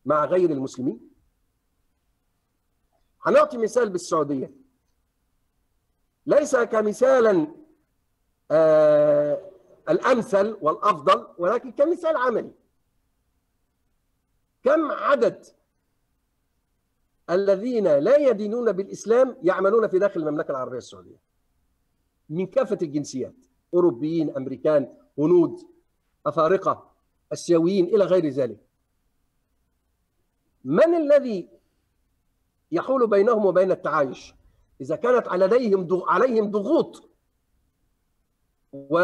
مع 0.06 0.26
غير 0.26 0.50
المسلمين؟ 0.50 1.10
هنعطي 3.22 3.58
مثال 3.58 3.90
بالسعودية. 3.90 4.63
ليس 6.26 6.56
كمثالا 6.56 7.48
آه 8.52 9.50
الأمثل 9.90 10.58
والأفضل 10.62 11.28
ولكن 11.38 11.72
كمثال 11.72 12.18
عملي. 12.18 12.52
كم 14.64 14.92
عدد 14.92 15.46
الذين 17.30 17.88
لا 17.88 18.18
يدينون 18.18 18.72
بالإسلام 18.72 19.38
يعملون 19.44 19.88
في 19.88 20.00
داخل 20.00 20.20
المملكة 20.20 20.52
العربية 20.52 20.78
السعودية؟ 20.78 21.18
من 22.30 22.48
كافة 22.48 22.78
الجنسيات 22.82 23.36
أوروبيين 23.74 24.36
أمريكان 24.38 24.94
هنود 25.18 25.60
أفارقة 26.26 26.92
آسيويين 27.34 27.86
إلى 27.86 28.06
غير 28.06 28.30
ذلك. 28.30 28.60
من 30.64 30.96
الذي 30.96 31.50
يحول 32.72 33.08
بينهم 33.08 33.46
وبين 33.46 33.72
التعايش؟ 33.72 34.34
إذا 34.84 34.96
كانت 34.96 35.28
لديهم 35.28 35.88
عليهم 36.10 36.52
ضغوط 36.52 37.10
و 38.74 39.00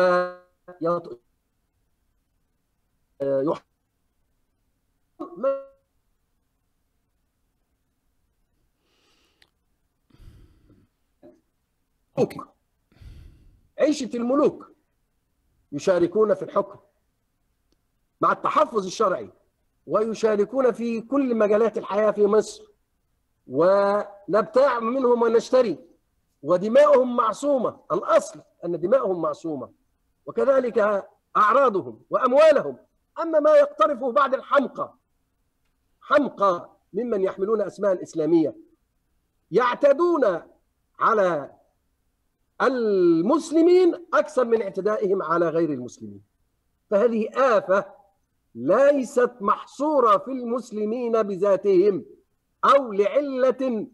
أوكي. 12.18 12.40
عيشة 13.80 14.10
الملوك 14.14 14.72
يشاركون 15.72 16.34
في 16.34 16.42
الحكم 16.42 16.80
مع 18.22 18.32
التحفظ 18.32 18.86
الشرعي 18.86 19.30
ويشاركون 19.88 20.72
في 20.72 21.02
كل 21.02 21.36
مجالات 21.36 21.78
الحياة 21.78 22.12
في 22.12 22.26
مصر 22.26 22.64
ونبتاع 23.50 24.80
منهم 24.80 25.22
ونشتري. 25.22 25.78
ودماؤهم 26.44 27.16
معصومة. 27.16 27.80
الأصل 27.92 28.40
أن 28.66 28.80
دماؤهم 28.80 29.22
معصومة. 29.22 29.70
وكذلك 30.26 31.08
أعراضهم 31.38 32.02
وأموالهم. 32.10 32.78
أما 33.22 33.40
ما 33.40 33.52
يقترفه 33.52 34.12
بعض 34.12 34.34
الحمقى 34.34 34.94
حمقى 36.02 36.70
ممن 36.94 37.22
يحملون 37.22 37.62
أسماء 37.62 38.04
إسلامية 38.04 38.56
يعتدون 39.52 40.42
على 41.00 41.52
المسلمين 42.62 44.06
أكثر 44.14 44.46
من 44.46 44.62
اعتدائهم 44.62 45.24
على 45.24 45.50
غير 45.50 45.70
المسلمين. 45.70 46.22
فهذه 46.90 47.30
آفة 47.34 47.86
ليست 48.56 49.32
محصورة 49.42 50.18
في 50.18 50.32
المسلمين 50.32 51.24
بذاتهم. 51.24 52.06
أو 52.66 52.92
لعلة 52.94 53.88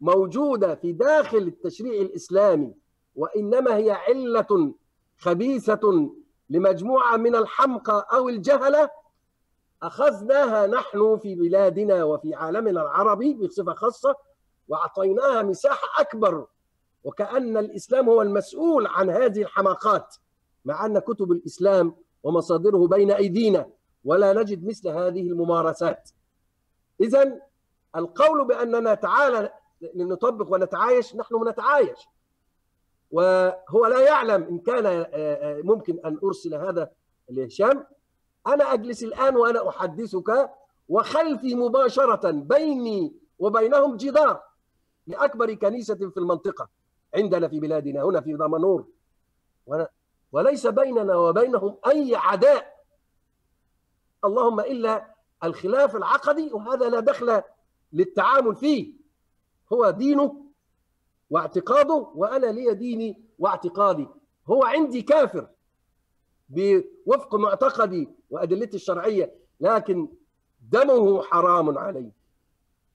موجودة 0.00 0.74
في 0.74 0.92
داخل 0.92 1.38
التشريع 1.38 2.00
الإسلامي 2.02 2.74
وإنما 3.14 3.76
هي 3.76 3.90
علة 3.90 4.74
خبيثة 5.18 6.10
لمجموعة 6.50 7.16
من 7.16 7.36
الحمقى 7.36 8.08
أو 8.12 8.28
الجهلة 8.28 8.90
أخذناها 9.82 10.66
نحن 10.66 11.18
في 11.18 11.34
بلادنا 11.34 12.04
وفي 12.04 12.34
عالمنا 12.34 12.82
العربي 12.82 13.34
بصفة 13.34 13.74
خاصة 13.74 14.14
وأعطيناها 14.68 15.42
مساحة 15.42 16.00
أكبر 16.00 16.46
وكأن 17.04 17.56
الإسلام 17.56 18.08
هو 18.08 18.22
المسؤول 18.22 18.86
عن 18.86 19.10
هذه 19.10 19.42
الحماقات 19.42 20.16
مع 20.64 20.86
أن 20.86 20.98
كتب 20.98 21.32
الإسلام 21.32 21.94
ومصادره 22.22 22.86
بين 22.86 23.10
أيدينا 23.10 23.70
ولا 24.04 24.32
نجد 24.32 24.64
مثل 24.66 24.88
هذه 24.88 25.20
الممارسات. 25.20 26.10
إذا 27.00 27.40
القول 27.96 28.44
بأننا 28.44 28.94
تعالى 28.94 29.52
لنطبق 29.94 30.52
ونتعايش 30.52 31.16
نحن 31.16 31.48
نتعايش 31.48 32.08
وهو 33.10 33.86
لا 33.86 34.00
يعلم 34.00 34.42
إن 34.42 34.58
كان 34.58 35.06
ممكن 35.64 36.00
أن 36.04 36.18
أرسل 36.24 36.54
هذا 36.54 36.90
لهشام. 37.30 37.86
أنا 38.46 38.72
أجلس 38.72 39.02
الآن 39.02 39.36
وأنا 39.36 39.68
أحدثك 39.68 40.50
وخلفي 40.88 41.54
مباشرة 41.54 42.30
بيني 42.30 43.16
وبينهم 43.38 43.96
جدار 43.96 44.42
لأكبر 45.06 45.54
كنيسة 45.54 45.94
في 45.94 46.16
المنطقة 46.16 46.68
عندنا 47.14 47.48
في 47.48 47.60
بلادنا 47.60 48.02
هنا 48.02 48.20
في 48.20 48.32
دمنهور 48.32 48.86
وليس 50.32 50.66
بيننا 50.66 51.16
وبينهم 51.16 51.78
أي 51.86 52.16
عداء. 52.16 52.78
اللهم 54.24 54.60
إلا 54.60 55.14
الخلاف 55.44 55.96
العقدي 55.96 56.52
وهذا 56.52 56.88
لا 56.88 57.00
دخل 57.00 57.42
للتعامل 57.92 58.56
فيه. 58.56 58.92
هو 59.72 59.90
دينه 59.90 60.44
واعتقاده 61.30 61.94
وأنا 61.94 62.46
لي 62.46 62.74
ديني 62.74 63.22
واعتقادي. 63.38 64.08
هو 64.50 64.64
عندي 64.64 65.02
كافر 65.02 65.48
بوفق 66.48 67.34
معتقدي 67.34 68.08
وأدلتي 68.30 68.76
الشرعية 68.76 69.34
لكن 69.60 70.08
دمه 70.60 71.22
حرام 71.22 71.78
عليه 71.78 72.12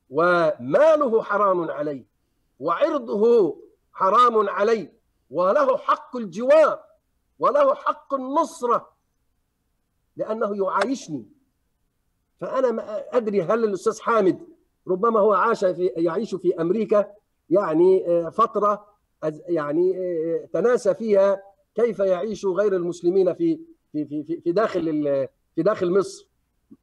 وماله 0.10 1.24
حرام 1.24 1.72
عليه 1.72 2.06
وعرضه 2.60 3.58
حرام 3.94 4.50
عليه 4.50 4.94
وله 5.30 5.78
حق 5.78 6.18
الجوار 6.18 6.84
وله 7.40 7.76
حق 7.76 8.14
النصرة 8.14 8.94
لأنه 10.16 10.58
يعايشني. 10.66 11.26
فأنا 12.42 12.72
ما 12.72 13.18
أدري 13.18 13.42
هل 13.42 13.64
الأستاذ 13.64 14.02
حامد 14.02 14.48
ربما 14.88 15.20
هو 15.20 15.34
عاش 15.34 15.66
في 15.66 15.86
يعيش 15.86 16.36
في 16.36 16.62
أمريكا 16.62 17.06
يعني 17.50 18.06
فترة 18.32 18.86
يعني 19.48 19.94
تناسى 20.54 20.94
فيها 20.94 21.44
كيف 21.76 22.00
يعيش 22.00 22.46
غير 22.46 22.76
المسلمين 22.76 23.34
في 23.34 23.60
في 23.92 24.06
في 24.06 24.42
في 24.42 24.52
داخل 24.52 25.28
في 25.56 25.64
داخل 25.64 26.00
مصر 26.00 26.30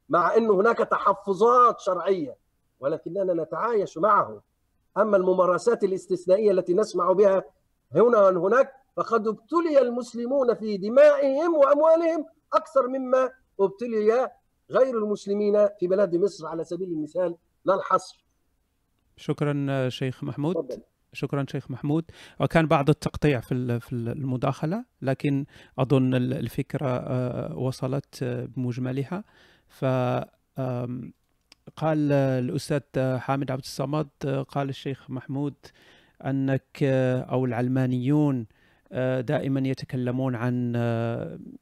مع 0.08 0.36
أن 0.36 0.50
هناك 0.50 0.78
تحفظات 0.78 1.80
شرعية 1.80 2.36
ولكننا 2.80 3.34
نتعايش 3.44 3.98
معه 3.98 4.42
أما 4.98 5.16
الممارسات 5.16 5.84
الاستثنائية 5.84 6.50
التي 6.50 6.74
نسمع 6.74 7.12
بها 7.12 7.44
هنا 7.92 8.18
وهناك 8.28 8.72
فقد 8.96 9.28
ابتلي 9.28 9.80
المسلمون 9.80 10.54
في 10.54 10.76
دمائهم 10.76 11.54
وأموالهم 11.54 12.26
أكثر 12.52 12.88
مما 12.88 13.30
ابتلي 13.60 14.30
غير 14.70 14.98
المسلمين 14.98 15.68
في 15.78 15.86
بلاد 15.86 16.16
مصر. 16.16 16.46
على 16.46 16.64
سبيل 16.64 16.88
المثال 16.88 17.36
لا 17.64 17.74
الحصر. 17.74 18.24
شكرا 19.16 19.88
شيخ 19.88 20.24
محمود. 20.24 20.54
تفضل. 20.54 20.82
شكرا 21.12 21.46
شيخ 21.48 21.70
محمود. 21.70 22.04
وكان 22.40 22.66
بعض 22.66 22.90
التقطيع 22.90 23.40
في 23.40 23.80
في 23.80 23.92
المداخلة 23.92 24.84
لكن 25.02 25.44
أظن 25.78 26.14
الفكرة 26.14 27.56
وصلت 27.56 28.24
بمجملها. 28.24 29.24
ف 29.68 29.84
قال 31.76 32.12
الأستاذ 32.12 33.16
حامد 33.18 33.50
عبد 33.50 33.62
الصمد 33.62 34.08
قال 34.48 34.68
الشيخ 34.68 35.10
محمود 35.10 35.54
أنك 36.24 36.82
أو 37.30 37.44
العلمانيون 37.44 38.46
دائما 39.20 39.68
يتكلمون 39.68 40.34
عن 40.34 40.74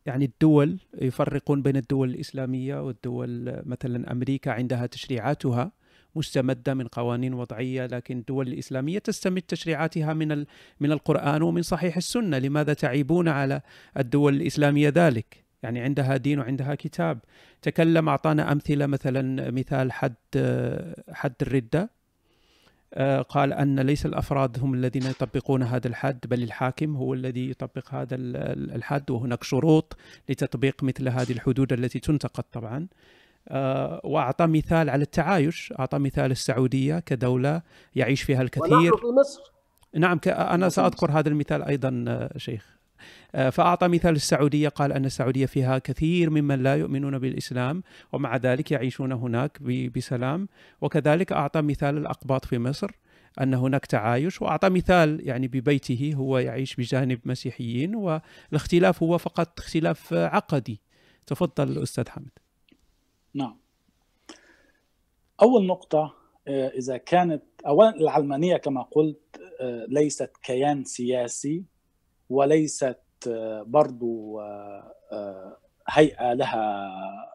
يعني 0.07 0.24
الدول 0.24 0.78
يفرقون 0.94 1.62
بين 1.62 1.76
الدول 1.76 2.11
الإسلامية 2.11 2.86
والدول 2.86 3.62
مثلا 3.66 4.12
أمريكا 4.12 4.53
عندها 4.53 4.86
تشريعاتها. 4.86 5.72
مستمدة 6.19 6.75
من 6.75 6.87
قوانين 6.87 7.35
وضعية 7.35 7.87
لكن 7.87 8.19
الدول 8.19 8.49
الإسلامية 8.49 8.99
تستمد 8.99 9.43
تشريعاتها 9.43 10.12
من 10.12 10.45
من 10.81 10.93
القرآن 10.93 11.43
ومن 11.43 11.62
صحيح 11.62 11.97
السنة. 11.97 12.39
لماذا 12.39 12.73
تعيبون 12.73 13.29
على 13.29 13.61
الدول 13.97 14.35
الإسلامية 14.35 14.89
ذلك؟ 14.89 15.45
يعني 15.62 15.81
عندها 15.81 16.16
دين 16.16 16.39
وعندها 16.39 16.75
كتاب. 16.75 17.19
تكلم 17.62 18.09
أعطانا 18.09 18.53
أمثلة 18.53 18.87
مثلا 18.87 19.51
مثال 19.51 19.93
حد 19.93 20.14
حد 21.12 21.35
الردة. 21.43 21.91
قال 23.29 23.53
أن 23.53 23.81
ليس 23.81 24.07
الأفراد 24.07 24.59
هم 24.59 24.75
الذين 24.75 25.03
يطبقون 25.03 25.62
هذا 25.62 25.89
الحد 25.89 26.19
بل 26.29 26.43
الحاكم 26.43 26.97
هو 26.97 27.14
الذي 27.14 27.51
يطبق 27.51 27.95
هذا 27.95 28.14
الحد 28.77 29.11
وهناك 29.11 29.45
شروط 29.45 29.97
لتطبيق 30.29 30.85
مثل 30.85 31.09
هذه 31.09 31.33
الحدود 31.33 31.73
التي 31.73 32.01
تنتقد 32.01 32.45
طبعا. 32.53 32.87
وأعطى 34.05 34.46
مثال 34.46 34.90
على 34.90 35.03
التعايش 35.03 35.72
أعطى 35.78 35.99
مثال 35.99 36.30
السعودية 36.30 36.99
كدولة 36.99 37.62
يعيش 37.94 38.22
فيها 38.22 38.42
الكثير. 38.42 38.96
في 38.96 39.07
مصر. 39.20 39.53
نعم 39.96 40.20
أنا 40.26 40.68
سأذكر 40.68 41.11
هذا 41.11 41.28
المثال 41.28 41.62
أيضا 41.62 42.28
شيخ. 42.36 42.78
فأعطى 43.53 43.88
مثال 43.88 44.16
السعودية 44.16 44.68
قال 44.68 44.92
أن 44.92 45.05
السعودية 45.05 45.46
فيها 45.46 45.78
كثير 45.78 46.30
ممن 46.30 46.62
لا 46.62 46.76
يؤمنون 46.76 47.18
بالإسلام 47.18 47.82
ومع 48.12 48.36
ذلك 48.36 48.72
يعيشون 48.72 49.12
هناك 49.12 49.62
بسلام. 49.96 50.49
وكذلك 50.80 51.32
أعطى 51.32 51.62
مثال 51.62 51.96
الأقباط 51.96 52.44
في 52.44 52.59
مصر 52.59 52.90
أن 53.40 53.55
هناك 53.55 53.86
تعايش. 53.86 54.42
وأعطى 54.42 54.68
مثال 54.68 55.20
يعني 55.28 55.49
ببيته 55.49 56.12
هو 56.16 56.38
يعيش 56.38 56.76
بجانب 56.76 57.20
مسيحيين 57.24 57.94
والإختلاف 57.94 59.03
هو 59.03 59.18
فقط 59.18 59.61
اختلاف 59.61 60.14
عقدي. 60.14 60.80
تفضل 61.26 61.82
أستاذ 61.82 62.09
حمد. 62.09 62.30
نعم. 63.35 63.59
أول 65.43 65.66
نقطة 65.66 66.14
إذا 66.49 66.97
كانت 66.97 67.43
أولا 67.66 67.97
العلمانية 67.97 68.57
كما 68.57 68.83
قلت 68.83 69.41
ليست 69.89 70.31
كيان 70.43 70.85
سياسي 70.85 71.64
وليست 72.29 73.01
برضو 73.66 74.41
هيئة 75.89 76.33
لها 76.33 76.91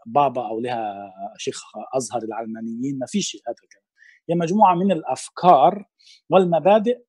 بابا 0.05 0.47
أو 0.47 0.59
لها 0.59 1.13
شيخ 1.37 1.61
أزهر 1.93 2.23
العلمانيين 2.23 2.99
ما 2.99 3.05
فيش 3.05 3.37
هذا 3.47 3.55
الكلام. 3.63 3.83
هي 4.29 4.35
مجموعة 4.35 4.75
من 4.75 4.91
الأفكار 4.91 5.85
والمبادئ 6.29 7.01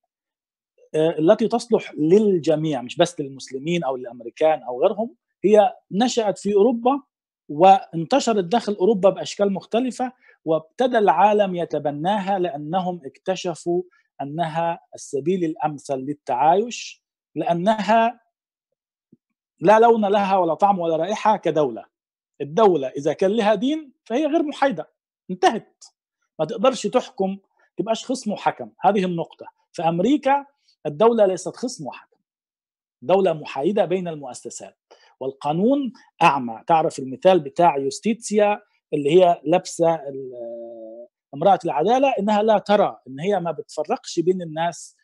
التي 0.94 1.48
تصلح 1.48 1.92
للجميع 1.94 2.82
مش 2.82 2.96
بس 2.96 3.20
للمسلمين 3.20 3.84
أو 3.84 3.96
للأمريكان 3.96 4.62
أو 4.62 4.82
غيرهم 4.82 5.14
هي 5.44 5.74
نشأت 5.92 6.38
في 6.38 6.54
أوروبا 6.54 7.02
وانتشرت 7.48 8.44
داخل 8.44 8.74
أوروبا 8.74 9.10
بأشكال 9.10 9.52
مختلفة 9.52 10.12
وابتدى 10.44 10.98
العالم 10.98 11.54
يتبناها 11.54 12.38
لأنهم 12.38 13.00
اكتشفوا 13.04 13.82
أنها 14.22 14.80
السبيل 14.94 15.44
الأمثل 15.44 15.96
للتعايش 15.96 17.04
لأنها 17.34 18.20
لا 19.60 19.78
لون 19.78 20.04
لها 20.04 20.36
ولا 20.36 20.54
طعم 20.54 20.78
ولا 20.78 20.96
رائحة 20.96 21.36
كدولة. 21.36 21.84
الدولة 22.40 22.88
إذا 22.88 23.12
كان 23.12 23.30
لها 23.30 23.54
دين 23.54 23.92
فهي 24.04 24.26
غير 24.26 24.42
محايدة 24.42 24.90
انتهت. 25.30 25.84
ما 26.38 26.44
تقدرش 26.44 26.86
تحكم 26.86 27.38
تبقاش 27.76 28.04
خصم 28.04 28.32
وحكم. 28.32 28.70
هذه 28.80 29.04
النقطة. 29.04 29.46
في 29.72 29.82
أمريكا 29.82 30.46
الدولة 30.86 31.26
ليست 31.26 31.56
خصم 31.56 31.86
وحكم. 31.86 32.16
دولة 33.02 33.32
محايدة 33.32 33.84
بين 33.84 34.08
المؤسسات. 34.08 34.78
والقانون 35.20 35.92
أعمى. 36.22 36.64
تعرف 36.66 36.98
المثال 36.98 37.40
بتاع 37.40 37.76
يوستيتسيا 37.76 38.60
اللي 38.94 39.10
هي 39.10 39.40
لابسة 39.44 40.00
امرأة 41.34 41.58
العدالة؟ 41.64 42.14
إنها 42.18 42.42
لا 42.42 42.58
ترى 42.58 42.98
إن 43.08 43.20
هي 43.20 43.40
ما 43.40 43.50
بتفرقش 43.50 44.20
بين 44.20 44.42
الناس 44.42 44.96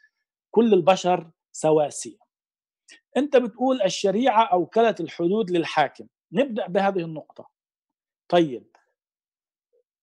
كل 0.51 0.75
البشر 0.75 1.31
سواسية. 1.53 2.19
أنت 3.17 3.37
بتقول 3.37 3.83
الشريعة 3.83 4.45
أوكلت 4.45 5.01
الحدود 5.01 5.51
للحاكم. 5.51 6.07
نبدأ 6.33 6.67
بهذه 6.67 6.99
النقطة. 6.99 7.51
طيب 8.29 8.77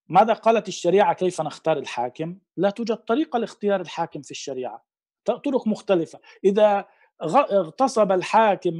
ماذا 0.07 0.33
قالت 0.33 0.67
الشريعة 0.67 1.13
كيف 1.13 1.41
نختار 1.41 1.77
الحاكم؟ 1.77 2.37
لا 2.57 2.69
توجد 2.69 2.95
طريقة 2.95 3.39
لاختيار 3.39 3.81
الحاكم 3.81 4.21
في 4.21 4.31
الشريعة. 4.31 4.85
طرق 5.25 5.67
مختلفة. 5.67 6.19
إذا 6.43 6.85
اغتصب 7.21 8.11
الحاكم 8.11 8.79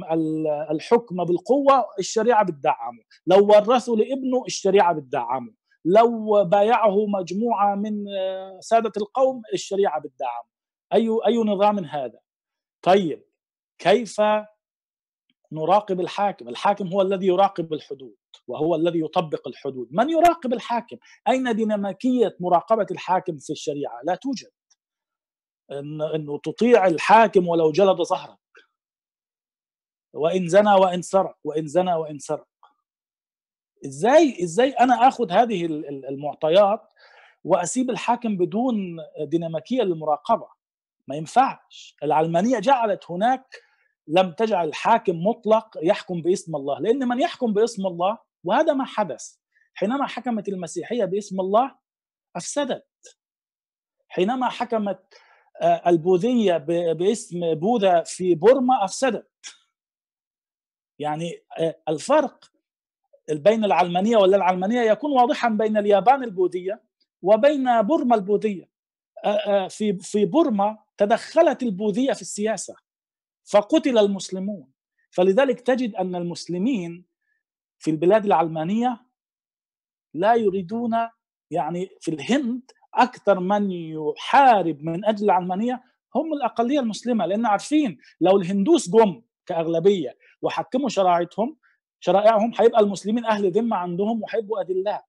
الحكم 0.70 1.24
بالقوة 1.24 1.86
الشريعة 1.98 2.44
بتدعمه. 2.44 3.02
لو 3.26 3.46
ورثه 3.46 3.96
لابنه 3.96 4.44
الشريعة 4.46 4.94
بتدعمه. 4.94 5.54
لو 5.84 6.44
بايعه 6.44 7.06
مجموعة 7.06 7.74
من 7.74 8.04
سادة 8.60 8.92
القوم 8.96 9.42
الشريعة 9.52 10.00
بتدعمه. 10.00 10.48
أي 10.92 11.08
أي 11.26 11.36
نظام 11.36 11.78
هذا؟ 11.84 12.18
طيب 12.82 13.24
كيف 13.78 14.20
نراقب 15.52 16.00
الحاكم؟ 16.00 16.48
الحاكم 16.48 16.88
هو 16.88 17.02
الذي 17.02 17.26
يراقب 17.26 17.72
الحدود 17.72 18.16
وهو 18.46 18.74
الذي 18.74 19.00
يطبق 19.00 19.48
الحدود. 19.48 19.88
من 19.90 20.10
يراقب 20.10 20.52
الحاكم؟ 20.52 20.96
أين 21.28 21.56
ديناميكية 21.56 22.36
مراقبة 22.40 22.86
الحاكم 22.90 23.38
في 23.38 23.50
الشريعة؟ 23.50 24.00
لا 24.04 24.14
توجد. 24.14 24.50
إن 25.72 26.02
إنه 26.02 26.38
تطيع 26.38 26.86
الحاكم 26.86 27.48
ولو 27.48 27.72
جلد 27.72 28.02
ظهرك. 28.02 28.38
وإن 30.12 30.48
زنى 30.48 30.72
وإن 30.74 31.02
سرق 31.02 31.38
وإن 31.44 31.66
زنى 31.66 31.94
وإن 31.94 32.18
سرق. 32.18 32.48
إزاي 33.86 34.42
إزاي 34.42 34.70
أنا 34.70 35.08
آخذ 35.08 35.32
هذه 35.32 35.66
المعطيات 36.08 36.82
وأسيب 37.44 37.90
الحاكم 37.90 38.36
بدون 38.36 38.96
ديناميكية 39.20 39.82
للمراقبة؟ 39.82 40.48
ما 41.08 41.16
ينفعش. 41.16 41.96
العلمانية 42.02 42.58
جعلت 42.58 43.10
هناك 43.10 43.62
لم 44.06 44.32
تجعل 44.32 44.68
الحاكم 44.68 45.26
مطلق 45.26 45.78
يحكم 45.82 46.22
باسم 46.22 46.56
الله 46.56 46.80
لأن 46.80 47.08
من 47.08 47.20
يحكم 47.20 47.52
باسم 47.52 47.86
الله 47.86 48.18
وهذا 48.44 48.72
ما 48.72 48.84
حدث. 48.84 49.36
حينما 49.74 50.06
حكمت 50.06 50.48
المسيحية 50.48 51.04
باسم 51.04 51.40
الله 51.40 51.78
أفسدت. 52.36 53.18
حينما 54.08 54.48
حكمت 54.48 55.14
البوذية 55.62 56.56
باسم 56.92 57.54
بوذا 57.54 58.02
في 58.02 58.34
بورما 58.34 58.84
أفسدت. 58.84 59.30
يعني 60.98 61.44
الفرق 61.88 62.52
بين 63.32 63.64
العلمانية 63.64 64.16
ولا 64.16 64.36
العلمانية 64.36 64.80
يكون 64.80 65.12
واضحا 65.12 65.48
بين 65.48 65.76
اليابان 65.76 66.24
البوذية 66.24 66.82
وبين 67.22 67.82
بورما 67.82 68.14
البوذية. 68.16 68.68
في 69.68 69.98
في 69.98 70.24
بورما 70.24 70.78
تدخلت 70.96 71.62
البوذية 71.62 72.12
في 72.12 72.22
السياسة 72.22 72.76
فقتل 73.44 73.98
المسلمون. 73.98 74.72
فلذلك 75.10 75.60
تجد 75.60 75.94
أن 75.94 76.14
المسلمين 76.16 77.04
في 77.78 77.90
البلاد 77.90 78.24
العلمانية 78.24 79.06
لا 80.14 80.34
يريدون 80.34 80.94
يعني 81.50 81.90
في 82.00 82.10
الهند 82.10 82.70
أكثر 82.94 83.40
من 83.40 83.70
يحارب 83.70 84.82
من 84.82 85.04
أجل 85.04 85.24
العلمانية 85.24 85.82
هم 86.14 86.32
الأقلية 86.32 86.80
المسلمة 86.80 87.26
لأن 87.26 87.46
عارفين 87.46 87.98
لو 88.20 88.36
الهندوس 88.36 88.90
جم 88.90 89.22
كأغلبية 89.46 90.16
وحكموا 90.42 90.88
شرائعهم 90.88 91.56
شرائعهم 92.00 92.52
هيبقى 92.60 92.80
المسلمين 92.80 93.24
أهل 93.24 93.50
ذمة 93.52 93.76
عندهم 93.76 94.22
وهيبقوا 94.22 94.60
اذلاء 94.62 95.04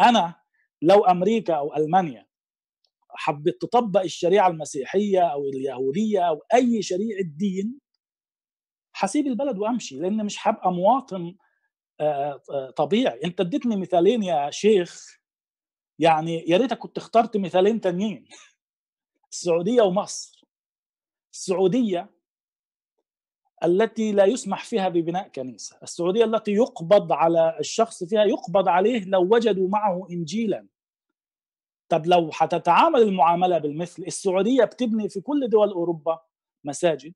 أنا 0.00 0.34
لو 0.82 1.04
أمريكا 1.04 1.54
أو 1.54 1.76
ألمانيا 1.76 2.26
حبت 3.08 3.62
تطبق 3.62 4.00
الشريعة 4.02 4.48
المسيحية 4.48 5.20
أو 5.20 5.44
اليهودية 5.44 6.28
أو 6.28 6.42
أي 6.54 6.82
شريعة 6.82 7.22
دين 7.22 7.78
حسيب 8.92 9.26
البلد 9.26 9.58
وأمشي 9.58 9.98
لأن 9.98 10.24
مش 10.24 10.48
هبقى 10.48 10.72
مواطن 10.72 11.34
طبيعي. 12.76 13.20
أنت 13.24 13.40
اديتني 13.40 13.76
مثالين 13.76 14.22
يا 14.22 14.50
شيخ 14.50 15.19
يعني 16.00 16.44
يا 16.48 16.56
ريتك 16.56 16.78
كنت 16.78 16.96
اخترت 16.98 17.36
مثالين 17.36 17.80
تانيين. 17.80 18.24
السعودية 19.32 19.82
ومصر. 19.82 20.44
السعودية 21.32 22.10
التي 23.64 24.12
لا 24.12 24.24
يسمح 24.24 24.64
فيها 24.64 24.88
ببناء 24.88 25.28
كنيسة. 25.28 25.78
السعودية 25.82 26.24
التي 26.24 26.52
يقبض 26.52 27.12
على 27.12 27.56
الشخص 27.60 28.04
فيها 28.04 28.24
يقبض 28.24 28.68
عليه 28.68 29.04
لو 29.04 29.22
وجدوا 29.34 29.68
معه 29.68 30.06
انجيلا. 30.10 30.66
طب 31.88 32.06
لو 32.06 32.30
حتتعامل 32.32 33.02
المعاملة 33.02 33.58
بالمثل 33.58 34.02
السعودية 34.02 34.64
بتبني 34.64 35.08
في 35.08 35.20
كل 35.20 35.48
دول 35.48 35.70
أوروبا 35.70 36.18
مساجد 36.64 37.14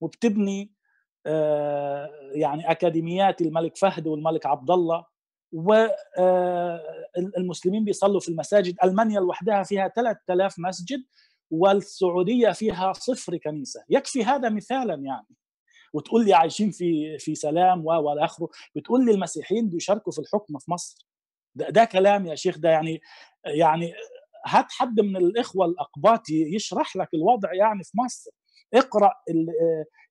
وبتبني 0.00 0.70
يعني 2.32 2.70
أكاديميات 2.70 3.40
الملك 3.40 3.76
فهد 3.76 4.06
والملك 4.06 4.46
عبد 4.46 4.70
الله. 4.70 5.04
والمسلمين 5.52 7.84
بيصلوا 7.84 8.20
في 8.20 8.28
المساجد. 8.28 8.76
ألمانيا 8.84 9.20
لوحدها 9.20 9.62
فيها 9.62 9.88
3000 9.88 10.54
مسجد 10.58 11.04
والسعودية 11.50 12.50
فيها 12.50 12.92
صفر 12.92 13.36
كنيسة. 13.36 13.84
يكفي 13.88 14.24
هذا 14.24 14.48
مثالا 14.48 14.94
يعني. 14.94 15.26
وتقول 15.92 16.24
لي 16.24 16.34
عايشين 16.34 16.70
في 16.70 17.18
في 17.18 17.34
سلام 17.34 17.86
والى 17.86 18.24
آخره. 18.24 18.48
بتقول 18.76 19.04
لي 19.06 19.12
المسيحيين 19.12 19.68
بيشاركوا 19.68 20.12
في 20.12 20.18
الحكم 20.18 20.58
في 20.58 20.70
مصر. 20.70 21.06
ده, 21.54 21.70
ده 21.70 21.84
كلام 21.84 22.26
يا 22.26 22.34
شيخ 22.34 22.58
ده 22.58 22.68
يعني 22.68 23.00
يعني 23.44 23.92
هات 24.46 24.66
حد 24.70 25.00
من 25.00 25.16
الإخوة 25.16 25.66
الأقباط 25.66 26.30
يشرح 26.30 26.96
لك 26.96 27.08
الوضع 27.14 27.54
يعني 27.54 27.84
في 27.84 27.98
مصر. 27.98 28.30
اقرأ 28.74 29.12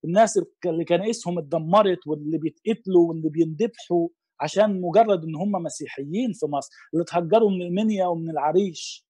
الناس 0.06 0.40
اللي 0.66 0.86
كنائسهم 0.86 1.38
اتدمرت 1.40 2.08
واللي 2.08 2.38
بيتقتلوا 2.38 3.08
واللي 3.10 3.30
بيندبحوا 3.30 4.08
عشان 4.42 4.82
مجرد 4.82 5.24
إن 5.24 5.36
هم 5.36 5.52
مسيحيين 5.52 6.34
في 6.34 6.46
مصر 6.46 6.72
اللي 6.94 7.04
اتهجروا 7.04 7.50
من 7.52 7.62
المنيا 7.62 8.06
ومن 8.06 8.30
العريش. 8.30 9.06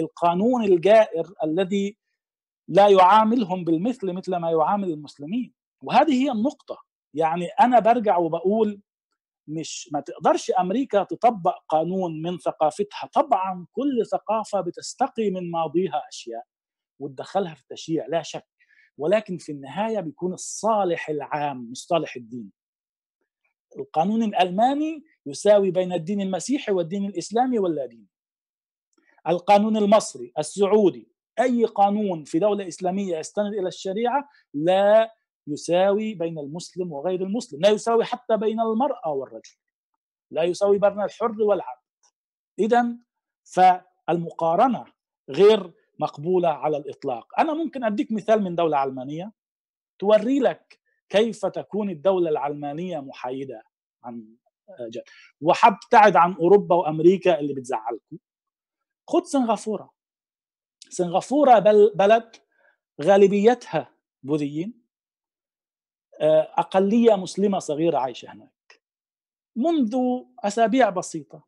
القانون 0.00 0.64
الجائر 0.64 1.32
الذي 1.44 1.96
لا 2.68 2.88
يعاملهم 2.88 3.64
بالمثل 3.64 4.12
مثل 4.12 4.36
ما 4.36 4.50
يعامل 4.50 4.90
المسلمين. 4.90 5.54
وهذه 5.82 6.12
هي 6.24 6.30
النقطة. 6.30 6.78
يعني 7.14 7.46
أنا 7.46 7.78
برجع 7.78 8.16
وبقول 8.18 8.80
مش 9.48 9.88
ما 9.92 10.00
تقدرش 10.00 10.50
أمريكا 10.50 11.04
تطبق 11.04 11.54
قانون 11.68 12.22
من 12.22 12.38
ثقافتها. 12.38 13.06
طبعا 13.14 13.66
كل 13.72 14.06
ثقافة 14.06 14.60
بتستقي 14.60 15.30
من 15.30 15.50
ماضيها 15.50 16.02
أشياء 16.08 16.44
وتدخلها 16.98 17.54
في 17.54 17.62
التشريع 17.62 18.06
لا 18.06 18.22
شك. 18.22 18.46
ولكن 18.98 19.38
في 19.38 19.52
النهاية 19.52 20.00
بيكون 20.00 20.32
الصالح 20.32 21.08
العام 21.08 21.70
مش 21.70 21.78
صالح 21.78 22.16
الدين. 22.16 22.59
القانون 23.78 24.22
الألماني 24.22 25.04
يساوي 25.26 25.70
بين 25.70 25.92
الدين 25.92 26.20
المسيحي 26.20 26.72
والدين 26.72 27.04
الإسلامي 27.04 27.58
ولا 27.58 27.86
دين 27.86 28.06
القانون 29.28 29.76
المصري 29.76 30.32
السعودي 30.38 31.10
أي 31.40 31.64
قانون 31.64 32.24
في 32.24 32.38
دولة 32.38 32.68
إسلامية 32.68 33.18
يستند 33.18 33.54
إلى 33.54 33.68
الشريعة 33.68 34.28
لا 34.54 35.14
يساوي 35.46 36.14
بين 36.14 36.38
المسلم 36.38 36.92
وغير 36.92 37.22
المسلم 37.22 37.60
لا 37.60 37.68
يساوي 37.68 38.04
حتى 38.04 38.36
بين 38.36 38.60
المرأة 38.60 39.12
والرجل 39.12 39.56
لا 40.30 40.42
يساوي 40.42 40.78
بين 40.78 41.00
الحر 41.02 41.42
والعبد. 41.42 41.80
اذا 42.58 42.96
فالمقارنة 43.44 44.84
غير 45.30 45.72
مقبولة 45.98 46.48
على 46.48 46.76
الإطلاق. 46.76 47.40
أنا 47.40 47.54
ممكن 47.54 47.84
أديك 47.84 48.12
مثال 48.12 48.42
من 48.42 48.54
دولة 48.54 48.76
علمانية 48.76 49.32
توري 49.98 50.38
لك 50.38 50.79
كيف 51.10 51.46
تكون 51.46 51.90
الدولة 51.90 52.30
العلمانية 52.30 52.98
محايدة 52.98 53.62
عن 54.02 54.36
جد. 54.80 55.02
وحبتعد 55.40 56.16
عن 56.16 56.34
أوروبا 56.34 56.76
وأمريكا 56.76 57.40
اللي 57.40 57.54
بتزعلكم. 57.54 58.18
خد 59.08 59.24
سنغافورة. 59.24 59.92
سنغافورة 60.88 61.58
بلد 61.94 62.36
غالبيتها 63.02 63.94
بوذيين. 64.22 64.80
أقلية 66.58 67.14
مسلمة 67.14 67.58
صغيرة 67.58 67.98
عايشة 67.98 68.32
هناك. 68.32 68.80
منذ 69.56 69.96
أسابيع 70.44 70.90
بسيطة 70.90 71.46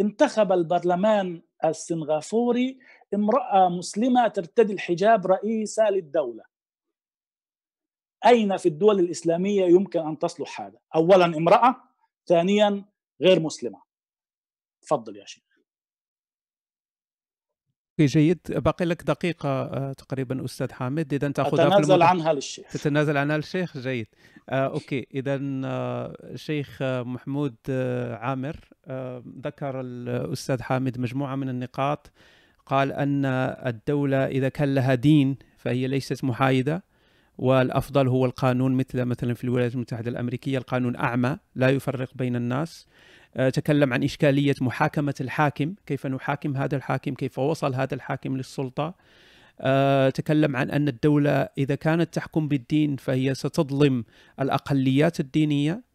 انتخب 0.00 0.52
البرلمان 0.52 1.42
السنغافوري 1.64 2.78
امرأة 3.14 3.68
مسلمة 3.68 4.28
ترتدي 4.28 4.72
الحجاب 4.72 5.26
رئيسة 5.26 5.90
للدولة. 5.90 6.44
أين 8.26 8.56
في 8.56 8.66
الدول 8.66 9.00
الإسلامية 9.00 9.64
يمكن 9.64 10.00
أن 10.00 10.18
تصلح 10.18 10.60
هذا؟ 10.60 10.78
اولا 10.94 11.24
امرأة 11.24 11.76
ثانيا 12.26 12.84
غير 13.22 13.40
مسلمة. 13.40 13.82
تفضل 14.82 15.16
يا 15.16 15.24
شيخ. 15.24 15.48
جيد 18.00 18.38
باقي 18.48 18.84
لك 18.84 19.02
دقيقة 19.02 19.48
آه، 19.48 19.92
تقريبا 19.92 20.44
أستاذ 20.44 20.72
حامد 20.72 21.14
إذا 21.14 21.28
تأخذها 21.28 21.68
في 21.68 21.74
أتنازل 21.74 21.92
المد... 21.94 22.06
عنها 22.06 22.32
للشيخ. 22.32 22.72
تتنازل 22.72 23.16
عنها 23.16 23.36
للشيخ؟ 23.36 23.78
جيد. 23.78 24.06
آه 24.48 24.66
أوكي. 24.66 25.06
إذا 25.14 25.38
الشيخ 25.40 26.78
آه، 26.82 27.02
محمود 27.02 27.56
عامر 28.10 28.56
آه 28.84 29.22
ذكر 29.40 29.80
الأستاذ 29.80 30.62
حامد 30.62 31.00
مجموعة 31.00 31.36
من 31.36 31.48
النقاط. 31.48 32.12
قال 32.66 32.92
أن 32.92 33.24
الدولة 33.66 34.26
إذا 34.26 34.48
كان 34.48 34.74
لها 34.74 34.94
دين 34.94 35.38
فهي 35.58 35.86
ليست 35.86 36.24
محايدة. 36.24 36.84
والأفضل 37.38 38.08
هو 38.08 38.26
القانون 38.26 38.72
مثل 38.72 39.04
مثلا 39.04 39.34
في 39.34 39.44
الولايات 39.44 39.74
المتحدة 39.74 40.10
الأمريكية 40.10 40.58
القانون 40.58 40.96
أعمى 40.96 41.38
لا 41.54 41.68
يفرق 41.68 42.10
بين 42.14 42.36
الناس. 42.36 42.86
آه، 43.36 43.48
تكلم 43.48 43.92
عن 43.92 44.04
إشكالية 44.04 44.54
محاكمة 44.60 45.14
الحاكم 45.20 45.74
كيف 45.86 46.06
نحاكم 46.06 46.56
هذا 46.56 46.76
الحاكم 46.76 47.14
كيف 47.14 47.38
وصل 47.38 47.74
هذا 47.74 47.94
الحاكم 47.94 48.36
للسلطة. 48.36 48.94
آه، 49.60 50.10
تكلم 50.10 50.56
عن 50.56 50.70
أن 50.70 50.88
الدولة 50.88 51.48
إذا 51.58 51.74
كانت 51.74 52.14
تحكم 52.14 52.48
بالدين 52.48 52.96
فهي 52.96 53.34
ستظلم 53.34 54.04
الأقليات 54.40 55.20
الدينية. 55.20 55.87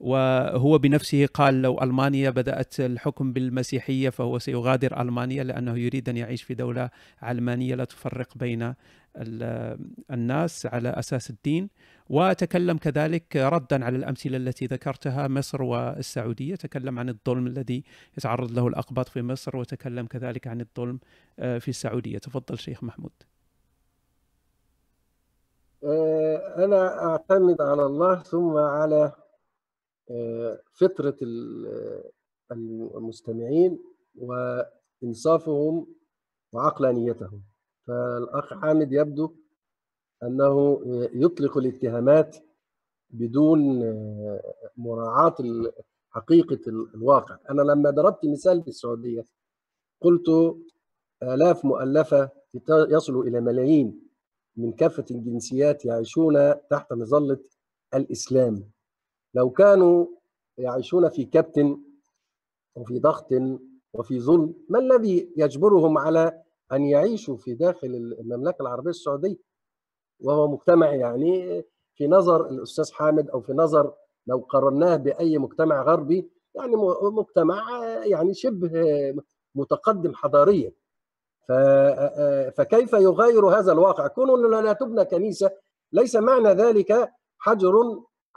وهو 0.00 0.78
بنفسه 0.78 1.26
قال 1.26 1.62
لو 1.62 1.82
ألمانيا 1.82 2.30
بدأت 2.30 2.80
الحكم 2.80 3.32
بالمسيحية 3.32 4.10
فهو 4.10 4.38
سيغادر 4.38 5.00
ألمانيا 5.00 5.44
لأنه 5.44 5.78
يريد 5.78 6.08
أن 6.08 6.16
يعيش 6.16 6.42
في 6.42 6.54
دولة 6.54 6.90
علمانية 7.22 7.74
لا 7.74 7.84
تفرق 7.84 8.38
بين 8.38 8.74
ال- 9.16 9.78
الناس 10.10 10.66
على 10.66 10.88
أساس 10.88 11.30
الدين. 11.30 11.68
وتكلم 12.10 12.78
كذلك 12.78 13.36
ردا 13.36 13.84
على 13.84 13.96
الأمثلة 13.96 14.36
التي 14.36 14.66
ذكرتها 14.66 15.28
مصر 15.28 15.62
والسعودية. 15.62 16.54
تكلم 16.54 16.98
عن 16.98 17.08
الظلم 17.08 17.46
الذي 17.46 17.84
يتعرض 18.18 18.50
له 18.52 18.66
الأقباط 18.68 19.08
في 19.08 19.22
مصر 19.22 19.56
وتكلم 19.56 20.06
كذلك 20.06 20.46
عن 20.46 20.60
الظلم 20.60 21.00
آه، 21.38 21.58
في 21.58 21.68
السعودية. 21.68 22.18
تفضل 22.18 22.58
شيخ 22.58 22.84
محمود. 22.84 23.12
آه، 25.84 26.64
أنا 26.64 27.04
أعتمد 27.04 27.60
على 27.60 27.82
الله 27.86 28.22
ثم 28.22 28.56
على 28.56 29.12
فطرة 30.72 31.16
ال- 31.22 32.02
المستمعين 32.52 33.78
وإنصافهم 34.14 35.86
وعقلانيتهم. 36.52 37.42
فالأخ 37.86 38.54
حامد 38.54 38.92
يبدو 38.92 39.34
أنه 40.22 40.80
يطلق 41.14 41.58
الاتهامات 41.58 42.36
بدون 43.10 43.58
مراعاة 44.76 45.34
حقيقة 46.10 46.60
ال- 46.66 46.94
الواقع. 46.94 47.38
أنا 47.50 47.62
لما 47.62 47.90
ضربت 47.90 48.26
مثال 48.26 48.60
بالسعودية 48.60 49.24
قلت 50.00 50.28
آلاف 51.22 51.64
مؤلفة 51.64 52.30
يصل 52.70 53.20
إلى 53.20 53.40
ملايين 53.40 54.08
من 54.56 54.72
كافة 54.72 55.04
الجنسيات 55.10 55.84
يعيشون 55.84 56.54
تحت 56.70 56.92
مظلة 56.92 57.38
الإسلام. 57.94 58.70
لو 59.34 59.50
كانوا 59.50 60.06
يعيشون 60.58 61.08
في 61.08 61.24
كبت 61.24 61.78
وفي 62.74 62.98
ضغط 62.98 63.28
وفي 63.92 64.20
ظلم 64.20 64.54
ما 64.68 64.78
الذي 64.78 65.32
يجبرهم 65.36 65.98
على 65.98 66.42
أن 66.72 66.84
يعيشوا 66.84 67.36
في 67.36 67.54
داخل 67.54 67.86
المملكة 68.20 68.62
العربية 68.62 68.90
السعودية؟ 68.90 69.36
وهو 70.20 70.48
مجتمع 70.48 70.94
يعني 70.94 71.64
في 71.94 72.06
نظر 72.06 72.46
الأستاذ 72.46 72.92
حامد 72.92 73.30
أو 73.30 73.40
في 73.40 73.52
نظر 73.52 73.94
لو 74.26 74.38
قارناه 74.38 74.96
بأي 74.96 75.38
مجتمع 75.38 75.82
غربي 75.82 76.30
يعني 76.54 76.76
مجتمع 77.02 77.84
يعني 78.04 78.34
شبه 78.34 78.70
متقدم 79.54 80.14
حضاريا. 80.14 80.72
فكيف 82.56 82.92
يغير 82.92 83.46
هذا 83.46 83.72
الواقع؟ 83.72 84.06
كون 84.06 84.50
لا 84.64 84.72
تبنى 84.72 85.04
كنيسة 85.04 85.50
ليس 85.92 86.16
معنى 86.16 86.48
ذلك 86.48 87.12
حجر 87.38 87.72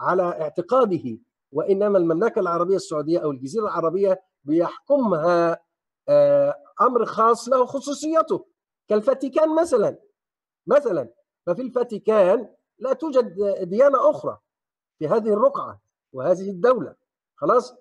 على 0.02 0.24
اعتقاده 0.24 1.18
وإنما 1.52 1.98
المملكة 1.98 2.40
العربية 2.40 2.76
السعودية 2.76 3.20
أو 3.20 3.32
الجزيرة 3.32 3.64
العربية 3.64 4.22
بيحكمها 4.44 5.60
آه، 6.10 6.56
أمر 6.82 7.06
خاص 7.06 7.50
له 7.50 7.66
خصوصيته. 7.66 8.46
كالفاتيكان 8.88 9.56
مثلا. 9.56 9.98
مثلا 10.68 11.10
ففي 11.46 11.62
الفاتيكان 11.62 12.50
لا 12.80 12.94
توجد 12.94 13.36
ديانة 13.70 14.10
أخرى 14.10 14.40
في 15.00 15.08
هذه 15.08 15.34
الرقعة 15.34 15.82
وهذه 16.14 16.50
الدولة. 16.50 16.96
خلاص؟ 17.36 17.76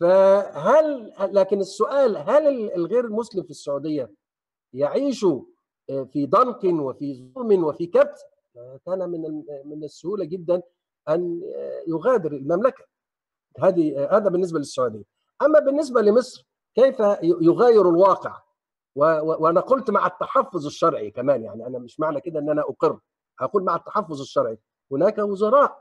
فهل 0.00 1.12
لكن 1.20 1.60
السؤال 1.60 2.16
هل 2.16 2.72
الغير 2.72 3.04
المسلم 3.04 3.42
في 3.42 3.50
السعودية 3.50 4.12
يعيش 4.72 5.26
في 5.86 6.26
ضنك 6.26 6.64
وفي 6.64 7.32
ظلم 7.34 7.64
وفي 7.64 7.86
كبت؟ 7.86 8.18
كان 8.86 9.10
من 9.10 9.44
من 9.64 9.84
السهولة 9.84 10.24
جدا 10.24 10.62
أن 11.08 11.40
يغادر 11.88 12.32
المملكة. 12.32 12.84
هذه 13.58 14.08
هذا 14.16 14.28
بالنسبة 14.28 14.58
للسعودية. 14.58 15.04
أما 15.42 15.58
بالنسبة 15.60 16.02
لمصر 16.02 16.46
كيف 16.74 17.00
يغاير 17.22 17.88
الواقع؟ 17.88 18.42
وأنا 18.94 19.60
قلت 19.60 19.90
مع 19.90 20.06
التحفظ 20.06 20.66
الشرعي 20.66 21.10
كمان 21.10 21.42
يعني 21.42 21.66
أنا 21.66 21.78
مش 21.78 22.00
معنى 22.00 22.20
كده 22.20 22.40
إن 22.40 22.50
أنا 22.50 22.62
أقر. 22.62 22.98
أقول 23.40 23.64
مع 23.64 23.76
التحفظ 23.76 24.20
الشرعي. 24.20 24.58
هناك 24.92 25.18
وزراء 25.18 25.78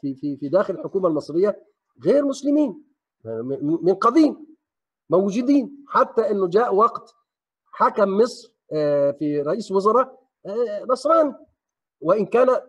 في 0.00 0.14
في 0.14 0.36
في 0.36 0.48
داخل 0.48 0.74
الحكومة 0.74 1.08
المصرية 1.08 1.64
غير 2.04 2.24
مسلمين 2.24 2.84
من 3.24 3.78
من 3.82 3.94
قديم 3.94 4.46
موجودين. 5.10 5.84
حتى 5.88 6.30
إنه 6.30 6.48
جاء 6.48 6.74
وقت 6.74 7.14
حكم 7.72 8.08
مصر 8.16 8.52
آه، 8.72 9.10
في 9.10 9.42
رئيس 9.42 9.72
وزراء 9.72 10.22
آه، 10.46 10.84
نصراني 10.88 11.34
وإن 12.00 12.26
كان 12.26 12.60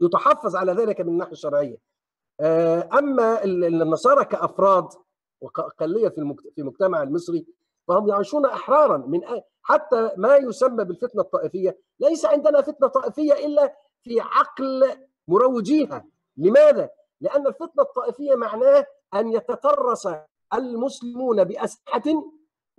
يتحفظ 0.00 0.56
على 0.56 0.72
ذلك 0.72 1.00
من 1.00 1.08
الناحية 1.08 1.32
الشرعية. 1.32 1.76
آه، 2.40 2.88
أما 2.98 3.44
ال- 3.44 3.64
ال- 3.64 3.82
النصارى 3.82 4.24
كأفراد 4.24 4.88
وكأقلية 5.40 6.08
في 6.08 6.34
في 6.54 6.60
المجتمع 6.60 7.02
المصري 7.02 7.46
فهم 7.88 8.08
يعيشون 8.08 8.46
أحرارا 8.46 8.96
من 8.96 9.20
حتى 9.62 10.10
ما 10.16 10.36
يسمى 10.36 10.84
بالفتنة 10.84 11.22
الطائفية. 11.22 11.78
ليس 12.00 12.24
عندنا 12.26 12.62
فتنة 12.62 12.88
طائفية 12.88 13.32
إلا 13.32 13.76
في 14.02 14.20
عقل 14.20 14.84
مروجيها. 15.28 16.04
لماذا؟ 16.36 16.90
لأن 17.20 17.46
الفتنة 17.46 17.82
الطائفية 17.82 18.34
معناه 18.34 18.86
أن 19.14 19.32
يتطرس 19.32 20.08
المسلمون 20.54 21.44
بأسلحة 21.44 22.02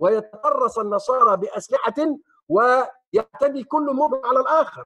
ويتطرس 0.00 0.78
النصارى 0.78 1.36
بأسلحة 1.36 1.94
ويعتدي 2.48 3.64
كل 3.64 3.94
مؤمن 3.94 4.20
على 4.24 4.40
الآخر. 4.40 4.84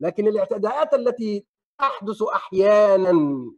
لكن 0.00 0.28
الاعتداءات 0.28 0.94
التي 0.94 1.46
تحدث 1.82 2.22
أحيانا 2.22 3.50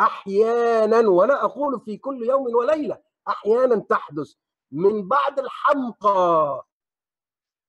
أحيانا 0.00 1.08
ولا 1.08 1.44
أقول 1.44 1.80
في 1.80 1.96
كل 1.96 2.22
يوم 2.22 2.54
وليلة 2.54 2.98
أحيانا 3.28 3.76
تحدث. 3.88 4.32
من 4.72 5.08
بعض 5.08 5.38
الحمقى 5.38 6.66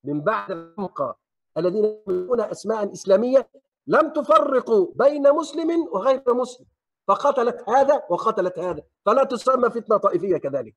من 0.03 0.21
بعض 0.21 0.51
الحمقى 0.51 1.17
الذين 1.57 1.85
يقولون 1.85 2.41
أسماء 2.41 2.93
إسلامية 2.93 3.49
لم 3.87 4.09
تفرقوا 4.13 4.87
بين 4.95 5.33
مسلم 5.33 5.87
وغير 5.91 6.33
مسلم. 6.33 6.65
فقتلت 7.07 7.69
هذا 7.69 8.03
وقتلت 8.09 8.59
هذا. 8.59 8.83
فلا 9.05 9.23
تسمى 9.23 9.69
فتنة 9.69 9.97
طائفية 9.97 10.37
كذلك. 10.37 10.75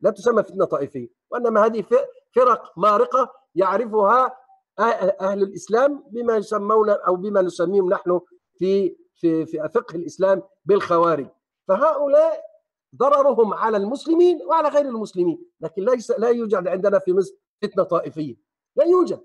لا 0.00 0.10
تسمى 0.10 0.42
فتنة 0.42 0.64
طائفية. 0.64 1.08
وإنما 1.30 1.64
هذه 1.64 1.84
فرق 2.34 2.78
مارقة 2.78 3.32
يعرفها 3.54 4.36
أهل 4.78 5.42
الإسلام 5.42 6.04
بما 6.10 6.36
يسمون 6.36 6.90
أو 6.90 7.16
بما 7.16 7.42
نسميهم 7.42 7.90
نحن 7.90 8.20
في 8.58 8.96
في 9.14 9.46
في 9.46 9.68
فقه 9.74 9.96
الإسلام 9.96 10.42
بالخوارج. 10.64 11.28
فهؤلاء 11.68 12.44
ضررهم 12.96 13.54
على 13.54 13.76
المسلمين 13.76 14.42
وعلى 14.42 14.68
غير 14.68 14.84
المسلمين. 14.84 15.38
لكن 15.60 15.84
ليس 15.84 16.10
لا 16.10 16.28
يوجد 16.28 16.68
عندنا 16.68 16.98
في 16.98 17.12
مصر 17.12 17.34
فتنة 17.62 17.82
طائفية. 17.84 18.36
لا 18.76 18.84
يوجد. 18.84 19.20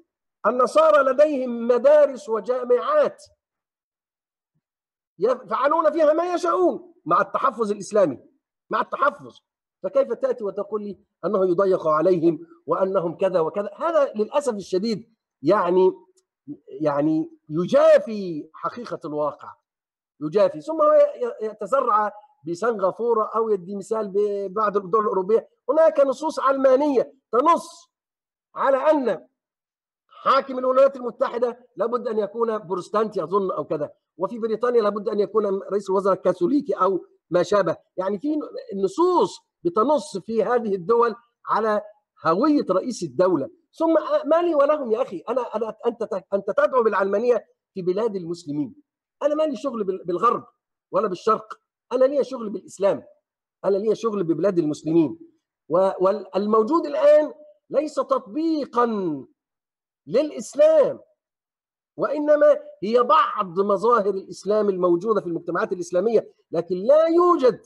النصارى 0.48 1.12
لديهم 1.12 1.68
مدارس 1.68 2.30
وجامعات 2.30 3.24
يفعلون 5.20 5.92
فيها 5.92 6.14
ما 6.14 6.34
يشاءون 6.34 6.94
مع 7.06 7.22
التحفظ 7.22 7.72
الإسلامي. 7.72 8.20
مع 8.70 8.82
التحفظ. 8.82 9.40
فكيف 9.84 10.14
تأتي 10.14 10.44
وتقول 10.44 10.84
لي 10.84 10.98
أنه 11.26 11.46
يضيق 11.46 11.88
عليهم 11.88 12.48
وأنهم 12.66 13.18
كذا 13.18 13.40
وكذا؟ 13.40 13.70
هذا 13.78 14.12
للأسف 14.16 14.54
الشديد 14.54 15.14
يعني 15.42 15.92
يعني 16.68 17.32
يجافي 17.50 18.50
حقيقة 18.54 19.00
الواقع 19.06 19.56
يجافي. 20.22 20.62
ثم 20.62 20.82
هو 20.82 20.94
يتزرع 21.42 22.12
بسنغافورة 22.48 23.32
أو 23.36 23.50
يدي 23.50 23.76
مثال 23.76 24.12
ببعض 24.16 24.78
الدول 24.78 25.02
الأوروبية. 25.02 25.50
هناك 25.70 26.00
نصوص 26.00 26.40
علمانية 26.40 27.14
تنص 27.32 27.92
على 28.56 28.78
أن 28.78 29.28
حاكم 30.08 30.60
الولايات 30.60 30.96
المتحدة 30.96 31.68
لابد 31.76 32.08
أن 32.08 32.18
يكون 32.18 32.58
بروتستانتي 32.58 33.24
أظن 33.24 33.52
أو 33.52 33.64
كذا. 33.66 33.90
وفي 34.18 34.40
بريطانيا 34.40 34.82
لابد 34.82 35.10
أن 35.10 35.20
يكون 35.20 35.46
رئيس 35.46 35.90
الوزراء 35.90 36.16
كاثوليكي 36.16 36.74
أو 36.74 37.06
ما 37.30 37.44
شابه. 37.44 37.76
يعني 37.98 38.20
في 38.20 38.40
نصوص 38.84 39.40
بتنص 39.64 40.18
في 40.18 40.44
هذه 40.44 40.76
الدول 40.76 41.16
على 41.46 41.82
هوية 42.26 42.66
رئيس 42.72 43.04
الدولة. 43.04 43.50
ثم 43.74 43.94
ما 44.26 44.42
لي 44.42 44.56
ولهم 44.56 44.92
يا 44.92 45.02
أخي. 45.02 45.24
أنا 45.30 45.42
أنا 45.42 45.78
أنت 45.86 46.24
أنت 46.34 46.52
تدعو 46.52 46.84
بالعلمانيه 46.84 47.48
في 47.74 47.82
بلاد 47.82 48.16
المسلمين. 48.16 48.76
أنا 49.24 49.36
مالي 49.36 49.56
شغل 49.56 49.84
بالغرب 49.84 50.46
ولا 50.92 51.08
بالشرق. 51.08 51.62
أنا 51.92 52.06
لي 52.06 52.24
شغل 52.24 52.50
بالإسلام. 52.50 53.04
أنا 53.66 53.78
لي 53.78 53.96
شغل 53.96 54.24
ببلاد 54.24 54.60
المسلمين. 54.60 55.20
والموجود 55.70 56.86
الآن 56.86 57.34
ليس 57.70 57.96
تطبيقا 57.96 58.86
للإسلام 60.08 61.00
وإنما 61.98 62.60
هي 62.84 63.04
بعض 63.04 63.60
مظاهر 63.60 64.10
الإسلام 64.10 64.70
الموجودة 64.70 65.22
في 65.22 65.28
المجتمعات 65.28 65.72
الإسلامية 65.72 66.34
لكن 66.52 66.76
لا 66.76 67.06
يوجد 67.08 67.62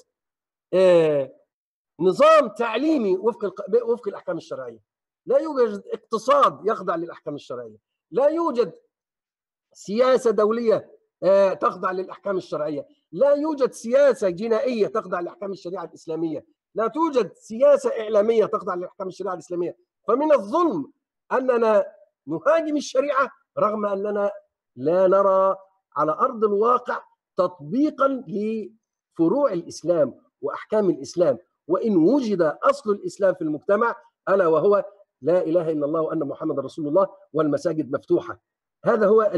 نظام 1.99 2.47
تعليمي 2.47 3.17
وفق 3.17 3.53
وفق 3.83 4.07
الأحكام 4.07 4.37
الشرعية. 4.37 4.79
لا 5.25 5.39
يوجد 5.39 5.83
اقتصاد 5.93 6.59
يخضع 6.67 6.95
للأحكام 6.95 7.35
الشرعية. 7.35 7.77
لا 8.11 8.27
يوجد 8.27 8.73
سياسة 9.73 10.31
دولية 10.31 10.91
تخضع 11.61 11.91
للأحكام 11.91 12.37
الشرعية. 12.37 12.87
لا 13.11 13.31
يوجد 13.31 13.71
سياسة 13.71 14.29
جنائية 14.29 14.87
تخضع 14.87 15.19
لأحكام 15.19 15.51
الشريعة 15.51 15.83
الإسلامية. 15.83 16.45
لا 16.75 16.87
توجد 16.87 17.33
سياسة 17.33 17.89
إعلامية 17.89 18.45
تخضع 18.45 18.73
لاحكام 18.73 19.07
الشريعة 19.07 19.33
الإسلامية. 19.33 19.77
فمن 20.07 20.31
الظلم 20.31 20.91
أننا 21.31 21.85
نهاجم 22.27 22.77
الشريعة 22.77 23.31
رغم 23.57 23.85
أننا 23.85 24.31
لا 24.75 25.07
نرى 25.07 25.55
على 25.95 26.11
أرض 26.11 26.43
الواقع 26.43 27.03
تطبيقا 27.37 28.23
لفروع 28.27 29.53
الإسلام 29.53 30.21
وأحكام 30.41 30.89
الإسلام. 30.89 31.37
وإن 31.67 31.97
وجد 31.97 32.41
أصل 32.41 32.91
الإسلام 32.91 33.33
في 33.33 33.41
المجتمع 33.41 33.95
ألا 34.29 34.47
وهو 34.47 34.85
لا 35.21 35.41
إله 35.43 35.71
إلا 35.71 35.85
الله 35.85 36.01
وأن 36.01 36.19
محمد 36.19 36.59
رسول 36.59 36.87
الله 36.87 37.07
والمساجد 37.33 37.91
مفتوحة. 37.91 38.41
هذا 38.85 39.07
هو 39.07 39.31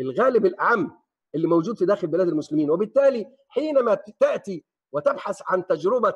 الغالب 0.00 0.46
الاعم 0.46 0.98
اللي 1.34 1.48
موجود 1.48 1.78
في 1.78 1.86
داخل 1.86 2.06
بلاد 2.06 2.28
المسلمين. 2.28 2.70
وبالتالي 2.70 3.26
حينما 3.48 3.94
تأتي 4.20 4.64
وتبحث 4.92 5.42
عن 5.46 5.66
تجربة 5.66 6.14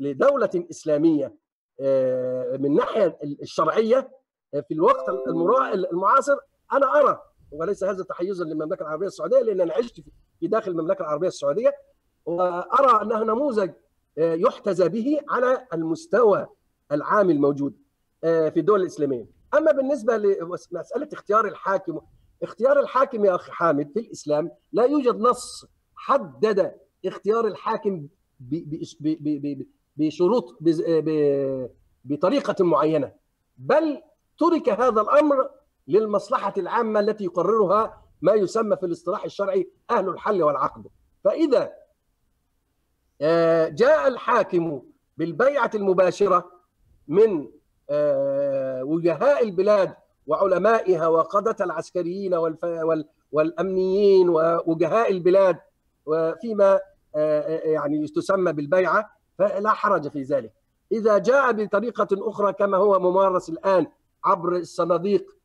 لدولة 0.00 0.66
إسلامية 0.70 1.34
من 2.58 2.66
الناحيه 2.66 3.18
الشرعية 3.22 4.10
في 4.52 4.74
الوقت 4.74 5.08
المعاصر 5.92 6.36
أنا 6.72 7.00
أرى 7.00 7.22
وليس 7.52 7.84
هذا 7.84 8.04
تحيزا 8.04 8.44
للمملكة 8.44 8.82
العربية 8.82 9.06
السعودية 9.06 9.38
لأن 9.38 9.60
أنا 9.60 9.74
عشت 9.74 10.00
في 10.40 10.46
داخل 10.46 10.70
المملكة 10.70 11.02
العربية 11.02 11.28
السعودية 11.28 11.72
وأرى 12.26 13.02
أنها 13.02 13.24
نموذج 13.24 13.70
يحتذى 14.16 14.88
به 14.88 15.20
على 15.28 15.66
المستوى 15.74 16.46
العام 16.92 17.30
الموجود 17.30 17.76
في 18.22 18.52
الدول 18.56 18.80
الإسلامية. 18.80 19.26
أما 19.54 19.72
بالنسبة 19.72 20.16
لمسألة 20.16 21.08
اختيار 21.12 21.44
الحاكم 21.46 22.00
اختيار 22.42 22.80
الحاكم 22.80 23.24
يا 23.24 23.34
أخي 23.34 23.52
حامد 23.52 23.90
في 23.94 24.00
الإسلام 24.00 24.50
لا 24.72 24.84
يوجد 24.84 25.20
نص 25.20 25.66
حدد 25.96 26.74
اختيار 27.06 27.46
الحاكم 27.46 28.06
بشروط 29.96 30.58
بطريقة 32.04 32.64
معينة 32.64 33.12
بل 33.56 34.02
ترك 34.38 34.68
هذا 34.68 35.00
الأمر 35.00 35.50
للمصلحة 35.88 36.54
العامة 36.58 37.00
التي 37.00 37.24
يقررها 37.24 38.02
ما 38.22 38.32
يسمى 38.32 38.76
في 38.76 38.86
الاصطلاح 38.86 39.24
الشرعي 39.24 39.70
أهل 39.90 40.08
الحل 40.08 40.42
والعقد. 40.42 40.86
فإذا 41.24 41.72
جاء 43.70 44.08
الحاكم 44.08 44.82
بالبيعة 45.16 45.70
المباشرة 45.74 46.57
من 47.08 47.48
وجهاء 48.82 49.50
تلك 49.50 49.96
وعلمائها 50.26 51.06
وقادتها 51.06 51.64
العسكريين 51.64 52.34
والأمنيين 53.32 54.28
ووجهاء 54.28 55.10
البلاد 55.10 55.58
وفيما 56.06 56.80
يعني 57.64 58.06
تسمى 58.06 58.52
بالبيعة 58.52 59.10
فلا 59.38 59.70
حرج 59.70 60.08
في 60.08 60.22
ذلك. 60.22 60.52
إذا 60.92 61.18
جاء 61.18 61.52
بطريقة 61.52 62.08
أخرى 62.12 62.52
كما 62.52 62.76
هو 62.76 62.98
ممارس 62.98 63.48
الآن 63.48 63.86
عبر 64.24 64.56
الصناديق 64.56 65.36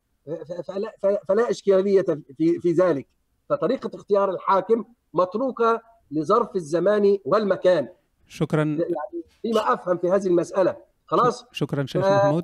فلا, 0.68 0.94
فلا 1.28 1.50
إشكالية 1.50 2.06
في 2.38 2.60
في 2.60 2.72
ذلك. 2.72 3.08
فطريقة 3.50 3.92
اختيار 3.96 4.30
الحاكم 4.30 4.86
متروكة 5.14 5.82
لظرف 6.12 6.56
الزمان 6.56 7.18
والمكان. 7.26 7.90
شكرا 8.28 8.64
يعني 8.64 9.24
فيما 9.42 9.74
أفهم 9.74 9.98
في 9.98 10.10
هذه 10.10 10.28
المسألة 10.28 10.93
خلاص؟ 11.06 11.46
شكرا 11.52 11.86
شيخ 11.86 12.06
محمود. 12.06 12.44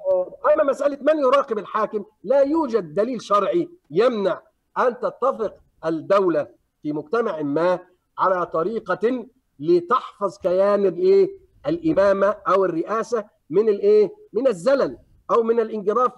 اما 0.53 0.63
مسألة 0.63 0.97
من 1.01 1.19
يراقب 1.19 1.57
الحاكم؟ 1.57 2.05
لا 2.23 2.41
يوجد 2.41 2.93
دليل 2.93 3.21
شرعي 3.21 3.69
يمنع 3.91 4.41
أن 4.77 4.99
تتفق 4.99 5.53
الدولة 5.85 6.47
في 6.81 6.93
مجتمع 6.93 7.41
ما 7.41 7.79
على 8.17 8.45
طريقة 8.45 9.25
لتحفظ 9.59 10.37
كيان 10.37 10.85
الإيه؟ 10.85 11.29
الإمامة 11.67 12.27
أو 12.27 12.65
الرئاسة 12.65 13.25
من 13.49 13.69
الإيه؟ 13.69 14.13
من 14.33 14.47
الزلل 14.47 14.97
أو 15.31 15.43
من 15.43 15.59
الانجراف 15.59 16.11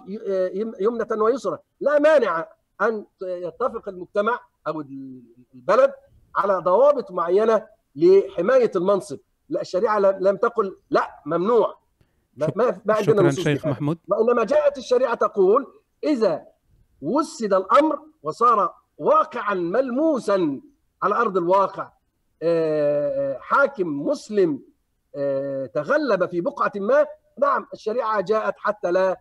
يمنة 0.80 1.22
ويسرى 1.22 1.58
لا 1.80 1.98
مانع 1.98 2.48
أن 2.82 3.06
يتفق 3.22 3.88
المجتمع 3.88 4.40
أو 4.66 4.80
البلد 5.54 5.92
على 6.36 6.58
ضوابط 6.58 7.10
معينة 7.10 7.66
لحماية 7.96 8.70
المنصب. 8.76 9.18
لا 9.48 9.60
الشريعة 9.60 9.98
لم 9.98 10.36
تقل 10.36 10.76
لا 10.90 11.10
ممنوع. 11.26 11.81
ما 12.36 12.52
ما 12.56 12.94
عندنا 12.94 13.30
شكرا 13.30 13.30
شيخ 13.30 13.66
محمود. 13.66 13.98
وإنما 14.08 14.44
جاءت 14.44 14.78
الشريعة 14.78 15.14
تقول 15.14 15.66
إذا 16.04 16.46
وسد 17.02 17.54
الأمر 17.54 17.98
وصار 18.22 18.74
واقعا 18.98 19.54
ملموسا 19.54 20.60
على 21.02 21.14
أرض 21.14 21.36
الواقع 21.36 21.90
حاكم 23.40 23.88
مسلم 23.88 24.62
تغلب 25.74 26.26
في 26.26 26.40
بقعة 26.40 26.72
ما 26.76 27.06
نعم 27.38 27.66
الشريعة 27.72 28.20
جاءت 28.20 28.54
حتى 28.58 28.90
لا 28.92 29.16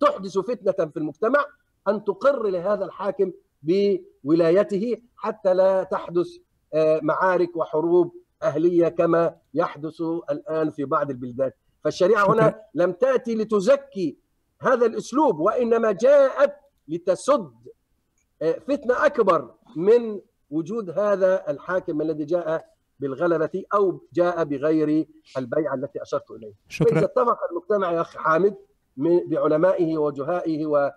تحدث 0.00 0.38
فتنة 0.38 0.86
في 0.90 0.96
المجتمع 0.96 1.44
أن 1.88 2.04
تقر 2.04 2.42
لهذا 2.46 2.84
الحاكم 2.84 3.32
بولايته 3.62 4.96
حتى 5.16 5.54
لا 5.54 5.82
تحدث 5.82 6.26
معارك 7.02 7.56
وحروب 7.56 8.14
أهلية 8.42 8.88
كما 8.88 9.36
يحدث 9.54 10.00
الآن 10.30 10.70
في 10.70 10.84
بعض 10.84 11.10
البلدان. 11.10 11.50
فالشريعة 11.84 12.32
هنا 12.32 12.62
لم 12.74 12.92
تأتي 12.92 13.34
لتزكي 13.34 14.18
هذا 14.60 14.86
الأسلوب 14.86 15.40
وإنما 15.40 15.92
جاءت 15.92 16.54
لتسد 16.88 17.52
فتنة 18.40 19.06
أكبر 19.06 19.54
من 19.76 20.20
وجود 20.50 20.90
هذا 20.90 21.50
الحاكم 21.50 22.00
الذي 22.02 22.24
جاء 22.24 22.76
بالغلبة 23.00 23.64
أو 23.74 24.00
جاء 24.12 24.44
بغير 24.44 25.06
البيعة 25.38 25.74
التي 25.74 26.02
أشرت 26.02 26.30
إليه. 26.30 26.54
شكرا. 26.68 26.94
فإذا 26.94 27.04
اتفق 27.04 27.38
المجتمع 27.50 27.92
يا 27.92 28.00
أخي 28.00 28.18
حامد 28.18 28.56
بعلمائه 29.26 29.98
وجهائه 29.98 30.66
و 30.66 30.90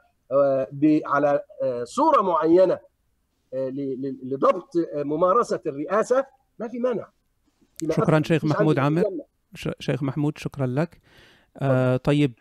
على 1.05 1.43
صورة 1.83 2.21
معينة 2.21 2.79
لضبط 4.23 4.69
ممارسة 4.93 5.59
الرئاسة 5.65 6.25
ما 6.59 6.67
في 6.67 6.79
مانع. 6.79 7.09
شكرا 7.91 8.21
شيخ 8.23 8.45
محمود 8.45 8.79
عامر. 8.79 9.03
شيخ 9.79 10.03
محمود 10.03 10.37
شكرا 10.37 10.67
لك. 10.67 11.01
آه 11.57 11.97
طيب 11.97 12.33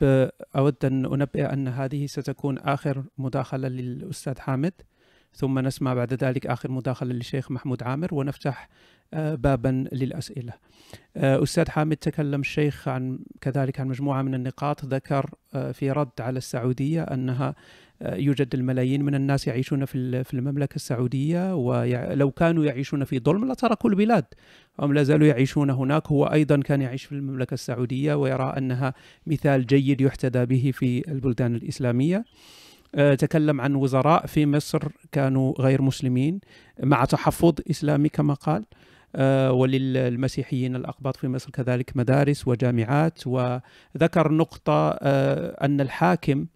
أود 0.57 0.85
أن 0.85 1.05
أنبئ 1.05 1.53
أن 1.53 1.69
هذه 1.69 2.07
ستكون 2.07 2.59
آخر 2.59 3.05
مداخلة 3.19 3.69
للأستاذ 3.69 4.39
حامد 4.39 4.73
ثم 5.33 5.59
نسمع 5.59 5.95
بعد 5.95 6.25
ذلك 6.25 6.47
آخر 6.47 6.71
مداخلة 6.71 7.13
للشيخ 7.13 7.51
محمود 7.51 7.83
عامر 7.83 8.15
ونفتح 8.15 8.69
آه 9.15 9.35
بابا 9.35 9.85
للأسئلة. 9.93 10.53
آه 11.17 11.43
أستاذ 11.43 11.69
حامد 11.69 11.97
تكلم 11.97 12.41
الشيخ 12.41 12.89
عن 12.89 13.19
كذلك 13.41 13.81
عن 13.81 13.89
مجموعة 13.89 14.23
من 14.23 14.35
النقاط 14.35 14.85
ذكر 14.85 15.31
في 15.73 15.91
رد 15.91 16.21
على 16.21 16.39
السعودية 16.39 17.03
أنها 17.03 17.55
يوجد 18.03 18.55
الملايين 18.55 19.03
من 19.03 19.15
الناس 19.15 19.47
يعيشون 19.47 19.85
في 19.85 20.25
في 20.25 20.35
المملكة 20.35 20.77
السعودية 20.77 21.55
ولو 21.55 22.31
كانوا 22.31 22.65
يعيشون 22.65 23.05
في 23.05 23.19
ظلم 23.19 23.53
لتركوا 23.53 23.91
البلاد. 23.91 24.25
هم 24.81 24.93
لا 24.95 25.03
زالوا 25.03 25.27
يعيشون 25.27 25.71
هناك. 25.71 26.07
هو 26.07 26.25
أيضا 26.25 26.57
كان 26.57 26.83
يعيش 26.83 27.05
في 27.05 27.13
المملكة 27.13 27.55
السعودية 27.55 28.15
ويرى 28.15 28.55
أنها 28.59 28.95
مثال 29.27 29.67
جيد 29.67 30.01
يحتذى 30.01 30.47
به 30.47 30.71
في 30.75 31.11
البلدان 31.11 31.55
الإسلامية. 31.55 32.25
تكلم 33.19 33.61
عن 33.61 33.75
وزراء 33.75 34.27
في 34.27 34.47
مصر 34.47 34.89
كانوا 35.13 35.55
غير 35.61 35.83
مسلمين 35.83 36.41
مع 36.83 37.05
تحفظ 37.05 37.55
إسلامي 37.71 38.09
كما 38.09 38.35
قال. 38.35 38.65
وللمسيحيين 39.51 40.77
الأقباط 40.77 41.17
في 41.17 41.29
مصر 41.29 41.51
كذلك 41.51 41.97
مدارس 41.97 42.49
وجامعات. 42.49 43.27
وذكر 43.27 44.33
نقطة 44.33 44.91
أن 44.91 45.81
الحاكم 45.81 46.47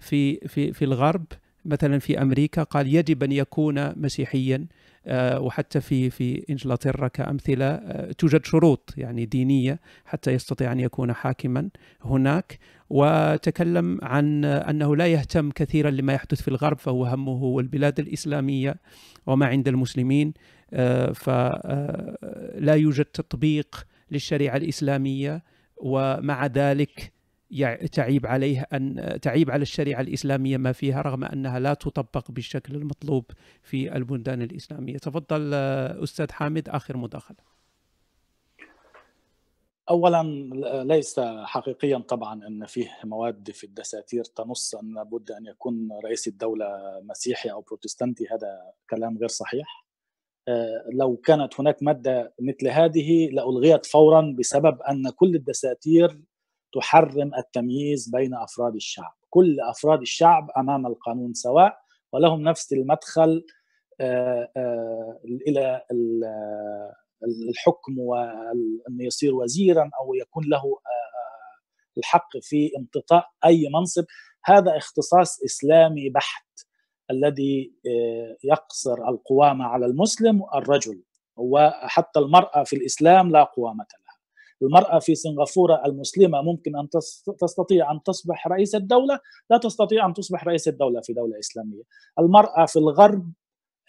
في 0.00 0.36
في 0.48 0.72
في 0.72 0.84
الغرب 0.84 1.24
مثلا 1.64 1.98
في 1.98 2.22
أمريكا 2.22 2.62
قال 2.62 2.94
يجب 2.94 3.22
أن 3.22 3.32
يكون 3.32 4.00
مسيحيا 4.00 4.66
آه، 5.06 5.40
وحتى 5.40 5.80
في 5.80 6.10
في 6.10 6.44
إنجلترا 6.50 7.08
كأمثلة 7.08 7.66
آه، 7.66 8.12
توجد 8.12 8.44
شروط 8.44 8.94
يعني 8.96 9.26
دينية 9.26 9.80
حتى 10.04 10.30
يستطيع 10.30 10.72
أن 10.72 10.80
يكون 10.80 11.12
حاكما 11.12 11.68
هناك. 12.04 12.58
وتكلم 12.90 13.98
عن 14.02 14.44
أنه 14.44 14.96
لا 14.96 15.06
يهتم 15.06 15.50
كثيرا 15.50 15.90
لما 15.90 16.12
يحدث 16.12 16.42
في 16.42 16.48
الغرب 16.48 16.78
فهو 16.78 17.06
همه 17.06 17.32
هو 17.32 17.60
البلاد 17.60 17.98
الإسلامية 18.00 18.76
وما 19.26 19.46
عند 19.46 19.68
المسلمين 19.68 20.32
فلا 21.14 22.74
يوجد 22.74 23.04
تطبيق 23.04 23.86
للشريعة 24.10 24.56
الإسلامية 24.56 25.42
ومع 25.76 26.46
ذلك 26.46 27.12
تعيب 27.92 28.26
عليه 28.26 28.66
أن 28.72 29.18
تعيب 29.22 29.50
على 29.50 29.62
الشريعة 29.62 30.00
الإسلامية 30.00 30.56
ما 30.56 30.72
فيها 30.72 31.02
رغم 31.02 31.24
أنها 31.24 31.58
لا 31.58 31.74
تطبق 31.74 32.30
بالشكل 32.30 32.74
المطلوب 32.74 33.24
في 33.62 33.96
البلدان 33.96 34.42
الإسلامية. 34.42 34.98
تفضل 34.98 35.54
أستاذ 36.04 36.32
حامد 36.32 36.68
آخر 36.68 36.96
مداخلة. 36.96 37.36
اولا 39.90 40.22
ليس 40.84 41.20
حقيقيا 41.44 41.98
طبعا 41.98 42.46
أن 42.46 42.66
فيه 42.66 42.88
مواد 43.04 43.50
في 43.50 43.64
الدساتير 43.64 44.24
تنص 44.24 44.74
أن 44.74 44.94
لابد 44.94 45.30
أن 45.30 45.46
يكون 45.46 45.88
رئيس 46.04 46.28
الدولة 46.28 46.66
مسيحي 47.02 47.50
أو 47.50 47.60
بروتستانتي. 47.60 48.24
هذا 48.24 48.72
كلام 48.90 49.18
غير 49.18 49.28
صحيح. 49.28 49.86
لو 50.92 51.16
كانت 51.16 51.60
هناك 51.60 51.82
مادة 51.82 52.34
مثل 52.40 52.68
هذه 52.68 53.30
لألغيت 53.30 53.86
فورا 53.86 54.34
بسبب 54.38 54.82
أن 54.82 55.10
كل 55.10 55.34
الدساتير 55.34 56.20
تحرم 56.72 57.34
التمييز 57.34 58.10
بين 58.10 58.34
أفراد 58.34 58.74
الشعب. 58.74 59.12
كل 59.30 59.60
أفراد 59.60 60.00
الشعب 60.00 60.50
أمام 60.56 60.86
القانون 60.86 61.34
سواء 61.34 61.78
ولهم 62.12 62.42
نفس 62.42 62.72
المدخل 62.72 63.44
إلى 65.48 65.82
الحكم 67.48 67.98
وان 67.98 69.00
يصير 69.00 69.34
وزيرا 69.34 69.90
أو 70.00 70.14
يكون 70.14 70.44
له 70.48 70.62
الحق 71.98 72.28
في 72.42 72.70
امتطاء 72.78 73.30
أي 73.44 73.68
منصب. 73.74 74.04
هذا 74.44 74.76
اختصاص 74.76 75.42
إسلامي 75.44 76.10
بحت 76.10 76.46
الذي 77.10 77.72
يقصر 78.44 79.08
القوامه 79.08 79.64
على 79.64 79.86
المسلم 79.86 80.42
الرجل 80.54 81.02
وحتى 81.36 82.18
المرأة 82.20 82.62
في 82.62 82.76
الإسلام 82.76 83.30
لا 83.30 83.44
قوامة. 83.44 83.86
المرأة 84.62 84.98
في 84.98 85.14
سنغافورة 85.14 85.82
المسلمة 85.86 86.42
ممكن 86.42 86.76
أن 86.76 86.88
تستطيع 87.40 87.92
أن 87.92 88.02
تصبح 88.02 88.48
رئيس 88.48 88.74
الدولة 88.74 89.20
لا 89.50 89.58
تستطيع 89.58 90.06
أن 90.06 90.14
تصبح 90.14 90.44
رئيس 90.44 90.68
الدولة 90.68 91.00
في 91.00 91.12
دولة 91.12 91.38
إسلامية. 91.38 91.82
المرأة 92.18 92.66
في 92.66 92.78
الغرب 92.78 93.32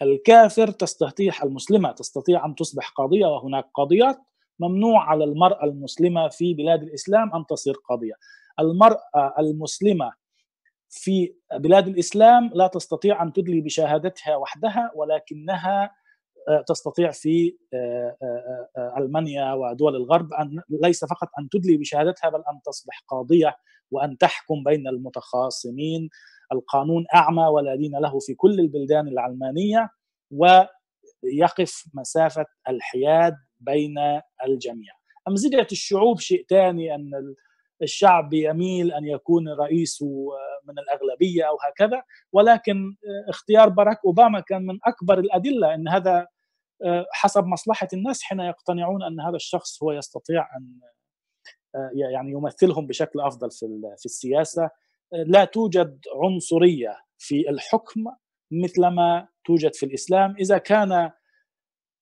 الكافر 0.02 0.70
تستطيع 0.70 1.32
المسلمة 1.44 1.92
تستطيع 1.92 2.46
أن 2.46 2.54
تصبح 2.54 2.90
قاضية 2.90 3.26
وهناك 3.26 3.64
قاضيات 3.74 4.18
ممنوع 4.60 5.10
على 5.10 5.24
المرأة 5.24 5.64
المسلمة 5.64 6.28
في 6.28 6.54
بلاد 6.54 6.82
الإسلام 6.82 7.34
أن 7.34 7.46
تصير 7.46 7.74
قاضية. 7.88 8.14
المرأة 8.60 9.34
المسلمة 9.38 10.12
في 10.90 11.34
بلاد 11.54 11.88
الإسلام 11.88 12.50
لا 12.54 12.66
تستطيع 12.66 13.22
أن 13.22 13.32
تدلي 13.32 13.60
بشهادتها 13.60 14.36
وحدها 14.36 14.90
ولكنها 14.94 15.90
تستطيع 16.68 17.10
في 17.10 17.56
ألمانيا 18.98 19.52
ودول 19.52 19.96
الغرب 19.96 20.32
أن 20.32 20.62
ليس 20.82 21.04
فقط 21.04 21.28
أن 21.38 21.48
تدلي 21.48 21.76
بشهادتها 21.76 22.30
بل 22.30 22.38
أن 22.38 22.60
تصبح 22.64 23.04
قاضية 23.08 23.56
وأن 23.90 24.18
تحكم 24.18 24.62
بين 24.64 24.88
المتخاصمين 24.88 26.08
القانون 26.52 27.04
أعمى 27.14 27.46
ولا 27.46 27.74
دين 27.76 27.98
له 27.98 28.18
في 28.18 28.34
كل 28.34 28.60
البلدان 28.60 29.08
العلمانية 29.08 29.90
ويقف 30.30 31.84
مسافة 31.94 32.46
الحياد 32.68 33.36
بين 33.60 33.94
الجميع. 34.46 34.92
امزجه 35.28 35.66
الشعوب 35.72 36.18
شيء 36.20 36.46
ثاني 36.48 36.94
أن 36.94 37.34
الشعب 37.82 38.32
يميل 38.32 38.92
أن 38.92 39.04
يكون 39.04 39.48
رئيسه 39.48 40.28
من 40.68 40.78
الأغلبية 40.78 41.44
أو 41.44 41.56
هكذا 41.68 42.02
ولكن 42.32 42.94
اختيار 43.28 43.68
باراك 43.68 43.98
أوباما 44.04 44.40
كان 44.40 44.66
من 44.66 44.78
أكبر 44.86 45.18
الأدلة 45.18 45.74
إن 45.74 45.88
هذا 45.88 46.26
حسب 47.12 47.44
مصلحة 47.44 47.88
الناس 47.92 48.22
حين 48.22 48.40
يقتنعون 48.40 49.02
أن 49.02 49.20
هذا 49.20 49.36
الشخص 49.36 49.82
هو 49.82 49.92
يستطيع 49.92 50.48
أن 50.56 50.80
يعني 51.94 52.30
يمثلهم 52.30 52.86
بشكل 52.86 53.20
أفضل 53.20 53.50
في 53.98 54.04
السياسة. 54.04 54.70
لا 55.12 55.44
توجد 55.44 56.00
عنصرية 56.22 56.96
في 57.18 57.50
الحكم 57.50 58.04
مثلما 58.50 59.28
توجد 59.44 59.74
في 59.74 59.86
الإسلام. 59.86 60.36
إذا 60.36 60.58
كان 60.58 61.10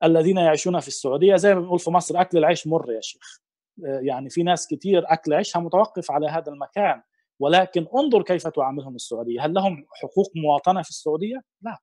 الذين 0.04 0.36
يعيشون 0.36 0.80
في 0.80 0.88
السعودية 0.88 1.36
زي 1.36 1.54
ما 1.54 1.60
بنقول 1.60 1.78
في 1.78 1.90
مصر 1.90 2.20
أكل 2.20 2.38
العيش 2.38 2.66
مر 2.66 2.92
يا 2.92 3.00
شيخ. 3.00 3.40
يعني 3.78 4.30
في 4.30 4.42
ناس 4.42 4.68
كثير 4.68 5.04
أكل 5.06 5.34
عيشها 5.34 5.60
متوقف 5.60 6.10
على 6.10 6.28
هذا 6.28 6.52
المكان. 6.52 7.02
ولكن 7.38 7.86
انظر 7.96 8.22
كيف 8.22 8.46
تعاملهم 8.46 8.94
السعودية. 8.94 9.44
هل 9.44 9.54
لهم 9.54 9.86
حقوق 10.02 10.32
مواطنة 10.36 10.82
في 10.82 10.90
السعودية؟ 10.90 11.40
لا. 11.62 11.78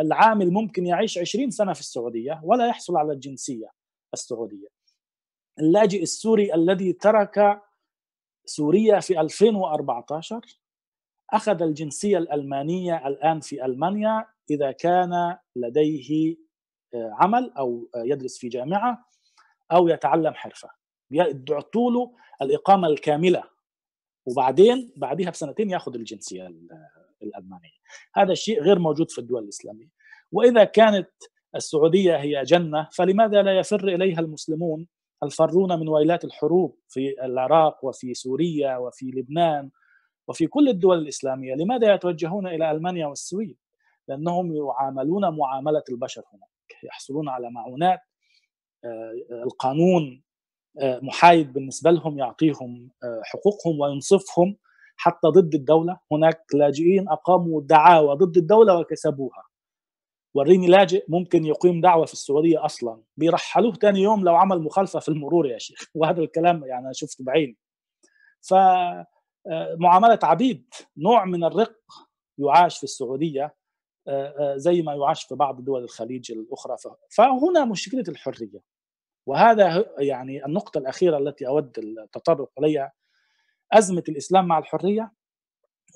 العامل 0.00 0.52
ممكن 0.52 0.86
يعيش 0.86 1.18
20 1.18 1.50
سنة 1.50 1.72
في 1.72 1.80
السعودية 1.80 2.40
ولا 2.44 2.66
يحصل 2.66 2.96
على 2.96 3.12
الجنسية 3.12 3.70
السعودية. 4.14 4.68
اللاجئ 5.58 6.02
السوري 6.02 6.54
الذي 6.54 6.92
ترك 6.92 7.62
سوريا 8.44 9.00
في 9.00 9.20
2014 9.20 10.40
أخذ 11.32 11.62
الجنسية 11.62 12.18
الألمانية 12.18 13.06
الآن 13.08 13.40
في 13.40 13.64
ألمانيا 13.64 14.26
إذا 14.50 14.72
كان 14.72 15.38
لديه 15.56 16.36
عمل 16.94 17.52
أو 17.58 17.88
يدرس 17.96 18.38
في 18.38 18.48
جامعة 18.48 19.08
أو 19.72 19.88
يتعلم 19.88 20.34
حرفة. 20.34 20.70
يعطوا 21.10 21.90
له 21.90 22.14
الإقامة 22.42 22.88
الكاملة. 22.88 23.44
وبعدين 24.26 24.92
بعدها 24.96 25.30
بسنتين 25.30 25.70
يأخذ 25.70 25.94
الجنسية 25.94 26.54
الألمانية. 27.22 27.78
هذا 28.14 28.32
الشيء 28.32 28.62
غير 28.62 28.78
موجود 28.78 29.10
في 29.10 29.18
الدول 29.18 29.42
الإسلامية. 29.42 29.88
وإذا 30.32 30.64
كانت 30.64 31.10
السعودية 31.56 32.16
هي 32.16 32.42
جنة 32.42 32.88
فلماذا 32.92 33.42
لا 33.42 33.58
يفر 33.58 33.88
إليها 33.88 34.20
المسلمون 34.20 34.86
الفرون 35.22 35.80
من 35.80 35.88
ويلات 35.88 36.24
الحروب 36.24 36.78
في 36.88 37.24
العراق 37.24 37.84
وفي 37.84 38.14
سوريا 38.14 38.76
وفي 38.76 39.06
لبنان 39.06 39.70
وفي 40.28 40.46
كل 40.46 40.68
الدول 40.68 40.98
الإسلامية؟ 40.98 41.54
لماذا 41.54 41.94
يتوجهون 41.94 42.46
إلى 42.46 42.70
ألمانيا 42.70 43.06
والسويد؟ 43.06 43.56
لأنهم 44.08 44.56
يعاملون 44.56 45.36
معاملة 45.36 45.82
البشر 45.90 46.22
هناك 46.32 46.84
يحصلون 46.84 47.28
على 47.28 47.50
معونات 47.50 48.00
القانون 49.30 50.22
محايد 50.82 51.52
بالنسبة 51.52 51.90
لهم 51.90 52.18
يعطيهم 52.18 52.90
حقوقهم 53.22 53.80
وينصفهم 53.80 54.56
حتى 55.02 55.28
ضد 55.28 55.54
الدولة. 55.54 55.98
هناك 56.12 56.44
لاجئين 56.54 57.08
أقاموا 57.08 57.60
دعاوى 57.62 58.16
ضد 58.16 58.36
الدولة 58.36 58.78
وكسبوها. 58.78 59.44
وريني 60.34 60.66
لاجئ 60.66 61.04
ممكن 61.08 61.44
يقيم 61.44 61.80
دعوة 61.80 62.06
في 62.06 62.12
السعودية 62.12 62.64
أصلا. 62.64 63.02
بيرحلوه 63.16 63.72
ثاني 63.72 64.00
يوم 64.00 64.24
لو 64.24 64.36
عمل 64.36 64.62
مخالفة 64.62 65.00
في 65.00 65.08
المرور 65.08 65.46
يا 65.46 65.58
شيخ. 65.58 65.78
وهذا 65.94 66.20
الكلام 66.20 66.64
يعني 66.64 66.84
أنا 66.84 66.92
شفته 66.92 67.24
بعيني. 67.24 67.56
ف 68.40 68.54
معاملة 69.78 70.18
عبيد. 70.22 70.74
نوع 70.96 71.24
من 71.24 71.44
الرق 71.44 71.76
يعاش 72.38 72.78
في 72.78 72.84
السعودية 72.84 73.54
زي 74.56 74.82
ما 74.82 74.94
يعاش 74.94 75.24
في 75.24 75.34
بعض 75.34 75.64
دول 75.64 75.84
الخليج 75.84 76.32
الأخرى. 76.32 76.76
فهنا 77.16 77.64
مشكلة 77.64 78.04
الحرية. 78.08 78.60
وهذا 79.26 79.86
يعني 79.98 80.44
النقطة 80.46 80.78
الأخيرة 80.78 81.18
التي 81.18 81.46
أود 81.46 81.78
التطرق 81.78 82.50
إليها. 82.58 82.92
أزمة 83.72 84.04
الإسلام 84.08 84.46
مع 84.46 84.58
الحرية 84.58 85.12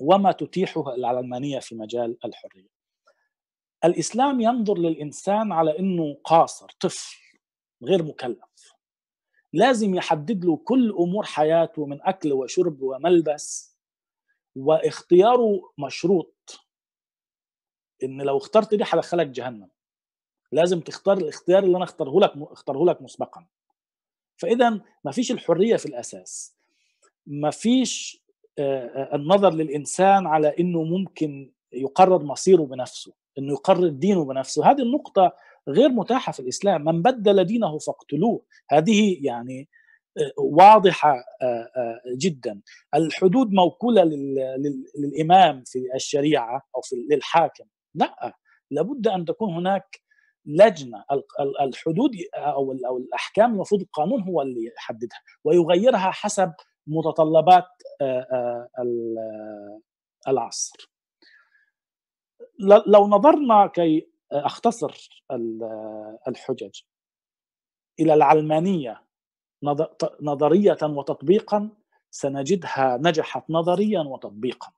وما 0.01 0.31
تتيحه 0.31 0.95
العلمانية 0.95 1.59
في 1.59 1.75
مجال 1.75 2.17
الحرية. 2.25 2.69
الإسلام 3.85 4.39
ينظر 4.39 4.77
للإنسان 4.77 5.51
على 5.51 5.79
إنه 5.79 6.17
قاصر 6.23 6.67
طفل 6.79 7.17
غير 7.83 8.03
مكلف. 8.03 8.73
لازم 9.53 9.95
يحدد 9.95 10.45
له 10.45 10.57
كل 10.57 10.91
أمور 10.91 11.23
حياته 11.23 11.85
من 11.85 12.01
أكل 12.01 12.33
وشرب 12.33 12.81
وملبس 12.81 13.77
واختياره 14.55 15.73
مشروط 15.77 16.59
إن 18.03 18.21
لو 18.21 18.37
اخترت 18.37 18.75
دي 18.75 18.85
حدخلك 18.85 19.27
جهنم. 19.27 19.69
لازم 20.51 20.79
تختار 20.79 21.17
الاختيار 21.17 21.63
اللي 21.63 21.77
أنا 21.77 21.83
اختاره 21.83 22.19
لك 22.19 22.33
اختاره 22.37 22.85
لك 22.85 23.01
مسبقا. 23.01 23.47
فاذا 24.37 24.69
ما 25.03 25.11
فيش 25.11 25.31
الحرية 25.31 25.75
في 25.75 25.85
الأساس. 25.85 26.56
ما 27.27 27.49
فيش 27.49 28.23
النظر 29.13 29.53
للإنسان 29.53 30.27
على 30.27 30.55
إنه 30.59 30.83
ممكن 30.83 31.51
يقرر 31.73 32.23
مصيره 32.23 32.61
بنفسه 32.61 33.13
إنه 33.37 33.53
يقرر 33.53 33.87
دينه 33.87 34.25
بنفسه. 34.25 34.71
هذه 34.71 34.81
النقطة 34.81 35.33
غير 35.67 35.89
متاحة 35.89 36.31
في 36.31 36.39
الإسلام. 36.39 36.85
من 36.85 37.01
بدل 37.01 37.43
دينه 37.43 37.77
فاقتلوه. 37.77 38.41
هذه 38.69 39.17
يعني 39.21 39.69
واضحة 40.37 41.15
جدا. 42.17 42.61
الحدود 42.95 43.51
موكولة 43.51 44.03
للإمام 44.97 45.63
في 45.65 45.79
الشريعة 45.95 46.61
أو 46.75 46.81
في 46.81 46.95
للحاكم. 47.11 47.65
لا 47.95 48.35
لابد 48.71 49.07
أن 49.07 49.25
تكون 49.25 49.53
هناك 49.53 50.01
لجنة. 50.45 51.03
الحدود 51.61 52.11
أو 52.35 52.97
الأحكام 52.97 53.53
المفروض 53.53 53.81
القانون 53.81 54.21
هو 54.21 54.41
اللي 54.41 54.71
يحددها 54.77 55.19
ويغيرها 55.43 56.11
حسب 56.11 56.51
متطلبات 56.87 57.67
العصر. 60.27 60.91
لو 62.87 63.07
نظرنا 63.07 63.67
كي 63.67 64.09
أختصر 64.31 65.23
الحجج 66.27 66.81
إلى 67.99 68.13
العلمانية 68.13 69.03
نظرية 70.21 70.77
وتطبيقا 70.83 71.69
سنجدها 72.11 72.97
نجحت 72.97 73.43
نظريا 73.49 74.01
وتطبيقا. 74.01 74.71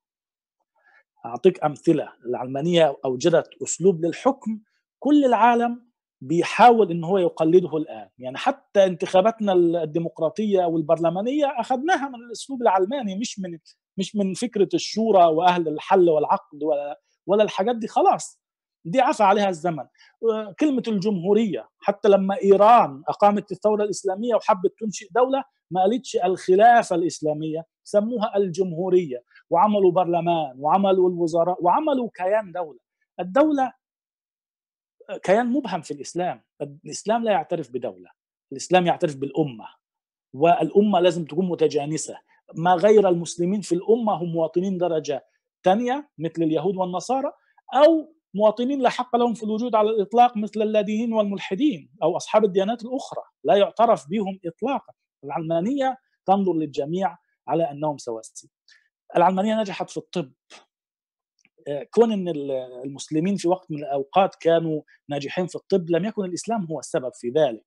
أعطيك 1.26 1.64
أمثلة. 1.64 2.14
العلمانية 2.26 2.98
أوجدت 3.06 3.50
أسلوب 3.64 4.06
للحكم. 4.06 4.60
كل 5.00 5.26
العالم 5.26 5.89
بيحاول 6.22 6.92
إن 6.92 7.04
هو 7.04 7.18
يقلده 7.18 7.78
الآن. 7.78 8.10
يعني 8.18 8.38
حتى 8.38 8.86
انتخاباتنا 8.86 9.54
الديمقراطية 9.54 10.66
والبرلمانيه 10.66 11.46
أخذناها 11.60 12.10
من 12.10 12.16
الأسلوب 12.16 12.62
العلماني 12.62 13.16
مش 13.16 13.40
من 13.40 13.58
مش 13.98 14.16
من 14.16 14.34
فكرة 14.34 14.70
الشورى 14.74 15.26
وأهل 15.26 15.68
الحل 15.68 16.10
والعقد 16.10 16.64
ولا 16.64 17.00
ولا 17.28 17.44
الحاجات 17.44 17.76
دي. 17.76 17.88
خلاص 17.88 18.40
دي 18.86 19.02
عفى 19.02 19.24
عليها 19.24 19.50
الزمن. 19.50 19.84
كلمة 20.60 20.84
الجمهورية. 20.88 21.70
حتى 21.80 22.10
لما 22.10 22.36
إيران 22.44 23.04
أقامت 23.08 23.52
الثورة 23.52 23.84
الإسلامية 23.84 24.36
وحبت 24.36 24.74
تنشئ 24.80 25.08
دولة 25.12 25.44
ما 25.72 25.82
قالتش 25.82 26.16
الخلافة 26.24 26.96
الإسلامية 26.96 27.66
سموها 27.84 28.38
الجمهورية. 28.38 29.24
وعملوا 29.50 29.92
برلمان 29.92 30.56
وعملوا 30.60 31.10
الوزراء 31.10 31.64
وعملوا 31.64 32.10
كيان 32.16 32.52
دولة. 32.52 32.80
الدولة 33.20 33.74
كيان 35.18 35.48
مبهم 35.48 35.82
في 35.82 35.92
الإسلام. 35.92 36.44
الإسلام 36.62 37.24
لا 37.24 37.32
يعترف 37.32 37.72
بدولة 37.72 38.10
الإسلام 38.52 38.88
يعترف 38.88 39.16
بالأمة 39.16 39.68
والأمة 40.34 41.00
لازم 41.00 41.26
تكون 41.26 41.50
متجانسة. 41.50 42.18
ما 42.56 42.74
غير 42.74 43.10
المسلمين 43.10 43.62
في 43.62 43.76
الأمة 43.76 44.14
هم 44.14 44.32
مواطنين 44.32 44.78
درجة 44.78 45.26
ثانية 45.64 46.10
مثل 46.18 46.44
اليهود 46.44 46.76
والنصارى 46.78 47.32
أو 47.74 48.14
مواطنين 48.34 48.82
لا 48.82 48.90
حق 48.90 49.16
لهم 49.16 49.34
في 49.34 49.44
الوجود 49.44 49.76
على 49.76 49.90
الإطلاق 49.90 50.38
مثل 50.38 50.62
اللادينيين 50.62 51.14
والملحدين 51.14 51.92
أو 52.04 52.18
أصحاب 52.18 52.46
الديانات 52.46 52.86
الأخرى. 52.86 53.24
لا 53.44 53.56
يعترف 53.56 54.10
بهم 54.10 54.40
إطلاقا. 54.46 54.94
العلمانية 55.24 55.98
تنظر 56.26 56.54
للجميع 56.54 57.18
على 57.48 57.72
أنهم 57.72 57.98
سواسية 57.98 58.50
العلمانية 59.16 59.60
نجحت 59.60 59.90
في 59.90 59.98
الطب. 59.98 60.32
كون 61.92 62.12
إن 62.12 62.28
المسلمين 62.86 63.36
في 63.36 63.48
وقت 63.48 63.72
من 63.72 63.78
الأوقات 63.78 64.36
كانوا 64.36 64.82
ناجحين 65.10 65.48
في 65.48 65.56
الطب 65.56 65.90
لم 65.90 66.06
يكن 66.06 66.26
الإسلام 66.26 66.66
هو 66.66 66.80
السبب 66.80 67.12
في 67.14 67.30
ذلك. 67.30 67.66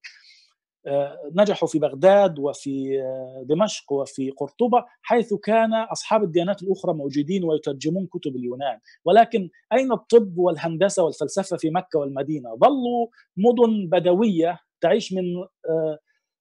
نجحوا 1.36 1.68
في 1.68 1.78
بغداد 1.78 2.38
وفي 2.38 3.02
دمشق 3.44 3.92
وفي 3.92 4.30
قرطبة 4.30 4.84
حيث 5.02 5.34
كان 5.34 5.74
أصحاب 5.74 6.22
الديانات 6.22 6.62
الأخرى 6.62 6.94
موجودين 6.94 7.44
ويترجمون 7.44 8.06
كتب 8.06 8.36
اليونان، 8.36 8.78
ولكن 9.04 9.50
أين 9.72 9.92
الطب 9.92 10.38
والهندسة 10.38 11.04
والفلسفة 11.04 11.56
في 11.56 11.70
مكة 11.70 11.98
والمدينة؟ 11.98 12.56
ظلوا 12.56 13.06
مدن 13.36 13.88
بدوية 13.88 14.58
تعيش 14.80 15.12
من 15.12 15.24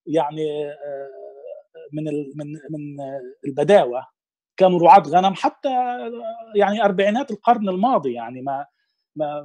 يعني 0.08 0.46
من 1.94 2.04
من 2.36 2.48
من 2.70 3.00
البداوة. 3.46 4.06
كانوا 4.62 4.80
رعاة 4.80 5.02
غنم 5.02 5.34
حتى 5.34 5.70
يعني 6.56 6.84
أربعينات 6.84 7.32
القرن 7.32 7.70
الماضي 7.70 8.14
يعني 8.14 8.42
ما 8.42 8.66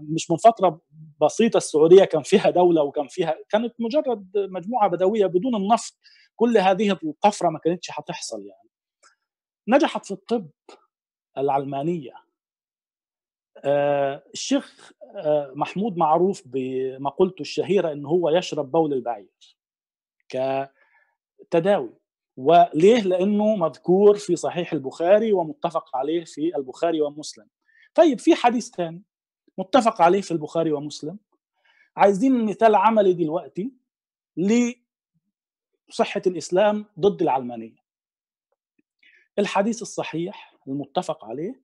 مش 0.02 0.30
من 0.30 0.36
فترة 0.36 0.80
بسيطة 1.20 1.56
السعودية 1.56 2.04
كان 2.04 2.22
فيها 2.22 2.50
دولة 2.50 2.82
وكان 2.82 3.06
فيها 3.08 3.34
كانت 3.48 3.74
مجرد 3.78 4.30
مجموعة 4.36 4.88
بدوية 4.88 5.26
بدون 5.26 5.54
النفط 5.56 5.94
كل 6.36 6.58
هذه 6.58 6.98
الطفرة 7.04 7.48
ما 7.48 7.58
كانتش 7.58 7.90
هتحصل 7.92 8.46
يعني. 8.46 8.70
نجحت 9.68 10.06
في 10.06 10.10
الطب 10.10 10.50
العلمانية. 11.38 12.12
آه 13.64 14.22
الشيخ 14.32 14.92
آه 15.16 15.52
محمود 15.54 15.96
معروف 15.96 16.42
بمقولته 16.46 17.40
الشهيرة 17.40 17.92
إن 17.92 18.06
هو 18.06 18.30
يشرب 18.30 18.70
بول 18.70 18.92
البعير 18.92 19.56
كتداوي. 20.28 21.94
وليه؟ 22.36 23.00
لأنه 23.02 23.56
مذكور 23.56 24.16
في 24.16 24.36
صحيح 24.36 24.72
البخاري 24.72 25.32
ومتفق 25.32 25.96
عليه 25.96 26.24
في 26.24 26.56
البخاري 26.56 27.00
ومسلم. 27.00 27.46
طيب 27.94 28.18
في 28.20 28.34
حديث 28.34 28.70
ثاني 28.70 29.02
متفق 29.58 30.02
عليه 30.02 30.20
في 30.20 30.30
البخاري 30.30 30.72
ومسلم. 30.72 31.18
عايزين 31.96 32.44
مثال 32.44 32.74
عملي 32.74 33.12
دلوقتي 33.12 33.72
لصحة 34.36 36.22
الإسلام 36.26 36.86
ضد 37.00 37.22
العلمانية. 37.22 37.86
الحديث 39.38 39.82
الصحيح 39.82 40.54
المتفق 40.68 41.24
عليه 41.24 41.62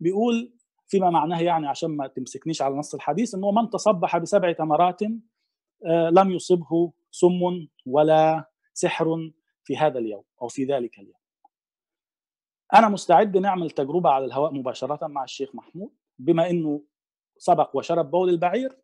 بيقول 0.00 0.52
فيما 0.86 1.10
معناه 1.10 1.40
يعني 1.40 1.68
عشان 1.68 1.90
ما 1.90 2.06
تمسكنيش 2.06 2.62
على 2.62 2.74
نص 2.74 2.94
الحديث 2.94 3.34
إنه 3.34 3.50
من 3.50 3.70
تصبح 3.70 4.18
بسبع 4.18 4.52
تمرات 4.52 5.02
لم 6.12 6.30
يصبه 6.30 6.92
سم 7.10 7.68
ولا 7.86 8.50
سحر 8.74 9.30
في 9.64 9.76
هذا 9.76 9.98
اليوم 9.98 10.24
أو 10.42 10.48
في 10.48 10.64
ذلك 10.64 10.98
اليوم. 10.98 11.18
أنا 12.74 12.88
مستعد 12.88 13.36
نعمل 13.36 13.70
تجربة 13.70 14.10
على 14.10 14.24
الهواء 14.24 14.52
مباشرة 14.54 15.06
مع 15.06 15.24
الشيخ 15.24 15.54
محمود. 15.54 15.90
بما 16.18 16.50
إنه 16.50 16.82
سبق 17.38 17.76
وشرب 17.76 18.10
بول 18.10 18.28
البعير 18.28 18.78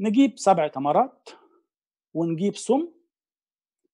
نجيب 0.00 0.38
سبع 0.38 0.68
تمرات 0.68 1.28
ونجيب 2.14 2.56
سم 2.56 2.92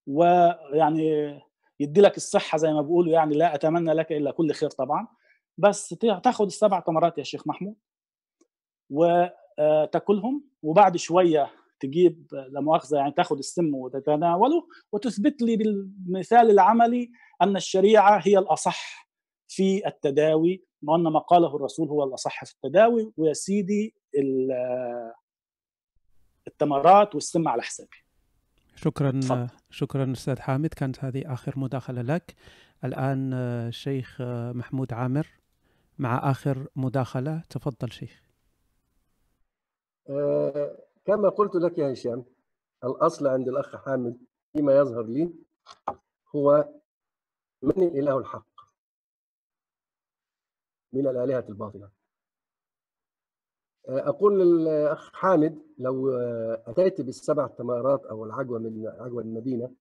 ويعني 0.06 1.40
يدي 1.80 2.00
لك 2.00 2.16
الصحة 2.16 2.58
زي 2.58 2.72
ما 2.72 2.80
بيقولوا 2.82 3.12
يعني 3.12 3.34
لا 3.34 3.54
أتمنى 3.54 3.92
لك 3.92 4.12
إلا 4.12 4.30
كل 4.30 4.52
خير 4.52 4.70
طبعا. 4.70 5.08
بس 5.58 5.88
تاخد 6.22 6.46
السبع 6.46 6.80
تمرات 6.80 7.18
يا 7.18 7.22
شيخ 7.22 7.46
محمود 7.46 7.76
وتأكلهم. 8.90 10.44
وبعد 10.62 10.96
شوية 10.96 11.50
تجيب 11.80 12.26
لا 12.32 12.60
مؤاخذة 12.60 12.96
يعني 12.96 13.12
تاخد 13.12 13.38
السم 13.38 13.74
وتتناوله 13.74 14.68
وتثبت 14.92 15.42
لي 15.42 15.56
بالمثال 15.56 16.50
العملي 16.50 17.10
أن 17.42 17.56
الشريعة 17.56 18.22
هي 18.24 18.38
الأصح 18.38 19.08
في 19.48 19.86
التداوي 19.86 20.64
وأن 20.82 21.02
ما 21.02 21.18
قاله 21.18 21.56
الرسول 21.56 21.88
هو 21.88 22.04
الأصح 22.04 22.44
في 22.44 22.52
التداوي 22.52 23.12
ويا 23.16 23.32
سيدي 23.32 23.94
التمرات 26.46 27.14
والسم 27.14 27.48
على 27.48 27.62
حسابي. 27.62 27.96
شكرا 28.76 29.20
فضل. 29.20 29.48
شكرا 29.70 30.12
أستاذ 30.12 30.40
حامد 30.40 30.74
كانت 30.74 31.04
هذه 31.04 31.32
آخر 31.32 31.58
مداخلة 31.58 32.02
لك. 32.02 32.34
الآن 32.84 33.32
الشيخ 33.32 34.22
محمود 34.54 34.92
عامر 34.92 35.26
مع 35.98 36.30
آخر 36.30 36.66
مداخلة. 36.76 37.42
تفضل 37.50 37.92
شيخ. 37.92 38.22
آه 40.10 40.85
كما 41.06 41.28
قلت 41.28 41.54
لك 41.54 41.78
يا 41.78 41.92
هشام 41.92 42.24
الأصل 42.84 43.26
عند 43.26 43.48
الأخ 43.48 43.76
حامد 43.76 44.18
فيما 44.52 44.76
يظهر 44.76 45.02
لي 45.02 45.32
هو 46.36 46.68
من 47.62 47.82
الإله 47.82 48.18
الحق؟ 48.18 48.46
من 50.92 51.06
الآلهة 51.08 51.44
الباطلة. 51.48 51.90
أقول 53.88 54.40
للأخ 54.40 55.12
حامد 55.12 55.62
لو 55.78 56.10
أتيت 56.66 57.00
بالسبع 57.00 57.46
تمارات 57.46 58.06
أو 58.06 58.24
العجوة 58.24 58.58
من 58.58 58.86
عجوة 58.88 59.22
المدينة 59.22 59.74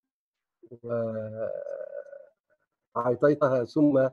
وأعطيتها 2.95 3.64
ثم 3.65 4.10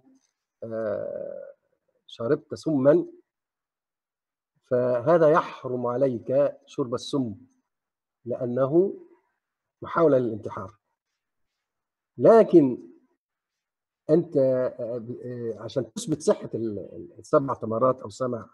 شربت 2.07 2.55
سما 2.55 3.07
فهذا 4.73 5.29
يحرم 5.31 5.87
عليك 5.87 6.53
شرب 6.67 6.95
السم 6.95 7.35
لأنه 8.25 8.95
محاولة 9.83 10.19
للانتحار. 10.19 10.79
لكن 12.19 12.79
أنت 14.11 14.37
عشان 15.59 15.93
تثبت 15.93 16.23
صحة 16.23 16.51
السبع 17.19 17.55
تمرات 17.55 18.01
أو 18.01 18.09
سبع 18.09 18.45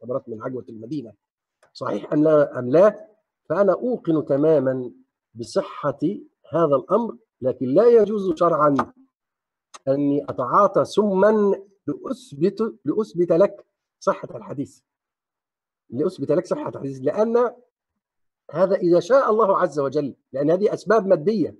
تمرات 0.00 0.28
من 0.28 0.42
عجوة 0.42 0.64
المدينة 0.68 1.12
صحيح 1.72 2.12
أم 2.12 2.24
لا؟ 2.24 2.58
أم 2.58 2.70
لا؟ 2.70 3.08
فأنا 3.48 3.72
أوقن 3.72 4.24
تماما 4.24 4.92
بصحة 5.34 5.98
هذا 6.52 6.76
الأمر 6.76 7.16
لكن 7.40 7.66
لا 7.66 7.88
يجوز 7.88 8.34
شرعا 8.34 8.76
أني 9.88 10.24
أتعاطى 10.28 10.84
سما 10.84 11.54
لأثبت 11.86 12.74
لأثبت 12.84 13.32
لك 13.32 13.66
صحة 14.00 14.28
الحديث. 14.34 14.80
لاثبت 15.90 16.32
لك 16.32 16.46
صحة 16.46 16.68
الحديث 16.68 16.98
لأن 17.02 17.54
هذا 18.50 18.76
إذا 18.76 19.00
شاء 19.00 19.30
الله 19.30 19.58
عز 19.58 19.80
وجل 19.80 20.16
لأن 20.32 20.50
هذه 20.50 20.74
أسباب 20.74 21.06
مادية. 21.06 21.56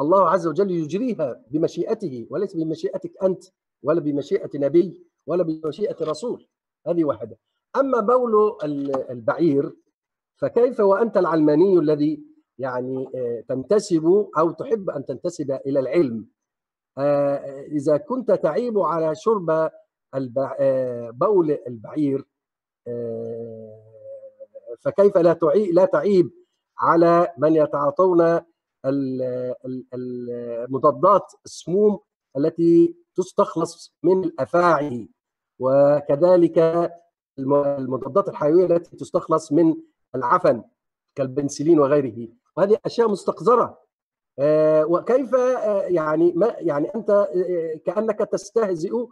الله 0.00 0.30
عز 0.30 0.46
وجل 0.46 0.70
يجريها 0.70 1.44
بمشيئته 1.50 2.26
وليس 2.30 2.56
بمشيئتك 2.56 3.22
أنت 3.22 3.44
ولا 3.82 4.00
بمشيئة 4.00 4.50
نبي 4.54 5.06
ولا 5.26 5.42
بمشيئة 5.42 5.96
رسول. 6.04 6.48
هذه 6.86 7.04
واحدة. 7.04 7.38
أما 7.76 8.00
بول 8.00 8.58
البعير 9.10 9.76
فكيف 10.36 10.80
وأنت 10.80 11.16
العلماني 11.16 11.78
الذي 11.78 12.24
يعني 12.58 13.06
تنتسب 13.48 14.30
أو 14.38 14.50
تحب 14.50 14.90
أن 14.90 15.04
تنتسب 15.04 15.50
إلى 15.50 15.80
العلم؟ 15.80 16.28
إذا 17.72 17.96
كنت 17.96 18.30
تعيب 18.30 18.78
على 18.78 19.14
شرب 19.14 19.70
بول 21.10 21.58
البعير 21.66 22.24
فكيف 24.80 25.16
لا 25.16 25.38
لا 25.72 25.84
تعيب 25.84 26.30
على 26.78 27.32
من 27.38 27.56
يتعاطون 27.56 28.40
المضادات 29.94 31.32
السموم 31.44 32.00
التي 32.36 32.96
تستخلص 33.14 33.94
من 34.02 34.24
الأفاعي 34.24 35.08
وكذلك 35.58 36.90
المضادات 37.38 38.28
الحيوية 38.28 38.66
التي 38.66 38.96
تستخلص 38.96 39.52
من 39.52 39.74
العفن 40.14 40.62
كالبنسلين 41.14 41.80
وغيره. 41.80 42.28
وهذه 42.56 42.78
أشياء 42.86 43.08
مستقذرة. 43.10 43.84
وكيف 44.84 45.32
يعني 45.88 46.32
ما 46.32 46.54
يعني 46.58 46.94
أنت 46.94 47.28
كأنك 47.86 48.18
تستهزئ 48.18 49.06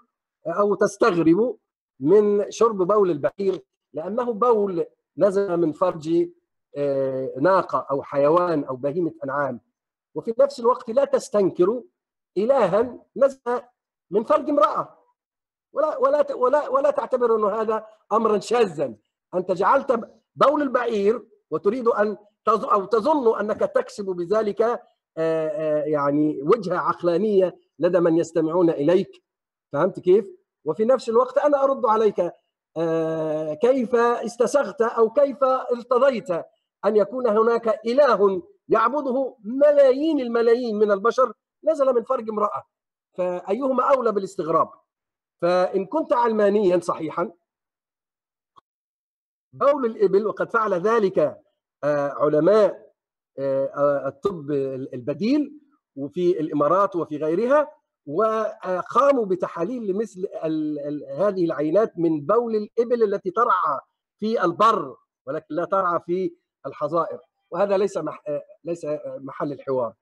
أو 0.46 0.74
تستغرب 0.74 1.56
من 2.00 2.50
شرب 2.50 2.76
بول 2.76 3.10
البعير 3.10 3.64
لأنه 3.92 4.32
بول 4.32 4.84
نزل 5.18 5.56
من 5.56 5.72
فرج 5.72 6.28
ناقة 7.40 7.86
أو 7.90 8.02
حيوان 8.02 8.64
أو 8.64 8.76
بهيمة 8.76 9.12
أنعام. 9.24 9.60
وفي 10.14 10.34
نفس 10.40 10.60
الوقت 10.60 10.90
لا 10.90 11.04
تستنكر 11.04 11.82
إلها 12.38 12.98
نزل 13.16 13.60
من 14.10 14.24
فرج 14.24 14.50
امرأة. 14.50 14.98
ولا 15.72 15.98
ولا 15.98 16.34
ولا 16.34 16.68
ولا 16.68 16.90
تعتبر 16.90 17.36
انه 17.36 17.48
هذا 17.48 17.86
امرا 18.12 18.38
شاذا. 18.38 18.94
أنت 19.34 19.52
جعلت 19.52 20.10
بول 20.36 20.62
البعير 20.62 21.22
وتريد 21.50 21.88
أن 21.88 22.16
أو 22.48 22.84
تظن 22.84 23.38
أنك 23.40 23.60
تكسب 23.60 24.04
بذلك 24.04 24.80
يعني 25.86 26.42
وجهة 26.42 26.76
عقلانية 26.76 27.56
لدى 27.78 28.00
من 28.00 28.18
يستمعون 28.18 28.70
إليك. 28.70 29.22
فهمت 29.72 30.00
كيف؟ 30.00 30.26
وفي 30.64 30.84
نفس 30.84 31.08
الوقت 31.08 31.38
أنا 31.38 31.64
أرد 31.64 31.86
عليك 31.86 32.32
كيف 33.60 33.94
استسغت 33.94 34.82
أو 34.82 35.10
كيف 35.10 35.44
ارتضيت 35.44 36.30
أن 36.84 36.96
يكون 36.96 37.26
هناك 37.26 37.80
إله 37.86 38.42
يعبده 38.68 39.36
ملايين 39.44 40.20
الملايين 40.20 40.78
من 40.78 40.90
البشر 40.92 41.32
نزل 41.64 41.86
من 41.94 42.02
فرج 42.02 42.28
امرأة 42.30 42.62
فأيهما 43.18 43.94
أولى 43.94 44.12
بالاستغراب 44.12 44.70
فإن 45.42 45.86
كنت 45.86 46.12
علمانيا 46.12 46.78
صحيحا 46.80 47.32
بول 49.52 49.86
الإبل 49.86 50.26
وقد 50.26 50.50
فعل 50.50 50.74
ذلك 50.74 51.42
علماء 51.84 52.92
الطب 54.06 54.50
البديل 54.94 55.60
وفي 55.96 56.40
الإمارات 56.40 56.96
وفي 56.96 57.16
غيرها 57.16 57.81
وقاموا 58.06 59.26
بتحاليل 59.26 59.86
لمثل 59.86 60.28
هذه 61.18 61.44
العينات 61.44 61.98
من 61.98 62.20
بول 62.20 62.56
الإبل 62.56 63.02
التي 63.02 63.30
ترعى 63.30 63.80
في 64.20 64.44
البر 64.44 64.96
ولكن 65.26 65.46
لا 65.50 65.64
ترعى 65.64 66.00
في 66.06 66.34
الحظائر 66.66 67.18
وهذا 67.50 67.76
ليس. 67.76 67.98
ليس 68.64 68.86
محل 69.18 69.52
الحوار 69.52 69.94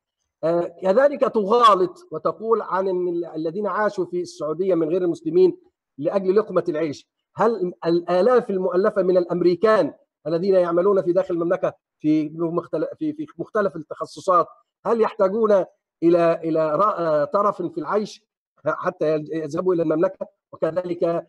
كذلك 0.83 1.21
تغالط 1.21 2.09
وتقول 2.11 2.63
عن 2.63 2.89
الذين 3.35 3.67
عاشوا 3.67 4.05
في 4.05 4.21
السعودية 4.21 4.75
من 4.75 4.89
غير 4.89 5.03
المسلمين 5.03 5.57
لأجل 5.99 6.37
لقمة 6.37 6.65
العيش 6.69 7.09
هل 7.37 7.73
الآلاف 7.87 8.51
المؤلفة 8.51 9.03
من 9.03 9.17
الأمريكان 9.17 9.95
الذين 10.27 10.55
يعملون 10.55 11.03
في 11.03 11.13
داخل 11.13 11.35
المملكة 11.35 11.73
في 11.99 12.31
مختلف 12.35 12.89
في 12.99 13.27
مختلف 13.39 13.77
التخصصات 13.77 14.47
هل 14.87 15.01
يحتاجون 15.01 15.65
إلى 16.03 16.41
إلى 16.45 17.29
طرف 17.33 17.63
في 17.63 17.79
العيش 17.79 18.25
حتى 18.67 19.15
يذهبوا 19.15 19.75
إلى 19.75 19.83
المملكة. 19.83 20.27
وكذلك 20.53 21.27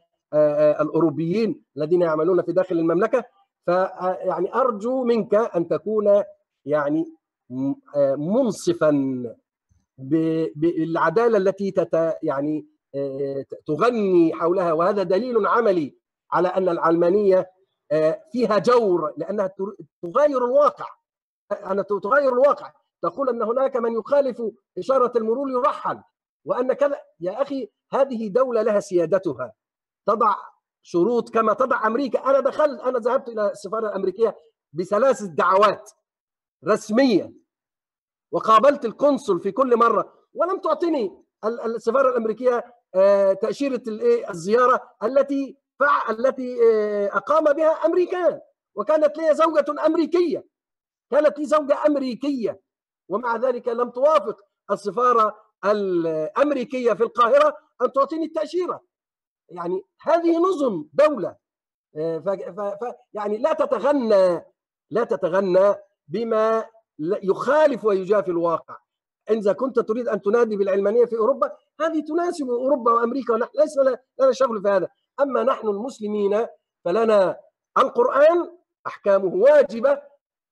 الأوروبيين 0.81 1.63
الذين 1.77 2.01
يعملون 2.01 2.41
في 2.41 2.51
داخل 2.51 2.79
المملكة. 2.79 3.23
فيعني 3.65 4.55
أرجو 4.55 5.03
منك 5.03 5.35
أن 5.35 5.67
تكون 5.67 6.23
يعني 6.65 7.05
منصفا 8.17 8.91
بالعدالة 10.55 11.37
التي 11.37 11.71
تت 11.71 12.17
يعني 12.23 12.67
تغني 13.65 14.33
حولها. 14.33 14.73
وهذا 14.73 15.03
دليل 15.03 15.47
عملي 15.47 15.95
على 16.31 16.47
أن 16.47 16.69
العلمانية 16.69 17.51
فيها 18.31 18.57
جور 18.57 19.13
لأنها 19.17 19.53
تغاير 20.01 20.45
الواقع. 20.45 20.85
أنا 21.65 21.81
تغير 21.81 22.33
الواقع. 22.33 22.71
تقول 23.01 23.29
أن 23.29 23.41
هناك 23.41 23.77
من 23.77 23.93
يخالف 23.93 24.41
إشارة 24.77 25.17
المرور 25.17 25.51
يرحل 25.51 26.01
وأن 26.45 26.73
كذا 26.73 27.01
يا 27.19 27.41
أخي 27.41 27.69
هذه 27.91 28.27
دولة 28.27 28.61
لها 28.61 28.79
سيادتها. 28.79 29.53
تضع 30.07 30.35
شروط 30.81 31.29
كما 31.29 31.53
تضع 31.53 31.87
أمريكا. 31.87 32.25
أنا 32.29 32.39
دخلت 32.39 32.81
أنا 32.81 32.99
ذهبت 32.99 33.29
إلى 33.29 33.51
السفارة 33.51 33.87
الأمريكية 33.87 34.35
بثلاث 34.73 35.23
دعوات 35.23 35.91
رسميه 36.67 37.33
وقابلت 38.31 38.85
القنصل 38.85 39.39
في 39.39 39.51
كل 39.51 39.77
مرة. 39.77 40.13
ولم 40.33 40.59
تعطني 40.59 41.25
السفارة 41.45 42.09
الأمريكية 42.09 42.63
تأشيرة 43.41 43.81
الزيارة 44.29 44.81
التي 45.03 45.57
التي 46.09 46.57
أقام 47.07 47.43
بها 47.43 47.85
أمريكان. 47.85 48.39
وكانت 48.75 49.17
لي 49.17 49.35
زوجة 49.35 49.85
أمريكية. 49.85 50.47
كانت 51.11 51.39
لي 51.39 51.45
زوجة 51.45 51.85
أمريكية. 51.87 52.61
ومع 53.11 53.35
ذلك 53.35 53.67
لم 53.67 53.89
توافق 53.89 54.37
السفارة 54.71 55.35
الأمريكية 55.65 56.93
في 56.93 57.03
القاهرة 57.03 57.57
أن 57.81 57.91
تعطيني 57.91 58.25
التأشيرة. 58.25 58.81
يعني 59.49 59.81
هذه 60.01 60.37
نظم 60.37 60.85
دولة. 60.93 61.35
ف 61.95 62.29
ف 62.59 62.93
يعني 63.13 63.37
لا 63.37 63.53
تتغنى 63.53 64.45
لا 64.91 65.03
تتغنى 65.03 65.75
بما 66.07 66.65
يخالف 66.99 67.85
ويجافي 67.85 68.31
الواقع. 68.31 68.77
إذا 69.29 69.53
كنت 69.53 69.79
تريد 69.79 70.07
أن 70.07 70.21
تنادي 70.21 70.55
بالعلمانية 70.57 71.05
في 71.05 71.17
أوروبا 71.17 71.51
هذه 71.81 72.03
تناسب 72.07 72.49
أوروبا 72.49 72.91
وأمريكا 72.91 73.33
ونحن 73.33 73.51
ليس 73.59 73.77
لنا 73.77 74.31
شغل 74.31 74.61
في 74.61 74.69
هذا. 74.69 74.87
أما 75.19 75.43
نحن 75.43 75.67
المسلمين 75.67 76.47
فلنا 76.85 77.39
القرآن 77.77 78.57
أحكامه 78.87 79.35
واجبة 79.35 80.01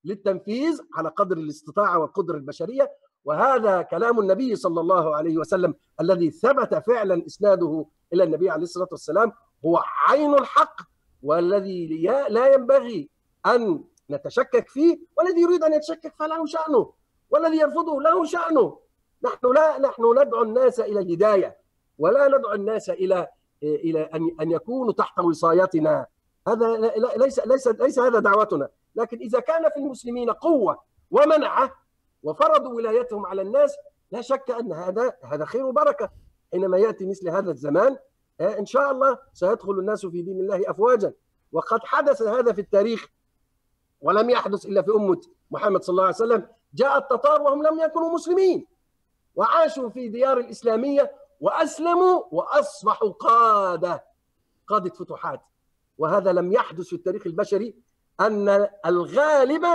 للتنفيذ 0.05 0.81
على 0.95 1.09
قدر 1.09 1.37
الاستطاعة 1.37 1.99
والقدرة 1.99 2.35
البشرية 2.35 2.91
وهذا 3.25 3.81
كلام 3.81 4.19
النبي 4.19 4.55
صلى 4.55 4.81
الله 4.81 5.15
عليه 5.15 5.37
وسلم 5.37 5.73
الذي 6.01 6.31
ثبت 6.31 6.75
فعلا 6.75 7.25
إسناده 7.25 7.85
إلى 8.13 8.23
النبي 8.23 8.49
عليه 8.49 8.63
الصلاة 8.63 8.87
والسلام 8.91 9.31
هو 9.65 9.83
عين 10.07 10.33
الحق 10.33 10.81
والذي 11.23 11.87
لا 12.29 12.53
ينبغي 12.53 13.09
أن 13.45 13.83
نتشكك 14.11 14.69
فيه 14.69 14.99
والذي 15.17 15.41
يريد 15.41 15.63
أن 15.63 15.73
يتشكك 15.73 16.13
فله 16.19 16.45
شأنه 16.45 16.93
والذي 17.29 17.57
يرفضه 17.57 18.01
له 18.01 18.25
شأنه. 18.25 18.79
نحن 19.23 19.53
لا 19.55 19.79
نحن 19.79 20.03
ندعو 20.21 20.43
الناس 20.43 20.79
إلى 20.79 20.99
الهداية 20.99 21.57
ولا 21.97 22.27
ندعو 22.27 22.53
الناس 22.53 22.89
إلى 22.89 23.27
إلى 23.63 24.01
ان 24.01 24.29
أن 24.41 24.51
يكونوا 24.51 24.93
تحت 24.93 25.19
وصايتنا. 25.19 26.05
هذا 26.47 26.77
ليس 27.17 27.39
ليس 27.47 27.67
ليس 27.67 27.99
هذا 27.99 28.19
دعوتنا. 28.19 28.69
لكن 28.99 29.17
إذا 29.17 29.39
كان 29.39 29.69
في 29.69 29.77
المسلمين 29.77 30.29
قوة 30.29 30.81
ومنعة 31.11 31.71
وفرضوا 32.23 32.73
ولايتهم 32.73 33.25
على 33.25 33.41
الناس 33.41 33.75
لا 34.11 34.21
شك 34.21 34.51
أن 34.51 34.73
هذا 34.73 35.13
هذا 35.23 35.45
خير 35.45 35.65
وبركة. 35.65 36.09
حينما 36.51 36.77
يأتي 36.77 37.05
مثل 37.05 37.29
هذا 37.29 37.51
الزمان 37.51 37.97
إن 38.41 38.65
شاء 38.65 38.91
الله 38.91 39.17
سيدخل 39.33 39.71
الناس 39.71 40.05
في 40.05 40.21
دين 40.21 40.39
الله 40.39 40.71
افواجا. 40.71 41.13
وقد 41.51 41.79
حدث 41.83 42.21
هذا 42.21 42.53
في 42.53 42.61
التاريخ 42.61 43.07
ولم 44.01 44.29
يحدث 44.29 44.65
إلا 44.65 44.81
في 44.81 44.91
أمة 44.91 45.21
محمد 45.51 45.83
صلى 45.83 45.93
الله 45.93 46.03
عليه 46.03 46.15
وسلم. 46.15 46.47
جاء 46.73 46.97
التتار 46.97 47.41
وهم 47.41 47.63
لم 47.63 47.79
يكونوا 47.79 48.13
مسلمين. 48.13 48.67
وعاشوا 49.35 49.89
في 49.89 50.09
ديار 50.09 50.37
الإسلامية 50.37 51.11
وأسلموا 51.39 52.23
وأصبحوا 52.31 53.09
قادة 53.09 54.05
قادة 54.67 54.89
فتوحات. 54.89 55.41
وهذا 55.97 56.31
لم 56.31 56.53
يحدث 56.53 56.87
في 56.87 56.95
التاريخ 56.95 57.27
البشري 57.27 57.75
أن 58.21 58.67
الغالب 58.85 59.65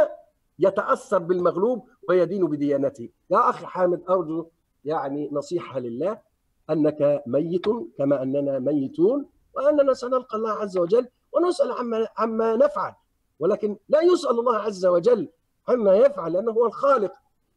يتأثر 0.58 1.18
بالمغلوب 1.18 1.88
ويدين 2.08 2.46
بديانته. 2.46 3.08
يا 3.30 3.50
أخي 3.50 3.66
حامد 3.66 4.02
أرجو 4.10 4.46
يعني 4.84 5.28
نصيحة 5.32 5.78
لله 5.78 6.18
أنك 6.70 7.22
ميت 7.26 7.66
كما 7.98 8.22
أننا 8.22 8.58
ميتون 8.58 9.26
وأننا 9.54 9.94
سنلقى 9.94 10.36
الله 10.36 10.50
عز 10.50 10.78
وجل 10.78 11.08
ونسأل 11.32 11.72
عما 11.72 12.08
عما 12.18 12.56
نفعل. 12.56 12.92
ولكن 13.38 13.76
لا 13.88 14.00
يسأل 14.00 14.30
الله 14.30 14.56
عز 14.56 14.86
وجل 14.86 15.28
عما 15.68 15.94
يفعل 15.96 16.32
لأنه 16.32 16.52
هو 16.52 16.66
الخالق 16.66 17.12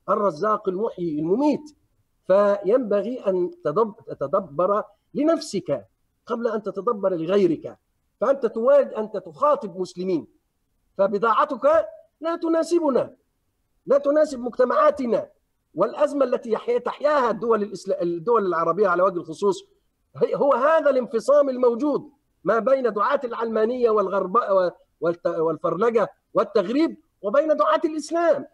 الرزاق 0.09 0.69
المحيي 0.69 1.19
المميت. 1.19 1.75
فينبغي 2.27 3.19
أن 3.19 3.51
تدبر 4.19 4.83
لنفسك 5.13 5.85
قبل 6.25 6.47
أن 6.47 6.63
تتدبر 6.63 7.15
لغيرك. 7.15 7.77
فأنت 8.21 8.45
تريد 8.45 8.87
أنت 8.87 9.17
تخاطب 9.17 9.79
مسلمين. 9.79 10.27
فبضاعتك 10.97 11.87
لا 12.21 12.35
تناسبنا 12.35 13.15
لا 13.85 13.97
تناسب 13.97 14.39
مجتمعاتنا. 14.39 15.29
والأزمة 15.75 16.25
التي 16.25 16.79
تحياها 16.79 17.29
الدول 17.29 17.73
الدول 18.01 18.45
العربية 18.45 18.87
على 18.87 19.03
وجه 19.03 19.17
الخصوص 19.17 19.63
هو 20.35 20.53
هذا 20.53 20.89
الانفصام 20.89 21.49
الموجود 21.49 22.11
ما 22.43 22.59
بين 22.59 22.93
دعاة 22.93 23.19
العلمانية 23.23 23.89
والغرب 23.89 24.37
والفرنجة 25.25 26.09
والتغريب 26.33 26.97
وبين 27.21 27.57
دعاة 27.57 27.81
الإسلام. 27.85 28.45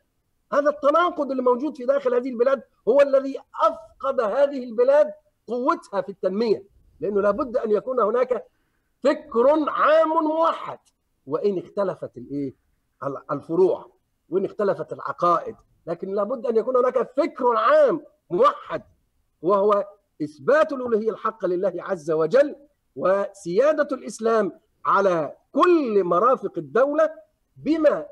هذا 0.54 0.70
التناقض 0.70 1.32
اللي 1.32 1.44
موجود 1.44 1.78
في 1.78 1.86
داخل 1.86 2.14
هذه 2.14 2.30
البلاد 2.30 2.64
هو 2.88 3.02
الذي 3.02 3.40
أفقد 3.62 4.22
هذه 4.22 4.64
البلاد 4.64 5.14
قوتها 5.48 6.02
في 6.02 6.10
التنمية. 6.10 6.64
لأنه 7.00 7.22
لابد 7.22 7.58
أن 7.58 7.72
يكون 7.72 8.00
هناك 8.00 8.46
فكر 9.04 9.70
عام 9.70 10.10
موحد. 10.10 10.80
وإن 11.28 11.58
اختلفت 11.58 12.18
الإيه؟ 12.18 12.56
الفروع 13.32 13.92
وإن 14.30 14.46
اختلفت 14.46 14.94
العقائد. 14.94 15.56
لكن 15.88 16.14
لابد 16.14 16.46
أن 16.46 16.58
يكون 16.58 16.78
هناك 16.78 17.12
فكر 17.18 17.56
عام 17.56 18.02
موحد 18.30 18.84
وهو 19.42 19.88
إثبات 20.24 20.74
الألوهية 20.74 21.10
الحق 21.10 21.46
لله 21.46 21.74
عز 21.78 22.12
وجل 22.12 22.56
وسيادة 22.96 23.88
الإسلام 23.92 24.52
على 24.86 25.36
كل 25.52 26.04
مرافق 26.04 26.58
الدولة 26.58 27.10
بما 27.58 28.06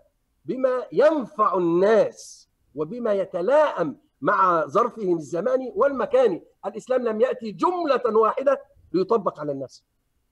بما 0.46 0.86
ينفع 0.92 1.58
الناس 1.58 2.50
وبما 2.76 3.14
يتلائم 3.14 3.98
مع 4.22 4.66
ظرفهم 4.66 5.18
الزماني 5.18 5.74
والمكاني. 5.76 6.44
الإسلام 6.66 7.04
لم 7.04 7.22
يأتي 7.22 7.52
جملة 7.52 8.18
واحدة 8.18 8.62
ليطبق 8.94 9.40
على 9.40 9.52
الناس. 9.52 9.84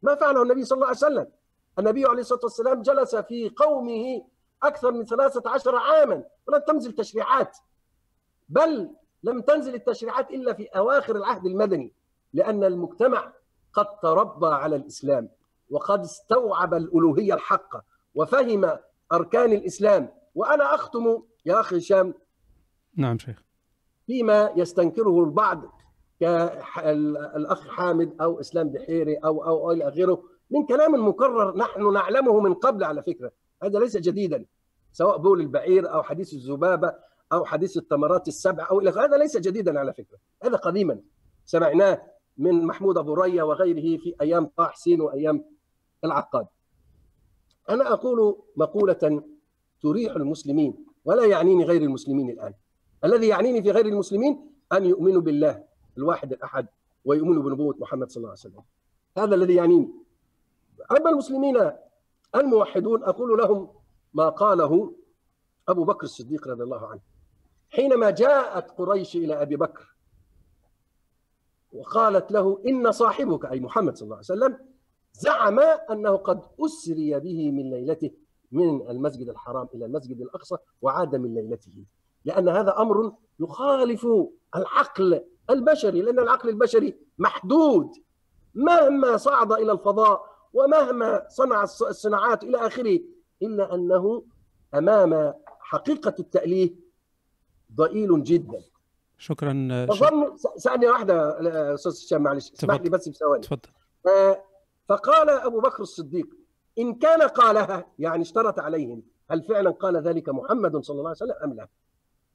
ما 0.01 0.15
فعله 0.15 0.41
النبي 0.41 0.65
صلى 0.65 0.75
الله 0.75 0.87
عليه 0.87 0.97
وسلم. 0.97 1.27
النبي 1.79 2.05
عليه 2.05 2.19
الصلاة 2.21 2.39
والسلام 2.43 2.81
جلس 2.81 3.15
في 3.15 3.49
قومه 3.49 4.21
أكثر 4.63 4.91
من 4.91 5.05
13 5.05 5.75
عاما 5.75 6.23
ولم 6.47 6.61
تنزل 6.67 6.91
تشريعات. 6.91 7.57
بل 8.49 8.89
لم 9.23 9.41
تنزل 9.41 9.75
التشريعات 9.75 10.29
إلا 10.31 10.53
في 10.53 10.65
أواخر 10.65 11.15
العهد 11.15 11.45
المدني 11.45 11.93
لأن 12.33 12.63
المجتمع 12.63 13.33
قد 13.73 13.99
تربى 14.01 14.47
على 14.47 14.75
الإسلام 14.75 15.29
وقد 15.69 15.99
استوعب 15.99 16.73
الألوهية 16.73 17.33
الحقة 17.33 17.83
وفهم 18.15 18.77
أركان 19.11 19.53
الإسلام. 19.53 20.09
وأنا 20.35 20.75
أختم 20.75 21.23
يا 21.45 21.59
أخي 21.59 21.77
هشام 21.77 22.13
نعم 22.95 23.17
شيخ. 23.17 23.43
فيما 24.07 24.53
يستنكره 24.55 25.19
البعض 25.23 25.61
كالأخ 26.19 27.67
حامد 27.67 28.21
أو 28.21 28.39
إسلام 28.39 28.69
بحيري 28.69 29.15
أو 29.17 29.45
أو 29.45 29.71
إلى 29.71 29.87
آخره 29.87 30.23
من 30.51 30.65
كلام 30.65 31.07
مكرر 31.07 31.57
نحن 31.57 31.93
نعلمه 31.93 32.39
من 32.39 32.53
قبل 32.53 32.83
على 32.83 33.03
فكرة. 33.03 33.31
هذا 33.63 33.79
ليس 33.79 33.97
جديدا 33.97 34.45
سواء 34.91 35.17
بول 35.17 35.41
البعير 35.41 35.93
أو 35.93 36.03
حديث 36.03 36.33
الذبابه 36.33 36.93
أو 37.31 37.45
حديث 37.45 37.77
التمرات 37.77 38.27
السبع 38.27 38.67
أو 38.71 38.79
إلى 38.79 38.89
هذا 38.89 39.17
ليس 39.17 39.37
جديدا 39.37 39.79
على 39.79 39.93
فكرة 39.93 40.17
هذا 40.43 40.57
قديما. 40.57 40.99
سمعناه 41.45 42.01
من 42.37 42.65
محمود 42.65 42.97
أبو 42.97 43.13
ريا 43.13 43.43
وغيره 43.43 43.97
في 43.97 44.15
أيام 44.21 44.45
طه 44.45 44.65
حسين 44.65 45.01
وأيام 45.01 45.45
العقاد. 46.03 46.47
أنا 47.69 47.93
أقول 47.93 48.37
مقولة 48.55 49.23
تريح 49.81 50.15
المسلمين 50.15 50.85
ولا 51.05 51.25
يعنيني 51.25 51.63
غير 51.63 51.81
المسلمين 51.81 52.29
الآن. 52.29 52.53
الذي 53.03 53.27
يعنيني 53.27 53.61
في 53.61 53.71
غير 53.71 53.85
المسلمين 53.85 54.51
أن 54.73 54.85
يؤمنوا 54.85 55.21
بالله 55.21 55.63
الواحد 55.97 56.33
الأحد 56.33 56.67
ويؤمنوا 57.05 57.43
بنبوة 57.43 57.75
محمد 57.79 58.09
صلى 58.11 58.17
الله 58.17 58.29
عليه 58.29 58.39
وسلم. 58.39 58.63
هذا 59.17 59.35
الذي 59.35 59.55
يعنيني. 59.55 59.89
أما 60.91 61.09
المسلمين 61.09 61.71
الموحدون 62.35 63.03
أقول 63.03 63.37
لهم 63.37 63.69
ما 64.13 64.29
قاله 64.29 64.95
أبو 65.67 65.83
بكر 65.83 66.03
الصديق 66.03 66.47
رضي 66.47 66.63
الله 66.63 66.87
عنه. 66.87 66.99
حينما 67.69 68.09
جاءت 68.09 68.71
قريش 68.71 69.15
إلى 69.15 69.41
أبي 69.41 69.55
بكر 69.55 69.95
وقالت 71.73 72.31
له 72.31 72.61
إن 72.67 72.91
صاحبك 72.91 73.45
أي 73.45 73.59
محمد 73.59 73.95
صلى 73.97 74.05
الله 74.05 74.15
عليه 74.15 74.25
وسلم 74.25 74.57
زعم 75.13 75.59
أنه 75.59 76.15
قد 76.15 76.41
أسري 76.59 77.19
به 77.19 77.51
من 77.51 77.69
ليلته 77.69 78.11
من 78.51 78.89
المسجد 78.89 79.29
الحرام 79.29 79.67
إلى 79.73 79.85
المسجد 79.85 80.21
الأقصى 80.21 80.55
وعاد 80.81 81.15
من 81.15 81.33
ليلته. 81.33 81.85
لأن 82.25 82.49
هذا 82.49 82.77
أمر 82.77 83.13
يخالف 83.39 84.07
العقل 84.55 85.21
البشري 85.49 86.01
لأن 86.01 86.19
العقل 86.19 86.49
البشري 86.49 86.97
محدود 87.17 87.91
مهما 88.55 89.17
صعد 89.17 89.51
إلى 89.51 89.71
الفضاء 89.71 90.38
ومهما 90.53 91.25
صنع 91.29 91.63
الصناعات 91.63 92.43
إلى 92.43 92.57
آخره 92.67 92.99
الا 93.41 93.75
أنه 93.75 94.23
أمام 94.73 95.33
حقيقة 95.59 96.15
التأليه 96.19 96.75
ضئيل 97.75 98.23
جدا. 98.23 98.61
شكرا 99.17 99.67
أظن 99.89 100.37
ثانية 100.37 100.89
واحدة 100.89 101.73
أستاذ 101.73 101.91
هشام 101.91 102.23
معلش 102.23 102.51
اسمح 102.51 102.81
لي 102.81 102.89
بس 102.89 103.09
بثواني. 103.09 103.43
تفضل. 103.43 103.69
فقال 104.89 105.29
أبو 105.29 105.59
بكر 105.59 105.83
الصديق 105.83 106.27
إن 106.79 106.95
كان 106.95 107.21
قالها 107.21 107.87
يعني 107.99 108.21
اشترط 108.21 108.59
عليهم 108.59 109.03
هل 109.29 109.43
فعلا 109.43 109.71
قال 109.71 109.97
ذلك 109.97 110.29
محمد 110.29 110.77
صلى 110.77 110.97
الله 110.97 111.09
عليه 111.09 111.17
وسلم 111.17 111.35
أم 111.43 111.53
لا؟ 111.53 111.67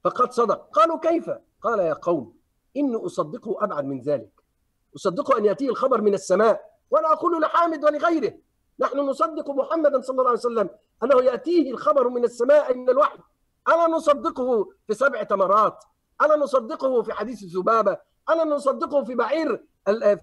فقد 0.03 0.31
صدق. 0.31 0.69
قالوا 0.69 0.99
كيف؟ 0.99 1.29
قال 1.61 1.79
يا 1.79 1.93
قوم 1.93 2.37
إني 2.77 2.95
أصدقه 2.95 3.63
أبعد 3.63 3.85
من 3.85 4.01
ذلك. 4.01 4.31
أصدقه 4.95 5.37
أن 5.37 5.45
يأتيه 5.45 5.69
الخبر 5.69 6.01
من 6.01 6.13
السماء. 6.13 6.74
وأنا 6.91 7.13
أقول 7.13 7.41
لحامد 7.41 7.83
ولغيره. 7.85 8.33
نحن 8.79 8.97
نصدق 8.99 9.49
محمدا 9.49 10.01
صلى 10.01 10.13
الله 10.13 10.29
عليه 10.29 10.39
وسلم. 10.39 10.69
أنه 11.03 11.23
يأتيه 11.23 11.71
الخبر 11.71 12.09
من 12.09 12.23
السماء 12.23 12.77
من 12.77 12.89
الوحي. 12.89 13.17
الا 13.67 13.87
نصدقه 13.87 14.69
في 14.87 14.93
سبع 14.93 15.23
تمرات. 15.23 15.83
الا 16.21 16.35
نصدقه 16.35 17.01
في 17.01 17.13
حديث 17.13 17.43
الذبابة. 17.43 17.97
الا 18.29 18.43
نصدقه 18.43 19.03
في 19.03 19.15
بعير 19.15 19.63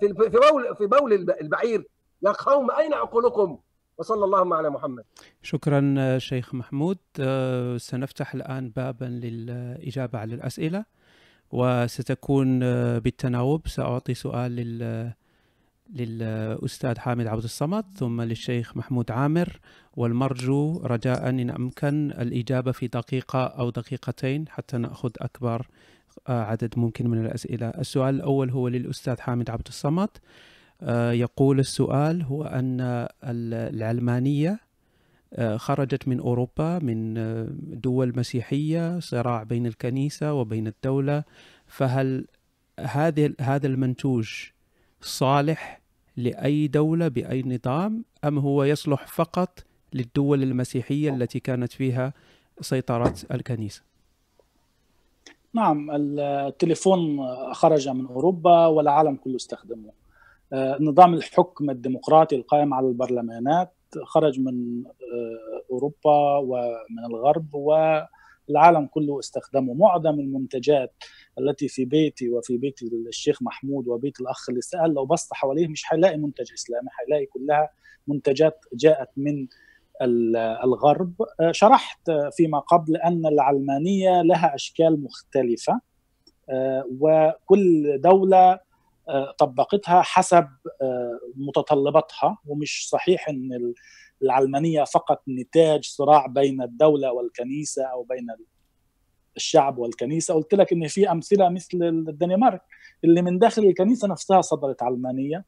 في 0.00 0.28
بول 0.28 0.76
في 0.76 0.86
بول 0.86 1.12
البعير. 1.12 1.88
يا 2.22 2.32
قوم 2.32 2.70
أين 2.70 2.94
عقولكم؟ 2.94 3.58
وصلى 3.98 4.24
اللهم 4.24 4.52
على 4.52 4.70
محمد. 4.70 5.04
شكرا 5.42 6.18
شيخ 6.18 6.54
محمود. 6.54 6.98
سنفتح 7.76 8.34
الآن 8.34 8.70
بابا 8.70 9.04
للإجابة 9.04 10.18
على 10.18 10.34
الأسئلة. 10.34 10.84
وستكون 11.50 12.58
بالتناوب. 12.98 13.68
سأعطي 13.68 14.14
سؤال 14.14 14.56
لل 14.56 15.12
للأستاذ 15.92 16.98
حامد 16.98 17.26
عبد 17.26 17.42
الصمد 17.42 17.84
ثم 17.94 18.20
للشيخ 18.22 18.76
محمود 18.76 19.10
عامر 19.10 19.60
والمرجو 19.96 20.82
رجاء 20.84 21.28
إن 21.28 21.50
أمكن 21.50 22.10
الإجابة 22.10 22.72
في 22.72 22.86
دقيقة 22.86 23.44
أو 23.44 23.70
دقيقتين 23.70 24.48
حتى 24.48 24.78
نأخذ 24.78 25.10
أكبر 25.18 25.66
عدد 26.28 26.74
ممكن 26.76 27.10
من 27.10 27.26
الأسئلة. 27.26 27.68
السؤال 27.68 28.14
الأول 28.14 28.50
هو 28.50 28.68
للأستاذ 28.68 29.20
حامد 29.20 29.50
عبد 29.50 29.66
الصمد. 29.68 30.08
يقول 31.12 31.60
السؤال 31.60 32.22
هو 32.22 32.44
أن 32.44 33.08
العلمانية 33.24 34.60
خرجت 35.56 36.08
من 36.08 36.20
أوروبا 36.20 36.78
من 36.78 37.14
دول 37.80 38.12
مسيحية 38.16 38.98
صراع 38.98 39.42
بين 39.42 39.66
الكنيسة 39.66 40.32
وبين 40.32 40.66
الدولة 40.66 41.24
فهل 41.66 42.26
هذا 42.80 43.32
هذا 43.40 43.66
المنتوج 43.66 44.50
صالح 45.00 45.81
لأي 46.16 46.68
دولة 46.68 47.08
بأي 47.08 47.42
نظام 47.42 48.04
أم 48.24 48.38
هو 48.38 48.64
يصلح 48.64 49.06
فقط 49.06 49.64
للدول 49.92 50.42
المسيحية 50.42 51.14
التي 51.14 51.40
كانت 51.40 51.72
فيها 51.72 52.12
سيطرة 52.60 53.14
الكنيسة؟ 53.32 53.82
نعم 55.54 55.90
التليفون 55.90 57.20
خرج 57.52 57.88
من 57.88 58.06
أوروبا 58.06 58.66
والعالم 58.66 59.16
كله 59.16 59.36
استخدمه. 59.36 59.92
نظام 60.80 61.14
الحكم 61.14 61.70
الديمقراطي 61.70 62.36
القائم 62.36 62.74
على 62.74 62.88
البرلمانات 62.88 63.72
خرج 64.04 64.40
من 64.40 64.84
أوروبا 65.70 66.36
ومن 66.36 67.04
الغرب 67.10 67.54
والعالم 67.54 68.86
كله 68.86 69.18
استخدمه. 69.18 69.74
معظم 69.74 70.20
المنتجات 70.20 70.92
التي 71.38 71.68
في 71.68 71.84
بيتي 71.84 72.28
وفي 72.28 72.56
بيت 72.56 72.82
الشيخ 72.82 73.42
محمود 73.42 73.88
وبيت 73.88 74.20
الأخ 74.20 74.48
اللي 74.48 74.60
سأل 74.60 74.94
لو 74.94 75.06
بص 75.06 75.28
حواليه 75.32 75.68
مش 75.68 75.84
حيلاقي 75.84 76.16
منتج 76.16 76.52
إسلامي 76.52 76.88
حيلاقي 76.90 77.26
كلها 77.26 77.70
منتجات 78.06 78.64
جاءت 78.74 79.08
من 79.16 79.46
الغرب. 80.64 81.14
شرحت 81.50 82.10
فيما 82.32 82.58
قبل 82.58 82.96
أن 82.96 83.26
العلمانية 83.26 84.22
لها 84.22 84.54
أشكال 84.54 85.02
مختلفة 85.02 85.80
وكل 87.00 88.00
دولة 88.00 88.60
طبقتها 89.38 90.02
حسب 90.02 90.48
متطلباتها. 91.36 92.38
ومش 92.46 92.88
صحيح 92.88 93.28
إن 93.28 93.74
العلمانية 94.22 94.84
فقط 94.84 95.22
نتاج 95.28 95.84
صراع 95.84 96.26
بين 96.26 96.62
الدولة 96.62 97.12
والكنيسة 97.12 97.84
أو 97.84 98.02
بين 98.02 98.26
الشعب 99.36 99.78
والكنيسة. 99.78 100.34
قلت 100.34 100.54
لك 100.54 100.72
إن 100.72 100.88
في 100.88 101.10
أمثلة 101.10 101.48
مثل 101.48 101.82
الدنمارك 101.82 102.62
اللي 103.04 103.22
من 103.22 103.38
داخل 103.38 103.64
الكنيسة 103.64 104.08
نفسها 104.08 104.40
صدرت 104.40 104.82
علمانيه 104.82 105.44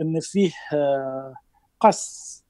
إن 0.00 0.20
فيه 0.20 0.52
قس 1.80 2.40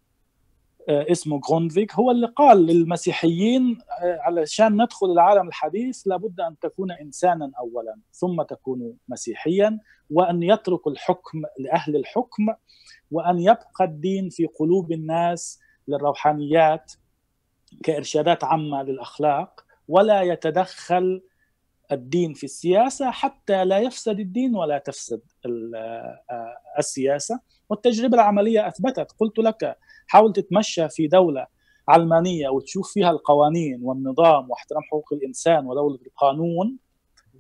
آه، 0.89 1.07
اسمه 1.13 1.41
جروندفيك 1.49 1.95
هو 1.95 2.11
اللي 2.11 2.27
قال 2.27 2.67
للمسيحيين 2.67 3.79
آه، 4.03 4.19
علشان 4.21 4.83
ندخل 4.83 5.07
العالم 5.07 5.49
الحديث 5.49 6.03
لابد 6.07 6.41
أن 6.41 6.59
تكون 6.59 6.91
إنسانا 6.93 7.53
اولا 7.59 7.97
ثم 8.13 8.43
تكون 8.43 8.95
مسيحيا 9.09 9.79
وأن 10.11 10.43
يتركوا 10.43 10.93
الحكم 10.93 11.43
لأهل 11.59 11.97
الحكم 11.97 12.47
وأن 13.11 13.39
يبقى 13.39 13.85
الدين 13.85 14.29
في 14.29 14.47
قلوب 14.47 14.93
الناس 14.93 15.61
للروحانيات 15.89 16.93
كإرشادات 17.83 18.45
عامة 18.45 18.83
للأخلاق. 18.83 19.65
ولا 19.91 20.23
يتدخل 20.23 21.23
الدين 21.93 22.33
في 22.33 22.45
السياسة 22.45 23.11
حتى 23.11 23.65
لا 23.65 23.79
يفسد 23.79 24.21
الدين 24.21 24.57
ولا 24.57 24.79
تفسد 24.79 25.21
آه، 25.47 26.57
السياسة. 26.79 27.41
والتجربة 27.71 28.15
العملية 28.15 28.69
أثبتت. 28.69 29.13
قلت 29.19 29.39
لك 29.39 29.77
حاول 30.07 30.33
تتمشى 30.33 30.89
في 30.89 31.07
دولة 31.07 31.47
علمانية 31.89 32.49
وتشوف 32.49 32.93
فيها 32.93 33.11
القوانين 33.11 33.81
والنظام 33.83 34.51
واحترام 34.51 34.83
حقوق 34.83 35.13
الإنسان 35.13 35.67
ودولة 35.67 35.99
القانون 36.07 36.77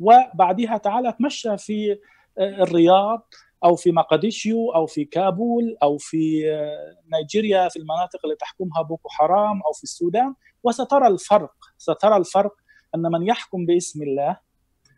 وبعدها 0.01 0.77
تعال 0.77 1.17
تمشى 1.17 1.57
في 1.57 1.99
آه، 2.39 2.63
الرياض. 2.63 3.29
أو 3.65 3.77
في 3.77 3.93
مقديشيو 3.93 4.71
أو 4.71 4.87
في 4.87 5.05
كابول 5.05 5.77
أو 5.83 5.99
في 5.99 6.53
آه، 6.53 6.97
نيجيريا 7.13 7.69
في 7.69 7.79
المناطق 7.79 8.21
اللي 8.25 8.37
تحكمها 8.37 8.83
بوكو 8.83 9.09
حرام 9.09 9.63
أو 9.63 9.73
في 9.73 9.85
السودان. 9.85 10.35
وسترى 10.63 11.07
الفرق 11.07 11.55
سترى 11.79 12.17
الفرق 12.17 12.55
أن 12.95 13.03
من 13.03 13.27
يحكم 13.27 13.67
باسم 13.67 14.03
الله 14.03 14.37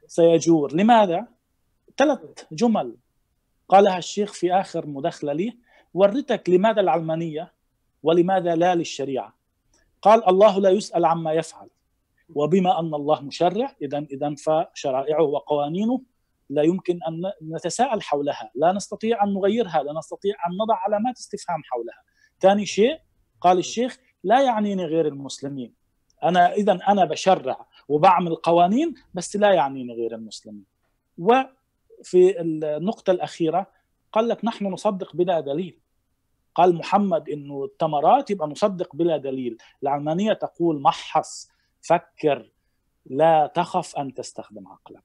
سيجور. 0.07 0.75
لماذا؟ 0.75 1.27
ثلاث 1.97 2.21
جمل 2.53 2.97
قالها 3.69 3.99
الشيخ 3.99 4.33
في 4.33 4.53
آخر 4.53 4.87
مداخلة 4.87 5.33
لي. 5.33 5.59
ورأيتك 5.95 6.49
لماذا 6.51 6.81
العلمانية 6.81 7.53
ولماذا 8.03 8.55
لا 8.55 8.75
للشريعة. 8.75 9.37
قال 10.03 10.29
الله 10.29 10.61
لا 10.61 10.71
يسأل 10.71 11.05
عما 11.05 11.33
يفعل. 11.33 11.69
وبما 12.35 12.81
أن 12.81 12.95
الله 12.95 13.21
مشرع 13.21 13.77
اذا 13.83 13.99
اذا 13.99 14.35
فشرائعه 14.35 15.23
وقوانينه 15.23 16.01
لا 16.55 16.63
يمكن 16.63 16.99
أن 17.09 17.33
نتساءل 17.57 18.03
حولها، 18.03 18.51
لا 18.55 18.73
نستطيع 18.73 19.25
أن 19.25 19.35
نغيرها، 19.35 19.83
لا 19.83 19.93
نستطيع 19.99 20.35
أن 20.47 20.53
نضع 20.63 20.77
علامات 20.77 21.19
استفهام 21.19 21.63
حولها. 21.65 22.03
ثاني 22.41 22.67
شيء 22.67 23.01
قال 23.41 23.59
الشيخ 23.59 23.99
لا 24.25 24.43
يعنيني 24.43 24.85
غير 24.85 25.07
المسلمين. 25.07 25.75
أنا 26.25 26.53
اذا 26.53 26.73
أنا 26.89 27.05
بشرع 27.05 27.67
وبعمل 27.89 28.35
قوانين 28.35 28.95
بس 29.15 29.37
لا 29.37 29.53
يعنيني 29.53 29.95
غير 29.95 30.15
المسلمين. 30.15 30.65
وفي 31.19 32.41
النقطة 32.41 33.11
الأخيرة 33.11 33.67
قال 34.13 34.29
لك 34.29 34.45
نحن 34.45 34.67
نصدق 34.67 35.17
بلا 35.17 35.41
دليل. 35.41 35.79
قال 36.55 36.75
محمد 36.75 37.29
انه 37.29 37.65
التمرات 37.65 38.31
يبقى 38.31 38.49
نصدق 38.49 38.97
بلا 38.97 39.17
دليل 39.17 39.57
العلمانية 39.83 40.33
تقول 40.33 40.83
محص 40.83 41.49
فكر 41.81 42.53
لا 43.07 43.53
تخف 43.55 43.97
أن 43.97 44.15
تستخدم 44.15 44.69
عقلك 44.69 45.03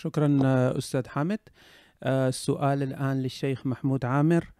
شكرا 0.00 0.38
أستاذ 0.78 1.08
حامد. 1.08 1.38
آه، 2.02 2.28
السؤال 2.28 2.82
الآن 2.82 3.22
للشيخ 3.22 3.66
محمود 3.66 4.04
عامر. 4.04 4.52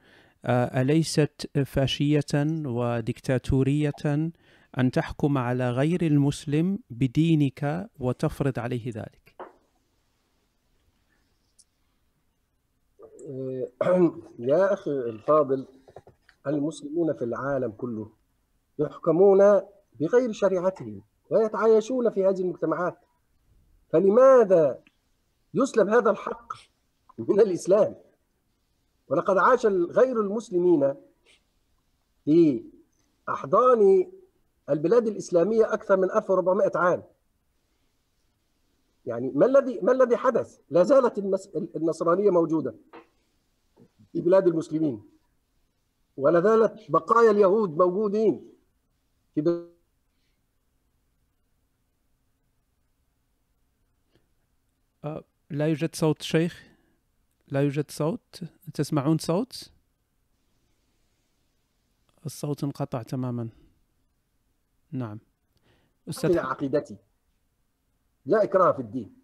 آه، 0.45 0.81
أليست 0.81 1.51
فاشية 1.67 2.33
وديكتاتورية 2.67 4.31
أن 4.79 4.91
تحكم 4.93 5.39
على 5.39 5.71
غير 5.71 6.03
المسلم 6.03 6.79
بدينك 6.91 7.91
وتفرض 8.01 8.59
عليه 8.59 8.93
ذلك؟ 8.93 9.37
يا 14.51 14.73
أخي 14.73 14.91
الفاضل 14.91 15.67
المسلمون 16.47 17.12
في 17.12 17.25
العالم 17.25 17.71
كله 17.71 18.11
يحكمون 18.79 19.39
بغير 20.01 20.33
شريعتهم 20.33 21.03
ويتعايشون 21.31 22.11
في 22.11 22.25
هذه 22.25 22.41
المجتمعات. 22.41 22.99
فلماذا 23.93 24.90
يسلب 25.55 25.89
هذا 25.89 26.11
الحق 26.11 26.53
من 27.19 27.41
الإسلام. 27.41 27.97
ولقد 29.09 29.39
عاش 29.39 29.67
غير 29.67 30.21
المسلمين 30.21 30.95
في 32.25 32.65
أحضان 33.29 34.13
البلاد 34.71 35.07
الإسلامية 35.07 35.73
أكثر 35.75 35.97
من 35.97 36.11
1400 36.11 36.71
عام. 36.75 37.03
يعني 39.07 39.31
ما 39.35 39.47
الذي 39.47 39.81
ما 39.81 39.93
الذي 39.93 40.17
حدث؟ 40.17 40.59
لا 40.71 40.83
زالت 40.83 41.19
النصرانية 41.77 42.31
موجودة 42.31 42.75
في 44.13 44.21
بلاد 44.21 44.47
المسلمين. 44.47 45.03
ولا 46.17 46.41
زالت 46.41 46.91
بقايا 46.91 47.31
اليهود 47.31 47.77
موجودين 47.79 48.51
في 49.35 49.71
أه 55.05 55.25
لا 55.51 55.69
يوجد 55.69 55.95
صوت 55.95 56.23
شيخ؟ 56.23 56.63
لا 57.49 57.63
يوجد 57.63 57.91
صوت؟ 57.91 58.41
تسمعون 58.75 59.19
صوت؟ 59.19 59.71
الصوت 62.27 62.65
انقطع 62.65 63.03
تماما. 63.03 63.49
نعم. 64.93 65.19
أستاذ 66.09 66.39
عقيدتي. 66.39 66.97
لا 68.27 68.43
إكراه 68.43 68.73
في 68.73 68.79
الدين. 68.79 69.17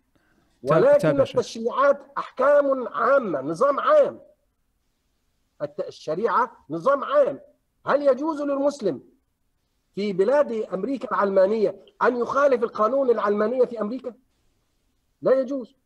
ولكن 0.63 1.21
التشريعات 1.21 2.13
أحكام 2.19 2.89
عامة 2.89 3.41
نظام 3.41 3.81
عام. 3.81 4.21
الشريعة 5.89 6.67
نظام 6.71 7.05
عام. 7.05 7.41
هل 7.87 8.03
يجوز 8.03 8.41
للمسلم 8.41 9.03
في 9.95 10.13
بلاد 10.13 10.53
أمريكا 10.53 11.09
العلمانية 11.09 11.85
أن 12.03 12.17
يخالف 12.17 12.63
القانون 12.63 13.11
العلمانية 13.11 13.65
في 13.65 13.81
أمريكا؟ 13.81 14.15
لا 15.23 15.41
يجوز. 15.41 15.77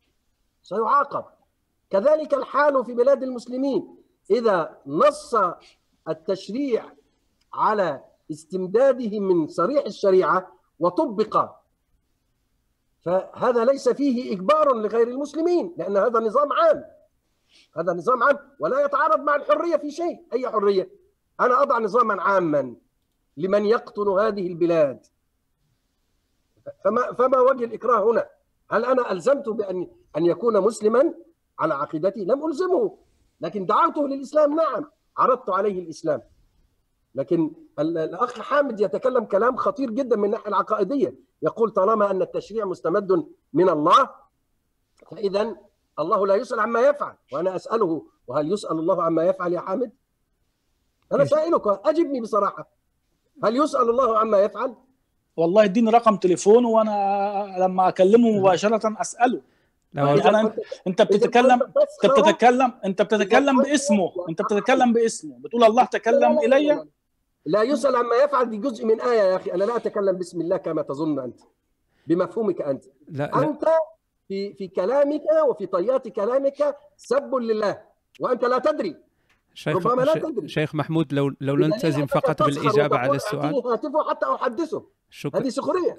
سيعاقب. 0.63 1.25
كذلك 1.89 2.33
الحال 2.33 2.85
في 2.85 2.93
بلاد 2.93 3.23
المسلمين. 3.23 3.97
إذا 4.31 4.81
نص 4.85 5.35
التشريع 6.07 6.85
على 7.53 8.03
استمداده 8.31 9.19
من 9.19 9.47
صريح 9.47 9.85
الشريعة 9.85 10.53
وطبق 10.79 11.51
فهذا 13.01 13.65
ليس 13.65 13.89
فيه 13.89 14.33
إجبار 14.33 14.75
لغير 14.75 15.07
المسلمين 15.07 15.73
لأن 15.77 15.97
هذا 15.97 16.19
نظام 16.19 16.53
عام. 16.53 16.83
هذا 17.77 17.93
نظام 17.93 18.23
عام 18.23 18.37
ولا 18.59 18.85
يتعارض 18.85 19.19
مع 19.19 19.35
الحرية 19.35 19.77
في 19.77 19.91
شيء. 19.91 20.25
أي 20.33 20.49
حرية؟ 20.49 20.89
أنا 21.39 21.61
أضع 21.61 21.79
نظاما 21.79 22.21
عاما 22.21 22.75
لمن 23.37 23.65
يقطن 23.65 24.19
هذه 24.19 24.47
البلاد. 24.47 25.05
فما 26.83 27.13
فما 27.13 27.39
وجه 27.39 27.63
الإكراه 27.63 28.11
هنا؟ 28.11 28.29
هل 28.71 28.85
أنا 28.85 29.11
الزمته 29.11 29.53
بان 29.53 29.87
أن 30.17 30.25
يكون 30.25 30.61
مسلما؟ 30.61 31.13
على 31.59 31.73
عقيدتي 31.73 32.25
لم 32.25 32.45
ألزمه. 32.45 32.97
لكن 33.41 33.65
دعوته 33.65 34.07
للإسلام 34.07 34.55
نعم 34.55 34.85
عرضت 35.17 35.49
عليه 35.49 35.79
الإسلام. 35.79 36.21
لكن 37.15 37.51
الأخ 37.79 38.41
حامد 38.41 38.79
يتكلم 38.79 39.23
كلام 39.25 39.55
خطير 39.55 39.89
جدا 39.89 40.15
من 40.15 40.25
الناحية 40.25 40.47
العقائدية. 40.47 41.15
يقول 41.41 41.69
طالما 41.69 42.11
أن 42.11 42.21
التشريع 42.21 42.65
مستمد 42.65 43.27
من 43.53 43.69
الله 43.69 44.09
فاذا 45.11 45.55
الله 45.99 46.27
لا 46.27 46.35
يسأل 46.35 46.59
عما 46.59 46.79
يفعل 46.81 47.15
وأنا 47.33 47.55
أسأله 47.55 48.05
وهل 48.27 48.53
يسأل 48.53 48.79
الله 48.79 49.03
عما 49.03 49.23
يفعل 49.23 49.53
يا 49.53 49.59
حامد؟ 49.59 49.91
أنا 51.13 51.25
سائلك 51.25 51.67
أجبني 51.67 52.21
بصراحة. 52.21 52.71
هل 53.43 53.57
يسأل 53.57 53.89
الله 53.89 54.17
عما 54.17 54.39
يفعل؟ 54.39 54.75
والله 55.41 55.63
اديني 55.63 55.89
رقم 55.91 56.15
تليفونه 56.15 56.69
وأنا 56.69 57.55
لما 57.59 57.87
اكلمه 57.87 58.31
مباشرة 58.31 59.01
اسأله. 59.01 59.41
لا 59.93 60.01
يعني 60.03 60.29
أنا 60.29 60.53
انت 60.87 61.01
بتتكلم 61.01 61.59
أنت 61.61 62.19
بتتكلم 62.19 62.73
أنت 62.85 63.01
بتتكلم 63.01 63.61
باسمه. 63.61 64.11
أنت 64.29 64.41
بتتكلم 64.41 64.93
باسمه. 64.93 65.35
بتقول 65.39 65.63
الله 65.63 65.85
تكلم 65.85 66.39
إلي؟ 66.39 66.85
لا 67.45 67.61
يسأل 67.61 67.95
عما 67.95 68.15
يفعل 68.15 68.49
دي 68.49 68.57
جزء 68.57 68.85
من 68.85 69.01
آية 69.01 69.21
يا 69.21 69.35
أخي. 69.35 69.51
أنا 69.53 69.63
لا 69.63 69.75
أتكلم 69.75 70.15
باسم 70.17 70.41
الله 70.41 70.57
كما 70.57 70.81
تظن 70.81 71.19
أنت. 71.19 71.39
بمفهومك 72.07 72.61
أنت. 72.61 72.85
لا 73.09 73.23
لا. 73.23 73.43
أنت 73.43 73.65
في 74.27 74.53
في 74.53 74.67
كلامك 74.67 75.23
وفي 75.49 75.65
طيات 75.65 76.07
كلامك 76.07 76.75
سب 76.97 77.35
لله. 77.35 77.81
وأنت 78.19 78.43
لا 78.45 78.57
تدري. 78.57 78.95
شيخ 79.53 79.75
ربما 79.75 80.01
لا 80.01 80.13
تدري. 80.13 80.47
شيخ 80.47 80.75
محمود 80.75 81.13
لو 81.13 81.31
لو 81.41 81.55
نلتزم 81.55 82.05
فقط 82.05 82.43
بالإجابة 82.43 82.97
على 82.97 83.15
السؤال. 83.15 83.55
هاتفه 83.55 84.09
حتى 84.09 84.25
احدثه 84.25 84.83
شكرا. 85.09 85.41
هذه 85.41 85.49
سخرية. 85.49 85.97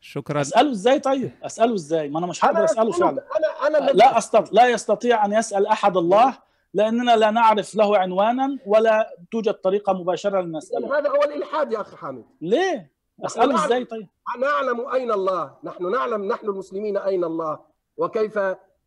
شكرا. 0.00 0.40
أسأله 0.40 0.70
إزاي 0.70 0.98
طيب؟ 1.00 1.30
أسأله 1.42 1.74
إزاي؟ 1.74 2.08
ما 2.08 2.18
أنا 2.18 2.26
مش 2.26 2.44
هقدر 2.44 2.64
أسأله 2.64 2.92
فعلا. 2.92 3.24
أنا 3.66 3.78
أنا 3.78 3.90
لا 3.90 4.18
استطيع 4.18 4.52
لا 4.52 4.68
يستطيع 4.68 5.24
أن 5.24 5.32
يسأل 5.32 5.66
أحد 5.66 5.96
الله 5.96 6.38
لأننا 6.74 7.16
لا 7.16 7.30
نعرف 7.30 7.74
له 7.74 7.98
عنوانا 7.98 8.58
ولا 8.66 9.16
توجد 9.30 9.54
طريقة 9.54 9.92
مباشرة 9.92 10.40
لنساله 10.40 10.98
هذا 10.98 11.08
هو 11.10 11.22
الإلحاد 11.24 11.72
يا 11.72 11.80
أخي 11.80 11.96
حامد. 11.96 12.24
ليه؟ 12.40 12.92
أسأله 13.24 13.64
إزاي 13.64 13.84
طيب؟ 13.84 14.06
نعلم 14.40 14.88
أين 14.88 15.12
الله. 15.12 15.54
نحن 15.64 15.90
نعلم 15.90 16.24
نحن 16.24 16.48
المسلمين 16.48 16.96
أين 16.96 17.24
الله. 17.24 17.58
وكيف 17.96 18.38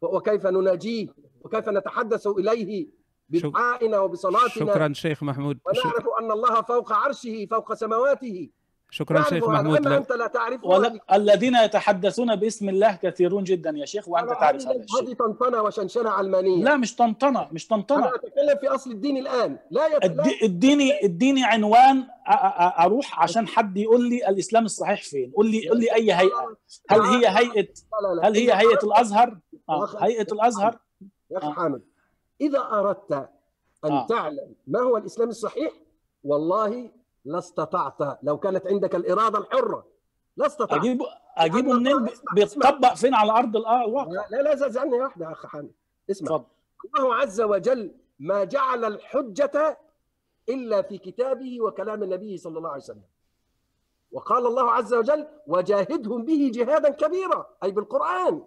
وكيف 0.02 0.46
نناجيه. 0.46 1.08
وكيف 1.42 1.70
نتحدث 1.70 2.28
إليه. 2.28 2.99
بدعائنا 3.30 4.00
وبصلاتنا. 4.00 4.50
شكرا 4.50 4.94
شيخ 4.94 5.24
محمود. 5.24 5.60
ونعرف 5.66 6.06
أن 6.22 6.32
الله 6.32 6.62
فوق 6.62 6.94
عرشه 6.94 7.48
فوق 7.52 7.74
سماواته. 7.74 8.50
شكرا 8.92 9.22
شيخ. 9.24 9.50
محمود. 9.50 9.88
لو- 9.88 9.98
أنت 9.98 10.12
لا 10.12 10.28
تعرف 10.28 10.64
ولا 10.64 11.00
الذين 11.14 11.56
يتحدثون 11.56 12.36
باسم 12.36 12.70
الله 12.70 12.96
كثيرون 12.96 13.44
جدا 13.44 13.70
يا 13.76 13.86
شيخ 13.86 14.08
وأنت 14.10 14.30
تعرف 14.30 14.62
هذا 14.68 14.72
الشيء 14.84 15.04
هذه 15.08 15.14
طنطنة 15.14 15.62
وشنشنة 15.62 16.10
علمانية. 16.10 16.64
لا 16.64 16.78
مش 16.78 16.96
طنطنة 16.96 17.48
مش 17.52 17.68
طنطنة. 17.68 17.98
أنا 18.08 18.16
أتكلم 18.16 18.58
في 18.62 18.68
أصل 18.68 18.92
الدين 18.92 19.18
الآن. 19.18 19.58
لا 19.72 19.88
يت... 19.88 20.06
لا 20.06 20.06
ادي- 20.06 20.40
اديني 20.44 21.06
اديني 21.06 21.44
عنوان 21.44 22.04
أ- 22.04 22.06
أ- 22.32 22.82
أروح 22.82 23.20
عشان 23.24 23.48
حد 23.48 23.78
يقول 23.78 24.10
لي 24.10 24.30
الإسلام 24.30 24.66
الصحيح 24.66 25.04
فين. 25.04 25.32
قول 25.36 25.52
لي 25.52 25.70
قول 25.70 25.80
لي 25.80 25.94
أي 25.96 26.14
هيئة. 26.14 26.56
هل 26.90 27.02
هي 27.02 27.28
هيئه 27.28 27.68
لا 28.02 28.22
لا. 28.22 28.28
هل 28.28 28.36
هي 28.36 28.54
هيئة 28.54 28.80
الأزهر؟ 28.84 29.38
آه. 29.70 29.86
أخ- 29.88 30.04
هيئة 30.04 30.28
الأزهر؟ 30.34 30.80
يا 31.32 31.38
أخي. 31.38 31.52
حامد. 31.52 31.82
إذا 32.42 32.60
أردت 32.60 33.12
أن 33.86 33.92
آه. 33.92 34.06
تعلم 34.08 34.56
ما 34.68 34.80
هو 34.80 34.98
الإسلام 34.98 35.30
الصحيح 35.30 35.74
والله 36.24 36.92
لاستطعت 37.26 38.20
لو 38.24 38.38
كانت 38.38 38.68
عندك 38.68 38.96
الإرادة 38.96 39.40
الحرة 39.40 39.88
لاستطعت 40.38 40.80
اجيبه 40.80 41.06
اجيبه 41.38 41.74
منين؟ 41.74 42.04
بي- 42.06 42.12
بيتطبق 42.36 42.94
فين 42.94 43.14
على 43.14 43.32
الأ- 43.32 43.68
الواقع؟ 43.68 44.28
لا 44.30 44.42
لا 44.42 44.56
زعلني 44.56 45.02
واحدة 45.02 45.26
يا 45.26 45.32
أخ 45.32 45.46
حامد 45.46 45.72
اسمع. 46.12 46.28
اتفضل. 46.36 46.46
الله 47.00 47.16
عز 47.16 47.42
وجل 47.42 47.92
ما 48.20 48.44
جعل 48.44 48.86
الحجة 48.86 49.78
إلا 50.50 50.82
في 50.82 50.98
كتابه 50.98 51.62
وكلام 51.62 52.04
النبي 52.04 52.38
صلى 52.38 52.58
الله 52.58 52.70
عليه 52.70 52.84
وسلم. 52.84 53.04
وقال 54.12 54.46
الله 54.48 54.72
عز 54.72 54.94
وجل 54.94 55.28
وجاهدهم 55.48 56.26
به 56.26 56.52
جهادا 56.54 56.90
كبيرا 56.90 57.48
أي 57.64 57.72
بالقرآن. 57.72 58.44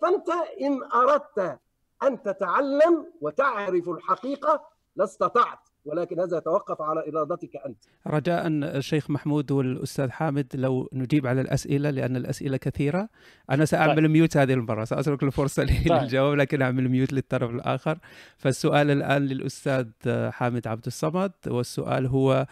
فأنت 0.00 0.28
إن 0.60 0.82
أردت 0.94 1.58
أن 2.02 2.22
تتعلم 2.22 3.06
وتعرف 3.20 3.88
الحقيقة 3.88 4.62
لاستطعت 4.96 5.58
ولكن 5.84 6.20
هذا 6.20 6.38
يتوقف 6.38 6.82
على 6.82 7.04
إرادتك 7.08 7.56
أنت. 7.66 7.78
رجاء 8.06 8.46
الشيخ 8.46 9.10
محمود 9.10 9.50
والأستاذ 9.52 10.10
حامد 10.10 10.46
لو 10.54 10.88
نجيب 10.92 11.26
على 11.26 11.40
الأسئلة 11.40 11.90
لأن 11.90 12.16
الأسئلة 12.16 12.56
كثيرة. 12.56 13.08
أنا 13.50 13.64
سأعمل 13.64 13.96
طيب. 13.96 14.10
ميوت 14.10 14.36
هذه 14.36 14.52
المرة 14.52 14.84
سأترك 14.84 15.22
الفرصة 15.22 15.62
للجواب 15.62 16.34
لكن 16.34 16.62
أعمل 16.62 16.88
ميوت 16.88 17.12
للطرف 17.12 17.50
الآخر. 17.50 17.98
فالسؤال 18.36 18.90
الآن 18.90 19.22
للأستاذ 19.22 19.86
حامد 20.30 20.66
عبد 20.66 20.86
الصمد 20.86 21.32
والسؤال 21.46 22.06
هو 22.06 22.46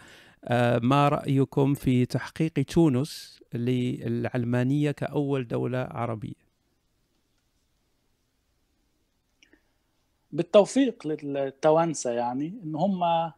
آه، 0.47 0.79
ما 0.83 1.09
رأيكم 1.09 1.73
في 1.73 2.05
تحقيق 2.05 2.53
تونس 2.53 3.39
للعلمانية 3.53 4.91
كأول 4.91 5.47
دولة 5.47 5.87
عربية؟ 5.91 6.44
بالتوفيق 10.35 11.07
للتوانسة 11.07 12.11
يعني 12.11 12.61
إن 12.63 12.75
هم 12.75 13.31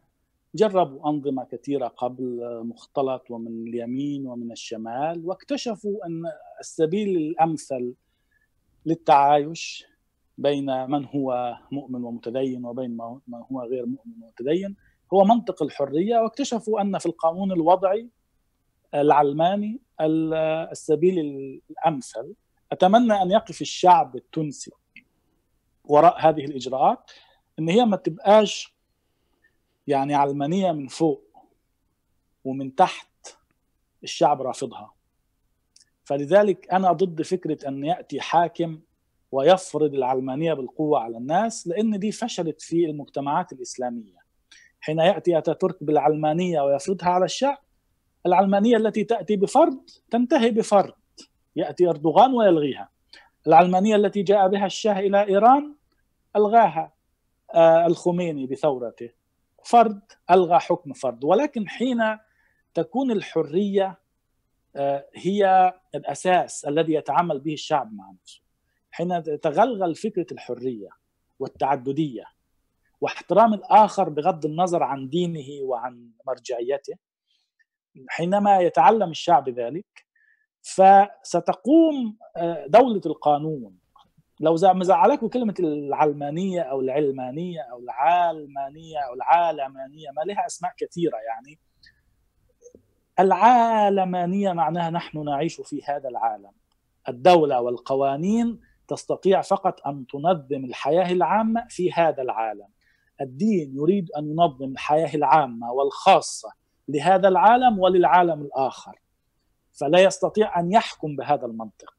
جربوا 0.54 1.10
أنظمة 1.10 1.44
كثيرة 1.44 1.88
قبل 1.88 2.40
مختلط 2.64 3.30
ومن 3.30 3.68
اليمين 3.68 4.26
ومن 4.26 4.52
الشمال 4.52 5.26
واكتشفوا 5.26 6.06
أن 6.06 6.22
السبيل 6.60 7.16
الأمثل 7.16 7.94
للتعايش 8.86 9.84
بين 10.38 10.90
من 10.90 11.04
هو 11.04 11.56
مؤمن 11.72 12.04
ومتدين 12.04 12.64
وبين 12.64 12.90
من 13.28 13.42
هو 13.52 13.62
غير 13.62 13.86
مؤمن 13.86 14.22
ومتدين 14.22 14.76
هو 15.14 15.24
منطق 15.24 15.62
الحرية 15.62 16.18
واكتشفوا 16.18 16.80
أن 16.80 16.98
في 16.98 17.06
القانون 17.06 17.52
الوضعي 17.52 18.08
العلماني 18.94 19.80
السبيل 20.00 21.18
الأمثل. 21.70 22.34
أتمنى 22.72 23.22
أن 23.22 23.30
يقف 23.30 23.60
الشعب 23.60 24.16
التونسي 24.16 24.70
وراء 25.88 26.28
هذه 26.28 26.44
الإجراءات 26.44 27.10
إن 27.58 27.68
هي 27.68 27.84
ما 27.84 27.96
تبقاش 27.96 28.74
يعني 29.86 30.14
علمانية 30.14 30.72
من 30.72 30.86
فوق 30.86 31.24
ومن 32.44 32.74
تحت 32.74 33.08
الشعب 34.02 34.42
رافضها. 34.42 34.94
فلذلك 36.04 36.72
أنا 36.72 36.92
ضد 36.92 37.22
فكرة 37.22 37.68
أن 37.68 37.84
يأتي 37.84 38.20
حاكم 38.20 38.80
ويفرض 39.32 39.94
العلمانية 39.94 40.54
بالقوة 40.54 41.00
على 41.00 41.16
الناس 41.16 41.66
لأن 41.66 41.98
دي 41.98 42.12
فشلت 42.12 42.62
في 42.62 42.86
المجتمعات 42.86 43.52
الإسلامية. 43.52 44.18
حين 44.80 44.98
يأتي 44.98 45.38
أتاتورك 45.38 45.84
بالعلمانية 45.84 46.60
ويفرضها 46.60 47.08
على 47.08 47.24
الشعب 47.24 47.58
العلمانية 48.26 48.76
التي 48.76 49.04
تأتي 49.04 49.36
بفرض 49.36 49.80
تنتهي 50.10 50.50
بفرض. 50.50 50.94
يأتي 51.56 51.88
أردوغان 51.88 52.34
ويلغيها. 52.34 52.88
العلمانية 53.46 53.96
التي 53.96 54.22
جاء 54.22 54.48
بها 54.48 54.66
الشاه 54.66 54.98
إلى 55.00 55.24
إيران 55.28 55.74
ألغاها 56.38 56.92
الخميني 57.86 58.46
بثورته. 58.46 59.10
فرد 59.64 60.00
ألغى 60.30 60.58
حكم 60.58 60.92
فرد. 60.92 61.24
ولكن 61.24 61.68
حين 61.68 62.18
تكون 62.74 63.10
الحرية 63.10 64.00
هي 65.14 65.72
الأساس 65.94 66.64
الذي 66.64 66.92
يتعامل 66.92 67.40
به 67.40 67.52
الشعب 67.52 67.92
مع 67.92 68.10
نفسه. 68.10 68.40
حين 68.90 69.22
تتغلغل 69.22 69.94
فكرة 69.94 70.26
الحرية 70.32 70.88
والتعددية 71.38 72.24
واحترام 73.00 73.54
الآخر 73.54 74.08
بغض 74.08 74.46
النظر 74.46 74.82
عن 74.82 75.08
دينه 75.08 75.62
وعن 75.62 76.10
مرجعيته 76.26 76.94
حينما 78.08 78.58
يتعلم 78.58 79.10
الشعب 79.10 79.48
ذلك 79.48 80.06
فستقوم 80.62 82.18
دولة 82.66 83.00
القانون 83.06 83.77
لو 84.40 84.56
مزعلكم 84.62 85.28
كلمة 85.28 85.54
العلمانية 85.60 86.60
أو 86.60 86.80
العلمانية 86.80 87.60
أو 87.60 87.78
العالمانية 87.78 88.98
أو 88.98 89.14
العالمانية 89.14 90.10
ما 90.16 90.22
لها 90.22 90.46
أسماء 90.46 90.72
كثيرة 90.76 91.16
يعني. 91.16 91.58
العالمانية 93.18 94.52
معناها 94.52 94.90
نحن 94.90 95.24
نعيش 95.24 95.60
في 95.60 95.82
هذا 95.84 96.08
العالم. 96.08 96.50
الدولة 97.08 97.60
والقوانين 97.60 98.60
تستطيع 98.88 99.40
فقط 99.40 99.86
أن 99.86 100.06
تنظم 100.06 100.64
الحياة 100.64 101.12
العامة 101.12 101.66
في 101.68 101.92
هذا 101.92 102.22
العالم. 102.22 102.68
الدين 103.20 103.76
يريد 103.76 104.10
أن 104.10 104.30
ينظم 104.30 104.72
الحياة 104.72 105.14
العامة 105.14 105.72
والخاصة 105.72 106.52
لهذا 106.88 107.28
العالم 107.28 107.78
وللعالم 107.78 108.42
الآخر. 108.42 109.00
فلا 109.72 109.98
يستطيع 109.98 110.60
أن 110.60 110.72
يحكم 110.72 111.16
بهذا 111.16 111.46
المنطق. 111.46 111.94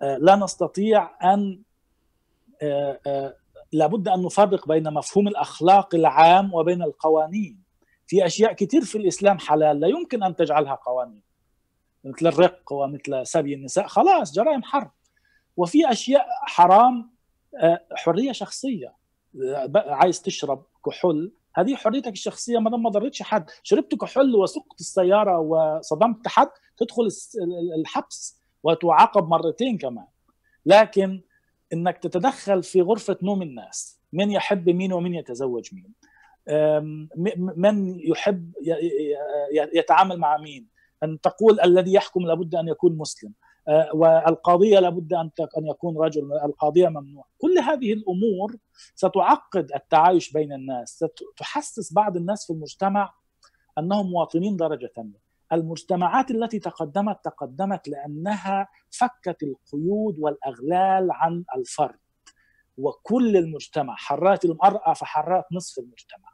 لا 0.00 0.36
نستطيع 0.36 1.10
أن 1.34 1.62
لابد 3.72 4.08
أن 4.08 4.22
نفرق 4.22 4.68
بين 4.68 4.94
مفهوم 4.94 5.28
الأخلاق 5.28 5.94
العام 5.94 6.54
وبين 6.54 6.82
القوانين. 6.82 7.62
في 8.06 8.26
أشياء 8.26 8.52
كثير 8.52 8.84
في 8.84 8.98
الإسلام 8.98 9.38
حلال 9.38 9.80
لا 9.80 9.88
يمكن 9.88 10.22
أن 10.22 10.36
تجعلها 10.36 10.74
قوانين. 10.74 11.22
مثل 12.04 12.26
الرق 12.26 12.72
ومثل 12.72 13.26
سبي 13.26 13.54
النساء 13.54 13.86
خلاص 13.86 14.32
جرائم 14.32 14.62
حرب. 14.62 14.90
وفي 15.56 15.90
أشياء 15.92 16.26
حرام 16.42 17.10
حرية 17.94 18.32
شخصية. 18.32 18.94
عايز 19.74 20.22
تشرب 20.22 20.64
كحول 20.86 21.32
هذه 21.54 21.74
حريتك 21.74 22.12
الشخصية 22.12 22.58
ما 22.58 22.76
ما 22.76 22.90
ضرتش 22.90 23.22
حد. 23.22 23.50
شربت 23.62 23.94
كحول 23.94 24.36
وسقت 24.36 24.80
السيارة 24.80 25.38
وصدمت 25.38 26.28
حد 26.28 26.48
تدخل 26.76 27.08
الحبس. 27.78 28.39
وتعاقب 28.62 29.28
مرتين 29.28 29.78
كمان. 29.78 30.06
لكن 30.66 31.22
إنك 31.72 31.98
تتدخل 31.98 32.62
في 32.62 32.82
غرفة 32.82 33.16
نوم 33.22 33.42
الناس 33.42 34.00
من 34.12 34.30
يحب 34.30 34.70
مين 34.70 34.92
ومن 34.92 35.14
يتزوج 35.14 35.70
مين؟ 35.74 35.94
من 37.56 38.00
يحب 38.00 38.52
يتعامل 39.74 40.18
مع 40.18 40.36
مين؟ 40.36 40.68
أن 41.02 41.20
تقول 41.20 41.60
الذي 41.60 41.92
يحكم 41.92 42.26
لابد 42.26 42.54
أن 42.54 42.68
يكون 42.68 42.98
مسلم 42.98 43.32
والقاضيه 43.94 44.78
لابد 44.78 45.12
أن 45.12 45.30
أن 45.58 45.66
يكون 45.66 45.98
رجل 45.98 46.32
القاضيه 46.44 46.88
ممنوع. 46.88 47.26
كل 47.38 47.58
هذه 47.58 47.92
الأمور 47.92 48.56
ستعقد 48.94 49.72
التعايش 49.74 50.32
بين 50.32 50.52
الناس 50.52 51.04
ستحسس 51.34 51.92
بعض 51.92 52.16
الناس 52.16 52.46
في 52.46 52.52
المجتمع 52.52 53.14
أنهم 53.78 54.10
مواطنين 54.10 54.56
درجة 54.56 54.90
ثانية. 54.96 55.29
المجتمعات 55.52 56.30
التي 56.30 56.58
تقدمت 56.58 57.24
تقدمت 57.24 57.88
لأنها 57.88 58.68
فكت 58.90 59.42
القيود 59.42 60.18
والأغلال 60.18 61.08
عن 61.12 61.44
الفرد. 61.56 61.98
وكل 62.78 63.36
المجتمع 63.36 63.94
حرات 63.96 64.44
المرأة 64.44 64.92
فحرات 64.92 65.44
نصف 65.52 65.78
المجتمع. 65.78 66.28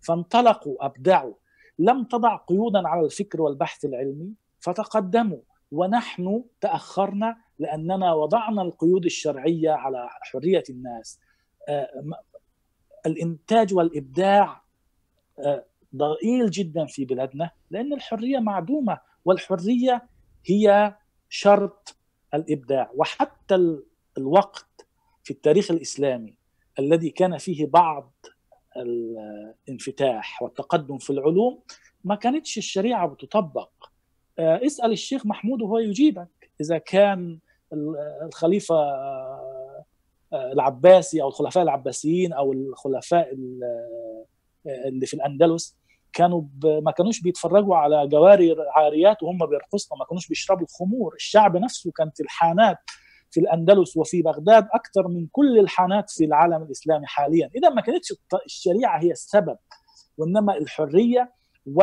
فانطلقوا 0.00 0.86
أبدعوا. 0.86 1.34
لم 1.78 2.04
تضع 2.04 2.36
قيودا 2.36 2.88
على 2.88 3.04
الفكر 3.04 3.42
والبحث 3.42 3.84
العلمي 3.84 4.34
فتقدموا. 4.58 5.40
ونحن 5.72 6.44
تأخرنا 6.60 7.36
لأننا 7.58 8.12
وضعنا 8.14 8.62
القيود 8.62 9.04
الشرعية 9.04 9.70
على 9.70 10.08
حرية 10.10 10.64
الناس. 10.70 11.20
الإنتاج 13.06 13.74
والإبداع 13.74 14.62
ضئيل 15.96 16.50
جدا 16.50 16.86
في 16.86 17.04
بلادنا 17.04 17.50
لأن 17.70 17.92
الحرية 17.92 18.38
معدومة 18.38 18.98
والحرية 19.24 20.08
هي 20.46 20.94
شرط 21.28 21.96
الإبداع. 22.34 22.90
وحتى 22.94 23.78
الوقت 24.18 24.86
في 25.24 25.30
التاريخ 25.30 25.70
الإسلامي 25.70 26.34
الذي 26.78 27.10
كان 27.10 27.38
فيه 27.38 27.66
بعض 27.66 28.12
الانفتاح 28.76 30.42
والتقدم 30.42 30.98
في 30.98 31.10
العلوم 31.10 31.62
ما 32.04 32.14
كانتش 32.14 32.58
الشريعة 32.58 33.08
بتطبق. 33.08 33.70
آه، 34.38 34.60
اسأل 34.66 34.92
الشيخ 34.92 35.26
محمود 35.26 35.62
وهو 35.62 35.78
يجيبك. 35.78 36.50
إذا 36.60 36.78
كان 36.78 37.38
الخليفة 38.22 38.74
آه، 38.74 40.52
العباسي 40.52 41.22
أو 41.22 41.28
الخلفاء 41.28 41.62
العباسيين 41.62 42.32
أو 42.32 42.52
الخلفاء 42.52 43.34
اللي 44.66 45.06
في 45.06 45.14
الأندلس 45.14 45.79
كانوا 46.12 46.42
ما 46.64 46.90
كانوش 46.90 47.20
بيتفرجوا 47.22 47.76
على 47.76 48.08
جواري 48.08 48.56
عاريات 48.76 49.22
وهم 49.22 49.46
بيرقصن 49.46 49.96
ما 49.98 50.04
كانوش 50.04 50.28
بيشربوا 50.28 50.66
الخمور. 50.66 51.14
الشعب 51.14 51.56
نفسه 51.56 51.90
كانت 51.96 52.20
الحانات 52.20 52.76
في 53.30 53.40
الأندلس 53.40 53.96
وفي 53.96 54.22
بغداد 54.22 54.68
أكثر 54.74 55.08
من 55.08 55.26
كل 55.32 55.58
الحانات 55.58 56.10
في 56.10 56.24
العالم 56.24 56.62
الإسلامي 56.62 57.06
حاليا. 57.06 57.50
اذا 57.56 57.68
ما 57.68 57.80
كانتش 57.80 58.12
الشريعة 58.46 59.02
هي 59.02 59.10
السبب 59.10 59.56
وإنما 60.16 60.56
الحرية 60.56 61.32
و 61.66 61.82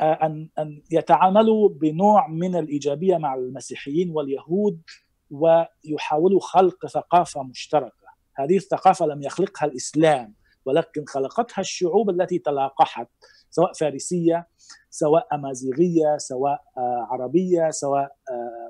أن 0.00 0.48
أن 0.58 0.82
يتعاملوا 0.90 1.68
بنوع 1.68 2.28
من 2.28 2.56
الإيجابية 2.56 3.16
مع 3.16 3.34
المسيحيين 3.34 4.10
واليهود 4.10 4.82
ويحاولوا 5.30 6.40
خلق 6.40 6.86
ثقافة 6.86 7.42
مشتركة. 7.42 8.08
هذه 8.36 8.56
الثقافة 8.56 9.06
لم 9.06 9.22
يخلقها 9.22 9.66
الإسلام. 9.66 10.34
ولكن 10.68 11.04
خلقتها 11.08 11.60
الشعوب 11.60 12.10
التي 12.10 12.38
تلاقحت 12.38 13.08
سواء 13.50 13.72
فارسية 13.72 14.48
سواء 14.90 15.26
أمازيغية 15.32 16.16
سواء 16.16 16.64
عربية 17.10 17.70
سواء 17.70 18.16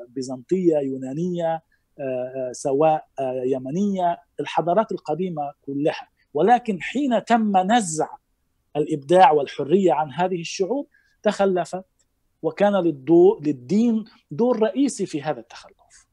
بيزنطية 0.08 0.76
يونانية 0.76 1.62
سواء 2.52 3.06
يمنية 3.44 4.18
الحضارات 4.40 4.92
القديمة 4.92 5.52
كلها. 5.62 6.08
ولكن 6.34 6.82
حين 6.82 7.24
تم 7.24 7.56
نزع 7.56 8.08
الإبداع 8.76 9.32
والحرية 9.32 9.92
عن 9.92 10.12
هذه 10.12 10.40
الشعوب 10.40 10.88
تخلفت 11.22 11.84
وكان 12.42 12.76
للدور 12.76 13.40
للدين 13.46 14.04
دور 14.30 14.62
رئيسي 14.62 15.06
في 15.06 15.22
هذا 15.22 15.40
التخلف. 15.40 16.08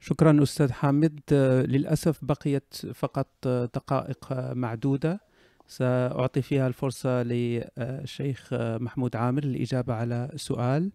شكرا 0.00 0.42
أستاذ 0.42 0.72
حامد. 0.72 1.20
للأسف 1.68 2.24
بقيت 2.24 2.74
فقط 2.94 3.48
دقائق 3.48 4.32
معدودة. 4.32 5.25
سأعطي 5.66 6.42
فيها 6.42 6.66
الفرصة 6.66 7.22
للشيخ 7.22 8.54
محمود 8.54 9.16
عامر 9.16 9.44
للإجابة 9.44 9.94
على 9.94 10.30
سؤال 10.36 10.90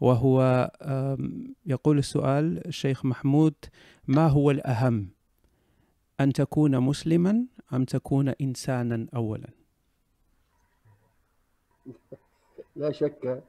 وهو 0.00 0.70
يقول 1.66 1.98
السؤال 1.98 2.66
الشيخ 2.66 3.04
محمود 3.04 3.54
ما 4.06 4.28
هو 4.28 4.50
الأهم؟ 4.50 5.08
أن 6.20 6.32
تكون 6.32 6.80
مسلما 6.80 7.46
أم 7.72 7.84
تكون 7.84 8.28
انسانا 8.28 9.06
اولا؟ 9.14 9.48
لا 12.76 12.92
شك 12.92 13.42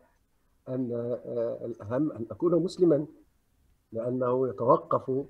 أن 0.70 1.18
الأهم 1.66 2.12
أن 2.12 2.26
أكون 2.32 2.64
مسلما 2.64 3.06
لأنه 3.92 4.50
يتوقف 4.50 5.26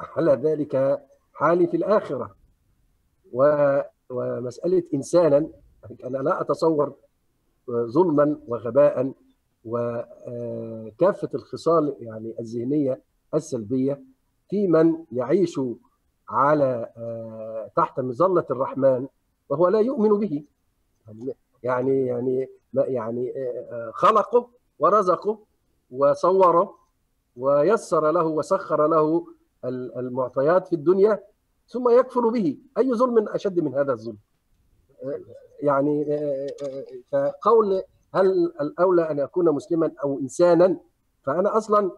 على 0.00 0.32
ذلك 0.32 1.02
حالي 1.34 1.66
في 1.66 1.76
الآخرة 1.76 2.36
ومسألة 4.10 4.82
إنسانا 4.94 5.48
أنا 6.04 6.18
لا 6.18 6.40
أتصور 6.40 6.94
ظلما 7.70 8.38
وغباء 8.48 9.12
وكافه 9.64 11.28
الخصال 11.34 11.96
يعني 12.00 12.34
الذهنية 12.40 13.00
السلبية 13.34 14.02
في 14.50 14.68
من 14.68 15.04
يعيش 15.12 15.60
على 16.28 16.90
تحت 17.76 18.00
مظلة 18.00 18.46
الرحمن 18.50 19.06
وهو 19.48 19.68
لا 19.68 19.80
يؤمن 19.80 20.18
به. 20.18 20.44
يعني 21.62 22.06
يعني 22.06 22.48
يعني 22.74 23.32
خلقه 23.92 24.48
ورزقه 24.78 25.38
وصوره 25.90 26.74
ويسر 27.36 28.10
له 28.10 28.26
وسخر 28.26 28.86
له 28.86 29.26
المعطيات 29.98 30.68
في 30.68 30.72
الدنيا 30.72 31.22
ثم 31.72 31.88
يكفر 31.88 32.28
به. 32.28 32.58
أي 32.78 32.94
ظلم 32.94 33.28
أشد 33.28 33.60
من 33.60 33.74
هذا 33.74 33.92
الظلم؟ 33.92 34.18
يعني 35.62 36.04
فقول 37.12 37.82
هل 38.14 38.26
الأولى 38.60 39.10
أن 39.10 39.20
اكون 39.20 39.50
مسلما 39.50 39.92
أو 40.04 40.18
إنسانا 40.18 40.76
فأنا 41.22 41.56
أصلا 41.56 41.90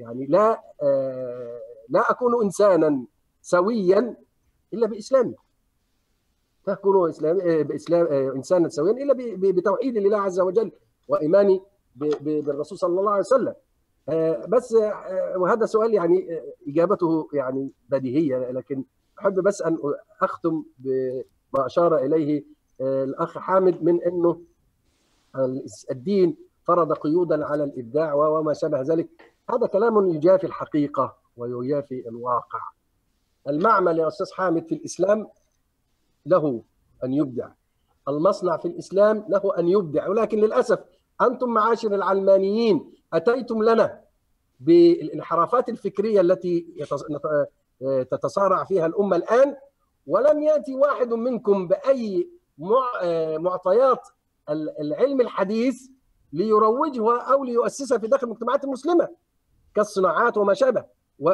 يعني 0.00 0.26
لا 0.26 0.62
لا 1.88 2.10
أكون 2.10 2.44
إنسانا 2.44 3.04
سويا 3.42 4.16
إلا 4.74 4.86
بإسلامي. 4.86 5.34
لا 6.66 6.72
اكون 6.72 7.08
اسلام 7.08 7.38
بإسلام 7.62 8.06
إنسانا 8.06 8.68
سويا 8.68 8.92
إلا 8.92 9.14
بتوحيد 9.52 9.98
لله 9.98 10.18
عز 10.20 10.40
وجل 10.40 10.72
وإيماني 11.08 11.62
بالرسول 11.96 12.78
صلى 12.78 13.00
الله 13.00 13.10
عليه 13.10 13.20
وسلم. 13.20 13.54
بس 14.48 14.74
وهذا 15.36 15.66
سؤال 15.66 15.94
يعني 15.94 16.40
إجابته 16.68 17.28
يعني 17.32 17.72
بديهية 17.88 18.50
لكن 18.50 18.84
أحب 19.20 19.34
بس 19.34 19.62
أن 19.62 19.78
أختم 20.20 20.64
بما 20.78 21.66
أشار 21.66 21.96
إليه 21.96 22.44
الأخ 22.80 23.38
حامد 23.38 23.82
من 23.82 24.02
إنه 24.02 24.40
الدين 25.90 26.36
فرض 26.62 26.92
قيودا 26.92 27.46
على 27.46 27.64
الإبداع 27.64 28.14
وما 28.14 28.52
شابه 28.52 28.80
ذلك. 28.80 29.08
هذا 29.50 29.66
كلام 29.66 30.08
يجافي 30.08 30.46
الحقيقة 30.46 31.16
ويجافي 31.36 32.08
الواقع. 32.08 32.60
المعمل 33.48 33.98
يا 33.98 34.08
أستاذ 34.08 34.26
حامد 34.32 34.66
في 34.66 34.74
الإسلام 34.74 35.26
له 36.26 36.62
أن 37.04 37.12
يبدع. 37.12 37.48
المصنع 38.08 38.56
في 38.56 38.68
الإسلام 38.68 39.24
له 39.28 39.58
أن 39.58 39.68
يبدع. 39.68 40.08
ولكن 40.08 40.38
للأسف 40.38 40.78
أنتم 41.22 41.48
معاشر 41.48 41.94
العلمانيين 41.94 42.92
أتيتم 43.14 43.62
لنا 43.62 44.00
بالانحرافات 44.60 45.68
الفكرية 45.68 46.20
التي 46.20 46.86
تتصارع 48.10 48.64
فيها 48.64 48.86
الأمة 48.86 49.16
الآن؟ 49.16 49.56
ولم 50.06 50.42
يأتي 50.42 50.74
واحد 50.74 51.12
منكم 51.12 51.68
بأي 51.68 52.30
معطيات 53.38 54.08
العلم 54.80 55.20
الحديث 55.20 55.88
ليروجها 56.32 57.20
أو 57.20 57.44
ليؤسسها 57.44 57.98
في 57.98 58.06
داخل 58.06 58.26
المجتمعات 58.26 58.64
المسلمة 58.64 59.08
كالصناعات 59.74 60.36
وما 60.36 60.54
شابه. 60.54 60.84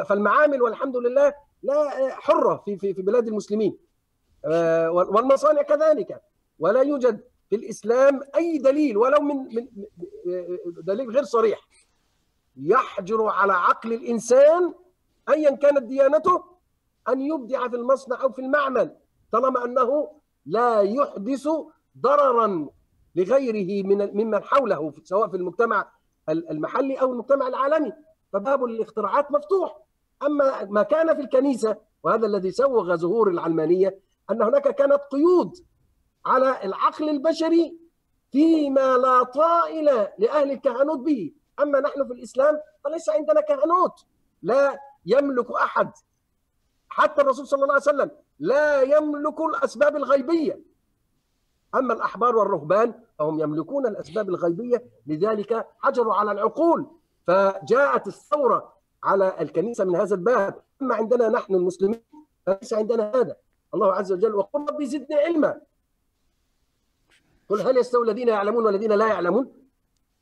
فالمعامل 0.09 0.61
والحمد 0.61 0.97
لله 0.97 1.33
لا 1.63 1.89
حرة 2.09 2.61
في 2.65 2.77
في 2.77 2.93
في 2.93 3.01
بلاد 3.01 3.27
المسلمين. 3.27 3.77
والمصانع 4.89 5.61
كذلك. 5.61 6.21
ولا 6.59 6.81
يوجد 6.81 7.23
في 7.51 7.57
الإسلام 7.57 8.19
أي 8.35 8.57
دليل 8.57 8.97
ولو 8.97 9.19
من 9.21 9.35
من 9.35 9.67
دليل 10.83 11.09
غير 11.09 11.23
صريح 11.23 11.67
يحجر 12.57 13.25
على 13.27 13.53
عقل 13.53 13.93
الإنسان 13.93 14.73
ايا 15.29 15.55
كانت 15.55 15.83
ديانته 15.83 16.43
أن 17.09 17.21
يبدع 17.21 17.67
في 17.67 17.75
المصنع 17.75 18.21
أو 18.21 18.31
في 18.31 18.41
المعمل 18.41 18.95
طالما 19.31 19.65
أنه 19.65 20.11
لا 20.45 20.81
يحدث 20.81 21.47
ضررا 21.97 22.69
لغيره 23.15 23.87
من 23.87 23.97
ممن 24.23 24.43
حوله 24.43 24.93
سواء 25.03 25.27
في 25.27 25.37
المجتمع 25.37 25.91
المحلي 26.29 26.95
أو 27.01 27.11
المجتمع 27.11 27.47
العالمي. 27.47 27.93
فباب 28.33 28.63
الاختراعات 28.63 29.31
مفتوح. 29.31 29.77
أما 30.23 30.63
ما 30.65 30.83
كان 30.83 31.15
في 31.15 31.21
الكنيسة 31.21 31.77
وهذا 32.03 32.25
الذي 32.27 32.51
سوغ 32.51 32.95
ظهور 32.95 33.29
العلمانية 33.29 33.99
أن 34.31 34.41
هناك 34.41 34.75
كانت 34.75 34.99
قيود 35.11 35.51
على 36.25 36.63
العقل 36.63 37.09
البشري 37.09 37.77
فيما 38.31 38.97
لا 38.97 39.23
طائل 39.23 39.85
لأهل 40.17 40.51
الكهنوت 40.51 40.99
به. 40.99 41.31
أما 41.59 41.79
نحن 41.79 42.07
في 42.07 42.13
الإسلام 42.13 42.59
فليس 42.83 43.09
عندنا 43.09 43.41
كهنوت. 43.41 44.05
لا 44.41 44.79
يملك 45.05 45.51
أحد. 45.51 45.91
حتى 46.89 47.21
الرسول 47.21 47.47
صلى 47.47 47.63
الله 47.63 47.73
عليه 47.73 47.83
وسلم 47.83 48.11
لا 48.39 48.81
يملك 48.81 49.41
الأسباب 49.41 49.95
الغيبية. 49.95 50.61
أما 51.75 51.93
الأحبار 51.93 52.35
والرهبان 52.35 52.93
فهم 53.19 53.39
يملكون 53.39 53.87
الأسباب 53.87 54.29
الغيبية 54.29 54.85
لذلك 55.07 55.67
حجروا 55.79 56.13
على 56.13 56.31
العقول. 56.31 56.87
فجاءت 57.27 58.07
الثورة 58.07 58.73
على 59.03 59.41
الكنيسة 59.41 59.83
من 59.83 59.95
هذا 59.95 60.15
الباب. 60.15 60.61
أما 60.81 60.95
عندنا 60.95 61.29
نحن 61.29 61.55
المسلمين 61.55 62.03
فليس 62.45 62.73
عندنا 62.73 63.11
هذا. 63.15 63.35
الله 63.73 63.93
عز 63.93 64.11
وجل 64.11 64.35
وقل 64.35 64.65
ربي 64.69 64.85
زدني 64.85 65.15
علما. 65.15 65.61
قل 67.51 67.61
هل 67.61 67.77
يستوي 67.77 68.05
الذين 68.05 68.27
يعلمون 68.27 68.65
والذين 68.65 68.91
لا 68.91 69.07
يعلمون؟ 69.07 69.53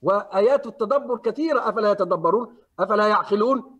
وآيات 0.01 0.67
التدبر 0.67 1.17
كثيرة 1.17 1.69
أفلا 1.69 1.91
يتدبرون؟ 1.91 2.57
أفلا 2.79 3.07
يعقلون؟ 3.07 3.79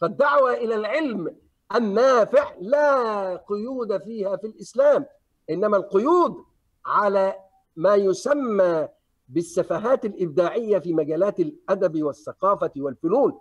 فالدعوة 0.00 0.54
إلى 0.54 0.74
العلم 0.74 1.36
النافع 1.74 2.54
لا 2.60 3.36
قيود 3.36 4.02
فيها 4.02 4.36
في 4.36 4.46
الإسلام 4.46 5.06
إنما 5.50 5.76
القيود 5.76 6.44
على 6.86 7.36
ما 7.76 7.94
يسمى 7.94 8.88
بالسفاهات 9.28 10.04
الإبداعية 10.04 10.78
في 10.78 10.94
مجالات 10.94 11.40
الأدب 11.40 12.02
والثقافة 12.02 12.70
والفنون. 12.76 13.38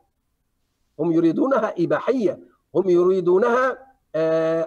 هم 1.00 1.12
يريدونها 1.12 1.74
إباحية 1.80 2.40
هم 2.76 2.90
يريدونها 2.90 3.78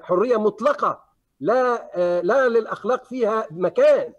حرية 0.02 0.36
مطلقة. 0.36 1.03
لا 1.48 1.90
آه، 1.98 2.20
لا 2.20 2.48
للأخلاق 2.48 3.04
فيها 3.04 3.46
مكان 3.50 4.12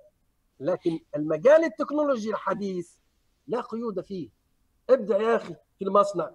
لكن 0.60 1.00
المجال 1.16 1.64
التكنولوجي 1.64 2.30
الحديث 2.30 2.92
لا 3.48 3.62
قيود 3.62 4.02
فيه. 4.02 4.30
ابدع 4.90 5.18
يا 5.22 5.36
أخي 5.36 5.56
في 5.80 5.86
المصنع 5.86 6.30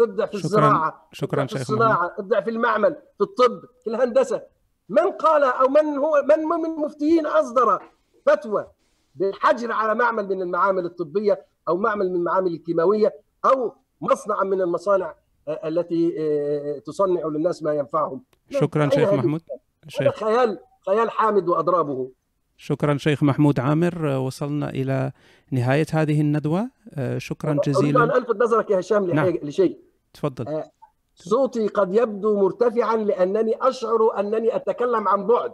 ابدع 0.00 0.26
في 0.26 0.32
شكراً- 0.38 0.44
الزراعة 0.44 1.08
شكراً 1.12 1.42
ابدع 1.42 1.54
في 1.56 1.60
الصناعة 1.62 2.14
ابدع 2.18 2.40
في 2.40 2.50
المعمل 2.50 2.94
في 3.18 3.20
الطب 3.24 3.60
في 3.84 3.90
الهندسة. 3.90 4.42
من 4.88 5.10
قال 5.10 5.44
أو 5.44 5.68
من 5.68 5.98
هو 5.98 6.22
من 6.28 6.42
من 6.44 6.66
المفتيين 6.66 7.26
أصدر 7.26 7.82
فتوى 8.26 8.66
بالحجر 9.14 9.72
على 9.72 9.94
معمل 9.94 10.28
من 10.28 10.42
المعامل 10.42 10.84
الطبية 10.84 11.46
أو 11.68 11.76
معمل 11.76 12.08
من 12.10 12.16
المعامل 12.16 12.54
الكيماوية 12.54 13.14
أو 13.44 13.74
مصنع 14.00 14.42
من 14.42 14.60
المصانع 14.60 15.14
آه، 15.48 15.68
التي 15.68 16.14
آه، 16.18 16.78
تصنع 16.78 17.26
للناس 17.26 17.62
ما 17.62 17.74
ينفعهم. 17.74 18.22
شكرا 18.50 18.88
شيخ؟ 18.90 19.12
محمود. 19.12 19.42
شيخ. 19.88 20.14
خيال 20.24 20.58
خيال 20.86 21.10
حامد 21.10 21.48
وأضرابه. 21.48 22.10
شكرا 22.56 22.96
شيخ 22.96 23.22
محمود 23.22 23.60
عامر. 23.60 24.06
وصلنا 24.06 24.70
إلى 24.70 25.12
نهاية 25.50 25.86
هذه 25.92 26.20
الندوة. 26.20 26.70
آه، 26.94 27.18
شكرا 27.18 27.50
أريد 27.50 27.60
أن 27.66 27.72
جزيلا 27.72 28.16
ألفت 28.16 28.36
نظرك 28.36 28.70
يا 28.70 28.78
هشام 28.80 29.10
نعم. 29.10 29.28
لشيء. 29.42 29.78
تفضل. 30.14 30.48
آه، 30.48 30.70
صوتي 31.14 31.66
قد 31.68 31.94
يبدو 31.94 32.36
مرتفعا 32.40 32.96
لأنني 32.96 33.54
أشعر 33.60 34.20
أنني 34.20 34.56
أتكلم 34.56 35.08
عن 35.08 35.26
بعد. 35.26 35.52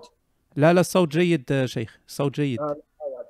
لا 0.56 0.72
لا 0.72 0.80
الصوت 0.80 1.08
جيد 1.08 1.52
آه، 1.52 1.66
شيخ. 1.66 1.98
الصوت 2.08 2.34
جيد. 2.34 2.58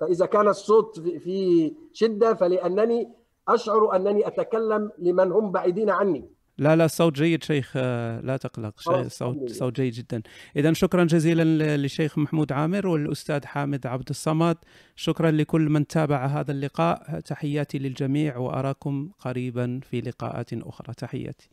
فإذا 0.01 0.27
كان 0.27 0.49
الصوت 0.49 1.01
في- 1.01 1.19
في 1.19 1.73
شدة 1.93 2.35
فلأنني 2.35 3.13
أشعر 3.49 3.97
أنني 3.97 4.27
أتكلم 4.27 4.91
لمن 4.99 5.33
هم 5.33 5.51
بعيدين 5.53 5.91
عني. 5.91 6.31
لا 6.59 6.77
لا 6.77 6.85
الصوت 6.85 7.13
جيد 7.13 7.45
شيخ. 7.45 7.73
آه، 7.77 8.21
لا 8.21 8.37
تقلق 8.37 8.81
صوت. 9.09 9.51
صوت 9.51 9.77
جيد 9.77 9.93
جدا. 9.93 10.23
إذا 10.57 10.73
شكرا 10.73 11.05
جزيلا 11.05 11.77
للشيخ 11.77 12.19
محمود 12.19 12.53
عامر 12.53 12.87
والأستاذ 12.87 13.47
حامد 13.47 13.87
عبد 13.87 14.09
الصمد. 14.09 14.57
شكرا 14.97 15.31
لكل 15.31 15.61
من 15.63 15.87
تابع 15.87 16.27
هذا 16.27 16.53
اللقاء. 16.53 17.21
تحياتي 17.21 17.79
للجميع 17.79 18.37
وأراكم 18.37 19.11
قريبا 19.19 19.81
في 19.91 20.01
لقاءات 20.01 20.53
أخرى. 20.53 20.95
تحياتي. 20.95 21.49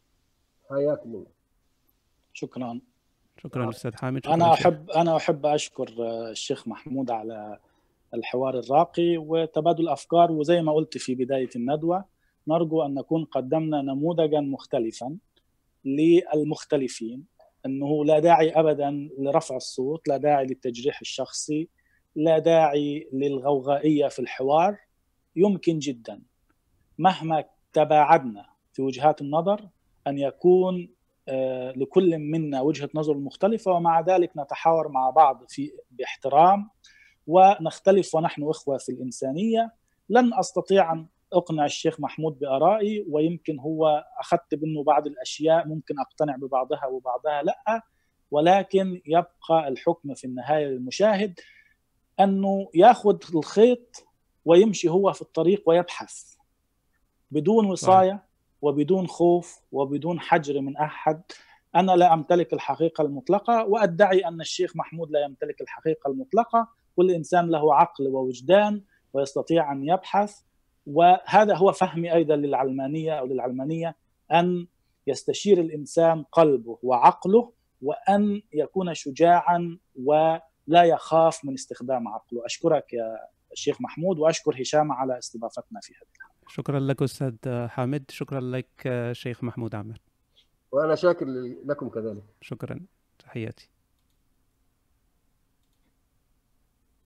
حياكم 0.70 1.10
الله. 1.10 1.26
شكرا. 2.34 2.80
شكرا 3.44 3.70
أستاذ 3.70 3.96
حامد. 3.96 4.26
شكرا 4.26 4.34
أنا. 4.36 4.54
أحب 4.54 4.90
أنا 4.90 5.18
أحب 5.18 5.46
أشكر 5.46 5.90
آه، 6.00 6.32
الشيخ 6.32 6.68
محمود 6.68 7.12
على 7.12 7.58
الحوار 8.14 8.60
الراقي 8.60 9.18
وتبادل 9.18 9.84
الأفكار. 9.84 10.32
وزي 10.32 10.62
ما 10.62 10.74
قلت 10.74 10.98
في 10.98 11.16
بداية 11.16 11.50
الندوة 11.56 12.19
نرجو 12.50 12.82
أن 12.82 12.94
نكون 12.94 13.26
قدمنا 13.26 13.82
نموذجا 13.82 14.40
مختلفا 14.40 15.18
للمختلفين 15.86 17.26
إنه 17.66 18.06
لا 18.06 18.20
داعي 18.20 18.50
ابدا 18.50 19.10
لرفع 19.20 19.56
الصوت 19.56 20.08
لا 20.08 20.18
داعي 20.18 20.46
للتجريح 20.46 21.02
الشخصي 21.02 21.70
لا 22.16 22.40
داعي 22.40 23.10
للغوغائية 23.14 24.08
في 24.08 24.20
الحوار. 24.20 24.78
يمكن 25.36 25.80
جدا. 25.80 26.22
مهما 26.98 27.44
تباعدنا 27.74 28.46
في 28.74 28.82
وجهات 28.82 29.22
النظر 29.22 29.70
أن 30.08 30.18
يكون 30.18 30.90
آه، 31.28 31.72
لكل 31.72 32.18
منا 32.18 32.62
وجهة 32.62 32.90
نظر 32.96 33.18
مختلفة 33.18 33.72
ومع 33.72 34.02
ذلك 34.02 34.32
نتحاور 34.38 34.88
مع 34.88 35.10
بعض 35.10 35.46
في 35.48 35.72
باحترام 35.92 36.70
ونختلف 37.28 38.16
ونحن 38.16 38.44
إخوة 38.50 38.78
في 38.78 38.90
الإنسانية. 38.90 39.74
لن 40.10 40.34
أستطيع 40.34 40.94
أن 40.94 41.06
أقنع 41.34 41.66
الشيخ 41.66 42.00
محمود 42.00 42.40
بآرائي 42.40 43.06
ويمكن 43.10 43.60
هو 43.60 44.06
أخذت 44.20 44.56
منه 44.64 44.84
بعض 44.84 45.08
الأشياء 45.08 45.68
ممكن 45.68 46.00
أقتنع 46.00 46.36
ببعضها 46.36 46.86
وبعضها 46.86 47.44
لأ 47.44 47.82
ولكن 48.32 49.02
يبقى 49.06 49.68
الحكم 49.68 50.14
في 50.14 50.26
النهاية 50.26 50.66
للمشاهد 50.66 51.40
أنه 52.20 52.70
ياخذ 52.74 53.18
الخيط 53.36 54.06
ويمشي 54.46 54.90
هو 54.90 55.14
في 55.14 55.22
الطريق 55.22 55.64
ويبحث. 55.70 56.36
بدون 57.32 57.66
وصاية 57.66 58.24
وبدون 58.62 59.08
خوف 59.08 59.62
وبدون 59.72 60.20
حجر 60.20 60.62
من 60.62 60.78
أحد 60.78 61.22
أنا 61.76 61.92
لا 61.92 62.14
أمتلك 62.14 62.54
الحقيقة 62.54 63.02
المطلقة 63.02 63.66
وأدعي 63.66 64.28
أن 64.28 64.42
الشيخ 64.42 64.76
محمود 64.76 65.12
لا 65.12 65.20
يمتلك 65.26 65.62
الحقيقة 65.62 66.08
المطلقة 66.12 66.68
كل 66.96 67.12
إنسان 67.12 67.50
له 67.50 67.76
عقل 67.76 68.08
ووجدان 68.08 68.82
ويستطيع 69.14 69.72
أن 69.72 69.88
يبحث 69.88 70.42
وهذا 70.90 71.56
هو 71.56 71.72
فهمي 71.72 72.14
أيضا 72.14 72.36
للعلمانية 72.36 73.20
أو 73.20 73.26
للعلمانية 73.26 73.96
أن 74.32 74.68
يستشير 75.08 75.60
الإنسان 75.60 76.24
قلبه 76.24 76.80
وعقله 76.84 77.54
وأن 77.82 78.42
يكون 78.54 78.94
شجاعا 78.94 79.80
ولا 80.04 80.84
يخاف 80.84 81.46
من 81.46 81.54
استخدام 81.54 82.08
عقله. 82.08 82.46
أشكرك 82.46 82.94
يا 82.94 83.18
الشيخ 83.52 83.82
محمود 83.82 84.20
وأشكر 84.20 84.62
هشام 84.62 84.92
على 84.92 85.18
استضافتنا 85.18 85.80
في 85.84 85.94
هذا 85.94 86.30
شكرا 86.48 86.80
لك 86.80 87.02
أستاذ 87.02 87.36
حامد 87.68 88.12
شكرا 88.12 88.42
لك 88.42 89.10
شيخ 89.12 89.44
محمود 89.44 89.76
عامر. 89.76 90.02
وأنا 90.72 90.96
شاكر 90.96 91.26
لكم 91.66 91.90
كذلك. 91.90 92.24
شكرا 92.42 92.80
تحياتي. 93.20 93.70